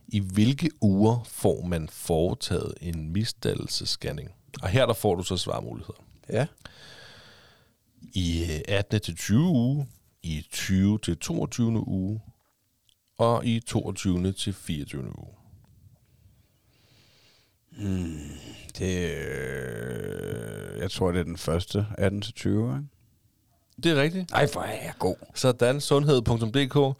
I 0.08 0.18
hvilke 0.20 0.70
uger 0.80 1.22
får 1.24 1.62
man 1.66 1.88
foretaget 1.88 2.74
en 2.80 3.12
misdannelsesscanning? 3.12 4.30
Og 4.62 4.68
her 4.68 4.86
der 4.86 4.94
får 4.94 5.14
du 5.14 5.22
så 5.22 5.36
svarmuligheder. 5.36 6.04
Ja. 6.28 6.46
I 8.02 8.42
øh, 8.42 8.60
18. 8.68 9.00
til 9.00 9.16
20 9.16 9.40
uge, 9.40 9.86
i 10.22 10.46
20 10.50 10.98
til 10.98 11.18
22. 11.18 11.88
uge, 11.88 12.20
og 13.18 13.46
i 13.46 13.60
22. 13.60 14.32
til 14.32 14.52
24. 14.52 15.02
uge. 15.02 15.34
Det, 18.78 19.10
øh, 19.10 20.78
jeg 20.80 20.90
tror, 20.90 21.12
det 21.12 21.20
er 21.20 21.24
den 21.24 21.38
første 21.38 21.86
18 21.98 22.22
til 22.22 22.34
20, 22.34 22.76
ikke? 22.76 22.88
Det 23.82 23.98
er 23.98 24.02
rigtigt. 24.02 24.32
Ej, 24.32 24.46
hvor 24.52 24.62
er 24.62 24.72
jeg 24.84 24.92
god. 24.98 25.16
Sådan, 25.34 25.80
sundhed.dk. 25.80 26.96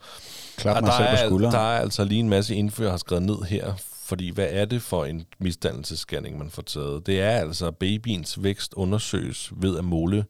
Klap 0.57 0.75
Og 0.77 0.83
mig 0.83 0.93
selv 0.93 1.07
på 1.07 1.15
er, 1.15 1.27
skulderen. 1.27 1.53
der 1.53 1.59
er 1.59 1.79
altså 1.79 2.03
lige 2.03 2.19
en 2.19 2.29
masse 2.29 2.55
info, 2.55 2.83
jeg 2.83 2.91
har 2.91 2.97
skrevet 2.97 3.23
ned 3.23 3.41
her. 3.41 3.73
Fordi 4.05 4.29
hvad 4.29 4.47
er 4.49 4.65
det 4.65 4.81
for 4.81 5.05
en 5.05 5.25
misdannelsesscanning, 5.39 6.37
man 6.37 6.49
får 6.49 6.61
taget? 6.61 7.05
Det 7.05 7.21
er 7.21 7.29
altså, 7.29 7.71
babyens 7.71 8.43
vækst 8.43 8.73
undersøges 8.73 9.51
ved 9.55 9.77
at 9.77 9.85
måle 9.85 10.25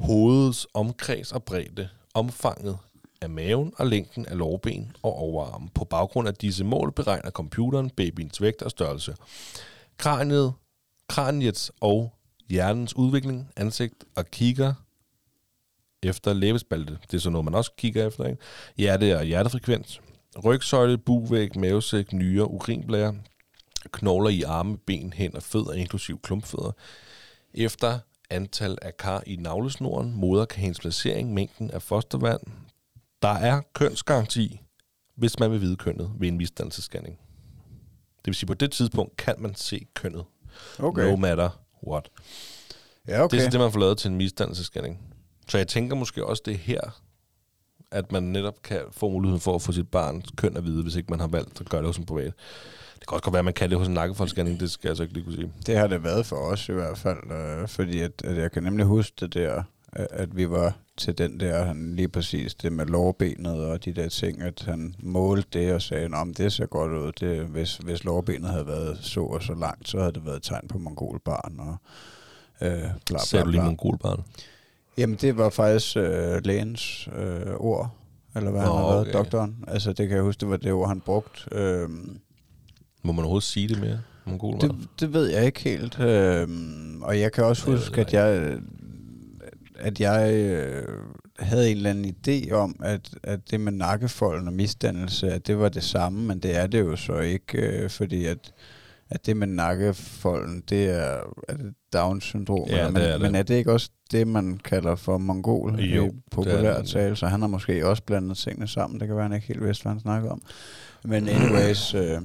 hovedets 0.00 0.66
omkreds 0.74 1.32
og 1.32 1.42
bredde, 1.42 1.88
omfanget 2.14 2.78
af 3.20 3.30
maven 3.30 3.72
og 3.78 3.86
længden 3.86 4.26
af 4.26 4.38
lårben 4.38 4.96
og 5.02 5.16
overarm. 5.18 5.68
På 5.74 5.84
baggrund 5.84 6.28
af 6.28 6.34
disse 6.34 6.64
mål 6.64 6.92
beregner 6.92 7.30
computeren 7.30 7.90
babyens 7.90 8.42
vægt 8.42 8.62
og 8.62 8.70
størrelse. 8.70 9.14
Kraniet, 9.98 10.52
kraniets 11.08 11.72
og 11.80 12.12
hjernens 12.48 12.96
udvikling, 12.96 13.48
ansigt 13.56 14.04
og 14.16 14.26
kigger 14.26 14.74
efter 16.02 16.32
læbespalte. 16.32 16.98
Det 17.10 17.16
er 17.16 17.20
så 17.20 17.30
noget, 17.30 17.44
man 17.44 17.54
også 17.54 17.72
kigger 17.76 18.06
efter. 18.06 18.24
Ikke? 18.24 18.42
Hjerte 18.76 19.16
og 19.16 19.24
hjertefrekvens. 19.24 20.00
Rygsøjle, 20.44 20.98
bugvæg, 20.98 21.58
mavesæk, 21.58 22.12
nyre, 22.12 22.50
urinblære, 22.50 23.14
knogler 23.92 24.30
i 24.30 24.42
arme, 24.42 24.76
ben, 24.76 25.12
hænder, 25.12 25.40
fødder, 25.40 25.72
inklusiv 25.72 26.20
klumpfødder. 26.20 26.72
Efter 27.54 27.98
antal 28.30 28.78
af 28.82 28.96
kar 28.96 29.22
i 29.26 29.36
navlesnoren, 29.36 30.14
moderkagens 30.14 30.80
placering, 30.80 31.34
mængden 31.34 31.70
af 31.70 31.82
fostervand. 31.82 32.40
Der 33.22 33.28
er 33.28 33.60
kønsgaranti, 33.74 34.60
hvis 35.16 35.38
man 35.38 35.50
vil 35.50 35.60
vide 35.60 35.76
kønnet 35.76 36.10
ved 36.18 36.28
en 36.28 36.36
misdannelsesscanning. 36.36 37.18
Det 38.18 38.26
vil 38.26 38.34
sige, 38.34 38.46
på 38.46 38.54
det 38.54 38.72
tidspunkt 38.72 39.16
kan 39.16 39.34
man 39.38 39.54
se 39.54 39.86
kønnet. 39.94 40.24
Okay. 40.78 41.10
No 41.10 41.16
matter 41.16 41.62
what. 41.86 42.08
Ja, 43.08 43.22
okay. 43.22 43.36
Det 43.36 43.42
er 43.42 43.46
så 43.46 43.50
det, 43.50 43.60
man 43.60 43.72
får 43.72 43.80
lavet 43.80 43.98
til 43.98 44.10
en 44.10 44.16
misdannelsesscanning. 44.16 45.15
Så 45.48 45.58
jeg 45.58 45.68
tænker 45.68 45.96
måske 45.96 46.26
også, 46.26 46.42
det 46.46 46.54
er 46.54 46.58
her, 46.58 47.00
at 47.90 48.12
man 48.12 48.22
netop 48.22 48.62
kan 48.62 48.80
få 48.90 49.08
muligheden 49.08 49.40
for 49.40 49.54
at 49.54 49.62
få 49.62 49.72
sit 49.72 49.88
barns 49.88 50.24
køn 50.36 50.56
at 50.56 50.64
vide, 50.64 50.82
hvis 50.82 50.96
ikke 50.96 51.10
man 51.10 51.20
har 51.20 51.26
valgt 51.26 51.60
at 51.60 51.68
gøre 51.68 51.80
det 51.80 51.88
hos 51.88 51.96
en 51.98 52.06
privat. 52.06 52.32
Det 52.94 53.08
kan 53.08 53.14
også 53.14 53.22
godt 53.22 53.32
være, 53.32 53.38
at 53.38 53.44
man 53.44 53.54
kan 53.54 53.70
det 53.70 53.78
hos 53.78 53.88
en 53.88 53.94
nakkefoldsscanning, 53.94 54.60
det 54.60 54.70
skal 54.70 54.88
jeg 54.88 54.96
så 54.96 55.02
ikke 55.02 55.14
lige 55.14 55.24
kunne 55.24 55.34
sige. 55.36 55.52
Det 55.66 55.76
har 55.76 55.86
det 55.86 56.04
været 56.04 56.26
for 56.26 56.36
os 56.36 56.68
i 56.68 56.72
hvert 56.72 56.98
fald, 56.98 57.30
øh, 57.32 57.68
fordi 57.68 58.00
at, 58.00 58.12
at 58.24 58.36
jeg 58.36 58.52
kan 58.52 58.62
nemlig 58.62 58.86
huske 58.86 59.16
det 59.20 59.34
der, 59.34 59.62
at, 59.92 60.36
vi 60.36 60.50
var 60.50 60.76
til 60.96 61.18
den 61.18 61.40
der, 61.40 61.64
han 61.64 61.96
lige 61.96 62.08
præcis 62.08 62.54
det 62.54 62.72
med 62.72 62.86
lårbenet 62.86 63.64
og 63.64 63.84
de 63.84 63.92
der 63.92 64.08
ting, 64.08 64.42
at 64.42 64.62
han 64.66 64.94
målte 64.98 65.48
det 65.52 65.74
og 65.74 65.82
sagde, 65.82 66.04
at 66.04 66.36
det 66.36 66.52
ser 66.52 66.66
godt 66.66 66.92
ud. 66.92 67.12
Det, 67.20 67.46
hvis, 67.46 67.76
hvis 67.76 68.04
lårbenet 68.04 68.50
havde 68.50 68.66
været 68.66 68.98
så 69.02 69.20
og 69.20 69.42
så 69.42 69.54
langt, 69.54 69.88
så 69.88 69.98
havde 69.98 70.12
det 70.12 70.26
været 70.26 70.36
et 70.36 70.42
tegn 70.42 70.68
på 70.68 70.78
mongolbarn 70.78 71.54
og 71.58 71.76
øh, 72.66 72.80
bla, 72.80 72.90
bla, 73.06 73.18
Sagde 73.18 73.44
du 73.44 73.50
bla. 73.50 73.58
lige 73.58 73.64
mongolbarn? 73.64 74.24
Jamen, 74.98 75.16
det 75.20 75.36
var 75.36 75.50
faktisk 75.50 75.96
øh, 75.96 76.40
lægens 76.44 77.08
øh, 77.16 77.54
ord, 77.56 77.90
eller 78.36 78.50
hvad 78.50 78.60
Nå, 78.60 78.66
han 78.66 78.76
har 78.76 78.88
været, 78.88 79.00
okay. 79.00 79.12
doktoren. 79.12 79.64
Altså, 79.68 79.92
det 79.92 80.08
kan 80.08 80.16
jeg 80.16 80.24
huske, 80.24 80.40
det 80.40 80.48
var 80.48 80.56
det 80.56 80.72
ord, 80.72 80.88
han 80.88 81.00
brugte. 81.00 81.40
Øhm, 81.52 82.18
Må 83.02 83.12
man 83.12 83.18
overhovedet 83.18 83.44
sige 83.48 83.68
det 83.68 83.80
mere? 83.80 84.00
Mongolbarn? 84.24 84.70
det, 84.70 84.88
det 85.00 85.12
ved 85.12 85.26
jeg 85.26 85.46
ikke 85.46 85.60
helt. 85.60 86.00
Øhm, 86.00 87.02
og 87.02 87.20
jeg 87.20 87.32
kan 87.32 87.44
også 87.44 87.70
Jeg 87.70 87.78
huske, 87.78 88.00
at 88.00 88.12
jeg, 88.12 88.58
at 89.78 90.00
jeg 90.00 90.34
øh, 90.34 90.88
havde 91.38 91.70
en 91.70 91.76
eller 91.76 91.90
anden 91.90 92.14
idé 92.16 92.52
om, 92.52 92.76
at, 92.82 93.10
at 93.22 93.50
det 93.50 93.60
med 93.60 93.72
nakkefolden 93.72 94.48
og 94.48 94.54
misdannelse, 94.54 95.32
at 95.32 95.46
det 95.46 95.58
var 95.58 95.68
det 95.68 95.82
samme, 95.82 96.22
men 96.22 96.38
det 96.38 96.56
er 96.56 96.66
det 96.66 96.80
jo 96.80 96.96
så 96.96 97.18
ikke, 97.18 97.58
øh, 97.58 97.90
fordi 97.90 98.24
at, 98.24 98.52
at 99.10 99.26
det 99.26 99.36
med 99.36 99.46
nakkefolden, 99.46 100.62
det 100.68 100.84
er, 100.90 101.16
er 101.48 101.56
det 101.56 101.74
Down-syndrom, 101.92 102.68
Ja, 102.68 102.86
men, 102.90 102.94
det 103.02 103.08
er 103.08 103.12
det. 103.12 103.20
men 103.20 103.34
er 103.34 103.42
det 103.42 103.54
ikke 103.54 103.72
også 103.72 103.90
det, 104.10 104.26
man 104.28 104.60
kalder 104.64 104.96
for 104.96 105.18
mongol 105.18 105.80
Jo, 105.80 106.06
i 106.06 106.48
er 106.48 106.78
det. 106.80 106.88
tale, 106.88 107.16
så 107.16 107.26
han 107.26 107.40
har 107.40 107.48
måske 107.48 107.86
også 107.86 108.02
blandet 108.02 108.36
tingene 108.36 108.68
sammen, 108.68 109.00
det 109.00 109.08
kan 109.08 109.16
være, 109.16 109.24
han 109.24 109.32
ikke 109.32 109.46
helt 109.46 109.64
vidste, 109.64 109.82
hvad 109.82 109.92
han 109.92 110.00
snakker 110.00 110.30
om. 110.30 110.42
Men 111.04 111.28
anyways, 111.28 111.94
øh, 111.94 112.18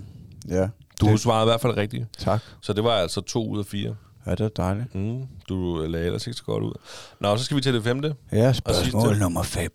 ja, 0.49 0.69
Du 1.01 1.05
det, 1.07 1.19
svarede 1.19 1.43
i 1.45 1.49
hvert 1.49 1.61
fald 1.61 1.77
rigtigt. 1.77 2.05
tak. 2.17 2.41
Så 2.61 2.73
det 2.73 2.84
var 2.84 2.91
altså 2.91 3.21
to 3.21 3.49
ud 3.49 3.59
af 3.59 3.65
fire. 3.65 3.95
Ja, 4.25 4.32
det 4.32 4.39
er 4.41 4.49
dejligt. 4.49 4.95
Mm, 4.95 5.21
du 5.49 5.86
lagde 5.88 6.05
ellers 6.05 6.27
ikke 6.27 6.38
så 6.38 6.43
godt 6.43 6.63
ud. 6.63 6.73
Nå, 7.19 7.38
så 7.38 7.43
skal 7.43 7.57
vi 7.57 7.61
til 7.61 7.73
det 7.73 7.84
femte. 7.84 8.15
Ja, 8.32 8.53
spørgsmål 8.53 9.17
nummer 9.17 9.43
5. 9.43 9.69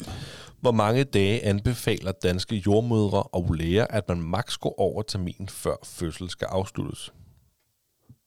Hvor 0.66 0.72
mange 0.72 1.04
dage 1.04 1.44
anbefaler 1.44 2.12
danske 2.12 2.62
jordmødre 2.66 3.22
og 3.22 3.54
læger, 3.54 3.86
at 3.90 4.08
man 4.08 4.22
maks 4.22 4.58
går 4.58 4.80
over 4.80 5.02
termin, 5.02 5.48
før 5.48 5.74
fødsel 5.84 6.30
skal 6.30 6.46
afsluttes? 6.46 7.12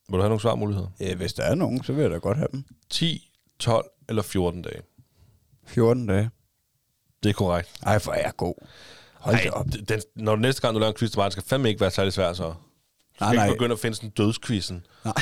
Vil 0.10 0.18
du 0.18 0.22
have 0.22 0.30
nogle 0.30 0.42
svarmuligheder? 0.42 0.88
Ja, 1.00 1.16
hvis 1.16 1.34
der 1.34 1.44
er 1.44 1.56
nogen, 1.56 1.84
så 1.84 1.94
vil 1.94 2.02
jeg 2.02 2.12
da 2.12 2.18
godt 2.18 2.38
have 2.38 2.48
dem. 2.52 2.64
10, 2.90 3.32
12 3.60 3.86
eller 4.10 4.22
14 4.22 4.62
dage? 4.62 4.82
14 5.68 6.08
dage. 6.08 6.30
Det 7.24 7.30
er 7.30 7.34
korrekt. 7.34 7.70
Ej, 7.84 8.00
for 8.00 8.12
er 8.12 8.22
jeg 8.22 8.34
god. 8.38 8.54
Hold 9.14 9.36
Ej, 9.36 9.50
op. 9.54 9.66
den, 9.90 10.02
når 10.16 10.36
du 10.36 10.42
næste 10.42 10.62
gang, 10.62 10.74
du 10.74 10.80
laver 10.80 10.92
en 10.92 10.98
quiz 10.98 11.12
til 11.12 11.20
mig, 11.20 11.32
skal 11.32 11.44
fandme 11.44 11.70
ikke 11.70 11.82
være 11.82 11.92
særlig 11.92 12.14
svært, 12.14 12.38
så. 12.38 12.44
Du 12.48 12.54
skal 13.16 13.26
Nej, 13.26 13.32
ikke 13.32 13.44
nej. 13.44 13.50
begynde 13.50 13.74
at 13.74 13.80
finde 13.80 13.96
sådan 13.96 14.10
en 14.10 14.14
dødskvisten. 14.18 14.86
Nej. 15.06 15.14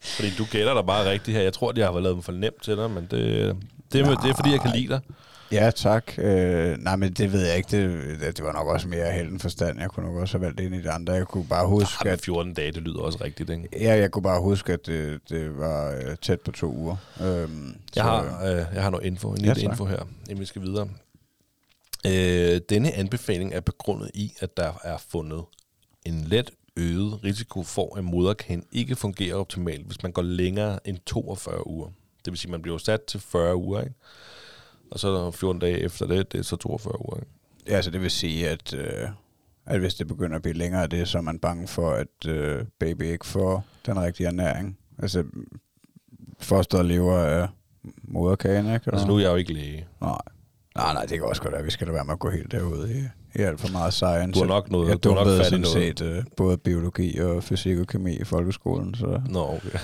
Fordi 0.00 0.30
du 0.38 0.46
gætter 0.50 0.74
dig 0.74 0.86
bare 0.86 1.10
rigtigt 1.10 1.36
her. 1.36 1.42
Jeg 1.42 1.52
tror, 1.52 1.72
de 1.72 1.80
har 1.80 2.00
lavet 2.00 2.14
dem 2.14 2.22
for 2.22 2.32
nemt 2.32 2.62
til 2.62 2.76
dig, 2.76 2.90
men 2.90 3.06
det, 3.10 3.56
det, 3.92 4.00
er, 4.00 4.14
det 4.14 4.30
er 4.30 4.34
fordi, 4.36 4.50
jeg 4.52 4.60
kan 4.60 4.70
lide 4.74 4.88
dig. 4.88 5.00
Ja, 5.52 5.70
tak. 5.70 6.12
Øh, 6.18 6.78
nej, 6.78 6.96
men 6.96 7.12
det 7.12 7.32
ved 7.32 7.46
jeg 7.46 7.56
ikke. 7.56 7.70
Det, 8.20 8.36
det 8.36 8.44
var 8.44 8.52
nok 8.52 8.66
også 8.66 8.88
mere 8.88 9.12
held 9.12 9.28
end 9.28 9.40
forstand. 9.40 9.80
Jeg 9.80 9.88
kunne 9.90 10.06
nok 10.06 10.16
også 10.16 10.38
have 10.38 10.46
valgt 10.46 10.60
en 10.60 10.74
i 10.74 10.78
det 10.82 10.88
andre. 10.88 11.12
Jeg 11.12 11.26
kunne 11.26 11.44
bare 11.46 11.66
huske, 11.68 12.04
men 12.04 12.12
at, 12.12 12.20
14 12.20 12.54
dage, 12.54 12.72
det 12.72 12.82
lyder 12.82 13.00
også 13.00 13.18
rigtigt, 13.24 13.50
ikke? 13.50 13.68
ja, 13.72 13.96
jeg 13.96 14.10
kunne 14.10 14.22
bare 14.22 14.40
huske, 14.40 14.72
at 14.72 14.86
det, 14.86 15.20
det 15.28 15.58
var 15.58 15.90
øh, 15.90 16.16
tæt 16.22 16.40
på 16.40 16.50
to 16.52 16.72
uger. 16.72 16.96
Øhm, 17.22 17.76
Jeg 17.96 18.04
har, 18.04 18.42
øh, 18.44 18.64
jeg 18.74 18.82
har 18.82 18.90
noget 18.90 19.06
info, 19.06 19.30
en 19.30 19.40
Ja, 19.44 19.52
lille 19.52 19.70
info 19.70 19.84
her, 19.84 20.02
inden 20.28 20.40
vi 20.40 20.44
skal 20.46 20.62
videre. 20.62 20.88
Øh, 22.06 22.60
denne 22.68 22.92
anbefaling 22.92 23.54
er 23.54 23.60
begrundet 23.60 24.10
i, 24.14 24.32
at 24.40 24.56
der 24.56 24.72
er 24.84 24.96
fundet 25.10 25.42
en 26.06 26.24
let 26.24 26.50
øget 26.76 27.24
risiko 27.24 27.62
for, 27.62 27.98
at 27.98 28.04
moderkagen 28.04 28.64
ikke 28.72 28.96
fungerer 28.96 29.36
optimalt, 29.36 29.86
hvis 29.86 30.02
man 30.02 30.12
går 30.12 30.22
længere 30.22 30.78
end 30.88 30.98
42 31.06 31.66
uger. 31.66 31.88
Det 32.28 32.32
vil 32.32 32.38
sige, 32.38 32.48
at 32.48 32.50
man 32.50 32.62
bliver 32.62 32.78
sat 32.78 33.02
til 33.02 33.20
40 33.20 33.56
uger, 33.56 33.80
ikke? 33.80 33.94
Og 34.90 34.98
så 35.00 35.08
er 35.08 35.24
der 35.24 35.30
14 35.30 35.60
dage 35.60 35.78
efter 35.78 36.06
det, 36.06 36.32
det 36.32 36.38
er 36.38 36.42
så 36.42 36.56
42 36.56 37.00
uger, 37.00 37.16
ikke? 37.16 37.30
Ja, 37.68 37.74
altså 37.76 37.90
det 37.90 38.00
vil 38.02 38.10
sige, 38.10 38.48
at, 38.48 38.74
øh, 38.74 39.08
at 39.66 39.80
hvis 39.80 39.94
det 39.94 40.06
begynder 40.08 40.36
at 40.36 40.42
blive 40.42 40.54
længere 40.54 40.82
af 40.82 40.90
det, 40.90 41.08
så 41.08 41.18
er 41.18 41.22
man 41.22 41.38
bange 41.38 41.68
for, 41.68 41.90
at 41.90 42.26
øh, 42.26 42.64
baby 42.78 43.02
ikke 43.02 43.26
får 43.26 43.64
den 43.86 44.00
rigtige 44.00 44.26
ernæring. 44.26 44.78
Altså, 44.98 45.24
fosteret 46.40 46.86
lever 46.86 47.18
af 47.18 47.48
moderkagen, 48.02 48.74
ikke? 48.74 48.90
Altså 48.92 49.06
nu 49.06 49.16
er 49.16 49.20
jeg 49.20 49.30
jo 49.30 49.36
ikke 49.36 49.52
læge. 49.52 49.86
Nej. 50.00 50.18
Nej, 50.76 50.92
nej, 50.92 51.02
det 51.06 51.18
kan 51.18 51.28
også 51.28 51.42
godt 51.42 51.54
være, 51.54 51.64
vi 51.64 51.70
skal 51.70 51.86
da 51.86 51.92
være 51.92 52.04
med 52.04 52.12
at 52.12 52.18
gå 52.18 52.30
helt 52.30 52.52
derud 52.52 52.88
i, 52.88 52.98
i 53.38 53.42
alt 53.42 53.60
for 53.60 53.72
meget 53.72 53.92
science. 53.94 54.32
Du 54.40 54.46
har 54.46 54.46
nok 54.54 54.70
noget- 54.70 54.88
jeg 54.88 55.04
du 55.04 55.08
har 55.08 55.24
nok 55.24 55.44
fat 55.44 55.52
i 55.52 55.58
noget. 55.60 55.68
set 55.68 56.00
øh, 56.02 56.24
både 56.36 56.58
biologi 56.58 57.18
og 57.18 57.42
fysik 57.44 57.78
og 57.78 57.86
kemi 57.86 58.16
i 58.16 58.24
folkeskolen, 58.24 58.94
så 58.94 59.20
Nå, 59.28 59.40
okay. 59.54 59.78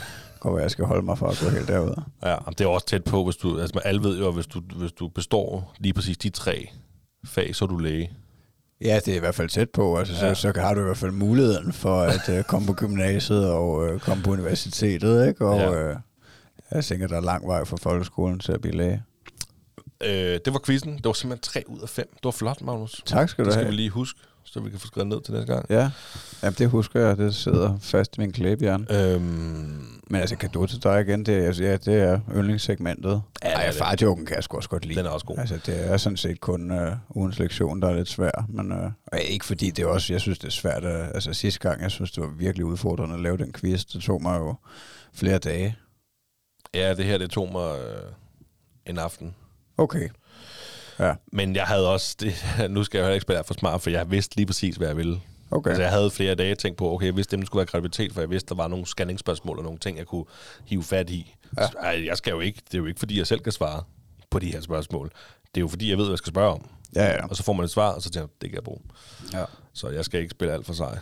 At 0.44 0.62
jeg 0.62 0.70
skal 0.70 0.84
holde 0.84 1.02
mig 1.02 1.18
for 1.18 1.26
at 1.26 1.38
gå 1.44 1.48
helt 1.50 1.68
derud. 1.68 2.02
Ja, 2.22 2.36
det 2.58 2.60
er 2.60 2.66
også 2.68 2.86
tæt 2.86 3.04
på, 3.04 3.24
hvis 3.24 3.36
du... 3.36 3.58
Altså, 3.60 3.78
alle 3.78 4.02
ved 4.02 4.18
jo, 4.18 4.28
at 4.28 4.34
hvis 4.34 4.46
du, 4.46 4.60
hvis 4.76 4.92
du 4.92 5.08
består 5.08 5.74
lige 5.78 5.92
præcis 5.92 6.18
de 6.18 6.30
tre 6.30 6.68
fag, 7.26 7.56
så 7.56 7.64
er 7.64 7.68
du 7.68 7.78
læge. 7.78 8.10
Ja, 8.80 9.00
det 9.04 9.08
er 9.12 9.16
i 9.16 9.18
hvert 9.20 9.34
fald 9.34 9.48
tæt 9.48 9.70
på. 9.70 9.96
Altså, 9.98 10.26
Ja. 10.26 10.34
så, 10.34 10.40
så 10.52 10.60
har 10.60 10.74
du 10.74 10.80
i 10.80 10.84
hvert 10.84 10.96
fald 10.96 11.10
muligheden 11.10 11.72
for 11.72 12.00
at 12.00 12.28
øh, 12.28 12.44
komme 12.44 12.66
på 12.66 12.72
gymnasiet 12.72 13.50
og 13.50 13.86
øh, 13.88 14.00
komme 14.00 14.22
på 14.22 14.30
universitetet, 14.30 15.28
ikke? 15.28 15.46
Og 15.46 15.58
Ja. 15.58 15.82
øh, 15.90 15.96
jeg 16.70 16.84
tænker, 16.84 17.06
der 17.06 17.16
er 17.16 17.20
lang 17.20 17.46
vej 17.46 17.64
fra 17.64 17.76
folkeskolen 17.76 18.38
til 18.38 18.52
at 18.52 18.60
blive 18.60 18.74
læge. 18.76 19.02
Øh, 20.04 20.40
det 20.44 20.52
var 20.52 20.60
quizzen. 20.66 20.96
Det 20.96 21.04
var 21.04 21.12
simpelthen 21.12 21.42
3 21.42 21.64
ud 21.68 21.80
af 21.80 21.88
5. 21.88 22.08
Det 22.14 22.24
var 22.24 22.30
flot, 22.30 22.62
Magnus. 22.62 23.02
Tak 23.06 23.28
skal 23.28 23.44
du 23.44 23.46
Det 23.46 23.52
skal 23.54 23.64
have. 23.64 23.70
vi 23.70 23.76
lige 23.76 23.90
huske, 23.90 24.20
så 24.44 24.60
vi 24.60 24.70
kan 24.70 24.78
få 24.78 24.86
skrevet 24.86 25.08
ned 25.08 25.20
til 25.22 25.34
næste 25.34 25.52
gang. 25.52 25.66
Ja, 25.70 25.90
Jamen, 26.42 26.54
det 26.58 26.68
husker 26.68 27.00
jeg. 27.06 27.16
Det 27.16 27.34
sidder 27.34 27.78
fast 27.80 28.16
i 28.16 28.20
min 28.20 28.32
klæbehjern. 28.32 28.86
Øhm, 28.90 29.22
Men 30.10 30.20
altså, 30.20 30.36
kado 30.36 30.66
til 30.66 30.82
dig 30.82 31.00
igen, 31.00 31.26
det 31.26 31.36
er, 31.38 31.46
altså, 31.46 31.64
ja, 31.64 31.76
det 31.76 31.94
er 31.94 32.20
yndlingssegmentet. 32.34 33.22
Ja, 33.42 33.48
det 33.48 33.54
er 33.54 33.58
Ej, 33.58 33.66
det. 33.66 33.74
farjoken 33.74 34.26
kan 34.26 34.36
jeg 34.36 34.44
sgu 34.44 34.56
også 34.56 34.68
godt 34.68 34.84
lide. 34.86 34.98
den 34.98 35.06
er 35.06 35.10
også 35.10 35.26
god. 35.26 35.38
Altså, 35.38 35.58
det 35.66 35.90
er 35.92 35.96
sådan 35.96 36.16
set 36.16 36.40
kun 36.40 36.70
øh, 36.70 36.96
ugens 37.10 37.38
lektion, 37.38 37.82
der 37.82 37.88
er 37.88 37.94
lidt 37.94 38.08
svær. 38.08 38.44
Men 38.48 38.72
øh, 38.72 38.90
og 39.06 39.20
ikke 39.20 39.44
fordi 39.44 39.70
det 39.70 39.82
er 39.82 39.86
også, 39.86 40.12
jeg 40.12 40.20
synes, 40.20 40.38
det 40.38 40.46
er 40.46 40.50
svært. 40.52 40.84
At, 40.84 41.14
altså, 41.14 41.32
sidste 41.32 41.60
gang, 41.60 41.82
jeg 41.82 41.90
synes, 41.90 42.12
det 42.12 42.22
var 42.22 42.28
virkelig 42.38 42.64
udfordrende 42.64 43.14
at 43.14 43.20
lave 43.20 43.36
den 43.36 43.52
quiz. 43.52 43.84
Det 43.84 44.02
tog 44.02 44.22
mig 44.22 44.38
jo 44.38 44.54
flere 45.14 45.38
dage. 45.38 45.76
Ja, 46.74 46.94
det 46.94 47.04
her, 47.04 47.18
det 47.18 47.30
tog 47.30 47.52
mig 47.52 47.78
øh, 47.78 48.12
en 48.86 48.98
aften. 48.98 49.34
Okay. 49.78 50.08
Ja, 50.98 51.14
Men 51.32 51.56
jeg 51.56 51.64
havde 51.64 51.88
også... 51.92 52.16
Det, 52.20 52.34
nu 52.70 52.84
skal 52.84 52.98
jeg 52.98 53.02
jo 53.02 53.06
heller 53.06 53.14
ikke 53.14 53.22
spille 53.22 53.44
for 53.46 53.54
smart, 53.54 53.80
for 53.82 53.90
jeg 53.90 54.10
vidste 54.10 54.36
lige 54.36 54.46
præcis, 54.46 54.76
hvad 54.76 54.88
jeg 54.88 54.96
ville. 54.96 55.20
okay. 55.50 55.70
Altså, 55.70 55.82
jeg 55.82 55.90
havde 55.90 56.10
flere 56.10 56.34
dage 56.34 56.54
tænkt 56.54 56.78
på, 56.78 56.94
okay, 56.94 57.06
jeg 57.06 57.16
vidste, 57.16 57.36
det 57.36 57.46
skulle 57.46 57.58
være 57.60 57.66
graviditet, 57.66 58.12
for 58.12 58.20
jeg 58.20 58.30
vidste, 58.30 58.48
der 58.48 58.54
var 58.54 58.68
nogle 58.68 58.86
scanningsspørgsmål 58.86 59.58
og 59.58 59.64
nogle 59.64 59.78
ting, 59.78 59.98
jeg 59.98 60.06
kunne 60.06 60.24
hive 60.64 60.82
fat 60.82 61.10
i. 61.10 61.34
Ja. 61.58 61.66
Ej, 61.66 62.06
jeg 62.06 62.16
skal 62.16 62.30
jo 62.30 62.40
ikke, 62.40 62.62
det 62.66 62.74
er 62.74 62.78
jo 62.78 62.86
ikke, 62.86 62.98
fordi 62.98 63.18
jeg 63.18 63.26
selv 63.26 63.40
kan 63.40 63.52
svare 63.52 63.82
på 64.30 64.38
de 64.38 64.52
her 64.52 64.60
spørgsmål. 64.60 65.10
Det 65.54 65.56
er 65.56 65.60
jo, 65.60 65.68
fordi 65.68 65.90
jeg 65.90 65.98
ved, 65.98 66.04
hvad 66.04 66.12
jeg 66.12 66.18
skal 66.18 66.30
spørge 66.32 66.52
om. 66.52 66.66
Ja, 66.96 67.04
ja. 67.12 67.26
Og 67.26 67.36
så 67.36 67.42
får 67.42 67.52
man 67.52 67.64
et 67.64 67.70
svar, 67.70 67.90
og 67.92 68.02
så 68.02 68.10
tænker 68.10 68.20
jeg, 68.20 68.42
det 68.42 68.50
kan 68.50 68.54
jeg 68.54 68.64
bruge. 68.64 68.80
ja. 69.32 69.44
Så 69.72 69.88
jeg 69.88 70.04
skal 70.04 70.20
ikke 70.20 70.30
spille 70.30 70.54
alt 70.54 70.66
for 70.66 70.72
sig. 70.72 70.98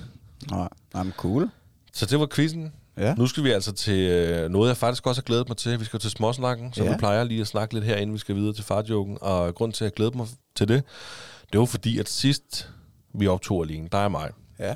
Nej, 0.51 0.69
men 0.93 1.13
cool. 1.17 1.51
Så 1.93 2.07
det 2.07 2.21
var 2.21 2.27
quizzen. 2.27 2.73
Ja. 2.97 3.15
Nu 3.15 3.27
skal 3.27 3.45
vi 3.45 3.51
altså 3.51 3.73
til 3.73 3.99
øh, 4.11 4.51
noget, 4.51 4.69
jeg 4.69 4.77
faktisk 4.77 5.07
også 5.07 5.21
har 5.21 5.25
glædet 5.25 5.49
mig 5.49 5.57
til. 5.57 5.81
Vi 5.81 5.85
skal 5.85 6.01
til 6.01 6.11
småsnakken, 6.11 6.73
som 6.73 6.87
Ja. 6.87 6.93
vi 6.93 6.99
plejer 6.99 7.25
lige 7.25 7.41
at 7.41 7.47
snakke 7.47 7.75
lidt 7.75 7.85
her, 7.85 7.97
inden 7.97 8.15
vi 8.15 8.19
skal 8.19 8.35
videre 8.37 8.53
til 8.55 8.65
farjoken. 8.65 9.19
Og 9.21 9.55
grund 9.55 9.73
til, 9.73 9.85
at 9.85 9.91
jeg 9.91 9.95
glæder 9.95 10.11
mig 10.17 10.27
til 10.55 10.69
det, 10.69 10.85
det 11.53 11.61
var 11.61 11.67
fordi, 11.67 11.99
at 11.99 12.09
sidst 12.09 12.71
vi 13.15 13.27
optog 13.27 13.63
alene, 13.65 13.89
dig 13.93 14.05
og 14.05 14.11
mig, 14.11 14.31
Ja. 14.59 14.75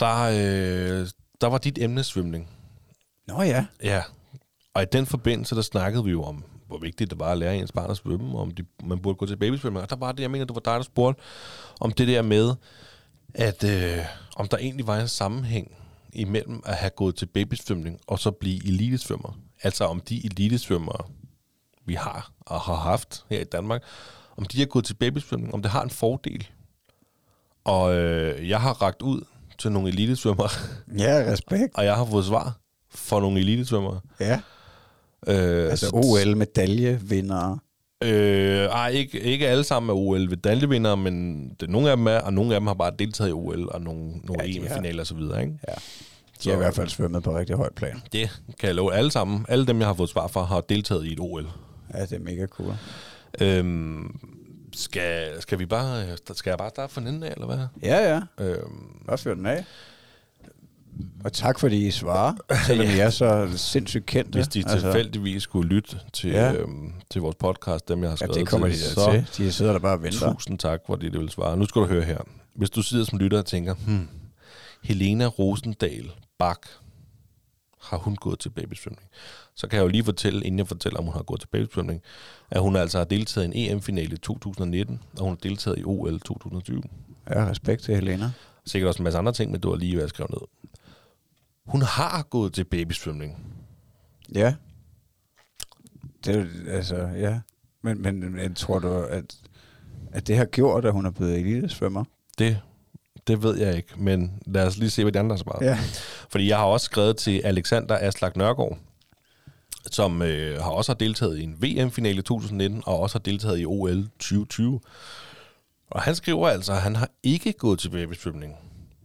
der, 0.00 0.22
øh, 0.22 1.06
der 1.40 1.46
var 1.46 1.58
dit 1.58 1.78
emne 1.78 2.04
svømning. 2.04 2.48
Nå 3.28 3.42
ja. 3.42 3.66
Ja, 3.82 4.02
og 4.74 4.82
i 4.82 4.86
den 4.92 5.06
forbindelse, 5.06 5.54
der 5.54 5.62
snakkede 5.62 6.04
vi 6.04 6.10
jo 6.10 6.22
om, 6.22 6.44
hvor 6.66 6.78
vigtigt 6.78 7.10
det 7.10 7.18
var 7.18 7.32
at 7.32 7.38
lære 7.38 7.56
ens 7.56 7.72
barn 7.72 7.90
at 7.90 7.96
svømme, 7.96 8.34
og 8.34 8.40
om 8.40 8.50
de, 8.50 8.64
man 8.84 8.98
burde 8.98 9.16
gå 9.16 9.26
til 9.26 9.36
babysvømning. 9.36 9.82
Og 9.82 9.90
der 9.90 9.96
var 9.96 10.12
det, 10.12 10.22
jeg 10.22 10.30
mener, 10.30 10.44
det 10.44 10.54
var 10.54 10.60
dig, 10.60 10.74
der 10.74 10.82
spurgte 10.82 11.22
om 11.80 11.92
det 11.92 12.08
der 12.08 12.22
med, 12.22 12.54
at 13.34 13.64
øh, 13.64 14.04
om 14.36 14.48
der 14.48 14.56
egentlig 14.56 14.86
var 14.86 15.00
en 15.00 15.08
sammenhæng 15.08 15.72
imellem 16.12 16.62
at 16.66 16.74
have 16.74 16.90
gået 16.90 17.14
til 17.16 17.26
babysvømning 17.26 18.00
og 18.06 18.18
så 18.18 18.30
blive 18.30 18.66
elitesvømmer. 18.66 19.38
Altså 19.62 19.84
om 19.84 20.00
de 20.00 20.24
elitesvømmere, 20.26 21.06
vi 21.86 21.94
har 21.94 22.32
og 22.40 22.60
har 22.60 22.74
haft 22.74 23.24
her 23.30 23.40
i 23.40 23.44
Danmark, 23.44 23.82
om 24.36 24.44
de 24.44 24.58
har 24.58 24.66
gået 24.66 24.84
til 24.84 24.94
babysvømning, 24.94 25.54
om 25.54 25.62
det 25.62 25.70
har 25.70 25.82
en 25.82 25.90
fordel. 25.90 26.48
Og 27.64 27.94
øh, 27.96 28.48
jeg 28.48 28.60
har 28.60 28.82
ragt 28.82 29.02
ud 29.02 29.20
til 29.58 29.72
nogle 29.72 29.88
elitesvømmere, 29.88 30.48
Ja, 30.98 31.24
respekt. 31.32 31.74
og 31.74 31.84
jeg 31.84 31.94
har 31.96 32.04
fået 32.04 32.24
svar 32.24 32.58
for 32.90 33.20
nogle 33.20 33.40
elitesvømmere. 33.40 34.00
Ja. 34.20 34.40
Øh, 35.26 35.70
Altså 35.70 35.86
så- 35.88 35.96
OL-medaljevindere. 35.96 37.58
Øh, 38.04 38.64
ej, 38.64 38.88
ikke, 38.88 39.20
ikke 39.20 39.48
alle 39.48 39.64
sammen 39.64 39.90
er 39.90 39.94
OL-medaljevindere, 39.94 40.96
men 40.96 41.48
det, 41.60 41.70
nogle 41.70 41.90
af 41.90 41.96
dem 41.96 42.06
er, 42.06 42.18
og 42.20 42.32
nogle 42.32 42.54
af 42.54 42.60
dem 42.60 42.66
har 42.66 42.74
bare 42.74 42.92
deltaget 42.98 43.30
i 43.30 43.32
OL 43.32 43.68
og 43.70 43.80
nogle, 43.80 44.12
nogle 44.24 44.44
Ja. 44.44 44.56
EM-finaler 44.58 45.00
og 45.02 45.06
så 45.06 45.14
videre, 45.14 45.40
ikke? 45.42 45.58
Ja. 45.68 45.74
De 46.44 46.48
har 46.48 46.56
i 46.56 46.58
hvert 46.58 46.74
fald 46.74 46.88
svømmet 46.88 47.22
på 47.22 47.38
rigtig 47.38 47.56
højt 47.56 47.74
plan. 47.74 48.02
Det 48.12 48.40
kan 48.60 48.66
jeg 48.66 48.74
love 48.74 48.94
alle 48.94 49.10
sammen. 49.10 49.46
Alle 49.48 49.66
dem, 49.66 49.78
jeg 49.78 49.86
har 49.86 49.94
fået 49.94 50.08
svar 50.08 50.26
fra, 50.26 50.42
har 50.44 50.60
deltaget 50.60 51.04
i 51.06 51.12
et 51.12 51.18
OL. 51.20 51.46
Ja, 51.94 52.02
det 52.02 52.12
er 52.12 52.18
mega 52.18 52.46
cool. 52.46 52.74
Øhm, 53.40 54.18
skal, 54.74 55.28
skal 55.42 55.58
vi 55.58 55.66
bare, 55.66 56.04
skal 56.34 56.50
jeg 56.50 56.58
bare 56.58 56.70
starte 56.70 56.94
fra 56.94 57.00
den 57.00 57.22
af, 57.22 57.30
eller 57.32 57.46
hvad? 57.46 57.58
Ja, 57.82 58.14
ja. 58.14 58.44
Øhm, 58.44 59.04
Bare 59.06 59.18
fyr 59.18 59.34
den 59.34 59.46
af. 59.46 59.64
Og 61.24 61.32
tak 61.32 61.58
fordi 61.58 61.86
I 61.86 61.90
svarer, 61.90 62.34
selvom 62.66 62.86
I 62.86 62.98
er 62.98 63.10
så 63.10 63.48
sindssygt 63.56 64.06
kendte. 64.06 64.36
hvis 64.36 64.48
de 64.48 64.62
tilfældigvis 64.62 65.42
skulle 65.42 65.68
lytte 65.68 65.96
til, 66.12 66.30
Ja. 66.30 66.44
ja. 66.46 66.52
øhm, 66.54 66.92
til 67.10 67.20
vores 67.22 67.36
podcast, 67.36 67.88
dem 67.88 68.00
jeg 68.02 68.08
har 68.08 68.12
Ja, 68.12 68.16
skrevet 68.16 68.34
det 68.34 68.48
kommer 68.48 68.66
de 68.68 68.76
til, 68.76 68.96
da 68.96 69.24
til. 69.34 69.46
De 69.46 69.52
sidder 69.52 69.72
der 69.72 69.78
bare 69.78 69.92
og 69.96 70.02
venter. 70.02 70.32
Tusind 70.32 70.58
tak, 70.58 70.80
for 70.86 70.96
det, 70.96 71.12
det 71.12 71.20
vil 71.20 71.28
svare. 71.30 71.56
Nu 71.56 71.64
skal 71.66 71.82
du 71.82 71.86
høre 71.86 72.02
her. 72.04 72.18
Hvis 72.54 72.70
du 72.70 72.82
sidder 72.82 73.04
som 73.04 73.18
lytter 73.18 73.38
og 73.38 73.46
tænker, 73.46 73.74
hmm, 73.74 74.08
Helena 74.84 75.26
Rosendal 75.26 76.10
Bak, 76.38 76.58
har 77.82 77.96
hun 77.98 78.16
gået 78.16 78.38
til 78.38 78.48
babysvømning? 78.50 79.06
Så 79.54 79.66
kan 79.68 79.76
jeg 79.76 79.82
jo 79.82 79.88
lige 79.88 80.04
fortælle, 80.04 80.44
inden 80.44 80.58
jeg 80.58 80.68
fortæller, 80.68 80.98
om 80.98 81.04
hun 81.04 81.14
har 81.14 81.22
gået 81.22 81.40
til 81.40 81.46
babysvømning, 81.46 82.02
at 82.50 82.60
hun 82.62 82.76
altså 82.76 82.98
har 82.98 83.04
deltaget 83.04 83.54
i 83.54 83.58
en 83.66 83.72
EM-finale 83.72 84.14
i 84.14 84.18
2019, 84.18 85.00
og 85.18 85.22
hun 85.24 85.30
har 85.30 85.36
deltaget 85.48 85.78
i 85.78 85.84
OL 85.84 86.20
2020. 86.20 86.82
Ja, 87.30 87.46
respekt 87.50 87.82
til 87.82 87.94
Helena. 87.94 88.30
Sikkert 88.66 88.88
også 88.88 89.00
en 89.02 89.04
masse 89.04 89.18
andre 89.18 89.32
ting, 89.32 89.50
men 89.52 89.60
det 89.60 89.70
var 89.70 89.76
lige, 89.76 89.92
hvad 89.94 90.02
jeg 90.02 90.08
skrev 90.08 90.26
ned. 90.30 90.70
Hun 91.68 91.82
har 91.82 92.22
gået 92.30 92.52
til 92.52 92.64
babysvømning. 92.64 93.36
Ja. 94.34 94.54
Det 96.24 96.36
er 96.36 96.40
jo, 96.40 96.46
altså, 96.70 96.96
ja. 96.96 97.40
Men, 97.82 98.02
men, 98.02 98.32
men 98.34 98.54
tror 98.54 98.78
du, 98.78 98.88
at, 98.88 99.36
at 100.12 100.26
det 100.26 100.36
har 100.36 100.44
gjort, 100.44 100.84
at 100.84 100.92
hun 100.92 101.06
er 101.06 101.10
blevet 101.10 101.38
elitesvømmer? 101.38 102.04
Det, 102.38 102.60
det 103.26 103.42
ved 103.42 103.56
jeg 103.56 103.76
ikke, 103.76 103.88
men 103.96 104.42
lad 104.46 104.66
os 104.66 104.76
lige 104.76 104.90
se, 104.90 105.02
hvad 105.02 105.12
de 105.12 105.18
andre 105.18 105.36
har 105.36 105.38
svaret. 105.38 105.66
Ja. 105.66 105.78
Fordi 106.28 106.48
jeg 106.48 106.56
har 106.58 106.64
også 106.64 106.84
skrevet 106.84 107.16
til 107.16 107.40
Alexander 107.40 107.98
Aslak 108.00 108.36
Nørgaard, 108.36 108.78
som 109.90 110.22
øh, 110.22 110.60
har 110.62 110.70
også 110.70 110.92
har 110.92 110.96
deltaget 110.96 111.38
i 111.38 111.42
en 111.42 111.62
VM-finale 111.62 112.18
i 112.18 112.22
2019, 112.22 112.82
og 112.86 113.00
også 113.00 113.18
har 113.18 113.22
deltaget 113.22 113.60
i 113.60 113.66
OL 113.66 114.08
2020. 114.18 114.80
Og 115.90 116.02
han 116.02 116.14
skriver 116.14 116.48
altså, 116.48 116.72
at 116.72 116.82
han 116.82 116.96
har 116.96 117.10
ikke 117.22 117.52
gået 117.52 117.78
til 117.78 117.90
babysvømning, 117.90 118.56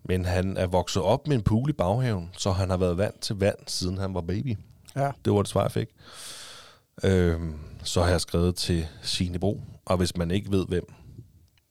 Men 0.06 0.26
han 0.26 0.58
er 0.58 0.68
vokset 0.68 1.04
op 1.04 1.28
med 1.28 1.36
en 1.36 1.44
pool 1.44 1.70
i 1.70 1.74
baghaven, 1.74 2.30
så 2.38 2.52
han 2.52 2.70
har 2.70 2.78
været 2.78 2.98
vant 2.98 3.22
til 3.22 3.36
vand, 3.36 3.58
siden 3.68 3.98
han 3.98 4.14
var 4.14 4.22
baby. 4.22 4.58
Ja. 4.96 5.12
Det 5.26 5.34
var 5.34 5.42
det 5.42 5.48
svar, 5.48 5.62
jeg 5.62 5.72
fik. 5.72 5.88
Øhm, 7.04 7.60
så 7.84 8.02
har 8.02 8.10
jeg 8.10 8.22
skrevet 8.22 8.56
til 8.56 8.88
Signe 9.02 9.40
Bro, 9.40 9.62
og 9.86 9.98
hvis 9.98 10.18
man 10.18 10.32
ikke 10.32 10.52
ved, 10.52 10.66
hvem 10.68 10.94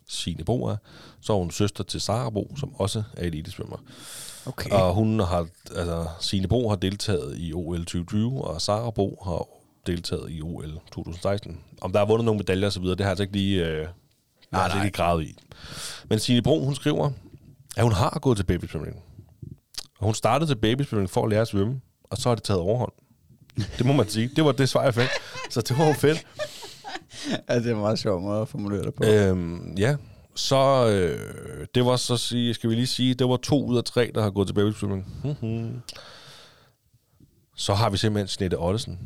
Signe 0.09 0.45
Bro 0.45 0.65
er, 0.65 0.77
så 1.21 1.33
er 1.33 1.39
hun 1.39 1.51
søster 1.51 1.85
til 1.85 2.01
Sara 2.01 2.31
Bro, 2.31 2.55
som 2.59 2.75
også 2.75 3.03
er 3.17 3.27
elitesvømmer. 3.27 3.77
Okay. 4.47 4.71
Og 4.71 4.95
hun 4.95 5.21
har, 5.21 5.47
altså 5.77 6.09
Signe 6.21 6.49
Bro 6.49 6.69
har 6.69 6.77
deltaget 6.77 7.35
i 7.39 7.53
OL 7.53 7.79
2020, 7.79 8.45
og 8.45 8.61
Sara 8.61 8.91
Bro 8.91 9.23
har 9.25 9.47
deltaget 9.87 10.31
i 10.31 10.43
OL 10.43 10.81
2016. 10.93 11.61
Om 11.81 11.93
der 11.93 12.01
er 12.01 12.07
vundet 12.07 12.25
nogle 12.25 12.39
medaljer 12.39 12.67
og 12.67 12.73
så 12.73 12.81
videre, 12.81 12.97
det 12.97 13.01
har 13.01 13.09
jeg 13.09 13.11
altså 13.11 13.23
ikke 13.23 13.33
lige, 13.33 13.67
øh, 13.67 13.87
nej, 14.53 14.63
altså 14.63 14.77
nej. 14.77 14.87
ikke 14.87 14.97
gravet 14.97 15.25
i. 15.25 15.37
Men 16.09 16.19
Signe 16.19 16.43
Bro, 16.43 16.65
hun 16.65 16.75
skriver, 16.75 17.11
at 17.77 17.83
hun 17.83 17.93
har 17.93 18.19
gået 18.23 18.37
til 18.37 18.45
babysvømning. 18.45 18.97
Og 19.99 20.05
hun 20.05 20.15
startede 20.15 20.51
til 20.51 20.57
babysvømning 20.57 21.11
for 21.11 21.25
at 21.25 21.31
lære 21.31 21.41
at 21.41 21.49
svømme, 21.49 21.81
og 22.11 22.17
så 22.17 22.29
har 22.29 22.35
det 22.35 22.45
taget 22.45 22.61
overhånd. 22.61 22.93
Det 23.79 23.87
må 23.87 23.93
man 23.93 24.09
sige. 24.09 24.31
Det 24.37 24.45
var 24.45 24.53
det 24.53 24.69
svar, 24.69 24.83
jeg 24.83 24.95
fik. 24.95 25.09
Så 25.51 25.61
det 25.61 25.79
var 25.79 25.87
jo 25.87 25.93
fedt. 25.93 26.27
ja, 27.49 27.59
det 27.59 27.67
er 27.67 27.75
en 27.75 27.81
meget 27.81 27.99
sjov 27.99 28.21
måde 28.21 28.41
at 28.41 28.49
formulere 28.49 28.83
det 28.83 28.95
på. 28.95 29.05
Øhm, 29.07 29.75
ja, 29.79 29.97
så 30.35 30.89
øh, 30.89 31.67
det 31.75 31.85
var 31.85 31.97
så 31.97 32.17
sige, 32.17 32.55
skal 32.55 32.71
vi 32.71 32.75
lige 32.75 32.87
sige, 32.87 33.15
det 33.15 33.29
var 33.29 33.37
to 33.37 33.65
ud 33.67 33.77
af 33.77 33.85
tre, 33.85 34.11
der 34.15 34.23
har 34.23 34.31
gået 34.31 34.49
til 34.49 34.55
babysvømning. 34.55 35.07
Mhm. 35.25 35.81
Så 37.57 37.75
har 37.75 37.91
vi 37.91 37.97
simpelthen 37.97 38.29
Snette 38.29 38.59
Ottesen. 38.59 38.99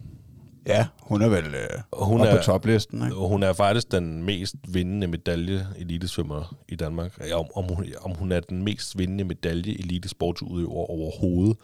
Ja, 0.66 0.86
hun 1.00 1.22
er 1.22 1.28
vel 1.28 1.44
øh, 1.54 1.68
hun 1.92 2.20
er- 2.20 2.36
på 2.36 2.42
toplisten, 2.42 3.02
ikke? 3.04 3.14
Hun 3.16 3.42
er 3.42 3.52
faktisk 3.52 3.92
den 3.92 4.22
mest 4.22 4.54
vindende 4.68 5.06
medalje 5.06 5.66
elitesvømmer 5.78 6.54
i 6.68 6.76
Danmark. 6.76 7.26
Ja, 7.28 7.38
Om, 7.38 7.46
om, 7.54 7.64
hun, 7.74 7.86
om 8.00 8.10
hun 8.14 8.32
er 8.32 8.40
den 8.40 8.62
mest 8.64 8.98
vindende 8.98 9.24
medalje 9.24 9.72
elitesportsudøver 9.78 10.90
overhovedet, 10.90 11.56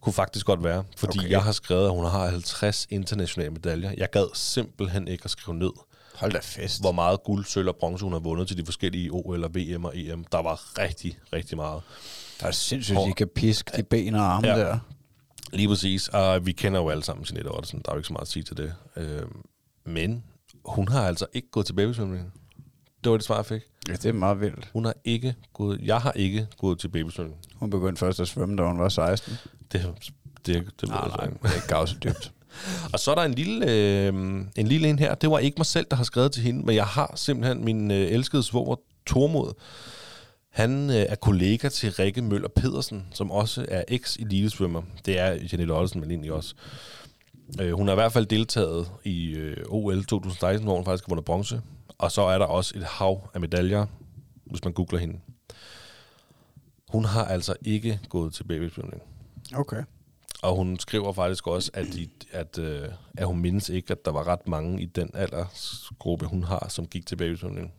kunne 0.00 0.12
faktisk 0.12 0.46
godt 0.46 0.64
være. 0.64 0.84
Fordi 0.96 1.18
Okay. 1.18 1.30
jeg 1.30 1.42
har 1.42 1.52
skrevet, 1.52 1.84
at 1.84 1.90
hun 1.92 2.04
har 2.04 2.28
50 2.30 2.86
internationale 2.90 3.50
medaljer. 3.50 3.92
Jeg 3.98 4.10
gad 4.10 4.26
simpelthen 4.34 5.08
ikke 5.08 5.24
at 5.24 5.30
skrive 5.30 5.56
ned, 5.58 5.70
Hold 6.14 6.32
da 6.32 6.38
fest. 6.42 6.80
hvor 6.80 6.92
meget 6.92 7.22
guld, 7.22 7.44
sølv 7.44 7.68
og 7.68 7.76
bronze 7.80 8.04
hun 8.04 8.12
har 8.12 8.20
vundet 8.20 8.48
til 8.48 8.56
de 8.58 8.64
forskellige 8.64 9.10
OL 9.12 9.44
og 9.44 9.50
VM 9.54 9.84
og 9.84 9.92
EM. 9.98 10.24
Der 10.32 10.42
var 10.42 10.78
rigtig, 10.78 11.18
rigtig 11.32 11.56
meget. 11.56 11.82
Der 12.40 12.46
er 12.46 12.50
sindssygt, 12.50 12.96
Hvor- 12.96 13.06
de 13.06 13.12
kan 13.12 13.28
piske 13.34 13.70
de 13.76 13.82
ben 13.82 14.14
og 14.14 14.22
arme 14.34 14.46
Ja. 14.48 14.58
der. 14.58 14.78
Lige 15.52 15.68
præcis. 15.68 16.08
Og 16.08 16.46
vi 16.46 16.52
kender 16.52 16.80
jo 16.80 16.88
alle 16.88 17.04
sammen 17.04 17.26
Jeanette 17.30 17.48
Ottesen. 17.48 17.82
Der 17.84 17.90
er 17.90 17.94
jo 17.94 17.98
ikke 17.98 18.06
så 18.06 18.12
meget 18.12 18.22
at 18.22 18.28
sige 18.28 18.42
til 18.42 18.56
det. 18.56 18.74
Øh, 18.96 19.22
men 19.84 20.24
hun 20.64 20.88
har 20.88 21.06
altså 21.06 21.26
ikke 21.32 21.50
gået 21.50 21.66
til 21.66 21.72
babysvømning. 21.72 22.32
Det 23.04 23.10
var 23.10 23.16
det 23.16 23.26
svar, 23.26 23.36
jeg 23.36 23.46
fik. 23.46 23.62
Ja, 23.88 23.92
det 23.92 24.06
er 24.06 24.12
meget 24.12 24.40
vildt. 24.40 24.70
Hun 24.72 24.84
har 24.84 24.94
ikke 25.04 25.34
gået, 25.52 25.80
jeg 25.80 26.00
har 26.00 26.12
ikke 26.12 26.46
gået 26.58 26.78
til 26.78 26.88
babysvømning. 26.88 27.38
Hun 27.54 27.70
begyndte 27.70 28.00
først 28.00 28.20
at 28.20 28.28
svømme, 28.28 28.56
da 28.56 28.62
hun 28.62 28.78
var 28.78 28.88
16. 28.88 29.34
Det, 29.72 29.94
det, 30.46 30.66
det, 30.80 30.88
Nej, 30.88 31.08
nej, 31.08 31.26
det 31.26 31.50
er 31.50 31.54
ikke 31.54 31.68
gav 31.68 31.86
så 31.86 31.96
dybt. 32.04 32.32
Og 32.92 32.98
så 32.98 33.10
er 33.10 33.14
der 33.14 33.22
en 33.22 33.34
lille, 33.34 33.70
øh, 33.70 34.14
en 34.56 34.66
lille 34.66 34.88
en 34.88 34.98
her. 34.98 35.14
Det 35.14 35.30
var 35.30 35.38
ikke 35.38 35.54
mig 35.56 35.66
selv, 35.66 35.86
der 35.90 35.96
har 35.96 36.04
skrevet 36.04 36.32
til 36.32 36.42
hende, 36.42 36.66
men 36.66 36.74
jeg 36.74 36.86
har 36.86 37.12
simpelthen 37.16 37.64
min 37.64 37.90
øh, 37.90 37.96
elskede 37.96 38.42
svoger 38.42 38.76
Tormod. 39.06 39.52
Han 40.54 40.90
øh, 40.90 40.96
er 40.96 41.14
kollega 41.14 41.68
til 41.68 41.92
Rikke 41.92 42.22
Møller 42.22 42.48
Pedersen, 42.48 43.06
som 43.10 43.30
også 43.30 43.66
er 43.68 43.84
eks-elitesvømmer. 43.88 44.82
Det 45.06 45.18
er 45.18 45.38
Janette 45.52 45.72
Ottesen, 45.72 46.00
men 46.00 46.10
egentlig 46.10 46.32
også. 46.32 46.54
Øh, 47.60 47.72
hun 47.72 47.86
har 47.86 47.94
i 47.94 47.96
hvert 47.96 48.12
fald 48.12 48.26
deltaget 48.26 48.90
i 49.04 49.34
øh, 49.34 49.56
OL 49.68 50.04
2016, 50.04 50.66
hvor 50.66 50.76
hun 50.76 50.84
faktisk 50.84 51.04
har 51.04 51.10
vundet 51.10 51.24
bronze. 51.24 51.62
Og 51.98 52.12
så 52.12 52.22
er 52.22 52.38
der 52.38 52.46
også 52.46 52.72
et 52.76 52.84
hav 52.84 53.30
af 53.34 53.40
medaljer, 53.40 53.86
hvis 54.44 54.64
man 54.64 54.72
googler 54.72 54.98
hende. 54.98 55.20
Hun 56.88 57.04
har 57.04 57.24
altså 57.24 57.54
ikke 57.62 58.00
gået 58.08 58.34
til 58.34 58.44
babysvømning. 58.44 59.02
Okay. 59.54 59.82
Og 60.42 60.56
hun 60.56 60.78
skriver 60.78 61.12
faktisk 61.12 61.46
også, 61.46 61.70
at, 61.74 61.86
de, 61.86 62.08
at, 62.32 62.58
øh, 62.58 62.88
at 63.18 63.26
hun 63.26 63.38
mindes 63.38 63.68
ikke, 63.68 63.90
at 63.90 64.04
der 64.04 64.10
var 64.10 64.26
ret 64.26 64.48
mange 64.48 64.82
i 64.82 64.86
den 64.86 65.10
aldersgruppe, 65.14 66.26
hun 66.26 66.44
har, 66.44 66.66
som 66.68 66.86
gik 66.86 67.06
til 67.06 67.16
babysvømning. 67.16 67.72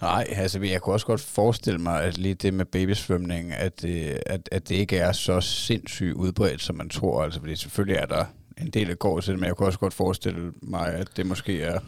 Nej, 0.00 0.26
altså 0.30 0.60
jeg 0.62 0.80
kunne 0.82 0.94
også 0.94 1.06
godt 1.06 1.20
forestille 1.20 1.78
mig, 1.78 2.02
at 2.02 2.18
lige 2.18 2.34
det 2.34 2.54
med 2.54 2.64
babysvømning, 2.64 3.52
at, 3.52 3.82
det, 3.82 4.18
at, 4.26 4.48
at 4.52 4.68
det 4.68 4.74
ikke 4.74 4.98
er 4.98 5.12
så 5.12 5.40
sindssygt 5.40 6.14
udbredt, 6.14 6.62
som 6.62 6.76
man 6.76 6.88
tror. 6.88 7.22
Altså, 7.24 7.40
fordi 7.40 7.56
selvfølgelig 7.56 7.96
er 7.96 8.06
der 8.06 8.24
en 8.60 8.70
del, 8.70 8.88
der 8.88 8.94
går 8.94 9.20
til 9.20 9.30
det, 9.32 9.40
men 9.40 9.46
jeg 9.46 9.56
kunne 9.56 9.68
også 9.68 9.78
godt 9.78 9.94
forestille 9.94 10.52
mig, 10.62 10.86
at 10.94 11.08
det 11.16 11.26
måske 11.26 11.62
er 11.62 11.80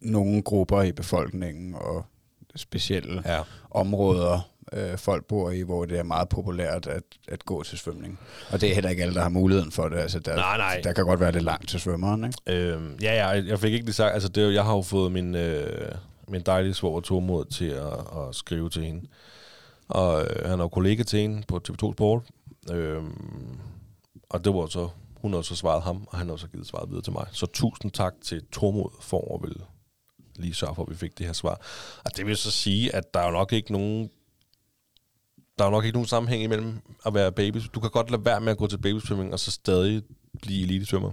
nogle 0.00 0.42
grupper 0.42 0.82
i 0.82 0.92
befolkningen 0.92 1.74
og 1.74 2.06
specielle 2.56 3.22
Ja. 3.26 3.40
områder, 3.70 4.40
øh, 4.72 4.98
folk 4.98 5.24
bor 5.24 5.50
i, 5.50 5.60
hvor 5.62 5.84
det 5.84 5.98
er 5.98 6.02
meget 6.02 6.28
populært 6.28 6.86
at, 6.86 7.02
at 7.28 7.44
gå 7.44 7.62
til 7.62 7.78
svømning. 7.78 8.18
Og 8.50 8.60
det 8.60 8.70
er 8.70 8.74
heller 8.74 8.90
ikke 8.90 9.02
alle, 9.02 9.14
der 9.14 9.22
har 9.22 9.28
muligheden 9.28 9.72
for 9.72 9.88
det. 9.88 9.96
Altså, 9.98 10.18
der, 10.18 10.36
Nej, 10.36 10.56
nej. 10.56 10.80
der 10.84 10.92
kan 10.92 11.04
godt 11.04 11.20
være 11.20 11.32
lidt 11.32 11.44
langt 11.44 11.68
til 11.68 11.80
svømmeren, 11.80 12.24
ikke? 12.24 12.62
Øh, 12.72 12.80
ja, 13.02 13.14
ja, 13.14 13.42
jeg 13.46 13.58
fik 13.58 13.72
ikke 13.72 13.84
lige 13.84 13.94
sagt, 13.94 14.14
altså 14.14 14.28
det, 14.28 14.54
jeg 14.54 14.64
har 14.64 14.74
jo 14.74 14.82
fået 14.82 15.12
min, 15.12 15.34
øh, 15.34 15.92
min 16.28 16.42
dejlige 16.42 16.74
svoger 16.74 17.00
Tormod 17.00 17.44
til 17.44 17.64
at, 17.64 17.92
at 17.92 18.34
skrive 18.34 18.70
til 18.70 18.84
hende. 18.84 19.08
Og 19.88 20.22
øh, 20.22 20.48
han 20.50 20.60
er 20.60 20.68
kollega 20.68 21.02
til 21.02 21.20
hende 21.20 21.42
på 21.48 21.60
TV2 21.68 21.92
Sport. 21.92 22.22
Øh, 22.72 23.02
og 24.30 24.44
det 24.44 24.54
var 24.54 24.66
så, 24.66 24.88
hun 25.16 25.32
har 25.32 25.42
så 25.42 25.56
svaret 25.56 25.82
ham, 25.82 26.08
og 26.10 26.18
han 26.18 26.28
har 26.28 26.36
så 26.36 26.48
givet 26.48 26.66
svaret 26.66 26.88
videre 26.88 27.02
til 27.02 27.12
mig. 27.12 27.26
Så 27.32 27.46
tusind 27.46 27.92
tak 27.92 28.14
til 28.22 28.42
Tormod 28.52 28.90
for 29.00 29.34
at 29.34 29.42
ville 29.42 29.60
lige 30.36 30.54
sørge 30.54 30.74
for, 30.74 30.82
at 30.82 30.90
vi 30.90 30.94
fik 30.94 31.18
det 31.18 31.26
her 31.26 31.32
svar. 31.32 31.60
Og 32.04 32.16
det 32.16 32.26
vil 32.26 32.36
så 32.36 32.50
sige, 32.50 32.94
at 32.94 33.14
der 33.14 33.20
er 33.20 33.26
jo 33.26 33.32
nok 33.32 33.52
ikke 33.52 33.72
nogen 33.72 34.10
der 35.58 35.64
er 35.64 35.68
jo 35.68 35.72
nok 35.72 35.84
ikke 35.84 35.96
nogen 35.96 36.06
sammenhæng 36.06 36.42
imellem 36.42 36.80
at 37.06 37.14
være 37.14 37.32
baby. 37.32 37.58
Du 37.74 37.80
kan 37.80 37.90
godt 37.90 38.10
lade 38.10 38.24
være 38.24 38.40
med 38.40 38.52
at 38.52 38.58
gå 38.58 38.66
til 38.66 38.78
babysvømning, 38.78 39.32
og 39.32 39.38
så 39.38 39.50
stadig 39.50 40.02
blive 40.42 40.62
elitesvømmer. 40.62 41.12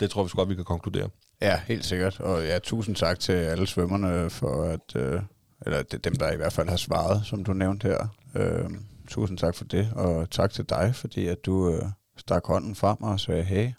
Det 0.00 0.10
tror 0.10 0.22
vi 0.22 0.28
så 0.28 0.36
godt, 0.36 0.48
vi 0.48 0.54
kan 0.54 0.64
konkludere. 0.64 1.08
Ja, 1.40 1.60
helt 1.66 1.84
sikkert. 1.84 2.20
Og 2.20 2.44
ja, 2.46 2.58
tusind 2.58 2.96
tak 2.96 3.20
til 3.20 3.32
alle 3.32 3.66
svømmerne 3.66 4.30
for 4.30 4.62
at, 4.64 4.96
øh, 5.02 5.20
eller 5.66 5.82
det- 5.82 6.04
dem, 6.04 6.16
der 6.16 6.32
i 6.32 6.36
hvert 6.36 6.52
fald 6.52 6.68
har 6.68 6.76
svaret, 6.76 7.22
som 7.26 7.44
du 7.44 7.52
nævnte 7.52 7.88
her. 7.88 8.06
Øh, 8.34 8.70
tusind 9.08 9.38
tak 9.38 9.54
for 9.54 9.64
det, 9.64 9.92
og 9.94 10.30
tak 10.30 10.52
til 10.52 10.64
dig, 10.68 10.94
fordi 10.94 11.26
at 11.26 11.46
du 11.46 11.70
øh, 11.70 11.82
stak 12.18 12.46
hånden 12.46 12.74
frem 12.74 13.02
og 13.02 13.20
sagde 13.20 13.42
hey. 13.42 13.70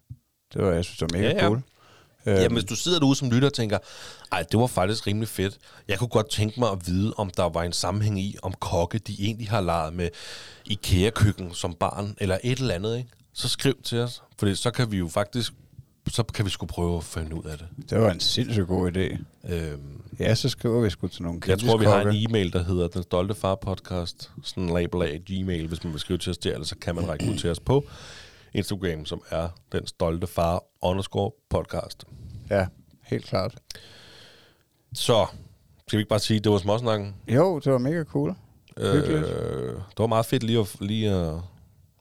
Det 0.54 0.62
var, 0.66 0.72
jeg 0.72 0.86
synes, 0.86 0.98
det 0.98 1.08
var 1.12 1.18
mega 1.18 1.30
Ja, 1.30 1.36
ja. 1.36 1.48
cool. 1.48 1.62
Øh, 2.26 2.34
Jamen, 2.36 2.52
hvis 2.52 2.64
du 2.64 2.76
sidder 2.76 3.00
derude 3.00 3.16
som 3.16 3.30
lytter 3.32 3.48
og 3.48 3.54
tænker, 3.54 3.78
ej, 4.32 4.44
det 4.52 4.60
var 4.60 4.68
faktisk 4.68 5.08
rimelig 5.08 5.28
fedt. 5.30 5.58
Jeg 5.88 6.00
kunne 6.00 6.08
godt 6.08 6.30
tænke 6.30 6.60
mig 6.60 6.70
at 6.72 6.88
vide, 6.88 7.14
om 7.18 7.30
der 7.38 7.50
var 7.50 7.64
en 7.64 7.74
sammenhæng 7.74 8.20
i, 8.20 8.36
om 8.44 8.54
kokke, 8.54 8.98
de 9.00 9.16
egentlig 9.20 9.50
har 9.50 9.62
leget 9.62 9.94
med 9.94 10.10
IKEA-køkken 10.66 11.54
som 11.54 11.74
barn, 11.74 12.16
eller 12.18 12.38
et 12.44 12.60
eller 12.60 12.74
andet, 12.76 12.98
ikke? 12.98 13.10
Så 13.34 13.50
skriv 13.50 13.82
til 13.84 14.00
os, 14.00 14.24
for 14.40 14.56
så 14.56 14.72
kan 14.72 14.92
vi 14.92 14.98
jo 14.98 15.08
faktisk, 15.08 15.54
så 16.10 16.24
kan 16.24 16.46
vi 16.46 16.50
sgu 16.50 16.66
prøve 16.66 16.98
at 16.98 17.04
finde 17.04 17.36
ud 17.36 17.44
af 17.44 17.58
det. 17.58 17.68
det 17.90 18.00
var 18.02 18.12
en 18.12 18.20
sindssygt 18.20 18.68
god 18.68 18.92
idé. 18.92 19.18
Øhm, 19.54 20.02
Ja, 20.20 20.36
så 20.36 20.50
skriver 20.50 20.82
vi 20.82 20.90
sgu 20.90 21.08
til 21.08 21.24
nogle 21.24 21.40
jeg 21.48 21.60
tror, 21.60 21.78
vi 21.78 21.86
har 21.86 22.02
en 22.02 22.16
e-mail, 22.30 22.54
der 22.54 22.64
hedder 22.64 22.88
Den 22.88 23.04
Stolte 23.04 23.36
Far 23.36 23.56
Podcast, 23.56 24.32
sådan 24.44 24.64
en 24.64 24.70
label 24.74 25.02
af 25.02 25.22
gmail, 25.26 25.68
hvis 25.68 25.84
man 25.84 25.94
vil 25.94 26.00
skrive 26.00 26.18
til 26.18 26.30
os 26.30 26.38
der, 26.38 26.54
eller 26.54 26.66
så 26.66 26.76
kan 26.78 26.96
man 26.96 27.10
række 27.10 27.30
ud 27.32 27.38
til 27.38 27.50
os 27.50 27.60
på 27.60 27.84
Instagram, 28.54 29.06
som 29.06 29.22
er 29.30 29.50
Den 29.72 29.88
Stolte 29.88 30.28
Far 30.28 30.64
underscore 30.82 31.32
podcast. 31.50 32.04
Ja, 32.50 32.68
helt 33.04 33.26
klart. 33.26 33.56
Så, 34.94 35.26
skal 35.88 35.98
vi 35.98 36.02
ikke 36.02 36.10
bare 36.10 36.20
sige, 36.20 36.38
at 36.38 36.44
det 36.44 36.52
var 36.52 36.58
småsnakken? 36.58 37.16
Jo, 37.28 37.60
det 37.60 37.72
var 37.72 37.78
mega 37.78 38.04
cool. 38.04 38.36
Hyggeligt. 38.78 39.26
Øh, 39.26 39.74
det 39.74 39.98
var 40.00 40.08
meget 40.08 40.26
fedt 40.26 40.44
lige 40.44 40.60
at, 40.60 40.76
lige 40.80 41.10
at, 41.12 41.34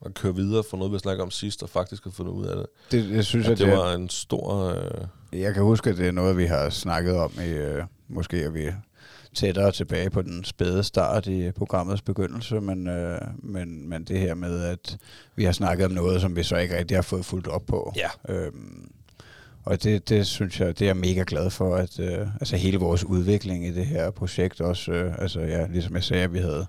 at 0.06 0.14
køre 0.14 0.34
videre 0.34 0.62
for 0.70 0.76
noget, 0.76 0.92
vi 0.92 0.98
snakkede 0.98 1.22
om 1.22 1.30
sidst, 1.30 1.62
og 1.62 1.68
faktisk 1.70 2.04
have 2.04 2.12
fundet 2.12 2.32
ud 2.32 2.46
af 2.46 2.56
det. 2.56 2.66
Det, 2.90 3.10
jeg 3.10 3.24
synes, 3.24 3.46
Ja, 3.46 3.52
at 3.52 3.58
det 3.58 3.66
det, 3.66 3.76
var 3.76 3.92
en 3.94 4.08
stor... 4.08 4.64
Øh, 5.32 5.40
Jeg 5.40 5.54
kan 5.54 5.62
huske, 5.62 5.90
at 5.90 5.96
det 5.96 6.06
er 6.06 6.12
noget, 6.12 6.36
vi 6.36 6.44
har 6.46 6.70
snakket 6.70 7.16
om 7.16 7.32
i, 7.44 7.48
øh, 7.48 7.82
måske 8.08 8.42
er 8.42 8.50
vi 8.50 8.70
tættere 9.34 9.72
tilbage 9.72 10.10
på 10.10 10.22
den 10.22 10.44
spæde 10.44 10.82
start 10.84 11.26
i 11.26 11.50
programmets 11.52 12.02
begyndelse, 12.02 12.60
men, 12.60 12.88
øh, 12.88 13.20
men, 13.38 13.88
men 13.88 14.04
det 14.04 14.18
her 14.18 14.34
med, 14.34 14.62
at 14.64 14.96
vi 15.36 15.44
har 15.44 15.52
snakket 15.52 15.84
om 15.86 15.92
noget, 15.92 16.20
som 16.20 16.36
vi 16.36 16.42
så 16.42 16.56
ikke 16.56 16.78
rigtig 16.78 16.96
har 16.96 17.02
fået 17.02 17.24
fuldt 17.24 17.46
op 17.46 17.62
på. 17.66 17.92
ja. 17.96 18.34
Øhm, 18.34 18.90
og 19.64 19.82
det, 19.82 20.08
det 20.08 20.26
synes 20.26 20.60
jeg, 20.60 20.78
det 20.78 20.82
er 20.84 20.88
jeg 20.88 20.96
mega 20.96 21.24
glad 21.26 21.50
for, 21.50 21.76
at 21.76 22.00
øh, 22.00 22.18
altså 22.40 22.56
hele 22.56 22.78
vores 22.78 23.04
udvikling 23.04 23.66
i 23.66 23.70
det 23.70 23.86
her 23.86 24.10
projekt 24.10 24.60
også, 24.60 24.92
øh, 24.92 25.14
altså 25.18 25.40
ja, 25.40 25.66
ligesom 25.66 25.94
jeg 25.94 26.04
sagde, 26.04 26.30
vi 26.30 26.38
havde 26.38 26.66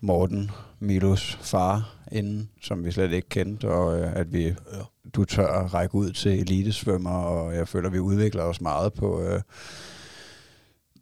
Morten, 0.00 0.50
Milos 0.80 1.38
far 1.42 1.94
inden, 2.12 2.50
som 2.62 2.84
vi 2.84 2.90
slet 2.92 3.12
ikke 3.12 3.28
kendte, 3.28 3.68
og 3.68 4.00
øh, 4.00 4.12
at 4.16 4.32
vi, 4.32 4.42
Ja. 4.46 4.54
du 5.14 5.24
tør 5.24 5.46
at 5.46 5.74
række 5.74 5.94
ud 5.94 6.10
til 6.12 6.40
elitesvømmer, 6.40 7.10
og 7.18 7.54
jeg 7.54 7.68
føler, 7.68 7.86
at 7.88 7.92
vi 7.92 7.98
udvikler 7.98 8.42
os 8.42 8.60
meget 8.60 8.92
på, 8.92 9.20
øh, 9.22 9.40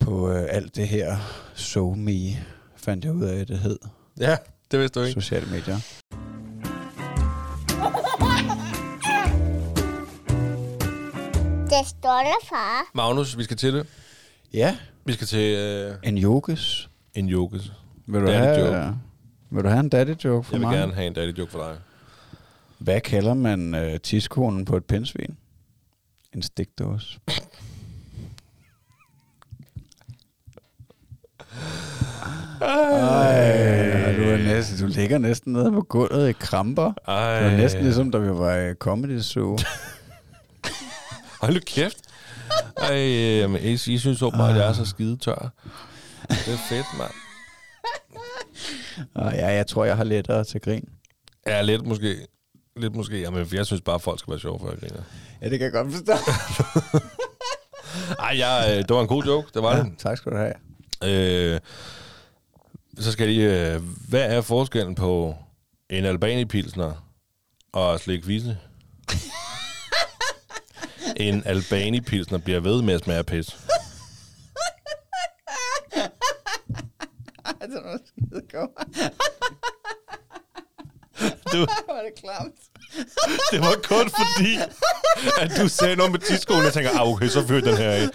på 0.00 0.30
øh, 0.30 0.46
alt 0.48 0.76
det 0.76 0.88
her 0.88 1.16
So 1.54 1.94
Me, 1.94 2.18
fandt 2.76 3.04
jeg 3.04 3.12
ud 3.12 3.24
af, 3.24 3.40
at 3.40 3.48
det 3.48 3.58
hed, 3.58 3.78
ja, 4.20 4.36
det 4.70 4.80
vidste 4.80 5.00
du 5.00 5.04
ikke. 5.04 5.20
sociale 5.20 5.46
medier. 5.50 5.76
Det 11.70 11.86
stolte 11.88 12.46
far. 12.48 12.90
Magnus, 12.94 13.38
vi 13.38 13.44
skal 13.44 13.56
til 13.56 13.74
det. 13.74 13.86
Ja, 14.52 14.76
Vi 15.04 15.12
skal 15.12 15.26
til 15.26 15.56
øh, 15.58 15.94
en 16.02 16.18
yogis. 16.18 16.88
en 17.14 17.30
yoga. 17.30 17.58
Vil 18.06 18.20
du 18.20 18.26
er 18.26 18.32
have. 18.32 18.98
Vil 19.50 19.64
du 19.64 19.68
have 19.68 19.80
en 19.80 19.88
daddy 19.88 20.14
joke 20.24 20.46
for 20.46 20.54
Jeg 20.54 20.60
vil 20.60 20.68
mig? 20.68 20.76
gerne 20.78 20.94
have 20.94 21.06
en 21.06 21.12
daddy 21.14 21.38
joke 21.38 21.52
for 21.52 21.58
dig. 21.58 21.76
Hvad 22.78 23.00
kalder 23.00 23.34
man 23.34 23.74
øh, 23.74 24.00
tidskonen 24.00 24.64
på 24.64 24.76
et 24.76 24.84
pindsvin? 24.84 25.36
En 26.34 26.42
stikdåse. 26.42 27.18
Ej, 32.60 34.12
du, 34.16 34.22
er 34.22 34.36
næsten, 34.54 34.78
du 34.78 34.86
ligger 34.86 35.18
næsten 35.18 35.52
nede 35.52 35.72
på 35.72 35.80
gulvet 35.82 36.28
i 36.28 36.32
kramper. 36.32 36.92
Ej. 37.08 37.40
Det 37.42 37.50
var 37.50 37.56
næsten 37.56 37.82
ligesom, 37.84 38.10
da 38.10 38.18
vi 38.18 38.28
var 38.28 38.56
i 38.56 38.74
Comedy 38.74 39.20
Zoo. 39.20 39.58
Hold 41.40 41.54
nu 41.54 41.60
kæft. 41.66 41.98
Ej, 42.76 43.46
men 43.46 43.60
I, 43.62 43.72
I 43.72 43.76
synes 43.98 44.22
åbenbart, 44.22 44.50
at 44.50 44.56
jeg 44.56 44.68
er 44.68 44.72
så 44.72 44.84
skide 44.84 45.16
tør. 45.16 45.50
Det 46.28 46.52
er 46.54 46.58
fedt, 46.68 46.86
mand. 46.98 47.10
Og 49.14 49.32
ja, 49.32 49.46
jeg 49.46 49.66
tror, 49.66 49.84
jeg 49.84 49.96
har 49.96 50.04
lettere 50.04 50.44
til 50.44 50.60
grin. 50.60 50.88
Ja, 51.46 51.62
lidt 51.62 51.86
måske. 51.86 52.26
Lidt 52.76 52.96
måske. 52.96 53.20
Jamen, 53.20 53.46
jeg 53.52 53.66
synes 53.66 53.82
bare, 53.82 54.00
folk 54.00 54.18
skal 54.18 54.30
være 54.30 54.40
sjove, 54.40 54.58
for 54.58 54.70
jeg 54.70 54.78
griner. 54.78 55.02
Ja, 55.42 55.48
det 55.48 55.58
kan 55.58 55.64
jeg 55.64 55.72
godt 55.72 55.92
forstå. 55.92 56.12
Ej, 58.24 58.38
jeg, 58.38 58.66
øh, 58.70 58.76
det 58.78 58.90
var 58.90 59.00
en 59.00 59.06
god 59.06 59.24
joke. 59.24 59.48
Det 59.54 59.62
var 59.62 59.76
Ja, 59.76 59.82
det. 59.82 59.92
tak 59.98 60.18
skal 60.18 60.32
du 60.32 60.36
have. 60.36 60.54
Øh, 61.04 61.60
så 62.98 63.12
skal 63.12 63.26
jeg 63.28 63.34
lige... 63.34 63.72
Øh, 63.74 63.82
hvad 64.08 64.36
er 64.36 64.40
forskellen 64.40 64.94
på 64.94 65.34
en 65.90 66.04
albani-pilsner 66.04 67.06
og 67.72 68.00
slik 68.00 68.28
vise? 68.28 68.58
en 71.16 71.42
albani-pilsner 71.46 72.38
bliver 72.38 72.60
ved 72.60 72.82
med 72.82 72.94
at 72.94 73.04
smage 73.04 73.24
pis. 73.24 73.56
det 77.72 77.80
var 77.84 77.98
skide 78.06 78.42
godt. 78.52 78.70
Du, 81.52 81.58
Var 81.92 82.00
det 82.06 82.14
klamt? 82.24 82.54
det 83.52 83.60
var 83.60 83.74
kun 83.82 84.10
fordi, 84.20 84.54
at 85.40 85.50
du 85.62 85.68
sagde 85.68 85.96
noget 85.96 86.12
med 86.12 86.20
tidskolen. 86.20 86.64
Jeg 86.64 86.72
tænker, 86.72 86.90
ah, 86.90 87.08
okay, 87.08 87.26
så 87.28 87.46
fyr 87.46 87.60
den 87.60 87.76
her 87.76 87.90
af. 87.90 88.08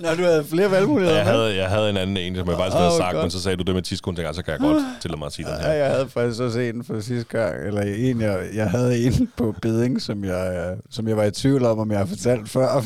Når 0.00 0.14
du 0.14 0.22
havde 0.22 0.44
flere 0.44 0.70
valgmuligheder 0.70 1.16
Jeg 1.16 1.26
havde, 1.26 1.56
jeg 1.56 1.68
havde 1.68 1.90
en 1.90 1.96
anden 1.96 2.16
en, 2.16 2.36
som 2.36 2.48
jeg 2.48 2.56
faktisk 2.56 2.74
Åh, 2.76 2.80
havde 2.82 2.96
sagt, 2.96 3.12
godt. 3.14 3.24
men 3.24 3.30
så 3.30 3.42
sagde 3.42 3.56
du 3.56 3.62
det 3.62 3.74
med 3.74 3.82
tidskolen. 3.82 4.26
"Ah, 4.26 4.34
så 4.34 4.42
kan 4.42 4.52
jeg 4.52 4.60
godt 4.60 4.82
tillade 5.00 5.18
mig 5.18 5.26
at 5.26 5.32
sige 5.32 5.46
den 5.46 5.54
Ja, 5.54 5.60
her. 5.60 5.72
jeg 5.72 5.90
havde 5.90 6.08
faktisk 6.08 6.40
også 6.42 6.58
en 6.60 6.84
for 6.84 7.00
sidste 7.00 7.38
gang, 7.38 7.66
eller 7.66 7.82
en, 7.82 8.20
jeg, 8.20 8.48
jeg 8.54 8.70
havde 8.70 8.98
en 9.06 9.32
på 9.36 9.54
beding, 9.62 10.02
som 10.02 10.24
jeg, 10.24 10.70
øh, 10.72 10.76
som 10.90 11.08
jeg 11.08 11.16
var 11.16 11.24
i 11.24 11.30
tvivl 11.30 11.64
om, 11.64 11.78
om 11.78 11.90
jeg 11.90 11.98
har 11.98 12.06
fortalt 12.06 12.50
før. 12.50 12.84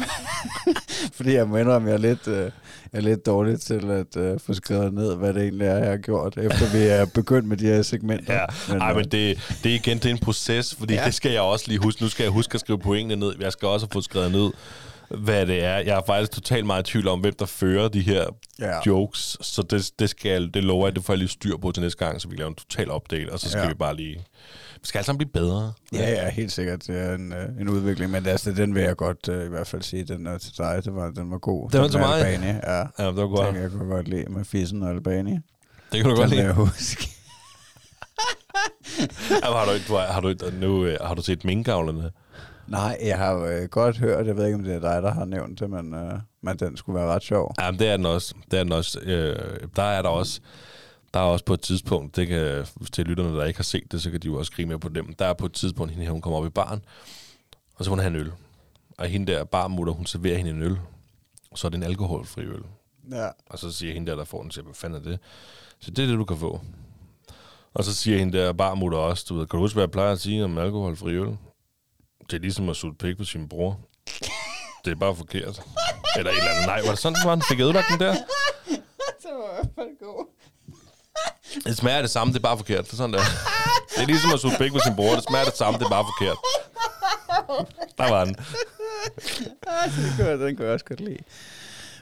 Fordi 1.17 1.33
jeg 1.35 1.49
må 1.49 1.57
indrømme, 1.57 1.89
jeg 1.89 1.95
er 1.95 1.99
lidt, 1.99 2.29
øh, 2.29 2.51
er 2.93 3.01
lidt 3.01 3.27
dårlig 3.27 3.61
til 3.61 3.91
at 3.91 4.17
øh, 4.17 4.41
få 4.41 4.55
skrevet 4.55 4.95
ned, 4.95 5.17
hvad 5.17 5.35
det 5.35 5.43
egentlig 5.43 5.67
er, 5.67 5.77
jeg 5.79 5.91
har 5.91 5.97
gjort, 5.97 6.37
efter 6.37 6.73
vi 6.73 6.83
er 6.87 7.05
begyndt 7.05 7.49
med 7.49 7.57
de 7.57 7.65
her 7.67 7.83
segmenter. 7.83 8.35
Ja, 8.35 8.45
men, 8.69 8.81
Ej, 8.83 8.91
øh, 8.91 8.97
men 8.97 9.05
det, 9.05 9.39
det 9.65 9.71
er 9.71 9.75
igen 9.75 9.99
det 9.99 10.07
er 10.07 10.11
en 10.11 10.19
proces, 10.19 10.75
fordi 10.75 10.95
Ja. 10.95 11.05
det 11.05 11.15
skal 11.15 11.33
jeg 11.33 11.41
også 11.41 11.65
lige 11.69 11.79
huske. 11.79 12.03
Nu 12.03 12.09
skal 12.09 12.23
jeg 12.23 12.33
huske 12.33 12.55
at 12.55 12.61
skrive 12.61 12.79
pointene 12.79 13.17
ned. 13.21 13.33
Jeg 13.41 13.53
skal 13.53 13.69
også 13.69 13.87
fået 13.93 14.05
skrevet 14.05 14.33
ned, 14.33 14.51
hvad 15.19 15.47
det 15.47 15.65
er. 15.65 15.77
Jeg 15.77 15.97
er 15.99 16.03
faktisk 16.07 16.33
totalt 16.33 16.67
meget 16.67 16.89
i 16.89 16.93
tvivl 16.93 17.09
om, 17.09 17.21
hvem 17.21 17.35
der 17.39 17.47
fører 17.47 17.89
de 17.89 18.01
her 18.01 18.25
Ja. 18.59 18.79
jokes. 18.87 19.37
Så 19.41 19.63
det, 19.63 19.91
det, 19.99 20.11
skal 20.11 20.51
det 20.55 20.65
lover 20.65 20.87
jeg, 20.87 20.97
det 20.97 21.05
får 21.05 21.13
jeg 21.13 21.19
lige 21.19 21.29
styr 21.29 21.57
på 21.57 21.73
til 21.73 21.83
næste 21.83 22.05
gang, 22.05 22.21
så 22.21 22.29
vi 22.29 22.37
laver 22.37 22.49
en 22.49 22.55
total 22.55 22.91
update, 22.91 23.33
og 23.33 23.41
så 23.41 23.49
skal 23.51 23.63
Ja. 23.63 23.69
vi 23.69 23.75
bare 23.75 23.97
lige... 23.97 24.25
Vi 24.75 24.87
skal 24.87 24.99
alle 24.99 25.07
sammen 25.07 25.19
blive 25.19 25.31
bedre. 25.33 25.73
Ja, 25.93 26.11
ja, 26.11 26.31
helt 26.31 26.53
sikkert. 26.53 26.87
Det 26.87 27.01
er 27.01 27.15
en, 27.15 27.33
øh, 27.33 27.49
en 27.61 27.69
udvikling, 27.69 28.11
men 28.11 28.27
altså, 28.27 28.53
den 28.53 28.75
vil 28.75 28.83
jeg 28.83 28.97
godt 28.97 29.29
øh, 29.29 29.47
i 29.47 29.49
hvert 29.49 29.67
fald 29.67 29.83
sige, 29.83 30.05
den 30.05 30.27
er 30.27 30.39
til 30.39 30.53
dig. 30.59 30.81
Det 30.85 30.95
var, 30.95 31.11
den 31.11 31.31
var 31.31 31.39
god. 31.39 31.71
Den 31.71 31.81
var 31.81 31.89
til 31.89 32.01
mig? 32.01 32.19
Albani, 32.27 32.47
ja. 32.47 32.77
Ja, 32.77 32.83
det 32.83 32.87
var 32.99 33.13
Den 33.23 33.31
godt. 33.31 33.53
kan 33.55 33.63
jeg 33.63 33.71
kunne 33.71 33.95
godt 33.95 34.09
lide 34.09 34.25
med 34.29 34.45
fissen 34.45 34.83
og 34.83 34.91
Albani. 34.91 35.33
Det 35.33 35.41
kan 35.93 36.03
du 36.05 36.11
Den 36.11 36.17
godt 36.17 36.31
lide. 36.31 36.43
jeg 36.43 36.53
huske. 36.53 37.09
Jamen, 39.45 39.57
har, 39.59 39.65
du, 39.65 39.71
ikke- 39.73 39.87
du, 39.89 39.95
har, 39.97 40.21
du, 40.21 40.35
nu, 40.61 40.85
øh, 40.85 40.99
har 41.01 41.15
du 41.15 41.23
set 41.23 41.45
minkavlerne? 41.45 42.11
Nej, 42.73 42.99
jeg 43.03 43.19
har 43.19 43.35
øh, 43.35 43.69
godt 43.69 43.99
hørt, 43.99 44.27
jeg 44.27 44.37
ved 44.37 44.47
ikke, 44.47 44.55
om 44.55 44.65
det 44.65 44.75
er 44.75 44.81
dig, 44.81 45.03
der 45.03 45.11
har 45.11 45.25
nævnt 45.25 45.61
det, 45.61 45.71
men, 45.71 45.95
øh, 45.95 46.13
men 46.41 46.57
den 46.57 46.77
skulle 46.77 47.01
være 47.01 47.09
ret 47.09 47.23
sjov. 47.23 47.55
Ja, 47.61 47.71
men 47.71 47.81
det 47.81 47.89
er 47.89 47.97
den 47.97 48.07
også. 48.07 48.35
Det 48.51 48.59
er 48.59 48.63
den 48.63 48.73
også. 48.73 49.01
Øh, 49.01 49.69
der 49.77 49.83
er 49.83 50.03
der 50.03 50.09
også 50.09 50.41
der 51.15 51.21
er 51.21 51.25
også 51.25 51.45
på 51.45 51.55
et 51.55 51.61
tidspunkt, 51.61 52.17
det 52.17 52.29
kan, 52.29 52.67
til 52.93 53.07
lytterne, 53.07 53.37
der 53.37 53.45
ikke 53.45 53.59
har 53.59 53.65
set 53.65 53.93
det, 53.93 54.03
så 54.03 54.11
kan 54.11 54.21
de 54.21 54.27
jo 54.27 54.39
også 54.39 54.51
skrive 54.51 54.69
med 54.69 54.79
på 54.79 54.89
dem. 54.89 55.15
Der 55.15 55.25
er 55.27 55.33
på 55.33 55.47
et 55.47 55.53
tidspunkt, 55.53 55.93
hende 55.93 56.05
her, 56.05 56.13
hun 56.13 56.21
kommer 56.21 56.39
op 56.39 56.47
i 56.47 56.49
baren, 56.49 56.85
og 57.77 57.85
så 57.85 57.91
hun 57.91 57.99
have 57.99 58.11
en 58.11 58.17
øl. 58.17 58.33
Og 58.99 59.07
hende 59.07 59.33
der 59.33 59.45
barmutter, 59.45 59.93
hun 59.93 60.07
serverer 60.07 60.37
hende 60.37 60.51
en 60.51 60.63
øl. 60.63 60.79
Og 61.51 61.59
så 61.59 61.67
er 61.67 61.69
det 61.69 61.77
en 61.77 61.83
alkoholfri 61.83 62.43
øl. 62.43 62.63
Ja. 63.11 63.29
Og 63.47 63.59
så 63.59 63.73
siger 63.73 63.95
hende 63.95 64.11
der, 64.11 64.17
der 64.17 64.25
får 64.25 64.43
den, 64.43 64.51
siger, 64.51 64.65
hvad 64.65 64.75
fanden 64.75 65.01
er 65.01 65.11
det? 65.11 65.19
Så 65.79 65.91
det 65.91 66.03
er 66.03 66.07
det, 66.07 66.19
du 66.19 66.25
kan 66.25 66.37
få. 66.37 66.61
Og 67.75 67.85
så 67.85 67.95
siger 67.95 68.19
hende 68.19 68.39
der 68.39 68.53
barmutter 68.53 68.99
også, 68.99 69.27
du 69.29 69.35
ved, 69.35 69.47
kan 69.47 69.57
du 69.57 69.65
huske, 69.65 69.75
hvad 69.75 69.83
jeg 69.83 69.91
plejer 69.91 70.13
at 70.13 70.21
sige 70.21 70.45
om 70.45 70.59
alkoholfri 70.59 71.15
øl? 71.15 71.37
Det 72.33 72.39
er 72.39 72.41
ligesom 72.41 72.69
at 72.69 72.77
sutte 72.77 72.97
pik 72.99 73.17
på 73.17 73.25
sin 73.25 73.49
bror. 73.49 73.81
Det 74.85 74.91
er 74.91 74.95
bare 74.95 75.17
forkert. 75.17 75.63
Eller 76.17 76.31
et 76.31 76.37
eller 76.39 76.51
andet. 76.51 76.67
Nej, 76.67 76.81
var 76.83 76.91
det 76.91 76.99
sådan, 76.99 77.19
den 77.21 77.29
var? 77.29 77.35
Den 77.35 77.45
fik 77.49 77.61
ødelagt 77.61 77.87
den 77.91 78.01
der? 78.01 78.15
Det 79.23 79.31
var 79.33 79.51
i 79.51 79.55
hvert 79.55 79.69
fald 79.75 79.99
god. 80.07 80.27
Det 81.65 81.77
smager 81.77 82.01
det 82.01 82.11
samme, 82.11 82.33
det 82.33 82.39
er 82.39 82.43
bare 82.43 82.57
forkert. 82.57 82.85
Det 82.85 82.93
er 82.93 82.97
sådan 82.97 83.13
der. 83.13 83.21
Det 83.97 84.03
er 84.03 84.07
ligesom 84.07 84.33
at 84.35 84.41
sutte 84.41 84.57
pik 84.59 84.73
på 84.73 84.79
sin 84.87 84.97
bror. 84.97 85.15
Det 85.15 85.25
smager 85.25 85.45
det 85.45 85.57
samme, 85.57 85.79
det 85.79 85.85
er 85.85 85.89
bare 85.91 86.05
forkert. 86.05 86.39
Der 87.99 88.11
var 88.11 88.25
den. 88.25 88.35
Den 88.35 90.17
kunne, 90.17 90.29
jeg- 90.29 90.39
den 90.39 90.57
kunne 90.57 90.65
jeg 90.67 90.75
også 90.75 90.85
godt 90.85 91.01
lide. 91.01 91.19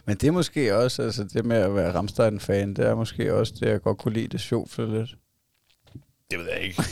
Men 0.04 0.16
det 0.16 0.26
er 0.28 0.32
måske 0.32 0.76
også, 0.76 1.02
altså 1.02 1.24
det 1.24 1.44
med 1.44 1.56
at 1.56 1.74
være 1.74 1.94
Ramstein-fan, 1.94 2.74
det 2.74 2.86
er 2.86 2.94
måske 2.94 3.34
også 3.34 3.52
det, 3.60 3.68
jeg 3.68 3.82
godt 3.82 3.98
kunne 3.98 4.14
lide 4.14 4.28
det 4.28 4.40
sjovt 4.40 4.70
for 4.70 4.82
lidt. 4.82 5.10
Det 6.30 6.38
ved 6.38 6.48
jeg 6.50 6.60
ikke. 6.60 6.82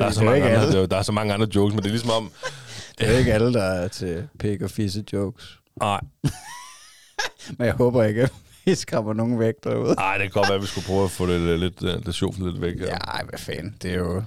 Der 0.00 0.06
er, 0.06 0.08
det 0.08 0.14
så 0.16 0.20
er 0.20 0.24
jo 0.24 0.30
mange 0.30 0.44
andre, 0.56 0.76
alle. 0.76 0.86
der 0.86 0.96
er 0.96 1.02
så 1.02 1.12
mange 1.12 1.34
andre 1.34 1.48
jokes, 1.54 1.74
men 1.74 1.82
det 1.82 1.86
er 1.86 1.92
ligesom 1.92 2.10
om... 2.10 2.30
Det 2.98 3.08
er 3.08 3.12
jo 3.12 3.18
ikke 3.18 3.32
alle, 3.34 3.52
der 3.52 3.62
er 3.62 3.88
til 3.88 4.28
pik 4.38 4.62
og 4.62 4.70
fisse 4.70 5.04
jokes. 5.12 5.58
Nej, 5.80 6.00
Men 7.58 7.66
jeg 7.66 7.74
håber 7.74 8.04
ikke, 8.04 8.22
at 8.22 8.32
vi 8.64 8.74
skræmmer 8.74 9.12
nogen 9.12 9.38
væk 9.38 9.54
derude. 9.64 9.94
nej, 9.94 10.12
det 10.18 10.22
kan 10.22 10.30
godt 10.30 10.48
være, 10.48 10.56
at 10.56 10.62
vi 10.62 10.66
skulle 10.66 10.86
prøve 10.86 11.04
at 11.04 11.10
få 11.10 11.26
det 11.26 11.40
lidt, 11.40 11.82
lidt, 11.82 12.04
lidt 12.04 12.16
sjovt 12.16 12.38
lidt 12.38 12.60
væk. 12.60 12.80
Ja, 12.80 12.96
ej, 12.96 13.24
hvad 13.28 13.38
fanden. 13.38 13.76
Det 13.82 13.90
er 13.90 13.98
jo... 13.98 14.22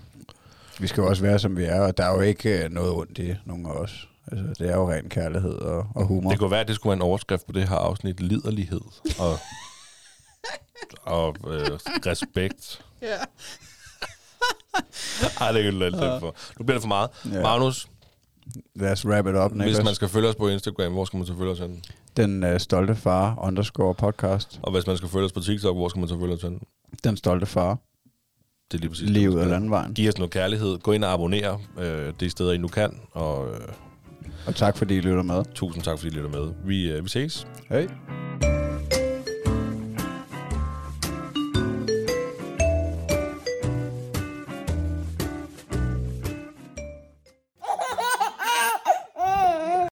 Vi 0.79 0.87
skal 0.87 1.01
jo 1.01 1.07
også 1.07 1.21
være, 1.21 1.39
som 1.39 1.57
vi 1.57 1.63
er, 1.63 1.81
og 1.81 1.97
der 1.97 2.05
er 2.05 2.13
jo 2.13 2.21
ikke 2.21 2.63
øh, 2.63 2.71
noget 2.71 2.91
ondt 2.91 3.17
i 3.19 3.35
nogen 3.45 3.65
af 3.65 3.69
os. 3.71 4.07
Altså, 4.31 4.63
det 4.63 4.71
er 4.71 4.75
jo 4.75 4.91
ren 4.91 5.09
kærlighed 5.09 5.53
og, 5.53 5.87
og 5.95 6.05
humor. 6.05 6.29
Det 6.29 6.39
kunne 6.39 6.51
være, 6.51 6.61
at 6.61 6.67
det 6.67 6.75
skulle 6.75 6.91
være 6.91 6.95
en 6.95 7.01
overskrift 7.01 7.45
på 7.45 7.51
det 7.51 7.69
her 7.69 7.75
afsnit. 7.75 8.19
Liderlighed 8.19 8.81
og, 9.19 9.39
og 11.17 11.35
øh, 11.47 11.67
respekt. 12.05 12.85
Ja. 13.01 13.17
Ej, 15.41 15.51
det 15.51 15.65
er 15.65 15.71
lidt, 15.71 15.81
lidt 15.81 15.95
for. 16.19 16.35
Nu 16.59 16.65
bliver 16.65 16.75
det 16.75 16.81
for 16.81 16.87
meget. 16.87 17.09
Ja. 17.33 17.41
Magnus, 17.41 17.87
os 18.81 19.05
wrap 19.05 19.27
it 19.27 19.35
up, 19.35 19.51
hvis 19.51 19.65
Niklas. 19.65 19.83
man 19.85 19.95
skal 19.95 20.07
følge 20.07 20.29
os 20.29 20.35
på 20.35 20.47
Instagram, 20.47 20.91
hvor 20.91 21.05
skal 21.05 21.17
man 21.17 21.27
så 21.27 21.37
følge 21.37 21.51
os 21.51 21.59
hen? 21.59 21.83
Den 22.17 22.43
uh, 22.43 22.57
stolte 22.57 22.95
far 22.95 23.39
underscore 23.41 23.95
podcast. 23.95 24.59
Og 24.63 24.71
hvis 24.71 24.87
man 24.87 24.97
skal 24.97 25.09
følge 25.09 25.25
os 25.25 25.31
på 25.31 25.39
TikTok, 25.39 25.75
hvor 25.75 25.87
skal 25.89 25.99
man 25.99 26.09
så 26.09 26.19
følge 26.19 26.33
os 26.33 26.41
hen? 26.41 26.59
Den 27.03 27.17
stolte 27.17 27.45
far. 27.45 27.77
Det 28.71 28.77
er 28.77 28.81
lige 28.81 28.89
præcis 28.89 29.09
Livet 29.09 29.39
af 29.41 29.49
landvejen. 29.49 29.93
Giv 29.93 30.09
os 30.09 30.17
noget 30.17 30.31
kærlighed. 30.31 30.79
Gå 30.79 30.91
ind 30.91 31.03
og 31.03 31.13
abonner 31.13 31.57
øh, 31.79 32.13
det 32.19 32.31
steder, 32.31 32.51
I 32.51 32.57
nu 32.57 32.67
kan. 32.67 32.99
Og 33.11 33.47
øh, 33.53 33.59
Og 34.47 34.55
tak 34.55 34.77
fordi 34.77 34.97
I 34.97 35.01
lytter 35.01 35.23
med. 35.23 35.43
tusind 35.55 35.83
tak, 35.83 35.99
fordi 35.99 36.15
I 36.15 36.17
lytter 36.17 36.29
med. 36.29 36.53
Vi, 36.65 36.91
øh, 36.91 37.03
vi 37.03 37.09
ses. 37.09 37.47
Hej. 37.69 37.87